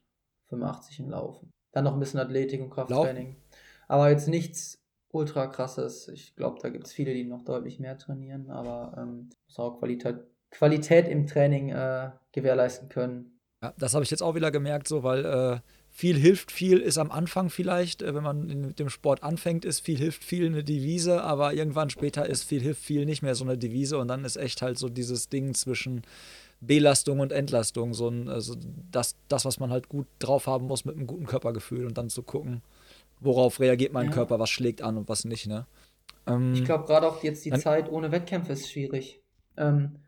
85 0.49 0.99
im 0.99 1.09
Laufen. 1.09 1.51
Dann 1.71 1.83
noch 1.83 1.93
ein 1.93 1.99
bisschen 1.99 2.19
Athletik 2.19 2.61
und 2.61 2.69
Krafttraining. 2.69 3.29
Laufen. 3.29 3.43
Aber 3.87 4.09
jetzt 4.11 4.27
nichts 4.27 4.79
ultra 5.09 5.47
krasses. 5.47 6.07
Ich 6.09 6.35
glaube, 6.35 6.59
da 6.61 6.69
gibt 6.69 6.85
es 6.85 6.93
viele, 6.93 7.13
die 7.13 7.23
noch 7.23 7.43
deutlich 7.43 7.79
mehr 7.79 7.97
trainieren, 7.97 8.49
aber 8.49 8.95
ähm, 8.97 9.29
muss 9.45 9.59
auch 9.59 9.79
Qualität, 9.79 10.17
Qualität 10.51 11.07
im 11.07 11.27
Training 11.27 11.69
äh, 11.69 12.11
gewährleisten 12.31 12.89
können. 12.89 13.39
Ja, 13.61 13.73
das 13.77 13.93
habe 13.93 14.03
ich 14.03 14.11
jetzt 14.11 14.21
auch 14.21 14.35
wieder 14.35 14.51
gemerkt, 14.51 14.87
so, 14.87 15.03
weil 15.03 15.25
äh, 15.25 15.59
viel 15.89 16.15
hilft 16.15 16.51
viel 16.51 16.77
ist 16.77 16.99
am 16.99 17.11
Anfang 17.11 17.49
vielleicht, 17.49 18.03
äh, 18.03 18.13
wenn 18.13 18.23
man 18.23 18.45
mit 18.45 18.79
dem 18.79 18.89
Sport 18.89 19.23
anfängt, 19.23 19.65
ist 19.65 19.79
viel 19.79 19.97
hilft 19.97 20.23
viel 20.23 20.45
eine 20.45 20.63
Devise, 20.63 21.23
aber 21.23 21.53
irgendwann 21.53 21.89
später 21.89 22.27
ist 22.27 22.43
viel 22.43 22.61
hilft 22.61 22.83
viel 22.83 23.05
nicht 23.05 23.23
mehr 23.23 23.33
so 23.33 23.43
eine 23.43 23.57
Devise 23.57 23.97
und 23.97 24.07
dann 24.07 24.23
ist 24.23 24.37
echt 24.37 24.61
halt 24.61 24.77
so 24.77 24.89
dieses 24.89 25.29
Ding 25.29 25.55
zwischen 25.55 26.03
Belastung 26.61 27.19
und 27.19 27.31
Entlastung, 27.31 27.93
so 27.93 28.09
ein, 28.09 28.29
also 28.29 28.55
das, 28.91 29.15
das, 29.27 29.45
was 29.45 29.59
man 29.59 29.71
halt 29.71 29.89
gut 29.89 30.07
drauf 30.19 30.47
haben 30.47 30.67
muss 30.67 30.85
mit 30.85 30.95
einem 30.95 31.07
guten 31.07 31.25
Körpergefühl 31.25 31.85
und 31.85 31.97
dann 31.97 32.09
zu 32.09 32.23
gucken, 32.23 32.61
worauf 33.19 33.59
reagiert 33.59 33.93
mein 33.93 34.07
ja. 34.07 34.11
Körper, 34.11 34.39
was 34.39 34.49
schlägt 34.49 34.81
an 34.81 34.97
und 34.97 35.09
was 35.09 35.25
nicht, 35.25 35.47
ne? 35.47 35.65
Ähm, 36.27 36.53
ich 36.53 36.63
glaube, 36.63 36.85
gerade 36.85 37.07
auch 37.07 37.23
jetzt 37.23 37.45
die 37.45 37.51
Zeit 37.51 37.91
ohne 37.91 38.11
Wettkämpfe 38.11 38.53
ist 38.53 38.71
schwierig. 38.71 39.21
Ähm, 39.55 39.99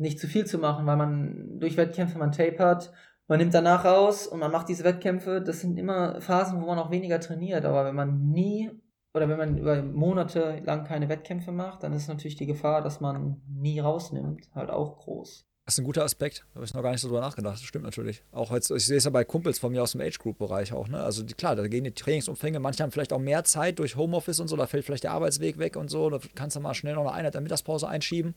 nicht 0.00 0.18
zu 0.18 0.26
viel 0.26 0.46
zu 0.46 0.58
machen, 0.58 0.86
weil 0.86 0.96
man 0.96 1.58
durch 1.60 1.76
Wettkämpfe 1.76 2.18
man 2.18 2.32
tapert, 2.32 2.92
man 3.28 3.38
nimmt 3.38 3.54
danach 3.54 3.84
raus 3.84 4.26
und 4.26 4.40
man 4.40 4.50
macht 4.50 4.68
diese 4.68 4.82
Wettkämpfe. 4.82 5.40
Das 5.40 5.60
sind 5.60 5.78
immer 5.78 6.20
Phasen, 6.20 6.60
wo 6.60 6.66
man 6.66 6.80
auch 6.80 6.90
weniger 6.90 7.20
trainiert. 7.20 7.64
Aber 7.64 7.84
wenn 7.84 7.94
man 7.94 8.30
nie 8.30 8.70
oder 9.14 9.28
wenn 9.28 9.38
man 9.38 9.58
über 9.58 9.82
Monate 9.82 10.60
lang 10.64 10.84
keine 10.84 11.08
Wettkämpfe 11.08 11.52
macht, 11.52 11.84
dann 11.84 11.92
ist 11.92 12.08
natürlich 12.08 12.36
die 12.36 12.46
Gefahr, 12.46 12.82
dass 12.82 13.00
man 13.00 13.40
nie 13.48 13.78
rausnimmt, 13.78 14.48
halt 14.54 14.70
auch 14.70 14.98
groß. 14.98 15.46
Das 15.64 15.74
ist 15.74 15.78
ein 15.78 15.84
guter 15.84 16.02
Aspekt. 16.02 16.44
Da 16.50 16.56
habe 16.56 16.64
ich 16.64 16.74
noch 16.74 16.82
gar 16.82 16.90
nicht 16.90 17.00
so 17.00 17.06
drüber 17.06 17.20
nachgedacht. 17.20 17.54
Das 17.54 17.62
stimmt 17.62 17.84
natürlich. 17.84 18.24
Auch 18.32 18.50
jetzt, 18.50 18.72
ich 18.72 18.84
sehe 18.84 18.96
es 18.96 19.04
ja 19.04 19.10
bei 19.10 19.22
Kumpels 19.22 19.60
von 19.60 19.70
mir 19.70 19.84
aus 19.84 19.92
dem 19.92 20.00
Age-Group-Bereich 20.00 20.72
auch. 20.72 20.88
Ne? 20.88 21.00
Also 21.00 21.22
die, 21.22 21.34
klar, 21.34 21.54
da 21.54 21.68
gehen 21.68 21.84
die 21.84 21.92
Trainingsumfänge. 21.92 22.58
Manche 22.58 22.82
haben 22.82 22.90
vielleicht 22.90 23.12
auch 23.12 23.20
mehr 23.20 23.44
Zeit 23.44 23.78
durch 23.78 23.94
Homeoffice 23.94 24.40
und 24.40 24.48
so. 24.48 24.56
Da 24.56 24.66
fällt 24.66 24.84
vielleicht 24.84 25.04
der 25.04 25.12
Arbeitsweg 25.12 25.58
weg 25.58 25.76
und 25.76 25.88
so. 25.88 26.10
Da 26.10 26.18
kannst 26.34 26.56
du 26.56 26.60
mal 26.60 26.74
schnell 26.74 26.94
noch 26.94 27.02
eine 27.02 27.12
Einheit 27.12 27.34
der 27.34 27.42
Mittagspause 27.42 27.86
einschieben. 27.86 28.34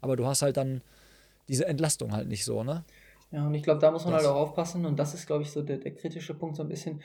Aber 0.00 0.16
du 0.16 0.26
hast 0.26 0.42
halt 0.42 0.56
dann 0.56 0.82
diese 1.48 1.66
Entlastung 1.66 2.12
halt 2.12 2.28
nicht 2.28 2.44
so, 2.44 2.62
ne? 2.62 2.84
Ja, 3.30 3.46
und 3.46 3.54
ich 3.54 3.62
glaube, 3.62 3.80
da 3.80 3.90
muss 3.90 4.04
man 4.04 4.12
das. 4.12 4.24
halt 4.24 4.34
auch 4.34 4.40
aufpassen 4.40 4.84
und 4.84 4.98
das 4.98 5.14
ist, 5.14 5.26
glaube 5.26 5.42
ich, 5.42 5.50
so 5.50 5.62
der, 5.62 5.78
der 5.78 5.94
kritische 5.94 6.34
Punkt 6.34 6.56
so 6.56 6.62
ein 6.62 6.68
bisschen. 6.68 7.02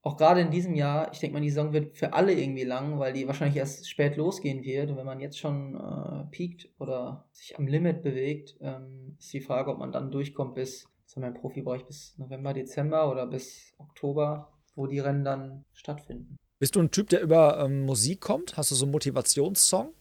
Auch 0.00 0.16
gerade 0.16 0.40
in 0.40 0.50
diesem 0.50 0.74
Jahr, 0.74 1.12
ich 1.12 1.18
denke 1.18 1.34
mal, 1.34 1.42
die 1.42 1.50
Saison 1.50 1.72
wird 1.72 1.96
für 1.96 2.12
alle 2.14 2.32
irgendwie 2.32 2.64
lang, 2.64 2.98
weil 2.98 3.12
die 3.12 3.26
wahrscheinlich 3.26 3.56
erst 3.56 3.88
spät 3.88 4.16
losgehen 4.16 4.62
wird. 4.62 4.90
Und 4.90 4.96
wenn 4.96 5.04
man 5.04 5.20
jetzt 5.20 5.38
schon 5.38 5.74
äh, 5.74 6.24
piekt 6.30 6.68
oder 6.78 7.28
sich 7.32 7.58
am 7.58 7.66
Limit 7.66 8.02
bewegt, 8.02 8.56
ähm, 8.60 9.16
ist 9.18 9.32
die 9.32 9.40
Frage, 9.40 9.70
ob 9.70 9.78
man 9.78 9.92
dann 9.92 10.10
durchkommt 10.10 10.54
bis, 10.54 10.86
so 11.04 11.20
mein 11.20 11.34
Profibereich, 11.34 11.84
bis 11.84 12.16
November, 12.16 12.54
Dezember 12.54 13.10
oder 13.10 13.26
bis 13.26 13.74
Oktober, 13.78 14.52
wo 14.76 14.86
die 14.86 15.00
Rennen 15.00 15.24
dann 15.24 15.64
stattfinden. 15.72 16.36
Bist 16.58 16.76
du 16.76 16.80
ein 16.80 16.90
Typ, 16.90 17.08
der 17.10 17.20
über 17.20 17.62
ähm, 17.64 17.84
Musik 17.84 18.20
kommt? 18.20 18.56
Hast 18.56 18.70
du 18.70 18.76
so 18.76 18.84
einen 18.84 18.92
Motivationssong? 18.92 19.92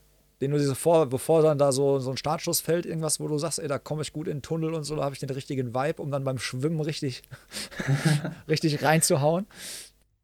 Den 0.42 0.52
du 0.52 0.58
dir 0.58 0.66
so 0.66 0.76
vor, 0.76 1.08
bevor 1.08 1.42
dann 1.42 1.58
da 1.58 1.72
so, 1.72 2.00
so 2.00 2.12
ein 2.12 2.18
Startschuss 2.18 2.62
fällt, 2.62 2.86
irgendwas, 2.86 3.20
wo 3.20 3.28
du 3.28 3.38
sagst, 3.38 3.60
ey, 3.60 3.68
da 3.68 3.80
komme 3.80 4.02
ich 4.02 4.14
gut 4.14 4.28
in 4.28 4.38
den 4.38 4.42
Tunnel 4.42 4.74
und 4.74 4.84
so, 4.84 4.96
da 4.96 5.04
habe 5.04 5.14
ich 5.14 5.20
den 5.20 5.30
richtigen 5.30 5.74
Vibe, 5.74 6.02
um 6.02 6.12
dann 6.12 6.24
beim 6.24 6.38
Schwimmen 6.38 6.80
richtig, 6.80 7.24
richtig 8.48 8.84
reinzuhauen. 8.84 9.48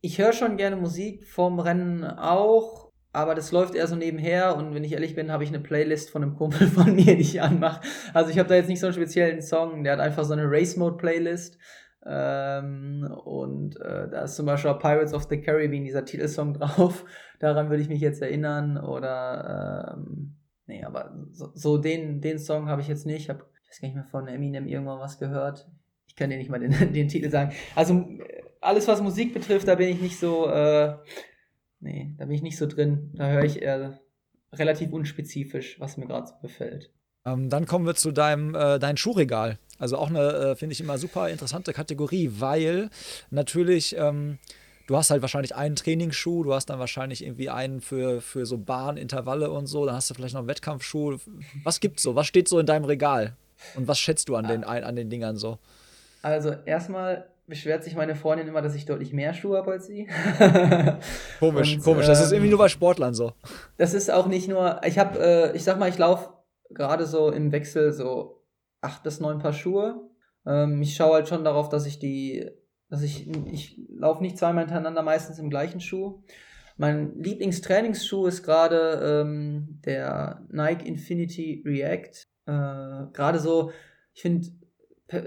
Ich 0.02 0.18
höre 0.18 0.34
schon 0.34 0.58
gerne 0.58 0.76
Musik 0.76 1.26
vom 1.26 1.60
Rennen 1.60 2.04
auch, 2.04 2.92
aber 3.14 3.36
das 3.36 3.52
läuft 3.52 3.76
eher 3.76 3.88
so 3.88 3.96
nebenher 3.96 4.58
und 4.58 4.74
wenn 4.74 4.84
ich 4.84 4.92
ehrlich 4.92 5.16
bin, 5.16 5.32
habe 5.32 5.44
ich 5.44 5.50
eine 5.50 5.60
Playlist 5.60 6.10
von 6.10 6.24
einem 6.24 6.36
Kumpel 6.36 6.68
von 6.70 6.96
mir, 6.96 7.16
die 7.16 7.22
ich 7.22 7.42
anmache. 7.42 7.82
Also 8.14 8.32
ich 8.32 8.40
habe 8.40 8.50
da 8.50 8.56
jetzt 8.56 8.70
nicht 8.70 8.80
so 8.80 8.88
einen 8.88 8.96
speziellen 8.96 9.42
Song, 9.42 9.84
der 9.84 9.94
hat 9.94 10.00
einfach 10.00 10.26
so 10.26 10.34
eine 10.34 10.50
Race-Mode-Playlist 10.50 11.58
ähm, 12.06 13.10
und 13.24 13.80
äh, 13.80 14.10
da 14.10 14.24
ist 14.24 14.36
zum 14.36 14.46
Beispiel 14.46 14.74
Pirates 14.74 15.14
of 15.14 15.28
the 15.30 15.40
Caribbean, 15.40 15.84
dieser 15.84 16.06
Titelsong 16.06 16.54
drauf. 16.60 17.06
Daran 17.40 17.70
würde 17.70 17.82
ich 17.82 17.90
mich 17.90 18.02
jetzt 18.02 18.22
erinnern. 18.22 18.78
Oder, 18.78 19.96
ähm, 19.98 20.36
nee, 20.66 20.84
aber 20.84 21.16
so, 21.32 21.52
so 21.54 21.78
den, 21.78 22.22
den 22.22 22.40
Song 22.40 22.68
habe 22.68 22.82
ich 22.82 22.88
jetzt 22.88 23.06
nicht. 23.06 23.30
Ich 23.30 23.36
ich 23.36 23.70
weiß 23.70 23.82
gar 23.82 23.88
nicht 23.88 23.96
mehr 23.96 24.06
von 24.06 24.28
Eminem 24.28 24.68
irgendwann 24.68 25.00
was 25.00 25.18
gehört. 25.18 25.68
Ich 26.08 26.16
kann 26.16 26.30
dir 26.30 26.38
nicht 26.38 26.50
mal 26.50 26.60
den, 26.60 26.72
den 26.94 27.08
Titel 27.08 27.30
sagen. 27.30 27.54
Also 27.76 28.06
alles, 28.60 28.88
was 28.88 29.02
Musik 29.02 29.34
betrifft, 29.34 29.68
da 29.68 29.76
bin 29.76 29.90
ich 29.90 30.02
nicht 30.02 30.20
so, 30.20 30.48
äh, 30.48 30.98
nee, 31.80 32.14
da 32.18 32.26
bin 32.26 32.36
ich 32.36 32.42
nicht 32.42 32.58
so 32.58 32.68
drin. 32.68 33.12
Da 33.16 33.30
höre 33.30 33.44
ich 33.44 33.62
eher 33.62 34.00
relativ 34.52 34.92
unspezifisch, 34.92 35.80
was 35.80 35.98
mir 35.98 36.06
gerade 36.06 36.28
so 36.28 36.34
befällt. 36.42 36.92
Ähm, 37.26 37.50
dann 37.50 37.66
kommen 37.66 37.86
wir 37.86 37.96
zu 37.96 38.12
deinem 38.12 38.54
äh, 38.56 38.80
dein 38.80 38.98
Schuhregal. 38.98 39.58
Also 39.80 39.98
auch 39.98 40.10
eine, 40.10 40.20
äh, 40.20 40.56
finde 40.56 40.74
ich 40.74 40.82
immer 40.82 40.98
super 40.98 41.30
interessante 41.30 41.74
Kategorie, 41.74 42.32
weil 42.40 42.90
natürlich, 43.32 43.96
ähm, 43.98 44.40
du 44.88 44.98
hast 44.98 45.10
halt 45.10 45.22
wahrscheinlich 45.22 45.56
einen 45.56 45.76
Trainingsschuh, 45.76 46.44
du 46.44 46.54
hast 46.54 46.68
dann 46.68 46.80
wahrscheinlich 46.80 47.24
irgendwie 47.24 47.50
einen 47.50 47.82
für, 47.82 48.22
für 48.22 48.46
so 48.46 48.58
Bahnintervalle 48.58 49.52
und 49.52 49.68
so, 49.68 49.86
dann 49.86 49.96
hast 49.96 50.10
du 50.10 50.14
vielleicht 50.14 50.34
noch 50.34 50.42
einen 50.42 50.50
Wettkampfschuh. 50.50 51.18
Was 51.64 51.80
gibt's 51.80 52.04
so? 52.04 52.16
Was 52.16 52.28
steht 52.28 52.48
so 52.48 52.60
in 52.60 52.66
deinem 52.66 52.86
Regal? 52.86 53.36
Und 53.76 53.88
was 53.88 54.00
schätzt 54.00 54.30
du 54.30 54.36
an 54.36 54.48
den, 54.48 54.64
an 54.64 54.96
den 54.96 55.10
Dingern 55.10 55.38
so? 55.38 55.58
Also 56.22 56.54
erstmal 56.66 57.28
beschwert 57.48 57.84
sich 57.84 57.96
meine 57.96 58.16
Freundin 58.16 58.48
immer, 58.48 58.62
dass 58.62 58.76
ich 58.76 58.86
deutlich 58.86 59.14
mehr 59.14 59.34
Schuhe 59.34 59.58
habe 59.58 59.72
als 59.72 59.88
sie. 59.88 60.08
komisch, 61.40 61.74
und, 61.76 61.84
komisch. 61.84 62.08
Das 62.08 62.22
ist 62.22 62.32
irgendwie 62.32 62.50
nur 62.50 62.60
bei 62.60 62.70
Sportlern 62.70 63.14
so. 63.14 63.34
Das 63.78 63.94
ist 63.94 64.12
auch 64.12 64.28
nicht 64.28 64.48
nur, 64.48 64.82
ich 64.86 64.98
habe, 64.98 65.20
äh, 65.20 65.56
ich 65.56 65.64
sag 65.64 65.80
mal, 65.80 65.90
ich 65.90 65.98
laufe 65.98 66.30
gerade 66.74 67.06
so 67.06 67.32
im 67.32 67.52
Wechsel 67.52 67.94
so 67.94 68.44
acht 68.82 69.04
bis 69.04 69.20
neun 69.20 69.40
Paar 69.40 69.54
Schuhe. 69.54 70.10
Ähm, 70.46 70.82
ich 70.82 70.96
schaue 70.96 71.16
halt 71.16 71.28
schon 71.28 71.44
darauf, 71.44 71.70
dass 71.70 71.86
ich 71.86 72.00
die, 72.00 72.50
dass 72.90 73.02
ich, 73.02 73.30
ich 73.48 73.80
laufe 73.90 74.22
nicht 74.22 74.38
zweimal 74.38 74.66
hintereinander 74.66 75.02
meistens 75.02 75.40
im 75.40 75.50
gleichen 75.50 75.82
Schuh. 75.82 76.24
Mein 76.78 77.20
Lieblingstrainingsschuh 77.20 78.26
ist 78.26 78.44
gerade 78.44 79.22
ähm, 79.22 79.80
der 79.86 80.46
Nike 80.50 80.88
Infinity 80.88 81.64
React. 81.66 82.28
Äh, 82.46 83.12
gerade 83.14 83.40
so, 83.40 83.72
ich 84.14 84.22
finde, 84.22 84.48
per 85.08 85.24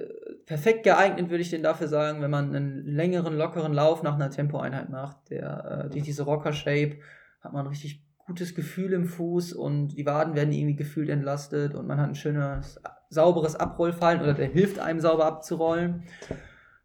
perfekt 0.47 0.84
geeignet 0.84 1.28
würde 1.28 1.42
ich 1.42 1.51
den 1.51 1.62
dafür 1.62 1.88
sagen, 1.88 2.22
wenn 2.22 2.30
man 2.30 2.55
einen 2.55 2.86
längeren, 2.86 3.36
lockeren 3.36 3.72
Lauf 3.72 4.03
nach 4.03 4.14
einer 4.14 4.30
Tempoeinheit 4.30 4.90
macht. 4.90 5.30
Der, 5.30 5.86
äh, 5.86 5.90
durch 5.90 6.05
diese 6.05 6.22
Rocker-Shape 6.22 6.99
hat 7.40 7.53
man 7.53 7.66
richtig 7.66 8.05
gutes 8.27 8.55
Gefühl 8.55 8.93
im 8.93 9.07
Fuß 9.07 9.53
und 9.53 9.89
die 9.89 10.05
Waden 10.05 10.35
werden 10.35 10.53
irgendwie 10.53 10.77
gefühlt 10.77 11.09
entlastet 11.09 11.74
und 11.74 11.87
man 11.87 12.01
hat 12.01 12.09
ein 12.09 12.14
schönes, 12.14 12.81
sauberes 13.09 13.55
Abrollfallen 13.55 14.20
oder 14.20 14.35
der 14.35 14.49
hilft 14.49 14.79
einem 14.79 15.01
sauber 15.01 15.27
abzurollen. 15.27 16.03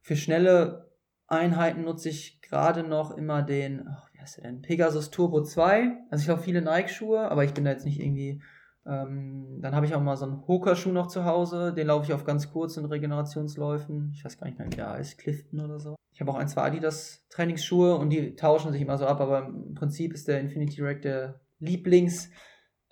Für 0.02 0.16
schnelle 0.16 0.92
Einheiten 1.28 1.84
nutze 1.84 2.10
ich 2.10 2.42
gerade 2.42 2.84
noch 2.84 3.18
immer 3.18 3.42
den, 3.42 3.82
oh, 3.82 4.08
wie 4.14 4.20
heißt 4.20 4.38
der 4.38 4.44
denn? 4.44 4.62
Pegasus 4.62 5.10
Turbo 5.10 5.42
2. 5.42 5.98
Also 6.12 6.24
ich 6.24 6.30
habe 6.30 6.42
viele 6.42 6.62
Nike-Schuhe, 6.62 7.32
aber 7.32 7.44
ich 7.44 7.54
bin 7.54 7.66
da 7.66 7.72
jetzt 7.72 7.86
nicht 7.86 8.00
irgendwie 8.00 8.42
ähm, 8.86 9.60
dann 9.62 9.76
habe 9.76 9.86
ich 9.86 9.94
auch 9.94 10.02
mal 10.02 10.18
so 10.18 10.26
einen 10.26 10.48
Hoka-Schuh 10.48 10.92
noch 10.92 11.08
zu 11.08 11.26
Hause. 11.26 11.74
Den 11.74 11.88
laufe 11.88 12.06
ich 12.06 12.14
auf 12.14 12.24
ganz 12.24 12.52
kurzen 12.52 12.86
Regenerationsläufen. 12.86 14.12
Ich 14.14 14.26
weiß 14.26 14.38
gar 14.40 14.48
nicht 14.48 14.58
mehr, 14.58 14.68
wie 14.68 14.76
der 14.76 14.90
heißt. 14.90 15.18
Clifton 15.20 15.60
oder 15.60 15.80
so. 15.80 15.96
Ich 16.14 16.20
habe 16.20 16.32
auch 16.32 16.36
ein, 16.36 16.48
zwei 16.48 16.64
Adidas 16.64 17.26
Trainingsschuhe 17.30 17.96
und 17.96 18.10
die 18.10 18.36
tauschen 18.36 18.72
sich 18.72 18.82
immer 18.82 18.98
so 18.98 19.06
ab. 19.06 19.22
Aber 19.22 19.46
im 19.46 19.76
Prinzip 19.76 20.14
ist 20.14 20.28
der 20.28 20.40
Infinity 20.40 20.82
Rack 20.82 21.04
der 21.04 21.42
Lieblings 21.60 22.32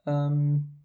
ähm, 0.06 0.76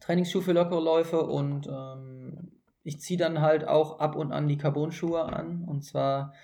für 0.00 0.52
lockere 0.52 0.82
Läufe. 0.82 1.22
Und 1.22 1.66
ähm, 1.66 2.52
ich 2.82 3.00
ziehe 3.00 3.18
dann 3.18 3.40
halt 3.40 3.66
auch 3.66 4.00
ab 4.00 4.16
und 4.16 4.32
an 4.32 4.48
die 4.48 4.58
Carbon-Schuhe 4.58 5.22
an. 5.22 5.64
Und 5.64 5.82
zwar 5.82 6.34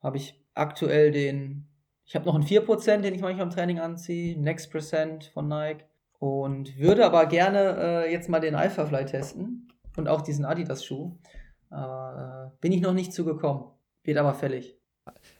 habe 0.00 0.18
ich 0.18 0.40
aktuell 0.54 1.10
den, 1.10 1.66
ich 2.04 2.14
habe 2.14 2.26
noch 2.26 2.36
einen 2.36 2.44
4%, 2.44 2.98
den 2.98 3.14
ich 3.14 3.22
manchmal 3.22 3.46
im 3.46 3.52
Training 3.52 3.80
anziehe. 3.80 4.40
Next 4.40 4.70
Percent 4.70 5.24
von 5.34 5.48
Nike. 5.48 5.84
Und 6.18 6.78
würde 6.78 7.04
aber 7.04 7.26
gerne 7.26 7.76
äh, 7.78 8.12
jetzt 8.12 8.28
mal 8.28 8.40
den 8.40 8.54
Alpha 8.54 8.86
Fly 8.86 9.04
testen 9.04 9.68
und 9.96 10.08
auch 10.08 10.22
diesen 10.22 10.44
Adidas-Schuh. 10.44 11.12
Äh, 11.70 12.50
bin 12.60 12.72
ich 12.72 12.80
noch 12.80 12.94
nicht 12.94 13.12
zugekommen. 13.12 13.64
Wird 14.04 14.18
aber 14.18 14.34
fällig. 14.34 14.78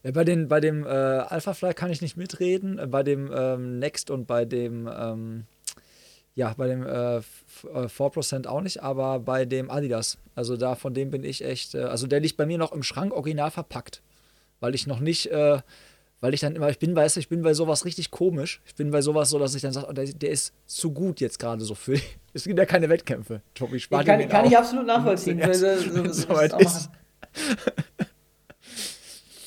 Ja, 0.02 0.10
bei, 0.10 0.24
den, 0.24 0.48
bei 0.48 0.60
dem 0.60 0.84
äh, 0.84 0.88
Alpha 0.88 1.54
Fly 1.54 1.74
kann 1.74 1.90
ich 1.90 2.02
nicht 2.02 2.16
mitreden. 2.16 2.80
Bei 2.90 3.02
dem 3.02 3.30
ähm, 3.34 3.78
Next 3.78 4.10
und 4.10 4.26
bei 4.26 4.44
dem, 4.44 4.88
ähm, 4.92 5.44
ja, 6.34 6.54
bei 6.56 6.68
dem 6.68 6.82
äh, 6.82 7.20
4% 7.64 8.44
äh, 8.44 8.48
auch 8.48 8.60
nicht, 8.60 8.82
aber 8.82 9.20
bei 9.20 9.44
dem 9.44 9.70
Adidas. 9.70 10.18
Also 10.34 10.56
da 10.56 10.74
von 10.74 10.94
dem 10.94 11.10
bin 11.10 11.24
ich 11.24 11.44
echt, 11.44 11.74
äh, 11.74 11.82
also 11.82 12.06
der 12.06 12.20
liegt 12.20 12.36
bei 12.36 12.46
mir 12.46 12.58
noch 12.58 12.72
im 12.72 12.82
Schrank 12.82 13.14
original 13.14 13.50
verpackt. 13.50 14.02
Weil 14.60 14.74
ich 14.74 14.86
noch 14.86 15.00
nicht 15.00 15.30
äh, 15.30 15.58
weil 16.26 16.34
ich 16.34 16.40
dann 16.40 16.56
immer, 16.56 16.68
ich 16.68 16.80
bin, 16.80 16.96
weißt 16.96 17.14
du, 17.14 17.20
ich 17.20 17.28
bin 17.28 17.42
bei 17.42 17.54
sowas 17.54 17.84
richtig 17.84 18.10
komisch. 18.10 18.60
Ich 18.66 18.74
bin 18.74 18.90
bei 18.90 19.00
sowas 19.00 19.30
so, 19.30 19.38
dass 19.38 19.54
ich 19.54 19.62
dann 19.62 19.72
sage, 19.72 19.86
oh, 19.88 19.92
der, 19.92 20.06
der, 20.06 20.30
ist 20.30 20.52
zu 20.66 20.92
gut 20.92 21.20
jetzt 21.20 21.38
gerade 21.38 21.64
so 21.64 21.76
für. 21.76 22.00
Es 22.32 22.42
gibt 22.44 22.58
ja 22.58 22.66
keine 22.66 22.88
Wettkämpfe. 22.88 23.42
Tobi, 23.54 23.76
ich 23.76 23.88
kann, 23.88 24.28
kann 24.28 24.44
ich 24.44 24.58
absolut 24.58 24.86
nachvollziehen. 24.86 25.38
Ja, 25.38 25.54
so, 25.54 25.76
so, 25.76 25.92
so 26.04 26.10
ist. 26.10 26.30
Aber 26.30 26.48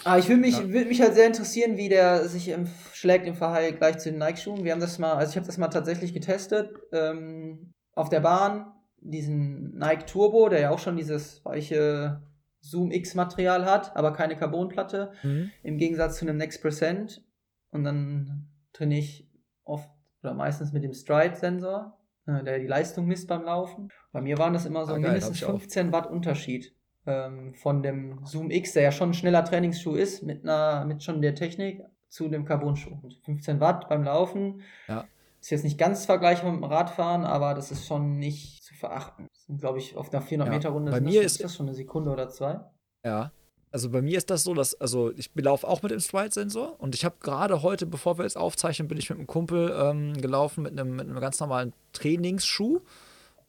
ah, 0.06 0.18
ich 0.18 0.30
würde 0.30 0.40
mich, 0.40 0.58
ja. 0.58 0.70
würd 0.70 0.88
mich 0.88 1.02
halt 1.02 1.16
sehr 1.16 1.28
interessieren, 1.28 1.76
wie 1.76 1.90
der 1.90 2.30
sich 2.30 2.48
im, 2.48 2.68
schlägt 2.94 3.28
im 3.28 3.36
Verhalt 3.36 3.78
gleich 3.78 3.98
zu 3.98 4.10
den 4.10 4.20
Nike-Schuhen. 4.20 4.64
Wir 4.64 4.72
haben 4.72 4.80
das 4.80 5.00
mal, 5.00 5.14
also 5.16 5.32
ich 5.32 5.36
habe 5.36 5.46
das 5.46 5.58
mal 5.58 5.68
tatsächlich 5.68 6.14
getestet 6.14 6.80
ähm, 6.94 7.74
auf 7.94 8.08
der 8.08 8.22
Bahn, 8.22 8.72
diesen 9.02 9.78
Nike 9.78 10.06
Turbo, 10.06 10.48
der 10.48 10.62
ja 10.62 10.70
auch 10.72 10.80
schon 10.80 10.96
dieses 10.96 11.44
weiche 11.44 12.22
Zoom 12.62 12.92
X-Material 12.92 13.66
hat, 13.66 13.96
aber 13.96 14.14
keine 14.14 14.36
Carbonplatte. 14.36 15.12
Mhm. 15.24 15.52
Im 15.64 15.78
Gegensatz 15.78 16.18
zu 16.18 16.26
einem 16.26 16.38
Next 16.38 16.62
Percent. 16.62 17.24
Und 17.72 17.84
dann 17.84 18.50
trainiere 18.74 19.00
ich 19.00 19.30
oft 19.64 19.90
oder 20.22 20.34
meistens 20.34 20.74
mit 20.74 20.84
dem 20.84 20.94
Stride-Sensor, 20.94 21.98
äh, 22.26 22.44
der 22.44 22.60
die 22.60 22.68
Leistung 22.68 23.06
misst 23.06 23.28
beim 23.28 23.44
Laufen. 23.44 23.90
Bei 24.12 24.22
mir 24.22 24.38
waren 24.38 24.54
das 24.54 24.66
immer 24.66 24.86
so 24.86 24.94
ah, 24.94 25.00
mindestens 25.00 25.40
15 25.40 25.92
Watt 25.92 26.08
Unterschied 26.08 26.76
ähm, 27.06 27.54
von 27.54 27.82
dem 27.82 28.26
Zoom 28.26 28.52
X, 28.52 28.74
der 28.74 28.84
ja 28.84 28.92
schon 28.92 29.12
ein 29.12 29.14
schneller 29.14 29.46
Trainingsschuh 29.46 29.96
ist, 29.96 30.24
mit 30.24 30.44
einer, 30.44 30.86
mit 30.86 31.04
schon 31.04 31.22
der 31.22 31.36
Technik, 31.36 31.82
zu 32.10 32.28
dem 32.28 32.44
Carbon-Schuh. 32.44 32.98
15 33.24 33.60
Watt 33.60 33.88
beim 33.88 34.04
Laufen. 34.04 34.62
Ja. 34.88 35.06
Ist 35.40 35.52
jetzt 35.52 35.64
nicht 35.64 35.78
ganz 35.78 36.06
vergleichbar 36.06 36.52
mit 36.52 36.62
dem 36.62 36.66
Radfahren, 36.66 37.24
aber 37.24 37.54
das 37.54 37.72
ist 37.72 37.86
schon 37.86 38.18
nicht 38.18 38.64
zu 38.64 38.74
verachten 38.74 39.29
glaube 39.58 39.80
ich, 39.80 39.96
auf 39.96 40.14
einer 40.14 40.24
400-Meter-Runde 40.24 40.92
ja, 40.92 41.00
mir 41.00 41.24
das, 41.24 41.34
ist 41.34 41.44
das 41.44 41.56
schon 41.56 41.68
eine 41.68 41.76
Sekunde 41.76 42.12
oder 42.12 42.30
zwei. 42.30 42.60
Ja. 43.06 43.32
Also 43.72 43.92
bei 43.92 44.02
mir 44.02 44.18
ist 44.18 44.30
das 44.32 44.44
so, 44.44 44.56
dass, 44.56 44.74
also 44.82 45.12
ich 45.16 45.30
laufe 45.36 45.68
auch 45.68 45.84
mit 45.84 45.92
dem 45.92 46.00
Stride-Sensor 46.00 46.80
und 46.80 46.96
ich 46.96 47.06
habe 47.06 47.18
gerade 47.20 47.62
heute, 47.62 47.86
bevor 47.86 48.18
wir 48.18 48.24
jetzt 48.24 48.38
aufzeichnen, 48.38 48.88
bin 48.88 48.98
ich 48.98 49.10
mit 49.10 49.20
einem 49.20 49.28
Kumpel 49.28 49.72
ähm, 49.80 50.14
gelaufen 50.20 50.64
mit 50.64 50.72
einem, 50.72 50.96
mit 50.96 51.08
einem 51.08 51.20
ganz 51.20 51.40
normalen 51.40 51.74
Trainingsschuh 51.94 52.82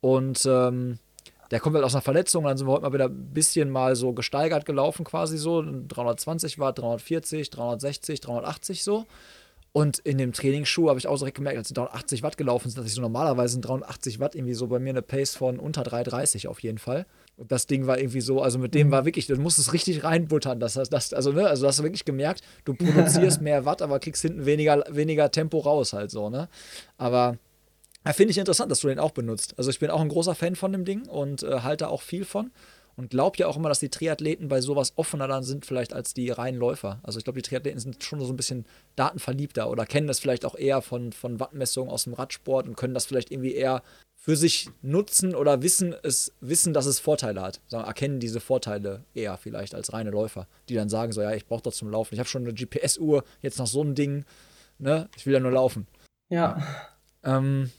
und 0.01 0.45
ähm, 0.47 0.99
der 1.51 1.61
kommt 1.61 1.75
halt 1.75 1.85
aus 1.87 1.95
einer 1.95 2.03
Verletzung, 2.03 2.45
dann 2.45 2.59
sind 2.59 2.67
wir 2.67 2.73
heute 2.73 2.83
mal 2.83 2.93
wieder 2.93 3.07
ein 3.07 3.33
bisschen 3.33 3.71
mal 3.71 3.97
so 3.97 4.13
gesteigert 4.13 4.67
gelaufen 4.67 5.05
quasi 5.05 5.39
so, 5.39 5.63
320 5.63 6.59
Watt, 6.59 6.79
340, 6.79 7.49
360, 7.49 8.21
380 8.21 8.85
so 8.85 9.07
und 9.73 9.99
in 10.01 10.19
dem 10.19 10.33
Trainingsschuh 10.33 10.89
habe 10.89 10.99
ich 10.99 11.07
auch 11.07 11.17
direkt 11.19 11.37
gemerkt, 11.37 11.59
als 11.59 11.69
sie 11.69 11.75
380 11.75 12.23
Watt 12.25 12.37
gelaufen 12.37 12.69
sind, 12.69 12.79
dass 12.79 12.87
ich 12.87 12.95
so 12.95 13.01
normalerweise 13.01 13.53
sind 13.53 13.65
380 13.65 14.19
Watt 14.19 14.35
irgendwie 14.35 14.55
so 14.55 14.67
bei 14.67 14.81
mir 14.81 14.91
eine 14.91 15.03
Pace 15.03 15.37
von 15.37 15.61
unter 15.61 15.85
330 15.85 16.49
auf 16.49 16.61
jeden 16.61 16.79
Fall. 16.79 17.07
Und 17.37 17.53
das 17.53 17.67
Ding 17.67 17.87
war 17.87 17.99
irgendwie 17.99 18.21
so, 18.21 18.43
also 18.43 18.59
mit 18.59 18.75
dem 18.75 18.89
mhm. 18.89 18.93
war 18.93 19.05
wirklich, 19.05 19.29
du 19.29 19.37
musst 19.37 19.59
es 19.59 19.73
richtig 19.73 20.03
reinbuttern. 20.03 20.59
Das, 20.59 20.75
das, 20.75 21.13
also, 21.13 21.31
ne, 21.33 21.47
also 21.47 21.69
hast 21.69 21.79
du 21.79 21.85
wirklich 21.85 22.05
gemerkt, 22.05 22.43
du 22.65 22.75
produzierst 22.75 23.41
mehr 23.43 23.65
Watt, 23.65 23.81
aber 23.81 24.01
kriegst 24.01 24.23
hinten 24.23 24.45
weniger, 24.45 24.85
weniger 24.91 25.31
Tempo 25.31 25.59
raus 25.59 25.93
halt 25.93 26.11
so, 26.11 26.31
ne? 26.31 26.49
Aber 26.99 27.39
ja, 28.05 28.13
finde 28.13 28.33
ich 28.33 28.39
interessant, 28.39 28.73
dass 28.73 28.81
du 28.81 28.89
den 28.89 28.99
auch 28.99 29.13
benutzt. 29.13 29.55
Also 29.57 29.71
ich 29.71 29.79
bin 29.79 29.91
auch 29.91 30.01
ein 30.01 30.09
großer 30.09 30.35
Fan 30.35 30.57
von 30.57 30.73
dem 30.73 30.85
Ding 30.85 31.07
und 31.07 31.43
äh, 31.43 31.61
halte 31.61 31.89
auch 31.89 32.03
viel 32.03 32.25
von 32.25 32.51
und 33.01 33.09
glaube 33.09 33.39
ja 33.39 33.47
auch 33.47 33.57
immer, 33.57 33.71
dass 33.71 33.81
die 33.81 33.89
Triathleten 33.89 34.49
bei 34.49 34.61
sowas 34.61 34.93
offener 34.97 35.27
dann 35.27 35.43
sind, 35.43 35.65
vielleicht 35.65 35.95
als 35.95 36.13
die 36.13 36.29
reinen 36.29 36.59
Läufer. 36.59 37.01
Also 37.03 37.19
ich 37.19 37.25
glaube, 37.25 37.41
die 37.41 37.49
Triathleten 37.49 37.81
sind 37.81 38.05
schon 38.05 38.21
so 38.21 38.31
ein 38.31 38.37
bisschen 38.37 38.67
datenverliebter 38.95 39.71
oder 39.71 39.87
kennen 39.87 40.07
das 40.07 40.21
vielleicht 40.21 40.45
auch 40.45 40.55
eher 40.55 40.83
von, 40.83 41.13
von 41.13 41.41
Wattmessungen 41.41 41.91
aus 41.91 42.05
dem 42.05 42.13
Radsport 42.13 42.69
und 42.69 42.77
können 42.77 42.93
das 42.93 43.07
vielleicht 43.07 43.31
irgendwie 43.31 43.55
eher 43.55 43.83
für 44.17 44.37
sich 44.37 44.69
nutzen 44.83 45.35
oder 45.35 45.63
wissen, 45.63 45.95
es, 46.03 46.35
wissen, 46.41 46.75
dass 46.75 46.85
es 46.85 47.01
Vorteile 47.01 47.41
hat. 47.41 47.63
Sagen, 47.69 47.87
erkennen 47.87 48.21
diese 48.21 48.39
Vorteile 48.39 49.03
eher 49.15 49.39
vielleicht 49.39 49.75
als 49.75 49.95
reine 49.95 50.11
Läufer, 50.11 50.47
die 50.69 50.75
dann 50.75 50.91
sagen 50.91 51.13
so, 51.13 51.23
ja, 51.23 51.33
ich 51.33 51.47
brauche 51.47 51.63
das 51.63 51.77
zum 51.77 51.91
Laufen. 51.91 52.13
Ich 52.13 52.21
habe 52.21 52.29
schon 52.29 52.43
eine 52.43 52.53
GPS-Uhr, 52.53 53.25
jetzt 53.41 53.59
noch 53.59 53.67
so 53.67 53.83
ein 53.83 53.95
Ding, 53.95 54.27
ne? 54.79 55.09
Ich 55.17 55.25
will 55.25 55.33
ja 55.33 55.41
nur 55.41 55.53
laufen. 55.53 55.87
Ja. 56.29 56.63
Ähm, 57.25 57.71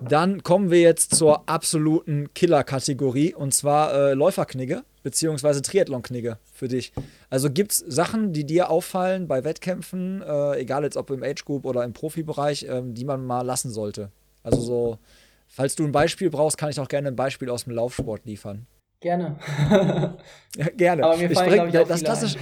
dann 0.00 0.42
kommen 0.42 0.70
wir 0.70 0.80
jetzt 0.80 1.14
zur 1.14 1.48
absoluten 1.48 2.32
Killer-Kategorie 2.34 3.34
und 3.34 3.54
zwar 3.54 3.94
äh, 3.94 4.14
Läuferknigge 4.14 4.84
bzw. 5.02 5.60
Triathlon-Knigge 5.60 6.38
für 6.52 6.68
dich. 6.68 6.92
Also 7.30 7.50
gibt 7.50 7.72
es 7.72 7.78
Sachen, 7.78 8.32
die 8.32 8.44
dir 8.44 8.70
auffallen 8.70 9.28
bei 9.28 9.44
Wettkämpfen, 9.44 10.22
äh, 10.22 10.58
egal 10.60 10.84
jetzt 10.84 10.96
ob 10.96 11.10
im 11.10 11.22
Age 11.22 11.44
Group 11.44 11.64
oder 11.64 11.84
im 11.84 11.92
Profibereich, 11.92 12.64
äh, 12.64 12.82
die 12.84 13.04
man 13.04 13.24
mal 13.24 13.42
lassen 13.42 13.70
sollte? 13.70 14.10
Also 14.42 14.60
so, 14.60 14.98
falls 15.46 15.74
du 15.74 15.84
ein 15.84 15.92
Beispiel 15.92 16.30
brauchst, 16.30 16.58
kann 16.58 16.70
ich 16.70 16.78
auch 16.80 16.88
gerne 16.88 17.08
ein 17.08 17.16
Beispiel 17.16 17.50
aus 17.50 17.64
dem 17.64 17.74
Laufsport 17.74 18.24
liefern. 18.24 18.66
Gerne. 19.00 19.38
ja, 20.56 20.68
gerne. 20.76 21.04
Aber 21.04 21.16
mir 21.16 21.30
fallen, 21.30 21.68
ich, 21.68 21.74
ich, 21.74 21.86
das 21.86 22.02
klassische, 22.02 22.38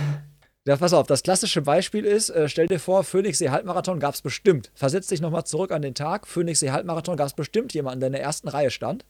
ja, 0.66 0.76
pass 0.76 0.92
auf, 0.92 1.06
das 1.06 1.22
klassische 1.22 1.62
Beispiel 1.62 2.04
ist, 2.04 2.28
äh, 2.30 2.48
stell 2.48 2.66
dir 2.66 2.80
vor, 2.80 3.04
Phoenixsee 3.04 3.50
Halbmarathon 3.50 4.00
gab 4.00 4.14
es 4.14 4.20
bestimmt. 4.20 4.72
Versetz 4.74 5.06
dich 5.06 5.20
nochmal 5.20 5.44
zurück 5.44 5.70
an 5.70 5.80
den 5.80 5.94
Tag. 5.94 6.26
Phoenixsee 6.26 6.72
Halbmarathon 6.72 7.16
gab 7.16 7.28
es 7.28 7.34
bestimmt 7.34 7.72
jemanden, 7.72 8.00
der 8.00 8.08
in 8.08 8.14
der 8.14 8.22
ersten 8.22 8.48
Reihe 8.48 8.72
stand, 8.72 9.04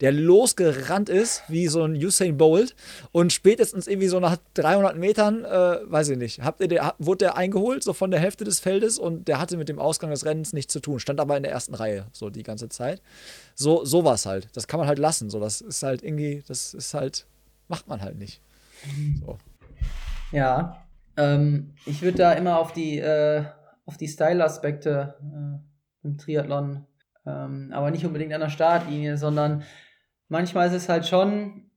der 0.00 0.10
losgerannt 0.10 1.08
ist, 1.08 1.44
wie 1.46 1.68
so 1.68 1.84
ein 1.84 1.94
Usain 1.94 2.36
Bolt 2.36 2.74
und 3.12 3.32
spätestens 3.32 3.86
irgendwie 3.86 4.08
so 4.08 4.18
nach 4.18 4.36
300 4.54 4.96
Metern, 4.96 5.44
äh, 5.44 5.78
weiß 5.84 6.08
ich 6.08 6.18
nicht, 6.18 6.42
habt 6.42 6.60
ihr 6.60 6.66
der, 6.66 6.96
wurde 6.98 7.18
der 7.18 7.36
eingeholt, 7.36 7.84
so 7.84 7.92
von 7.92 8.10
der 8.10 8.18
Hälfte 8.18 8.42
des 8.42 8.58
Feldes 8.58 8.98
und 8.98 9.28
der 9.28 9.38
hatte 9.38 9.56
mit 9.58 9.68
dem 9.68 9.78
Ausgang 9.78 10.10
des 10.10 10.24
Rennens 10.24 10.52
nichts 10.52 10.72
zu 10.72 10.80
tun, 10.80 10.98
stand 10.98 11.20
aber 11.20 11.36
in 11.36 11.44
der 11.44 11.52
ersten 11.52 11.76
Reihe, 11.76 12.06
so 12.10 12.30
die 12.30 12.42
ganze 12.42 12.68
Zeit. 12.68 13.00
So, 13.54 13.84
sowas 13.84 14.26
halt. 14.26 14.48
Das 14.54 14.66
kann 14.66 14.80
man 14.80 14.88
halt 14.88 14.98
lassen. 14.98 15.30
So, 15.30 15.38
das 15.38 15.60
ist 15.60 15.84
halt 15.84 16.02
irgendwie, 16.02 16.42
das 16.48 16.74
ist 16.74 16.94
halt, 16.94 17.26
macht 17.68 17.86
man 17.86 18.02
halt 18.02 18.18
nicht. 18.18 18.40
So. 19.24 19.38
Ja, 20.32 20.82
ähm, 21.16 21.74
ich 21.86 22.02
würde 22.02 22.18
da 22.18 22.32
immer 22.32 22.58
auf 22.58 22.72
die, 22.72 22.98
äh, 22.98 23.44
die 24.00 24.08
Style-Aspekte 24.08 25.16
äh, 25.20 26.06
im 26.06 26.18
Triathlon, 26.18 26.86
ähm, 27.26 27.70
aber 27.72 27.90
nicht 27.90 28.04
unbedingt 28.04 28.32
an 28.32 28.40
der 28.40 28.50
Startlinie, 28.50 29.16
sondern 29.16 29.64
manchmal 30.28 30.68
ist 30.68 30.74
es 30.74 30.88
halt 30.88 31.06
schon, 31.06 31.70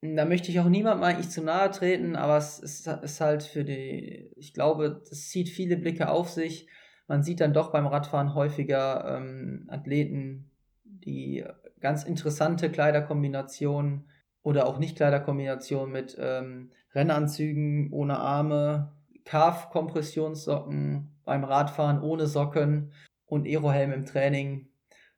da 0.00 0.24
möchte 0.24 0.50
ich 0.50 0.60
auch 0.60 0.68
niemandem 0.68 1.04
eigentlich 1.04 1.30
zu 1.30 1.42
nahe 1.42 1.70
treten, 1.70 2.16
aber 2.16 2.36
es 2.36 2.58
ist, 2.58 2.86
ist 2.86 3.20
halt 3.20 3.42
für 3.42 3.64
die, 3.64 4.30
ich 4.36 4.52
glaube, 4.52 5.02
das 5.08 5.28
zieht 5.28 5.48
viele 5.48 5.76
Blicke 5.76 6.08
auf 6.08 6.28
sich. 6.28 6.68
Man 7.06 7.22
sieht 7.22 7.40
dann 7.40 7.52
doch 7.52 7.72
beim 7.72 7.86
Radfahren 7.86 8.34
häufiger 8.34 9.16
ähm, 9.16 9.66
Athleten, 9.68 10.50
die 10.84 11.44
ganz 11.80 12.04
interessante 12.04 12.70
Kleiderkombinationen 12.70 14.04
oder 14.44 14.66
auch 14.66 14.78
Nicht-Kleiderkombinationen 14.78 15.90
mit 15.90 16.16
ähm, 16.20 16.70
Rennanzügen 16.94 17.90
ohne 17.90 18.18
Arme, 18.20 18.92
Calf-Kompressionssocken, 19.24 21.10
beim 21.24 21.42
Radfahren 21.42 22.00
ohne 22.00 22.26
Socken 22.26 22.92
und 23.26 23.46
Aerohelm 23.46 23.92
im 23.92 24.04
Training. 24.04 24.68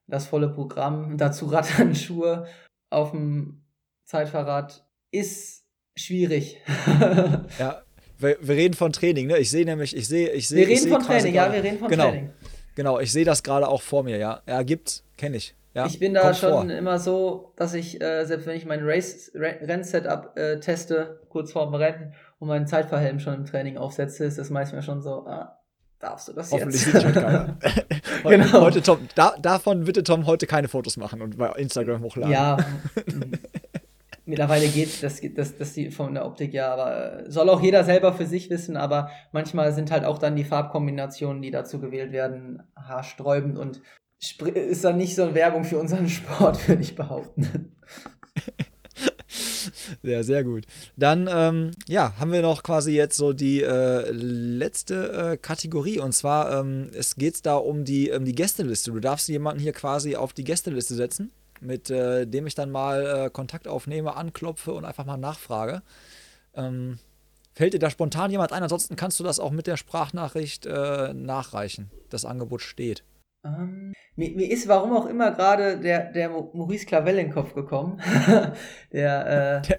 Das 0.07 0.27
volle 0.27 0.49
Programm. 0.49 1.19
Dazu 1.19 1.47
Radhandschuhe 1.51 2.47
auf 2.89 3.11
dem 3.11 3.65
Zeitfahrrad 4.05 4.87
ist 5.11 5.65
schwierig. 5.97 6.61
ja, 7.59 7.83
wir, 8.19 8.39
wir, 8.41 8.55
reden 8.55 8.75
von 8.75 8.93
Training, 8.93 9.27
ne? 9.27 9.39
Ich 9.39 9.51
sehe 9.51 9.65
nämlich, 9.65 9.97
ich 9.97 10.07
sehe, 10.07 10.31
ich 10.31 10.47
sehe. 10.47 10.61
Wir 10.61 10.69
reden 10.69 10.83
seh 10.85 10.89
von 10.91 11.03
Training, 11.03 11.35
ja, 11.35 11.53
wir 11.53 11.65
reden 11.65 11.79
von 11.81 11.89
genau, 11.89 12.11
Training. 12.11 12.31
Genau, 12.77 13.01
ich 13.01 13.11
sehe 13.11 13.25
das 13.25 13.43
gerade 13.43 13.67
auch 13.67 13.83
vor 13.83 14.05
mir, 14.05 14.19
ja. 14.19 14.41
Ja, 14.47 14.63
gibt's, 14.63 15.03
kenne 15.17 15.39
ich. 15.39 15.55
Ja, 15.77 15.85
ich 15.85 15.99
bin 15.99 16.15
da 16.15 16.33
schon 16.33 16.69
vor. 16.69 16.71
immer 16.71 16.99
so, 16.99 17.53
dass 17.57 17.75
ich, 17.75 18.01
äh, 18.01 18.25
selbst 18.25 18.47
wenn 18.47 18.57
ich 18.57 18.65
mein 18.65 18.81
Race-Rennsetup 18.83 20.33
äh, 20.39 20.59
teste, 20.59 21.21
kurz 21.29 21.53
vorm 21.53 21.75
Rennen 21.75 22.15
und 22.39 22.49
meinen 22.49 22.67
Zeitverhelm 22.67 23.21
schon 23.21 23.35
im 23.35 23.45
Training 23.45 23.77
aufsetze, 23.77 24.25
ist 24.25 24.39
das 24.39 24.49
meistens 24.49 24.87
schon 24.87 25.03
so, 25.03 25.27
ah, 25.27 25.61
darfst 25.99 26.29
du 26.29 26.33
das 26.33 26.51
Hoffentlich 26.51 26.87
jetzt? 26.87 27.05
Hoffentlich 27.05 28.23
genau. 28.25 28.63
Heute, 28.63 28.81
Tom, 28.81 29.01
da, 29.17 29.35
davon 29.39 29.85
bitte 29.85 30.03
Tom 30.03 30.25
heute 30.25 30.47
keine 30.47 30.69
Fotos 30.69 30.97
machen 30.97 31.21
und 31.21 31.37
bei 31.37 31.51
Instagram 31.57 32.03
hochladen. 32.03 32.33
Ja, 32.33 32.57
mittlerweile 34.25 34.69
geht 34.69 35.03
das, 35.03 35.21
das, 35.35 35.59
das 35.59 35.75
die 35.75 35.91
von 35.91 36.15
der 36.15 36.25
Optik 36.25 36.55
ja, 36.55 36.73
aber 36.73 37.27
äh, 37.27 37.31
soll 37.31 37.51
auch 37.51 37.61
jeder 37.61 37.85
selber 37.85 38.15
für 38.15 38.25
sich 38.25 38.49
wissen, 38.49 38.79
aber 38.79 39.11
manchmal 39.31 39.75
sind 39.75 39.91
halt 39.91 40.07
auch 40.07 40.17
dann 40.17 40.37
die 40.37 40.45
Farbkombinationen, 40.45 41.43
die 41.43 41.51
dazu 41.51 41.81
gewählt 41.81 42.13
werden, 42.13 42.63
haarsträubend 42.77 43.59
und 43.59 43.83
ist 44.19 44.85
dann 44.85 44.97
nicht 44.97 45.15
so 45.15 45.23
eine 45.25 45.35
Werbung 45.35 45.65
für 45.65 45.79
unseren 45.79 46.09
Sport, 46.09 46.69
würde 46.69 46.83
ich 46.83 46.95
behaupten. 46.95 47.73
Ja, 50.03 50.23
sehr 50.23 50.45
gut. 50.45 50.65
Dann, 50.97 51.29
ähm, 51.31 51.73
ja, 51.89 52.15
haben 52.19 52.33
wir 52.33 52.43
noch 52.43 52.63
quasi 52.63 52.93
jetzt 52.93 53.17
so 53.17 53.33
die 53.33 53.63
äh, 53.63 54.11
letzte 54.11 55.33
äh, 55.33 55.37
Kategorie 55.37 55.99
und 55.99 56.13
zwar 56.13 56.61
ähm, 56.61 56.91
es 56.95 57.17
geht 57.17 57.45
da 57.45 57.57
um 57.57 57.85
die, 57.85 58.11
um 58.11 58.25
die 58.25 58.35
Gästeliste. 58.35 58.93
Du 58.93 59.01
darfst 59.01 59.29
jemanden 59.29 59.61
hier 59.61 59.73
quasi 59.73 60.17
auf 60.17 60.33
die 60.33 60.45
Gästeliste 60.45 60.95
setzen, 60.95 61.33
mit 61.61 61.91
äh, 61.91 62.27
dem 62.27 62.47
ich 62.47 62.55
dann 62.55 62.71
mal 62.71 63.27
äh, 63.27 63.31
Kontakt 63.31 63.69
aufnehme, 63.69 64.17
anklopfe 64.17 64.73
und 64.73 64.85
einfach 64.85 65.05
mal 65.05 65.17
nachfrage. 65.17 65.83
Ähm, 66.55 66.99
fällt 67.55 67.75
dir 67.75 67.79
da 67.79 67.91
spontan 67.91 68.31
jemand 68.31 68.53
ein? 68.53 68.63
Ansonsten 68.63 68.97
kannst 68.97 69.19
du 69.21 69.25
das 69.25 69.41
auch 69.41 69.51
mit 69.51 69.67
der 69.67 69.77
Sprachnachricht 69.77 70.67
äh, 70.67 71.13
nachreichen. 71.15 71.91
Das 72.11 72.25
Angebot 72.25 72.63
steht. 72.63 73.03
Ähm, 73.47 73.93
mir, 74.17 74.35
mir, 74.35 74.51
ist 74.51 74.69
warum 74.69 74.93
auch 74.93 75.07
immer 75.07 75.31
gerade 75.33 75.79
der, 75.79 76.11
der 76.13 76.31
Maurice 76.31 76.87
Clavel 76.87 77.19
in 77.19 77.27
den 77.27 77.35
Kopf 77.35 77.55
gekommen, 77.55 78.01
der, 78.93 79.63
äh, 79.63 79.79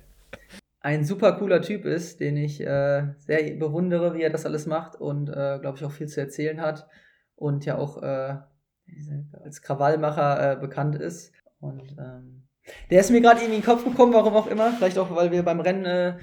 ein 0.80 1.04
super 1.04 1.34
cooler 1.34 1.62
Typ 1.62 1.86
ist, 1.86 2.20
den 2.20 2.38
ich 2.38 2.62
äh, 2.62 3.08
sehr 3.18 3.56
bewundere, 3.56 4.14
wie 4.14 4.22
er 4.22 4.30
das 4.30 4.46
alles 4.46 4.68
macht 4.68 4.96
und 4.96 5.30
äh, 5.30 5.60
glaube 5.60 5.78
ich 5.78 5.84
auch 5.84 5.92
viel 5.92 6.08
zu 6.08 6.22
erzählen 6.22 6.62
hat 6.62 6.88
und 7.36 7.66
ja 7.66 7.78
auch 7.78 8.02
äh, 8.02 8.38
als 9.44 9.62
Krawallmacher 9.62 10.54
äh, 10.54 10.56
bekannt 10.56 10.96
ist. 10.96 11.34
Und 11.60 11.96
ähm, 12.00 12.48
der 12.90 13.02
ist 13.02 13.12
mir 13.12 13.22
gerade 13.22 13.42
irgendwie 13.42 13.58
in 13.58 13.62
den 13.62 13.66
Kopf 13.66 13.84
gekommen, 13.84 14.14
warum 14.14 14.36
auch 14.36 14.48
immer. 14.48 14.72
Vielleicht 14.72 14.98
auch, 14.98 15.14
weil 15.16 15.32
wir 15.32 15.44
beim 15.44 15.60
Rennen 15.60 15.86
äh, 15.86 16.18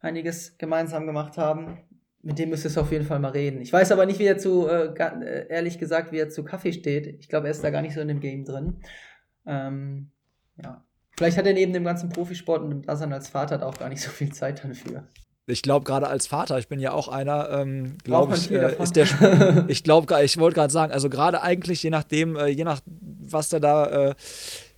einiges 0.00 0.58
gemeinsam 0.58 1.06
gemacht 1.06 1.38
haben 1.38 1.78
mit 2.24 2.38
dem 2.38 2.50
müsstest 2.50 2.76
du 2.76 2.80
auf 2.80 2.90
jeden 2.90 3.04
Fall 3.04 3.20
mal 3.20 3.30
reden. 3.30 3.60
Ich 3.60 3.72
weiß 3.72 3.92
aber 3.92 4.06
nicht, 4.06 4.18
wie 4.18 4.26
er 4.26 4.38
zu, 4.38 4.66
äh, 4.66 4.94
äh, 4.94 5.46
ehrlich 5.48 5.78
gesagt, 5.78 6.10
wie 6.10 6.18
er 6.18 6.30
zu 6.30 6.42
Kaffee 6.42 6.72
steht. 6.72 7.06
Ich 7.20 7.28
glaube, 7.28 7.48
er 7.48 7.50
ist 7.50 7.62
da 7.62 7.70
gar 7.70 7.82
nicht 7.82 7.94
so 7.94 8.00
in 8.00 8.08
dem 8.08 8.20
Game 8.20 8.44
drin. 8.44 8.80
Ähm, 9.46 10.10
ja. 10.62 10.84
Vielleicht 11.16 11.36
hat 11.36 11.46
er 11.46 11.52
neben 11.52 11.72
dem 11.72 11.84
ganzen 11.84 12.08
Profisport 12.08 12.62
und 12.62 12.70
dem 12.70 12.82
Dasein 12.82 13.12
als 13.12 13.28
Vater 13.28 13.64
auch 13.64 13.76
gar 13.76 13.88
nicht 13.88 14.02
so 14.02 14.10
viel 14.10 14.32
Zeit 14.32 14.64
dafür. 14.64 15.06
Ich 15.46 15.60
glaube 15.60 15.84
gerade 15.84 16.08
als 16.08 16.26
Vater, 16.26 16.58
ich 16.58 16.68
bin 16.68 16.80
ja 16.80 16.92
auch 16.92 17.08
einer, 17.08 17.50
ähm, 17.50 17.98
glaube 18.02 18.34
ich, 18.34 18.50
äh, 18.50 18.82
ist 18.82 18.96
der, 18.96 19.66
ich 19.68 19.84
glaube, 19.84 20.22
ich 20.24 20.38
wollte 20.38 20.54
gerade 20.54 20.72
sagen, 20.72 20.92
also 20.92 21.10
gerade 21.10 21.42
eigentlich 21.42 21.82
je 21.82 21.90
nachdem, 21.90 22.36
äh, 22.36 22.46
je 22.46 22.64
nach 22.64 22.80
was 22.86 23.50
der 23.50 23.60
da 23.60 23.86
äh, 24.08 24.14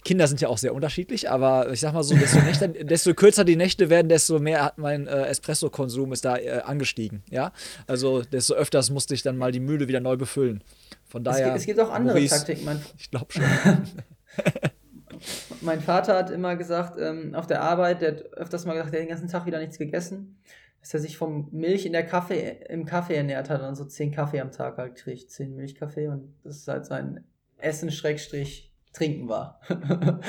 Kinder 0.06 0.28
sind 0.28 0.40
ja 0.40 0.46
auch 0.46 0.56
sehr 0.56 0.72
unterschiedlich, 0.72 1.28
aber 1.28 1.72
ich 1.72 1.80
sag 1.80 1.92
mal 1.92 2.04
so, 2.04 2.14
desto, 2.14 2.38
Nächte, 2.38 2.68
desto 2.84 3.12
kürzer 3.12 3.44
die 3.44 3.56
Nächte 3.56 3.90
werden, 3.90 4.08
desto 4.08 4.38
mehr 4.38 4.64
hat 4.64 4.78
mein 4.78 5.08
äh, 5.08 5.24
Espresso-Konsum 5.24 6.12
ist 6.12 6.24
da 6.24 6.36
äh, 6.36 6.60
angestiegen. 6.64 7.24
Ja, 7.28 7.52
also 7.88 8.22
desto 8.22 8.54
öfters 8.54 8.90
musste 8.90 9.14
ich 9.14 9.24
dann 9.24 9.36
mal 9.36 9.50
die 9.50 9.58
Mühle 9.58 9.88
wieder 9.88 9.98
neu 9.98 10.16
befüllen. 10.16 10.62
Von 11.06 11.24
daher. 11.24 11.38
Es 11.38 11.44
gibt, 11.46 11.56
es 11.56 11.66
gibt 11.66 11.80
auch 11.80 11.92
andere 11.92 12.14
Maurice, 12.14 12.36
Taktiken. 12.36 12.64
Mein, 12.64 12.80
ich 12.96 13.10
glaube 13.10 13.32
schon. 13.32 13.42
mein 15.62 15.80
Vater 15.80 16.14
hat 16.14 16.30
immer 16.30 16.54
gesagt, 16.54 17.00
ähm, 17.00 17.34
auf 17.34 17.48
der 17.48 17.62
Arbeit, 17.62 18.00
der 18.00 18.12
hat 18.12 18.32
öfters 18.34 18.64
mal 18.64 18.74
gesagt, 18.74 18.94
der 18.94 19.00
hat 19.00 19.08
den 19.08 19.10
ganzen 19.10 19.28
Tag 19.28 19.44
wieder 19.44 19.58
nichts 19.58 19.76
gegessen, 19.76 20.38
dass 20.82 20.94
er 20.94 21.00
sich 21.00 21.16
vom 21.16 21.48
Milch 21.50 21.84
in 21.84 21.92
der 21.92 22.06
Kaffee, 22.06 22.60
im 22.68 22.84
Kaffee 22.84 23.16
ernährt 23.16 23.50
hat 23.50 23.60
und 23.60 23.74
so 23.74 23.84
zehn 23.84 24.12
Kaffee 24.12 24.40
am 24.40 24.52
Tag 24.52 24.76
halt 24.76 24.94
kriegt, 24.94 25.32
zehn 25.32 25.56
Milchkaffee 25.56 26.06
und 26.06 26.32
das 26.44 26.58
ist 26.58 26.68
halt 26.68 26.86
sein 26.86 27.24
Essen 27.58 27.90
Schrägstrich 27.90 28.65
Trinken 28.96 29.28
war. 29.28 29.60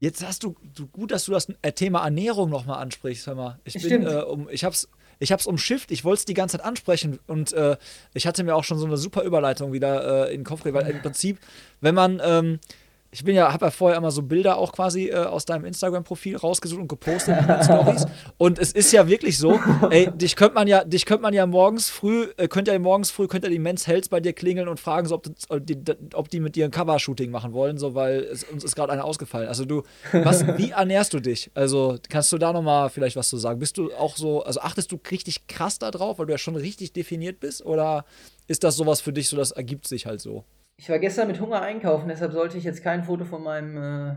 Jetzt 0.00 0.24
hast 0.24 0.44
du, 0.44 0.54
du, 0.74 0.86
gut, 0.86 1.10
dass 1.10 1.24
du 1.24 1.32
das 1.32 1.48
Thema 1.74 2.04
Ernährung 2.04 2.50
nochmal 2.50 2.80
ansprichst, 2.80 3.26
hör 3.26 3.34
mal. 3.34 3.60
Ich 3.64 3.74
bin, 3.82 4.06
äh, 4.06 4.20
um, 4.20 4.48
ich 4.48 4.62
hab's, 4.64 4.88
ich 5.18 5.32
hab's 5.32 5.46
umschifft, 5.46 5.90
ich 5.90 6.04
wollte 6.04 6.20
es 6.20 6.24
die 6.24 6.34
ganze 6.34 6.58
Zeit 6.58 6.66
ansprechen 6.66 7.18
und 7.26 7.52
äh, 7.52 7.76
ich 8.14 8.26
hatte 8.26 8.44
mir 8.44 8.54
auch 8.54 8.62
schon 8.62 8.78
so 8.78 8.86
eine 8.86 8.96
super 8.96 9.22
Überleitung 9.22 9.72
wieder 9.72 10.28
äh, 10.28 10.34
in 10.34 10.40
den 10.40 10.44
Kopf, 10.44 10.64
weil 10.64 10.86
im 10.86 11.02
Prinzip, 11.02 11.40
wenn 11.80 11.96
man, 11.96 12.20
ähm, 12.22 12.60
ich 13.10 13.24
bin 13.24 13.34
ja, 13.34 13.52
habe 13.52 13.66
ja 13.66 13.70
vorher 13.70 13.96
immer 13.96 14.10
so 14.10 14.22
Bilder 14.22 14.58
auch 14.58 14.72
quasi 14.72 15.08
äh, 15.08 15.14
aus 15.14 15.46
deinem 15.46 15.64
Instagram-Profil 15.64 16.36
rausgesucht 16.36 16.80
und 16.82 16.88
gepostet 16.88 17.38
in 17.40 17.46
den 17.46 17.62
Stories. 17.62 18.06
Und 18.36 18.58
es 18.58 18.72
ist 18.72 18.92
ja 18.92 19.08
wirklich 19.08 19.38
so, 19.38 19.58
ey, 19.90 20.10
dich 20.10 20.36
könnte 20.36 20.54
man 20.54 20.68
ja, 20.68 20.84
dich 20.84 21.06
könnte 21.06 21.22
man 21.22 21.32
ja 21.32 21.46
morgens 21.46 21.88
früh, 21.88 22.28
äh, 22.36 22.48
könnt 22.48 22.68
ja 22.68 22.78
morgens 22.78 23.10
früh, 23.10 23.26
könnt 23.26 23.44
ja 23.44 23.50
die 23.50 23.58
Men's 23.58 23.86
Health 23.86 24.10
bei 24.10 24.20
dir 24.20 24.34
klingeln 24.34 24.68
und 24.68 24.78
fragen, 24.78 25.08
so, 25.08 25.14
ob, 25.14 25.26
ob, 25.48 25.66
die, 25.66 25.78
ob 26.12 26.28
die 26.28 26.40
mit 26.40 26.54
dir 26.54 26.66
ein 26.66 26.70
Cover-Shooting 26.70 27.30
machen 27.30 27.54
wollen, 27.54 27.78
so, 27.78 27.94
weil 27.94 28.20
es, 28.20 28.44
uns 28.44 28.62
ist 28.62 28.76
gerade 28.76 28.92
einer 28.92 29.06
ausgefallen. 29.06 29.48
Also 29.48 29.64
du, 29.64 29.84
was, 30.12 30.46
wie 30.58 30.70
ernährst 30.72 31.14
du 31.14 31.20
dich? 31.20 31.50
Also 31.54 31.96
kannst 32.10 32.30
du 32.32 32.36
da 32.36 32.52
nochmal 32.52 32.90
vielleicht 32.90 33.16
was 33.16 33.30
zu 33.30 33.38
sagen? 33.38 33.58
Bist 33.58 33.78
du 33.78 33.90
auch 33.94 34.18
so, 34.18 34.42
also 34.42 34.60
achtest 34.60 34.92
du 34.92 35.00
richtig 35.10 35.46
krass 35.46 35.78
da 35.78 35.90
drauf, 35.90 36.18
weil 36.18 36.26
du 36.26 36.32
ja 36.32 36.38
schon 36.38 36.56
richtig 36.56 36.92
definiert 36.92 37.40
bist? 37.40 37.64
Oder 37.64 38.04
ist 38.48 38.64
das 38.64 38.76
sowas 38.76 39.00
für 39.00 39.14
dich 39.14 39.30
so, 39.30 39.36
das 39.36 39.50
ergibt 39.50 39.88
sich 39.88 40.04
halt 40.04 40.20
so? 40.20 40.44
Ich 40.80 40.88
war 40.88 41.00
gestern 41.00 41.26
mit 41.26 41.40
Hunger 41.40 41.60
einkaufen, 41.60 42.08
deshalb 42.08 42.32
sollte 42.32 42.56
ich 42.56 42.62
jetzt 42.62 42.84
kein 42.84 43.02
Foto 43.02 43.24
von 43.24 43.42
meinem 43.42 43.76
äh, 43.76 44.16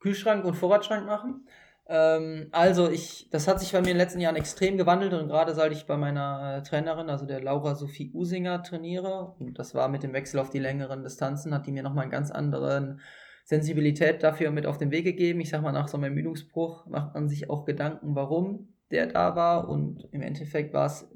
Kühlschrank 0.00 0.44
und 0.44 0.54
Vorratsschrank 0.54 1.06
machen. 1.06 1.46
Ähm, 1.86 2.48
also, 2.50 2.90
ich, 2.90 3.30
das 3.30 3.46
hat 3.46 3.60
sich 3.60 3.70
bei 3.70 3.80
mir 3.80 3.90
in 3.90 3.94
den 3.94 3.98
letzten 3.98 4.18
Jahren 4.18 4.34
extrem 4.34 4.76
gewandelt 4.76 5.12
und 5.12 5.28
gerade 5.28 5.54
seit 5.54 5.70
ich 5.70 5.86
bei 5.86 5.96
meiner 5.96 6.56
äh, 6.58 6.62
Trainerin, 6.64 7.08
also 7.08 7.24
der 7.24 7.40
Laura 7.40 7.76
Sophie 7.76 8.10
Usinger, 8.12 8.64
trainiere, 8.64 9.36
und 9.38 9.60
das 9.60 9.76
war 9.76 9.88
mit 9.88 10.02
dem 10.02 10.12
Wechsel 10.12 10.40
auf 10.40 10.50
die 10.50 10.58
längeren 10.58 11.04
Distanzen, 11.04 11.54
hat 11.54 11.68
die 11.68 11.72
mir 11.72 11.84
nochmal 11.84 12.02
einen 12.02 12.10
ganz 12.10 12.32
anderen 12.32 13.00
Sensibilität 13.44 14.24
dafür 14.24 14.50
mit 14.50 14.66
auf 14.66 14.78
den 14.78 14.90
Weg 14.90 15.04
gegeben. 15.04 15.40
Ich 15.40 15.50
sag 15.50 15.62
mal, 15.62 15.70
nach 15.70 15.86
so 15.86 15.96
einem 15.96 16.04
Ermüdungsbruch 16.04 16.86
macht 16.86 17.14
man 17.14 17.28
sich 17.28 17.48
auch 17.48 17.64
Gedanken, 17.64 18.16
warum 18.16 18.72
der 18.90 19.06
da 19.06 19.36
war 19.36 19.68
und 19.68 20.06
im 20.12 20.20
Endeffekt 20.20 20.74
war 20.74 20.86
es 20.86 21.08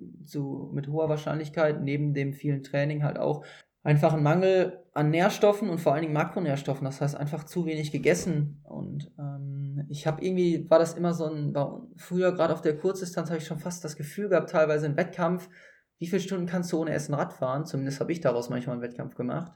mit 0.73 0.89
hoher 0.89 1.09
Wahrscheinlichkeit 1.09 1.83
neben 1.83 2.15
dem 2.15 2.33
vielen 2.33 2.63
Training 2.63 3.05
halt 3.05 3.19
auch 3.19 3.45
einfach 3.87 4.15
ein 4.15 4.23
Mangel 4.25 4.83
an 4.95 5.11
Nährstoffen 5.11 5.71
und 5.71 5.81
vor 5.81 5.93
allen 5.93 6.03
Dingen 6.03 6.13
Makronährstoffen. 6.13 6.85
Das 6.85 7.01
heißt 7.01 7.15
einfach 7.15 7.45
zu 7.45 7.67
wenig 7.67 7.93
gegessen. 7.93 8.61
Und 8.65 9.13
ähm, 9.17 9.87
ich 9.89 10.09
habe 10.09 10.25
irgendwie, 10.25 10.69
war 10.69 10.81
das 10.81 10.95
immer 10.95 11.15
so 11.15 11.27
ein, 11.27 11.55
früher 11.97 12.33
gerade 12.33 12.53
auf 12.53 12.63
der 12.63 12.77
Kurzdistanz 12.77 13.31
habe 13.31 13.39
ich 13.39 13.47
schon 13.47 13.61
fast 13.61 13.85
das 13.85 13.95
Gefühl 13.95 14.29
gehabt, 14.29 14.51
teilweise 14.51 14.87
im 14.87 14.97
Wettkampf, 14.97 15.49
wie 15.99 16.09
viele 16.09 16.21
Stunden 16.21 16.47
kannst 16.47 16.73
du 16.73 16.81
ohne 16.81 16.93
Essen 16.93 17.15
Rad 17.15 17.33
fahren? 17.33 17.65
Zumindest 17.65 18.01
habe 18.01 18.11
ich 18.11 18.21
daraus 18.21 18.51
manchmal 18.51 18.75
einen 18.75 18.83
Wettkampf 18.83 19.15
gemacht. 19.15 19.53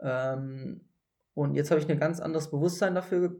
Ähm, 0.00 0.80
und 1.34 1.54
jetzt 1.54 1.70
habe 1.70 1.80
ich 1.80 1.88
ein 1.88 2.00
ganz 2.00 2.18
anderes 2.18 2.50
Bewusstsein 2.50 2.96
dafür 2.96 3.36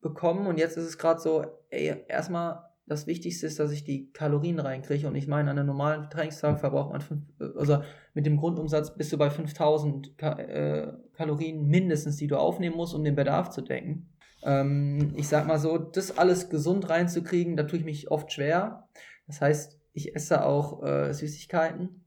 bekommen. 0.00 0.46
Und 0.46 0.56
jetzt 0.56 0.76
ist 0.76 0.84
es 0.84 0.98
gerade 0.98 1.18
so, 1.18 1.44
ey, 1.70 2.04
erstmal 2.06 2.62
das 2.86 3.06
Wichtigste 3.06 3.46
ist, 3.46 3.58
dass 3.58 3.70
ich 3.70 3.84
die 3.84 4.10
Kalorien 4.12 4.58
reinkriege. 4.58 5.08
Und 5.08 5.14
ich 5.14 5.26
meine, 5.26 5.50
an 5.50 5.58
einem 5.58 5.68
normalen 5.68 6.10
Trainingstag 6.10 6.60
verbraucht 6.60 6.92
man, 6.92 7.00
fünf, 7.00 7.22
äh, 7.40 7.46
also 7.56 7.82
mit 8.12 8.26
dem 8.26 8.36
Grundumsatz 8.36 8.94
bist 8.94 9.12
du 9.12 9.18
bei 9.18 9.30
5000 9.30 10.18
Ka 10.18 10.32
äh, 10.38 10.92
Kalorien 11.14 11.66
mindestens, 11.66 12.16
die 12.16 12.26
du 12.26 12.36
aufnehmen 12.36 12.76
musst, 12.76 12.94
um 12.94 13.04
den 13.04 13.16
Bedarf 13.16 13.50
zu 13.50 13.62
decken. 13.62 14.10
Ähm, 14.42 15.14
ich 15.16 15.28
sag 15.28 15.46
mal 15.46 15.58
so, 15.58 15.78
das 15.78 16.18
alles 16.18 16.50
gesund 16.50 16.90
reinzukriegen, 16.90 17.56
da 17.56 17.62
tue 17.62 17.78
ich 17.78 17.84
mich 17.84 18.10
oft 18.10 18.32
schwer. 18.32 18.88
Das 19.26 19.40
heißt, 19.40 19.80
ich 19.94 20.14
esse 20.14 20.44
auch 20.44 20.82
äh, 20.82 21.12
Süßigkeiten. 21.12 22.04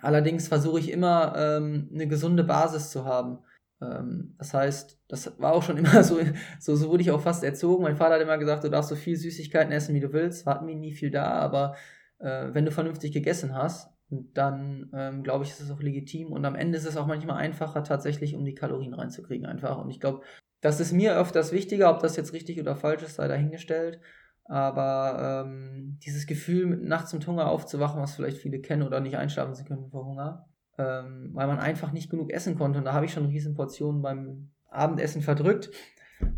Allerdings 0.00 0.48
versuche 0.48 0.78
ich 0.78 0.90
immer 0.90 1.34
ähm, 1.36 1.90
eine 1.92 2.06
gesunde 2.06 2.44
Basis 2.44 2.90
zu 2.90 3.04
haben. 3.04 3.38
Ähm, 3.82 4.34
das 4.38 4.54
heißt, 4.54 4.98
das 5.08 5.38
war 5.40 5.52
auch 5.52 5.62
schon 5.62 5.76
immer 5.76 6.02
so, 6.04 6.20
so, 6.60 6.76
so 6.76 6.88
wurde 6.88 7.02
ich 7.02 7.10
auch 7.10 7.20
fast 7.20 7.42
erzogen. 7.42 7.82
Mein 7.82 7.96
Vater 7.96 8.14
hat 8.14 8.22
immer 8.22 8.38
gesagt, 8.38 8.64
du 8.64 8.70
darfst 8.70 8.90
so 8.90 8.96
viel 8.96 9.16
Süßigkeiten 9.16 9.72
essen, 9.72 9.94
wie 9.94 10.00
du 10.00 10.12
willst. 10.12 10.46
War 10.46 10.62
mir 10.62 10.76
nie 10.76 10.92
viel 10.92 11.10
da, 11.10 11.30
aber 11.30 11.74
äh, 12.18 12.48
wenn 12.52 12.64
du 12.64 12.70
vernünftig 12.70 13.12
gegessen 13.12 13.54
hast, 13.54 13.90
dann 14.08 14.90
ähm, 14.94 15.22
glaube 15.22 15.44
ich, 15.44 15.50
ist 15.50 15.60
es 15.60 15.70
auch 15.70 15.80
legitim. 15.80 16.32
Und 16.32 16.44
am 16.44 16.54
Ende 16.54 16.78
ist 16.78 16.86
es 16.86 16.96
auch 16.96 17.06
manchmal 17.06 17.38
einfacher, 17.38 17.82
tatsächlich, 17.82 18.34
um 18.34 18.44
die 18.44 18.54
Kalorien 18.54 18.94
reinzukriegen, 18.94 19.46
einfach. 19.46 19.78
Und 19.78 19.90
ich 19.90 20.00
glaube, 20.00 20.22
das 20.60 20.80
ist 20.80 20.92
mir 20.92 21.16
öfters 21.16 21.52
wichtiger, 21.52 21.90
ob 21.90 22.00
das 22.00 22.16
jetzt 22.16 22.32
richtig 22.32 22.60
oder 22.60 22.76
falsch 22.76 23.02
ist, 23.02 23.16
sei 23.16 23.26
dahingestellt. 23.26 24.00
Aber 24.44 25.44
ähm, 25.46 25.98
dieses 26.02 26.26
Gefühl, 26.26 26.76
nachts 26.76 27.12
mit 27.12 27.26
Hunger 27.26 27.48
aufzuwachen, 27.48 28.02
was 28.02 28.14
vielleicht 28.14 28.38
viele 28.38 28.60
kennen 28.60 28.82
oder 28.82 29.00
nicht 29.00 29.16
einschlafen 29.16 29.54
zu 29.54 29.64
können 29.64 29.88
vor 29.88 30.04
Hunger, 30.04 30.46
ähm, 30.78 31.30
weil 31.32 31.46
man 31.46 31.58
einfach 31.58 31.92
nicht 31.92 32.10
genug 32.10 32.30
essen 32.32 32.56
konnte. 32.56 32.78
Und 32.78 32.84
da 32.84 32.92
habe 32.92 33.06
ich 33.06 33.12
schon 33.12 33.26
Riesenportionen 33.26 34.02
beim 34.02 34.50
Abendessen 34.68 35.22
verdrückt. 35.22 35.70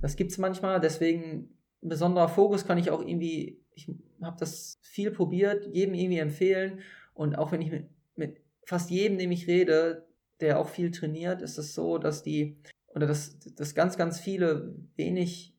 Das 0.00 0.16
gibt 0.16 0.32
es 0.32 0.38
manchmal, 0.38 0.80
deswegen 0.80 1.50
besonderer 1.80 2.28
Fokus 2.28 2.66
kann 2.66 2.78
ich 2.78 2.90
auch 2.90 3.00
irgendwie, 3.00 3.60
ich 3.74 3.90
habe 4.22 4.36
das 4.40 4.78
viel 4.82 5.10
probiert, 5.10 5.66
jedem 5.66 5.94
irgendwie 5.94 6.18
empfehlen. 6.18 6.80
Und 7.12 7.36
auch 7.36 7.52
wenn 7.52 7.60
ich 7.60 7.70
mit, 7.70 7.86
mit 8.16 8.40
fast 8.64 8.90
jedem, 8.90 9.18
dem 9.18 9.30
ich 9.30 9.46
rede, 9.46 10.06
der 10.40 10.58
auch 10.58 10.68
viel 10.68 10.90
trainiert, 10.90 11.42
ist 11.42 11.58
es 11.58 11.74
so, 11.74 11.98
dass 11.98 12.22
die, 12.22 12.56
oder 12.94 13.06
dass, 13.06 13.38
dass 13.54 13.74
ganz, 13.74 13.96
ganz 13.96 14.18
viele 14.18 14.74
wenig 14.96 15.54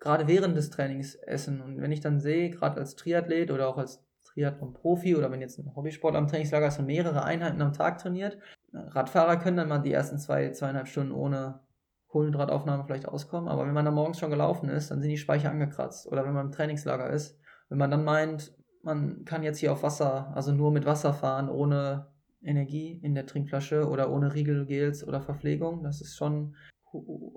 gerade 0.00 0.26
während 0.26 0.56
des 0.56 0.70
Trainings 0.70 1.14
essen. 1.14 1.60
Und 1.60 1.80
wenn 1.80 1.92
ich 1.92 2.00
dann 2.00 2.20
sehe, 2.20 2.50
gerade 2.50 2.80
als 2.80 2.96
Triathlet 2.96 3.50
oder 3.50 3.68
auch 3.68 3.78
als 3.78 4.05
Triathlon-Profi 4.36 5.16
oder 5.16 5.30
wenn 5.30 5.40
jetzt 5.40 5.58
ein 5.58 5.74
Hobbysport 5.74 6.14
am 6.14 6.28
Trainingslager 6.28 6.68
ist 6.68 6.78
und 6.78 6.86
mehrere 6.86 7.24
Einheiten 7.24 7.62
am 7.62 7.72
Tag 7.72 7.98
trainiert, 7.98 8.38
Radfahrer 8.72 9.38
können 9.38 9.56
dann 9.56 9.68
mal 9.68 9.78
die 9.78 9.92
ersten 9.92 10.18
zwei, 10.18 10.50
zweieinhalb 10.50 10.86
Stunden 10.86 11.12
ohne 11.12 11.60
Kohlenhydrataufnahme 12.08 12.84
vielleicht 12.84 13.08
auskommen, 13.08 13.48
aber 13.48 13.66
wenn 13.66 13.74
man 13.74 13.84
dann 13.84 13.94
morgens 13.94 14.18
schon 14.18 14.30
gelaufen 14.30 14.68
ist, 14.68 14.90
dann 14.90 15.00
sind 15.00 15.10
die 15.10 15.18
Speicher 15.18 15.50
angekratzt. 15.50 16.06
Oder 16.06 16.24
wenn 16.24 16.34
man 16.34 16.46
im 16.46 16.52
Trainingslager 16.52 17.10
ist, 17.10 17.38
wenn 17.68 17.78
man 17.78 17.90
dann 17.90 18.04
meint, 18.04 18.54
man 18.82 19.24
kann 19.24 19.42
jetzt 19.42 19.58
hier 19.58 19.72
auf 19.72 19.82
Wasser, 19.82 20.32
also 20.34 20.52
nur 20.52 20.70
mit 20.70 20.86
Wasser 20.86 21.12
fahren, 21.12 21.48
ohne 21.48 22.06
Energie 22.42 23.00
in 23.02 23.14
der 23.14 23.26
Trinkflasche 23.26 23.88
oder 23.88 24.10
ohne 24.10 24.34
Riegel, 24.34 24.66
Gels 24.66 25.06
oder 25.06 25.20
Verpflegung, 25.20 25.82
das 25.82 26.00
ist 26.00 26.16
schon 26.16 26.54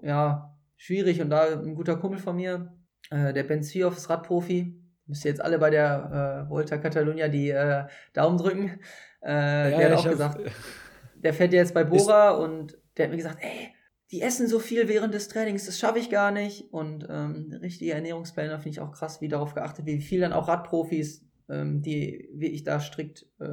ja, 0.03 0.55
schwierig. 0.77 1.21
Und 1.21 1.29
da 1.29 1.59
ein 1.59 1.75
guter 1.75 1.97
Kumpel 1.97 2.19
von 2.19 2.35
mir, 2.35 2.71
äh, 3.09 3.33
der 3.33 3.43
Ben 3.43 3.63
Zwiehoff 3.63 3.97
ist 3.97 4.09
Radprofi, 4.09 4.78
müsst 5.09 5.25
ihr 5.25 5.31
jetzt 5.31 5.41
alle 5.41 5.59
bei 5.59 5.69
der 5.69 6.45
äh, 6.45 6.49
Volta 6.49 6.77
Catalunya 6.77 7.27
die 7.27 7.49
äh, 7.49 7.85
Daumen 8.13 8.37
drücken. 8.37 8.79
Äh, 9.21 9.71
ja, 9.71 9.77
der 9.77 9.91
hat 9.91 9.97
auch 9.97 10.09
gesagt, 10.09 10.39
der 11.15 11.33
fährt 11.33 11.51
jetzt 11.51 11.73
bei 11.73 11.83
Bora 11.83 12.31
und 12.31 12.77
der 12.95 13.05
hat 13.05 13.11
mir 13.11 13.17
gesagt, 13.17 13.39
ey, 13.41 13.73
die 14.11 14.21
essen 14.21 14.47
so 14.47 14.59
viel 14.59 14.87
während 14.87 15.13
des 15.13 15.27
Trainings, 15.27 15.65
das 15.65 15.77
schaffe 15.77 15.99
ich 15.99 16.09
gar 16.09 16.31
nicht. 16.31 16.71
Und 16.73 17.07
ähm, 17.09 17.51
richtige 17.61 17.93
Ernährungspläne 17.93 18.57
finde 18.57 18.69
ich 18.69 18.79
auch 18.79 18.91
krass, 18.91 19.21
wie 19.21 19.27
darauf 19.27 19.53
geachtet 19.53 19.85
wird, 19.85 19.97
wie 19.97 20.01
viel 20.03 20.21
dann 20.21 20.33
auch 20.33 20.47
Radprofis, 20.47 21.25
ähm, 21.49 21.81
die 21.81 22.29
wie 22.33 22.47
ich 22.47 22.63
da 22.63 22.79
strikt 22.79 23.27
äh, 23.39 23.47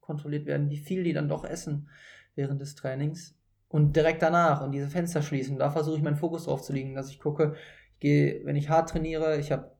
kontrolliert 0.00 0.46
werden, 0.46 0.70
wie 0.70 0.78
viel 0.78 1.04
die 1.04 1.12
dann 1.12 1.28
doch 1.28 1.44
essen 1.44 1.88
während 2.34 2.60
des 2.60 2.74
Trainings. 2.74 3.36
Und 3.68 3.94
direkt 3.94 4.22
danach 4.22 4.62
und 4.62 4.72
diese 4.72 4.88
Fenster 4.88 5.22
schließen. 5.22 5.58
Da 5.58 5.70
versuche 5.70 5.96
ich 5.96 6.02
meinen 6.02 6.16
Fokus 6.16 6.44
drauf 6.44 6.62
zu 6.62 6.72
legen, 6.72 6.94
dass 6.94 7.10
ich 7.10 7.20
gucke, 7.20 7.54
ich 7.94 8.00
gehe, 8.00 8.40
wenn 8.44 8.56
ich 8.56 8.68
hart 8.68 8.90
trainiere, 8.90 9.38
ich 9.38 9.52
habe 9.52 9.70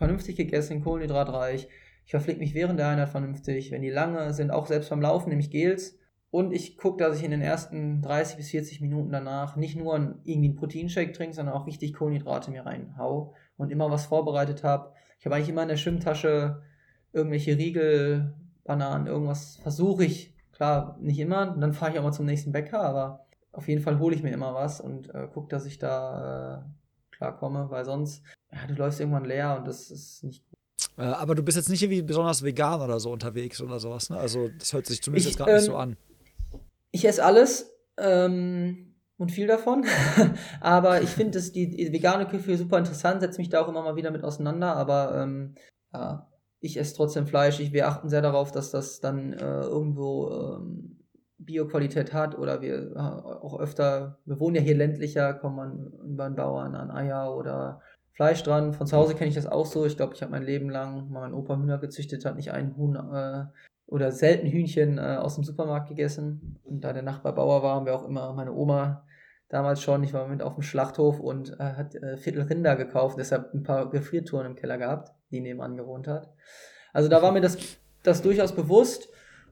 vernünftig 0.00 0.36
gegessen, 0.36 0.82
kohlenhydratreich, 0.82 1.68
ich 2.06 2.10
verpflege 2.10 2.40
mich 2.40 2.54
während 2.54 2.78
der 2.78 2.88
Einheit 2.88 3.10
vernünftig. 3.10 3.70
Wenn 3.70 3.82
die 3.82 3.90
lange 3.90 4.32
sind, 4.32 4.50
auch 4.50 4.66
selbst 4.66 4.88
beim 4.88 5.02
Laufen, 5.02 5.28
nehme 5.28 5.42
ich 5.42 5.50
Gels 5.50 5.98
und 6.30 6.52
ich 6.52 6.78
gucke, 6.78 7.04
dass 7.04 7.18
ich 7.18 7.22
in 7.22 7.32
den 7.32 7.42
ersten 7.42 8.00
30 8.00 8.38
bis 8.38 8.48
40 8.48 8.80
Minuten 8.80 9.12
danach 9.12 9.56
nicht 9.56 9.76
nur 9.76 9.94
irgendwie 10.24 10.48
einen 10.48 10.56
Proteinshake 10.56 11.12
trinke, 11.12 11.34
sondern 11.34 11.54
auch 11.54 11.66
richtig 11.66 11.92
Kohlenhydrate 11.92 12.50
mir 12.50 12.64
reinhau 12.64 13.34
und 13.58 13.70
immer 13.70 13.90
was 13.90 14.06
vorbereitet 14.06 14.64
habe. 14.64 14.94
Ich 15.18 15.26
habe 15.26 15.36
eigentlich 15.36 15.50
immer 15.50 15.64
in 15.64 15.68
der 15.68 15.76
Schwimmtasche 15.76 16.62
irgendwelche 17.12 17.58
Riegel, 17.58 18.32
Bananen, 18.64 19.06
irgendwas 19.06 19.56
versuche 19.56 20.06
ich. 20.06 20.34
Klar, 20.52 20.96
nicht 20.98 21.18
immer. 21.18 21.54
Dann 21.58 21.74
fahre 21.74 21.92
ich 21.92 21.98
auch 21.98 22.04
mal 22.04 22.12
zum 22.12 22.24
nächsten 22.24 22.52
Bäcker, 22.52 22.80
aber 22.80 23.26
auf 23.52 23.68
jeden 23.68 23.82
Fall 23.82 23.98
hole 23.98 24.14
ich 24.16 24.22
mir 24.22 24.32
immer 24.32 24.54
was 24.54 24.80
und 24.80 25.14
äh, 25.14 25.26
gucke, 25.26 25.48
dass 25.48 25.66
ich 25.66 25.78
da 25.78 26.64
äh, 26.64 26.79
klarkomme, 27.20 27.70
weil 27.70 27.84
sonst, 27.84 28.22
ja, 28.50 28.66
du 28.66 28.74
läufst 28.74 28.98
irgendwann 28.98 29.26
leer 29.26 29.56
und 29.58 29.68
das 29.68 29.90
ist 29.90 30.24
nicht 30.24 30.42
gut. 30.48 30.58
Äh, 30.96 31.02
aber 31.02 31.34
du 31.34 31.42
bist 31.42 31.56
jetzt 31.56 31.68
nicht 31.68 31.82
irgendwie 31.82 32.02
besonders 32.02 32.42
vegan 32.42 32.80
oder 32.80 32.98
so 32.98 33.12
unterwegs 33.12 33.60
oder 33.60 33.78
sowas, 33.78 34.08
ne? 34.08 34.16
Also 34.16 34.48
das 34.58 34.72
hört 34.72 34.86
sich 34.86 35.02
zumindest 35.02 35.26
ich, 35.26 35.32
jetzt 35.32 35.38
gerade 35.38 35.52
ähm, 35.52 35.56
nicht 35.58 35.66
so 35.66 35.76
an. 35.76 35.96
Ich 36.92 37.04
esse 37.04 37.24
alles 37.24 37.70
ähm, 37.98 38.94
und 39.18 39.30
viel 39.30 39.46
davon. 39.46 39.84
aber 40.60 41.02
ich 41.02 41.10
finde 41.10 41.40
die, 41.40 41.68
die 41.70 41.92
vegane 41.92 42.26
Küche 42.26 42.56
super 42.56 42.78
interessant, 42.78 43.20
setze 43.20 43.38
mich 43.38 43.50
da 43.50 43.60
auch 43.60 43.68
immer 43.68 43.82
mal 43.82 43.96
wieder 43.96 44.10
mit 44.10 44.24
auseinander. 44.24 44.74
Aber 44.76 45.20
ähm, 45.22 45.54
ja, 45.92 46.26
ich 46.60 46.78
esse 46.78 46.96
trotzdem 46.96 47.26
Fleisch. 47.26 47.60
Ich, 47.60 47.72
wir 47.72 47.86
achten 47.86 48.08
sehr 48.08 48.22
darauf, 48.22 48.50
dass 48.50 48.70
das 48.70 49.00
dann 49.00 49.34
äh, 49.34 49.60
irgendwo 49.60 50.30
ähm, 50.30 50.99
Bioqualität 51.44 52.12
hat 52.12 52.38
oder 52.38 52.60
wir 52.60 52.92
äh, 52.94 52.98
auch 52.98 53.58
öfter, 53.58 54.18
wir 54.24 54.38
wohnen 54.38 54.56
ja 54.56 54.62
hier 54.62 54.76
ländlicher, 54.76 55.34
kommt 55.34 55.56
man 55.56 55.92
über 56.06 56.24
einen 56.24 56.36
Bauern 56.36 56.74
an 56.74 56.90
Eier 56.90 57.34
oder 57.34 57.80
Fleisch 58.12 58.42
dran. 58.42 58.74
Von 58.74 58.86
zu 58.86 58.96
Hause 58.96 59.14
kenne 59.14 59.28
ich 59.28 59.34
das 59.34 59.46
auch 59.46 59.64
so. 59.66 59.86
Ich 59.86 59.96
glaube, 59.96 60.14
ich 60.14 60.22
habe 60.22 60.32
mein 60.32 60.42
Leben 60.42 60.68
lang, 60.68 61.08
mein 61.10 61.32
Opa 61.32 61.56
Hühner 61.56 61.78
gezüchtet 61.78 62.24
hat, 62.24 62.36
nicht 62.36 62.52
ein 62.52 62.76
Huhn 62.76 62.94
äh, 62.94 63.44
oder 63.86 64.12
selten 64.12 64.46
Hühnchen 64.46 64.98
äh, 64.98 65.16
aus 65.18 65.36
dem 65.36 65.44
Supermarkt 65.44 65.88
gegessen. 65.88 66.58
Und 66.64 66.84
da 66.84 66.92
der 66.92 67.02
Nachbar 67.02 67.34
Bauer 67.34 67.62
war, 67.62 67.76
haben 67.76 67.86
wir 67.86 67.94
auch 67.94 68.06
immer 68.06 68.32
meine 68.34 68.52
Oma 68.52 69.04
damals 69.48 69.82
schon. 69.82 70.04
Ich 70.04 70.12
war 70.12 70.28
mit 70.28 70.42
auf 70.42 70.54
dem 70.54 70.62
Schlachthof 70.62 71.20
und 71.20 71.58
äh, 71.58 71.64
hat 71.64 71.94
äh, 71.94 72.16
Viertel 72.16 72.42
Rinder 72.42 72.76
gekauft, 72.76 73.18
deshalb 73.18 73.54
ein 73.54 73.62
paar 73.62 73.88
Gefriertouren 73.88 74.46
im 74.46 74.54
Keller 74.54 74.78
gehabt, 74.78 75.12
die 75.30 75.40
nebenan 75.40 75.76
gewohnt 75.76 76.06
hat. 76.06 76.32
Also 76.92 77.08
da 77.08 77.22
war 77.22 77.32
mir 77.32 77.40
das, 77.40 77.56
das 78.02 78.22
durchaus 78.22 78.54
bewusst 78.54 79.08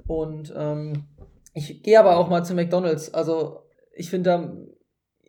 und 0.06 0.52
ähm, 0.56 1.04
ich 1.54 1.82
gehe 1.82 1.98
aber 1.98 2.16
auch 2.16 2.28
mal 2.28 2.44
zu 2.44 2.54
McDonalds. 2.54 3.12
Also 3.14 3.64
ich 3.92 4.10
finde 4.10 4.30
da, 4.30 4.56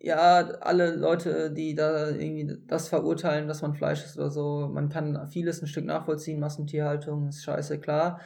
ja, 0.02 0.38
alle 0.60 0.94
Leute, 0.94 1.50
die 1.50 1.74
da 1.74 2.08
irgendwie 2.10 2.58
das 2.66 2.88
verurteilen, 2.88 3.48
dass 3.48 3.62
man 3.62 3.74
Fleisch 3.74 4.04
isst 4.04 4.16
oder 4.16 4.30
so, 4.30 4.68
man 4.72 4.88
kann 4.88 5.28
vieles 5.28 5.60
ein 5.60 5.66
Stück 5.66 5.84
nachvollziehen, 5.84 6.40
Massentierhaltung 6.40 7.28
ist 7.28 7.44
scheiße, 7.44 7.80
klar. 7.80 8.20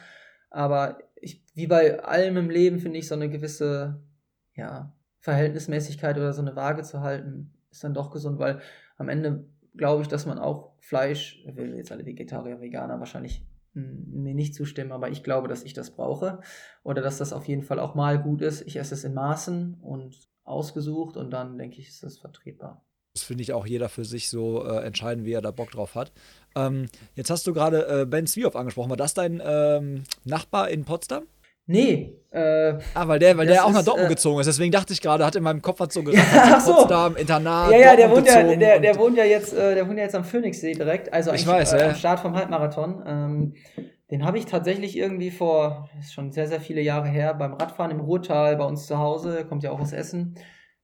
Aber 0.49 0.99
ich, 1.15 1.43
wie 1.53 1.67
bei 1.67 2.01
allem 2.01 2.37
im 2.37 2.49
Leben 2.49 2.79
finde 2.79 2.99
ich 2.99 3.07
so 3.07 3.15
eine 3.15 3.29
gewisse, 3.29 4.01
ja, 4.55 4.93
Verhältnismäßigkeit 5.19 6.17
oder 6.17 6.33
so 6.33 6.41
eine 6.41 6.55
Waage 6.55 6.83
zu 6.83 7.01
halten, 7.01 7.53
ist 7.71 7.83
dann 7.83 7.93
doch 7.93 8.11
gesund, 8.11 8.39
weil 8.39 8.61
am 8.97 9.09
Ende 9.09 9.45
glaube 9.75 10.03
ich, 10.03 10.07
dass 10.07 10.25
man 10.25 10.39
auch 10.39 10.73
Fleisch, 10.79 11.43
will 11.47 11.75
jetzt 11.75 11.91
alle 11.91 12.05
Vegetarier, 12.05 12.61
Veganer 12.61 12.99
wahrscheinlich 12.99 13.43
mir 13.75 14.33
nicht 14.33 14.55
zustimmen, 14.55 14.91
aber 14.91 15.09
ich 15.09 15.23
glaube, 15.23 15.47
dass 15.47 15.63
ich 15.63 15.73
das 15.73 15.91
brauche 15.91 16.39
oder 16.83 17.01
dass 17.01 17.17
das 17.17 17.33
auf 17.33 17.47
jeden 17.47 17.63
Fall 17.63 17.79
auch 17.79 17.93
mal 17.95 18.21
gut 18.21 18.41
ist. 18.41 18.61
Ich 18.61 18.77
esse 18.77 18.93
es 18.93 19.03
in 19.03 19.13
Maßen 19.13 19.75
und 19.81 20.29
ausgesucht 20.43 21.17
und 21.17 21.31
dann 21.31 21.57
denke 21.57 21.79
ich, 21.79 21.89
ist 21.89 22.03
das 22.03 22.17
vertretbar. 22.17 22.85
Das 23.13 23.23
finde 23.23 23.43
ich 23.43 23.53
auch 23.53 23.65
jeder 23.65 23.87
für 23.87 24.03
sich 24.03 24.29
so 24.29 24.65
äh, 24.65 24.83
entscheiden, 24.83 25.23
wie 25.23 25.31
er 25.31 25.41
da 25.41 25.51
Bock 25.51 25.71
drauf 25.71 25.95
hat. 25.95 26.11
Ähm, 26.55 26.87
jetzt 27.15 27.29
hast 27.29 27.47
du 27.47 27.53
gerade 27.53 28.01
äh, 28.01 28.05
Ben 28.05 28.27
Zwiehoff 28.27 28.55
angesprochen. 28.55 28.89
War 28.89 28.97
das 28.97 29.13
dein 29.13 29.41
ähm, 29.43 30.03
Nachbar 30.25 30.69
in 30.69 30.83
Potsdam? 30.83 31.23
Nee. 31.67 32.15
Äh, 32.31 32.79
ah, 32.93 33.07
weil 33.07 33.17
der, 33.17 33.37
weil 33.37 33.47
der 33.47 33.65
auch 33.65 33.71
nach 33.71 33.83
Dortmund 33.83 34.07
äh, 34.07 34.13
gezogen 34.13 34.41
ist. 34.41 34.47
Deswegen 34.47 34.71
dachte 34.71 34.91
ich 34.91 35.01
gerade, 35.01 35.25
hat 35.25 35.37
in 35.37 35.43
meinem 35.43 35.61
Kopf 35.61 35.79
was 35.79 35.93
so 35.93 36.03
gesagt, 36.03 36.27
ja, 36.35 36.59
so. 36.59 36.73
Potsdam, 36.73 37.15
Internat. 37.15 37.71
Ja, 37.71 37.77
ja, 37.77 37.95
der 37.95 38.11
wohnt 38.11 38.27
ja, 38.27 38.43
der, 38.43 38.79
der 38.79 38.97
wohnt 38.97 39.17
ja 39.17 39.23
jetzt, 39.23 39.53
äh, 39.53 39.73
der 39.73 39.87
wohnt 39.87 39.97
ja 39.97 40.03
jetzt 40.03 40.15
am 40.15 40.25
Phoenixsee 40.25 40.73
direkt. 40.73 41.13
Also 41.13 41.31
ich 41.31 41.47
weiß, 41.47 41.73
äh, 41.73 41.83
am 41.83 41.95
Start 41.95 42.19
vom 42.19 42.35
Halbmarathon. 42.35 43.03
Ähm, 43.07 43.53
den 44.11 44.25
habe 44.25 44.37
ich 44.37 44.45
tatsächlich 44.45 44.97
irgendwie 44.97 45.31
vor, 45.31 45.89
ist 45.99 46.13
schon 46.13 46.31
sehr, 46.31 46.47
sehr 46.47 46.59
viele 46.59 46.81
Jahre 46.81 47.07
her, 47.07 47.33
beim 47.33 47.53
Radfahren 47.53 47.91
im 47.91 48.01
Ruhrtal 48.01 48.57
bei 48.57 48.65
uns 48.65 48.85
zu 48.85 48.99
Hause, 48.99 49.45
kommt 49.45 49.63
ja 49.63 49.71
auch 49.71 49.79
aus 49.79 49.93
Essen, 49.93 50.35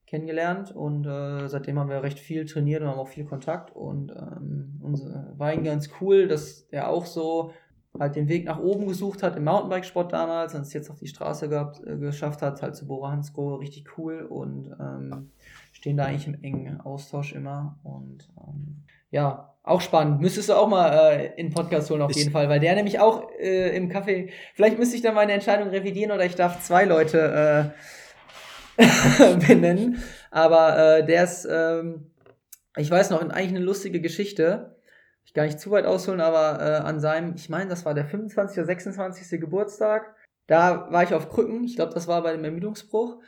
kennengelernt. 0.08 0.72
Und 0.74 1.06
äh, 1.06 1.48
seitdem 1.48 1.78
haben 1.78 1.90
wir 1.90 2.02
recht 2.02 2.20
viel 2.20 2.46
trainiert 2.46 2.82
und 2.82 2.88
haben 2.88 3.00
auch 3.00 3.10
viel 3.10 3.26
Kontakt. 3.26 3.76
Und 3.76 4.12
ähm, 4.12 4.80
unser, 4.82 5.34
war 5.38 5.54
ihn 5.54 5.64
ganz 5.64 5.90
cool, 6.00 6.28
dass 6.28 6.68
er 6.72 6.88
auch 6.90 7.06
so 7.06 7.52
halt 8.00 8.16
den 8.16 8.30
Weg 8.30 8.46
nach 8.46 8.60
oben 8.60 8.88
gesucht 8.88 9.22
hat 9.22 9.36
im 9.36 9.44
Mountainbikesport 9.44 10.14
damals 10.14 10.56
und 10.56 10.62
es 10.62 10.74
jetzt 10.74 10.90
auf 10.90 11.00
die 11.00 11.08
Straße 11.08 11.50
gehabt, 11.50 11.86
äh, 11.86 11.98
geschafft 11.98 12.42
hat, 12.42 12.62
halt 12.62 12.76
zu 12.76 12.88
Bora 12.88 13.12
Hansgrohe, 13.12 13.60
richtig 13.60 13.98
cool 13.98 14.22
und 14.22 14.74
ähm, 14.80 15.32
stehen 15.74 15.98
da 15.98 16.06
eigentlich 16.06 16.28
im 16.28 16.42
engen 16.42 16.80
Austausch 16.82 17.34
immer 17.34 17.78
und 17.84 18.30
ähm, 18.38 18.84
ja, 19.10 19.54
auch 19.64 19.82
spannend. 19.82 20.22
Müsstest 20.22 20.50
du 20.50 20.54
auch 20.54 20.68
mal 20.68 20.90
äh, 20.90 21.34
in 21.40 21.52
Podcast 21.52 21.90
holen 21.90 22.02
auf 22.02 22.12
ich 22.12 22.18
jeden 22.18 22.32
Fall, 22.32 22.50
weil 22.50 22.60
der 22.60 22.76
nämlich 22.76 23.00
auch 23.00 23.30
äh, 23.40 23.76
im 23.76 23.92
Café, 23.92 24.30
vielleicht 24.54 24.80
müsste 24.80 24.96
ich 24.96 25.02
dann 25.02 25.14
meine 25.14 25.34
Entscheidung 25.34 25.70
revidieren 25.70 26.12
oder 26.12 26.26
ich 26.26 26.36
darf 26.36 26.62
zwei 26.62 26.86
Leute 26.86 27.74
äh, 28.78 29.36
benennen, 29.48 30.02
aber 30.32 30.98
äh, 30.98 31.06
der 31.06 31.26
ist, 31.26 31.48
ähm, 31.52 32.12
ich 32.78 32.90
weiß 32.90 33.10
noch, 33.10 33.22
eigentlich 33.22 33.50
eine 33.50 33.60
lustige 33.60 34.00
Geschichte 34.00 34.78
ich 35.32 35.36
gar 35.36 35.46
nicht 35.46 35.60
zu 35.60 35.72
weit 35.72 35.86
ausholen, 35.86 36.22
aber 36.22 36.60
äh, 36.62 36.88
an 36.88 37.00
seinem, 37.00 37.36
ich 37.36 37.50
meine, 37.50 37.70
das 37.70 37.86
war 37.86 37.94
der 37.94 38.06
25. 38.06 38.58
oder 38.58 38.66
26. 38.66 39.40
Geburtstag, 39.40 40.16
da 40.48 40.92
war 40.92 41.04
ich 41.04 41.14
auf 41.14 41.30
Krücken, 41.30 41.64
ich 41.64 41.76
glaube, 41.76 41.94
das 41.94 42.08
war 42.08 42.22
bei 42.22 42.34
dem 42.34 42.44
Ermüdungsbruch. 42.44 43.20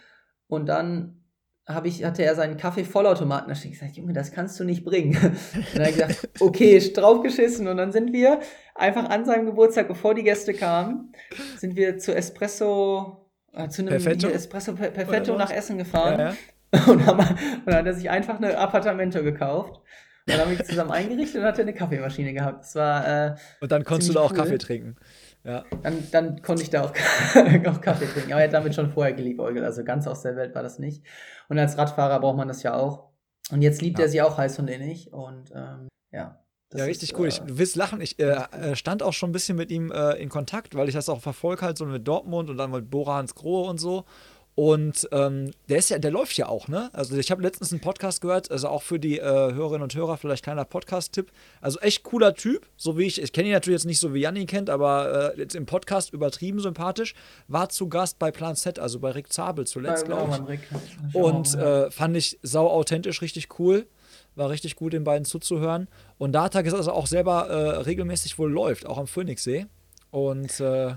Und 0.48 0.68
dann 0.68 1.24
habe 1.66 1.88
ich, 1.88 2.04
hatte 2.04 2.24
er 2.24 2.36
seinen 2.36 2.58
Kaffee-Vollautomaten. 2.58 3.48
Da 3.48 3.56
habe 3.56 3.66
ich 3.66 3.72
gesagt, 3.72 3.96
Junge, 3.96 4.14
das 4.14 4.32
kannst 4.32 4.60
du 4.60 4.66
nicht 4.66 4.84
bringen. 4.84 5.16
Und 5.16 5.66
dann 5.74 5.86
habe 5.86 5.90
ich 5.90 5.96
gesagt, 5.96 6.30
okay, 6.42 6.80
draufgeschissen. 6.80 7.68
Und 7.68 7.78
dann 7.78 7.92
sind 7.92 8.12
wir 8.12 8.40
einfach 8.76 9.10
an 9.10 9.24
seinem 9.24 9.46
Geburtstag, 9.46 9.88
bevor 9.88 10.14
die 10.14 10.24
Gäste 10.24 10.54
kamen, 10.54 11.14
sind 11.58 11.76
wir 11.78 11.98
zu 11.98 12.14
Espresso, 12.14 13.30
äh, 13.54 13.70
zu 13.70 13.84
einem 13.84 13.90
Perfetto, 13.92 14.28
Espresso 14.28 14.74
Perfetto 14.76 15.38
nach 15.38 15.52
Essen 15.52 15.78
gefahren. 15.78 16.20
Ja, 16.20 16.36
ja. 16.76 16.92
Und, 16.92 17.06
haben, 17.06 17.20
und 17.20 17.68
dann 17.68 17.76
hat 17.76 17.86
er 17.86 17.94
sich 17.94 18.10
einfach 18.10 18.38
eine 18.38 18.58
Appartamento 18.58 19.24
gekauft. 19.24 19.80
Dann 20.26 20.40
haben 20.40 20.52
wir 20.52 20.64
zusammen 20.64 20.92
eingerichtet 20.92 21.42
und 21.42 21.48
hatte 21.48 21.62
eine 21.64 21.74
Kaffeemaschine 21.74 22.34
gehabt. 22.34 22.64
Das 22.64 22.76
war. 22.76 23.28
Äh, 23.28 23.36
und 23.60 23.72
dann 23.72 23.84
konntest 23.84 24.10
du 24.10 24.14
da 24.14 24.22
auch 24.22 24.32
cool. 24.32 24.38
Kaffee 24.38 24.58
trinken. 24.58 24.96
Ja. 25.44 25.66
Dann, 25.82 26.08
dann 26.12 26.42
konnte 26.42 26.64
ich 26.64 26.70
da 26.70 26.84
auch, 26.84 26.92
auch 27.68 27.82
Kaffee 27.82 28.06
trinken. 28.06 28.32
Aber 28.32 28.42
er 28.42 28.48
hat 28.48 28.54
damit 28.54 28.74
schon 28.74 28.90
vorher 28.90 29.14
geliebäugelt. 29.14 29.66
Also 29.66 29.84
ganz 29.84 30.08
aus 30.08 30.22
der 30.22 30.36
Welt 30.38 30.56
war 30.56 30.64
das 30.64 30.80
nicht. 30.80 31.04
Und 31.50 31.60
als 31.60 31.78
Radfahrer 31.78 32.20
braucht 32.22 32.38
man 32.38 32.48
das 32.48 32.64
ja 32.64 32.74
auch. 32.74 33.10
Und 33.52 33.62
jetzt 33.62 33.82
liebt 33.82 34.00
ja. 34.00 34.06
er 34.06 34.10
sie 34.10 34.22
auch 34.22 34.38
heiß 34.38 34.60
und 34.60 34.70
innig. 34.70 35.12
Und 35.12 35.52
ähm, 35.54 35.90
ja. 36.12 36.42
ja, 36.74 36.86
richtig 36.86 37.12
ist, 37.12 37.20
cool. 37.20 37.28
Ich, 37.28 37.40
du 37.40 37.58
willst 37.58 37.76
lachen. 37.76 38.00
Ich 38.00 38.18
äh, 38.20 38.32
äh, 38.52 38.76
stand 38.78 39.04
auch 39.04 39.14
schon 39.14 39.32
ein 39.32 39.34
bisschen 39.34 39.58
mit 39.58 39.70
ihm 39.70 39.92
äh, 39.92 40.14
in 40.14 40.30
Kontakt, 40.30 40.76
weil 40.76 40.88
ich 40.88 40.96
das 40.96 41.10
auch 41.10 41.20
verfolge 41.20 41.64
halt 41.64 41.78
so 41.78 41.86
mit 41.86 42.08
Dortmund 42.08 42.50
und 42.50 42.58
dann 42.58 42.72
mit 42.72 42.90
Bora 42.90 43.18
Hans 43.18 43.36
Grohe 43.36 43.70
und 43.70 43.80
so. 43.80 44.06
Und 44.56 45.10
ähm, 45.12 45.50
der 45.68 45.80
ist 45.80 45.90
ja, 45.90 45.98
der 45.98 46.12
läuft 46.12 46.38
ja 46.38 46.48
auch, 46.48 46.68
ne? 46.68 46.92
Also 46.94 47.18
ich 47.18 47.32
habe 47.32 47.42
letztens 47.42 47.72
einen 47.72 47.82
Podcast 47.82 48.22
gehört, 48.22 48.52
also 48.52 48.68
auch 48.68 48.84
für 48.84 49.00
die 49.00 49.18
äh, 49.18 49.24
Hörerinnen 49.24 49.82
und 49.82 49.96
Hörer 49.96 50.16
vielleicht 50.18 50.44
kleiner 50.44 50.64
Podcast-Tipp. 50.64 51.32
Also 51.60 51.80
echt 51.80 52.04
cooler 52.04 52.36
Typ, 52.36 52.68
so 52.78 52.96
wie 52.96 53.06
ich, 53.06 53.20
ich 53.20 53.34
kenne 53.34 53.48
ihn 53.48 53.54
natürlich 53.54 53.80
jetzt 53.80 53.88
nicht 53.88 54.00
so 54.00 54.14
wie 54.14 54.20
Janni 54.20 54.46
kennt, 54.46 54.70
aber 54.70 55.34
äh, 55.34 55.40
jetzt 55.40 55.56
im 55.56 55.66
Podcast 55.66 56.14
übertrieben 56.14 56.60
sympathisch. 56.60 57.16
War 57.48 57.70
zu 57.70 57.90
Gast 57.90 58.20
bei 58.20 58.30
Plan 58.30 58.56
Z, 58.56 58.78
also 58.78 59.00
bei 59.00 59.12
Rick 59.12 59.34
Zabel 59.34 59.66
zuletzt, 59.66 60.06
glaube 60.06 60.38
ich. 60.44 60.48
Rick, 60.48 60.60
und 61.14 61.56
äh, 61.56 61.90
fand 61.90 62.16
ich 62.16 62.38
sau 62.44 62.70
authentisch, 62.70 63.24
richtig 63.24 63.60
cool. 63.60 63.88
War 64.36 64.52
richtig 64.52 64.76
gut, 64.76 64.94
den 64.94 65.04
beiden 65.04 65.26
zuzuhören. 65.26 65.88
Und 66.20 66.34
da 66.34 66.44
hat 66.44 66.56
er 66.56 66.62
gesagt, 66.62 66.80
dass 66.80 66.88
er 66.88 66.94
auch 66.94 67.08
selber 67.08 67.48
äh, 67.48 67.78
regelmäßig 67.82 68.38
wohl 68.38 68.52
läuft, 68.52 68.86
auch 68.86 69.00
am 69.00 69.08
Phoenixsee. 69.08 69.66
Und 70.12 70.60
äh, 70.60 70.94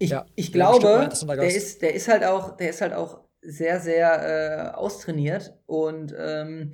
ich, 0.00 0.10
ja, 0.10 0.24
ich 0.34 0.50
glaube, 0.50 1.10
der 1.20 1.54
ist, 1.54 1.82
der 1.82 1.94
ist 1.94 2.08
halt 2.08 2.24
auch, 2.24 2.56
der 2.56 2.70
ist 2.70 2.80
halt 2.80 2.94
auch 2.94 3.20
sehr, 3.42 3.80
sehr 3.80 4.72
äh, 4.72 4.76
austrainiert 4.76 5.54
und 5.66 6.14
ähm, 6.18 6.72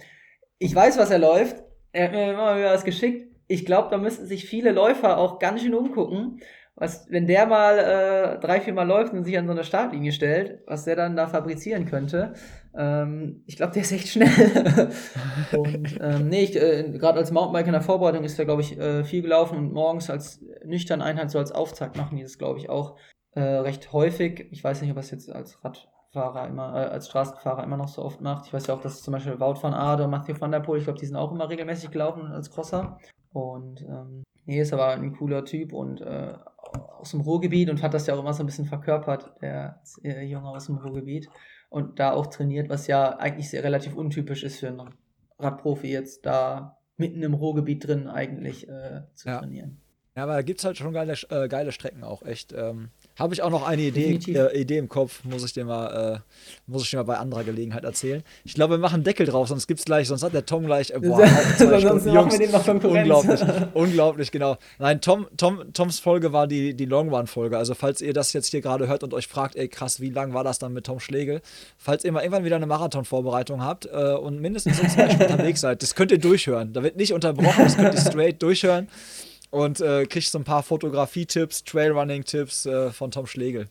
ich 0.58 0.74
weiß, 0.74 0.96
was 0.96 1.10
er 1.10 1.18
läuft. 1.18 1.62
Er 1.90 2.04
hat 2.04 2.12
mir 2.12 2.32
immer 2.32 2.56
wieder 2.56 2.72
was 2.72 2.84
geschickt. 2.84 3.28
Ich 3.48 3.66
glaube, 3.66 3.88
da 3.90 3.98
müssten 3.98 4.26
sich 4.26 4.46
viele 4.46 4.70
Läufer 4.70 5.18
auch 5.18 5.40
ganz 5.40 5.62
schön 5.62 5.74
umgucken, 5.74 6.40
was, 6.76 7.10
wenn 7.10 7.26
der 7.26 7.46
mal 7.46 7.78
äh, 7.78 8.38
drei, 8.38 8.60
vier 8.60 8.74
Mal 8.74 8.86
läuft 8.86 9.12
und 9.12 9.24
sich 9.24 9.36
an 9.36 9.46
so 9.46 9.52
eine 9.52 9.64
Startlinie 9.64 10.12
stellt, 10.12 10.60
was 10.66 10.84
der 10.84 10.94
dann 10.94 11.16
da 11.16 11.26
fabrizieren 11.26 11.86
könnte. 11.86 12.34
Ähm, 12.76 13.42
ich 13.46 13.56
glaube, 13.56 13.72
der 13.72 13.82
ist 13.82 13.92
echt 13.92 14.08
schnell. 14.08 14.28
und 15.56 15.98
ähm, 16.00 16.28
nee, 16.28 16.44
äh, 16.44 16.96
gerade 16.96 17.18
als 17.18 17.32
Mountainbiker 17.32 17.68
in 17.68 17.72
der 17.72 17.80
Vorbereitung 17.80 18.22
ist 18.22 18.38
der, 18.38 18.44
glaube 18.44 18.62
ich, 18.62 18.78
äh, 18.78 19.02
viel 19.02 19.22
gelaufen 19.22 19.58
und 19.58 19.72
morgens 19.72 20.10
als 20.10 20.40
nüchtern 20.64 21.02
Einheit, 21.02 21.30
so 21.30 21.38
als 21.38 21.50
Auftakt 21.50 21.96
machen 21.96 22.16
die 22.16 22.22
das, 22.22 22.38
glaube 22.38 22.60
ich, 22.60 22.68
auch 22.68 22.96
äh, 23.36 23.40
recht 23.40 23.92
häufig. 23.92 24.48
Ich 24.50 24.64
weiß 24.64 24.80
nicht, 24.80 24.90
ob 24.90 24.96
er 24.96 25.00
es 25.00 25.10
jetzt 25.10 25.30
als 25.30 25.62
Radfahrer 25.62 26.48
immer, 26.48 26.74
äh, 26.74 26.86
als 26.86 27.08
Straßenfahrer 27.08 27.62
immer 27.62 27.76
noch 27.76 27.88
so 27.88 28.02
oft 28.02 28.20
macht. 28.22 28.46
Ich 28.46 28.52
weiß 28.52 28.66
ja 28.66 28.74
auch, 28.74 28.80
dass 28.80 29.02
zum 29.02 29.12
Beispiel 29.12 29.38
Wout 29.38 29.62
van 29.62 29.74
Aert 29.74 30.00
und 30.00 30.10
Mathieu 30.10 30.34
van 30.40 30.50
der 30.50 30.60
Poel, 30.60 30.78
ich 30.78 30.84
glaube, 30.84 30.98
die 30.98 31.06
sind 31.06 31.16
auch 31.16 31.30
immer 31.30 31.48
regelmäßig 31.48 31.90
gelaufen 31.90 32.32
als 32.32 32.50
Crosser. 32.50 32.98
Und 33.32 33.82
ähm, 33.82 34.22
nee, 34.46 34.60
ist 34.60 34.72
aber 34.72 34.88
ein 34.88 35.12
cooler 35.12 35.44
Typ 35.44 35.74
und 35.74 36.00
äh, 36.00 36.32
aus 36.98 37.10
dem 37.10 37.20
Ruhrgebiet 37.20 37.68
und 37.68 37.82
hat 37.82 37.92
das 37.92 38.06
ja 38.06 38.14
auch 38.14 38.20
immer 38.20 38.32
so 38.32 38.42
ein 38.42 38.46
bisschen 38.46 38.64
verkörpert, 38.64 39.34
der 39.42 39.82
Junge 40.02 40.48
aus 40.48 40.66
dem 40.66 40.78
Ruhrgebiet. 40.78 41.28
Und 41.68 41.98
da 41.98 42.12
auch 42.12 42.28
trainiert, 42.28 42.70
was 42.70 42.86
ja 42.86 43.18
eigentlich 43.18 43.50
sehr 43.50 43.62
relativ 43.62 43.94
untypisch 43.94 44.44
ist 44.44 44.60
für 44.60 44.68
einen 44.68 44.94
Radprofi 45.38 45.88
jetzt 45.88 46.24
da 46.24 46.78
mitten 46.96 47.22
im 47.22 47.34
Ruhrgebiet 47.34 47.86
drin 47.86 48.08
eigentlich 48.08 48.66
äh, 48.66 49.02
zu 49.14 49.28
ja. 49.28 49.38
trainieren. 49.38 49.80
Ja, 50.16 50.22
aber 50.22 50.34
da 50.34 50.42
gibt 50.42 50.60
es 50.60 50.64
halt 50.64 50.78
schon 50.78 50.94
geile, 50.94 51.12
äh, 51.28 51.48
geile 51.48 51.72
Strecken 51.72 52.02
auch, 52.02 52.22
echt. 52.22 52.54
Ähm, 52.54 52.90
habe 53.16 53.32
ich 53.32 53.42
auch 53.42 53.50
noch 53.50 53.66
eine 53.66 53.82
Idee, 53.82 54.18
äh, 54.28 54.60
Idee 54.60 54.76
im 54.76 54.88
Kopf, 54.88 55.24
muss 55.24 55.42
ich 55.44 55.54
dir 55.54 55.64
mal, 55.64 56.16
äh, 56.16 56.18
muss 56.66 56.82
ich 56.82 56.90
dir 56.90 56.98
mal 56.98 57.04
bei 57.04 57.16
anderer 57.16 57.44
Gelegenheit 57.44 57.84
erzählen. 57.84 58.22
Ich 58.44 58.54
glaube, 58.54 58.74
wir 58.74 58.78
machen 58.78 58.96
einen 58.96 59.04
Deckel 59.04 59.26
drauf, 59.26 59.48
sonst 59.48 59.66
gibt's 59.66 59.84
gleich, 59.84 60.08
sonst 60.08 60.22
hat 60.22 60.34
der 60.34 60.44
Tom 60.44 60.66
gleich, 60.66 60.90
äh, 60.90 60.98
boah, 61.00 61.26
Stunden, 61.56 62.12
Jungs, 62.12 62.38
unglaublich, 62.38 63.40
unglaublich, 63.72 64.30
genau. 64.30 64.58
Nein, 64.78 65.00
Tom, 65.00 65.26
Tom, 65.36 65.72
Toms 65.72 65.98
Folge 65.98 66.32
war 66.32 66.46
die, 66.46 66.74
die 66.74 66.84
Long 66.84 67.08
Run 67.08 67.26
Folge, 67.26 67.56
also 67.56 67.74
falls 67.74 68.02
ihr 68.02 68.12
das 68.12 68.34
jetzt 68.34 68.50
hier 68.50 68.60
gerade 68.60 68.86
hört 68.86 69.02
und 69.02 69.14
euch 69.14 69.28
fragt, 69.28 69.56
ey 69.56 69.68
krass, 69.68 70.00
wie 70.00 70.10
lang 70.10 70.34
war 70.34 70.44
das 70.44 70.58
dann 70.58 70.74
mit 70.74 70.84
Tom 70.84 71.00
Schlegel? 71.00 71.40
Falls 71.78 72.04
ihr 72.04 72.12
mal 72.12 72.20
irgendwann 72.20 72.44
wieder 72.44 72.56
eine 72.56 72.66
Marathon-Vorbereitung 72.66 73.62
habt 73.62 73.86
äh, 73.86 74.12
und 74.12 74.40
mindestens 74.40 74.76
so 74.76 74.86
zwei 74.86 75.08
Stunden 75.08 75.32
unterwegs 75.32 75.60
seid, 75.62 75.82
das 75.82 75.94
könnt 75.94 76.10
ihr 76.10 76.18
durchhören, 76.18 76.74
da 76.74 76.82
wird 76.82 76.96
nicht 76.96 77.14
unterbrochen, 77.14 77.64
das 77.64 77.76
könnt 77.76 77.94
ihr 77.94 78.00
straight 78.00 78.42
durchhören 78.42 78.88
und 79.56 79.80
äh, 79.80 80.04
kriegst 80.04 80.32
so 80.32 80.38
ein 80.38 80.44
paar 80.44 80.62
Fotografie-Tipps, 80.62 81.64
Trailrunning-Tipps 81.64 82.66
äh, 82.66 82.90
von 82.90 83.10
Tom 83.10 83.26
Schlegel. 83.26 83.68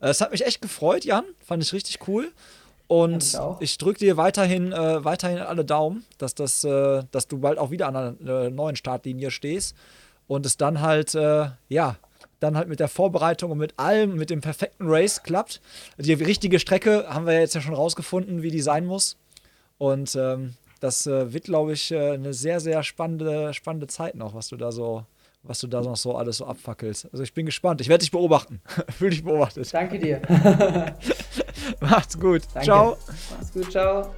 Äh, 0.00 0.08
es 0.08 0.20
hat 0.20 0.32
mich 0.32 0.44
echt 0.44 0.60
gefreut, 0.60 1.04
Jan. 1.04 1.24
Fand 1.46 1.62
ich 1.62 1.72
richtig 1.72 2.08
cool. 2.08 2.32
Und 2.88 3.34
ja, 3.34 3.56
ich, 3.60 3.78
drücke 3.78 4.00
dir 4.00 4.16
weiterhin, 4.16 4.72
äh, 4.72 5.04
weiterhin 5.04 5.38
alle 5.38 5.64
Daumen, 5.64 6.04
dass, 6.18 6.34
das, 6.34 6.64
äh, 6.64 7.04
dass 7.12 7.28
du 7.28 7.38
bald 7.38 7.58
auch 7.58 7.70
wieder 7.70 7.86
an 7.86 7.96
einer 7.96 8.46
äh, 8.46 8.50
neuen 8.50 8.74
Startlinie 8.74 9.30
stehst 9.30 9.76
und 10.26 10.46
es 10.46 10.56
dann 10.56 10.80
halt, 10.80 11.14
ja, 11.14 11.96
dann 12.38 12.56
halt 12.56 12.68
mit 12.68 12.78
der 12.78 12.86
Vorbereitung 12.86 13.50
und 13.50 13.58
mit 13.58 13.78
allem, 13.78 14.14
mit 14.14 14.30
dem 14.30 14.40
perfekten 14.40 14.88
Race 14.88 15.24
klappt. 15.24 15.60
Die 15.98 16.12
richtige 16.12 16.60
Strecke 16.60 17.04
haben 17.08 17.26
wir 17.26 17.38
jetzt 17.40 17.54
ja 17.56 17.60
schon 17.60 17.74
rausgefunden, 17.74 18.42
wie 18.42 18.52
die 18.52 18.60
sein 18.60 18.86
muss. 18.86 19.16
Und 19.78 20.14
ähm, 20.14 20.54
das 20.80 21.06
äh, 21.06 21.32
wird, 21.32 21.44
glaube 21.44 21.72
ich, 21.72 21.90
äh, 21.90 22.12
eine 22.12 22.32
sehr, 22.32 22.60
sehr 22.60 22.82
spannende, 22.82 23.52
spannende 23.54 23.86
Zeit 23.86 24.14
noch, 24.14 24.34
was 24.34 24.48
du 24.48 24.56
da 24.56 24.72
so, 24.72 25.04
was 25.42 25.58
du 25.60 25.66
da 25.66 25.80
noch 25.80 25.96
so 25.96 26.16
alles 26.16 26.38
so 26.38 26.46
abfackelst. 26.46 27.08
Also 27.12 27.22
ich 27.22 27.32
bin 27.32 27.46
gespannt. 27.46 27.80
Ich 27.80 27.88
werde 27.88 28.02
dich 28.02 28.10
beobachten. 28.10 28.60
Fühl 28.90 29.10
dich 29.10 29.24
beobachtet. 29.24 29.72
Danke 29.72 29.98
dir. 29.98 30.20
Macht's 31.80 32.18
gut. 32.18 32.42
Danke. 32.52 32.66
Ciao. 32.66 32.96
Macht's 33.30 33.52
gut. 33.52 33.70
Ciao. 33.70 34.14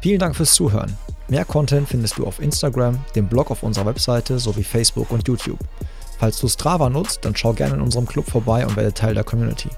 Vielen 0.00 0.18
Dank 0.18 0.36
fürs 0.36 0.54
Zuhören. 0.54 0.96
Mehr 1.28 1.44
Content 1.44 1.88
findest 1.88 2.18
du 2.18 2.26
auf 2.26 2.40
Instagram, 2.40 2.98
dem 3.14 3.28
Blog 3.28 3.50
auf 3.50 3.62
unserer 3.62 3.86
Webseite 3.86 4.38
sowie 4.38 4.64
Facebook 4.64 5.10
und 5.10 5.26
YouTube. 5.28 5.58
Falls 6.18 6.38
du 6.38 6.48
Strava 6.48 6.90
nutzt, 6.90 7.24
dann 7.24 7.36
schau 7.36 7.52
gerne 7.52 7.76
in 7.76 7.80
unserem 7.80 8.06
Club 8.06 8.28
vorbei 8.28 8.66
und 8.66 8.76
werde 8.76 8.92
Teil 8.92 9.14
der 9.14 9.24
Community. 9.24 9.68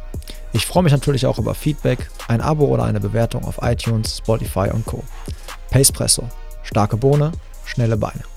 Ich 0.53 0.67
freue 0.67 0.83
mich 0.83 0.93
natürlich 0.93 1.27
auch 1.27 1.39
über 1.39 1.55
Feedback, 1.55 2.11
ein 2.29 2.41
Abo 2.41 2.67
oder 2.67 2.85
eine 2.85 3.01
Bewertung 3.01 3.45
auf 3.45 3.59
iTunes, 3.63 4.19
Spotify 4.19 4.71
und 4.73 4.85
Co. 4.87 5.03
Pacepresso. 5.71 6.29
Starke 6.63 6.97
Bohne, 6.97 7.33
schnelle 7.65 7.97
Beine. 7.97 8.32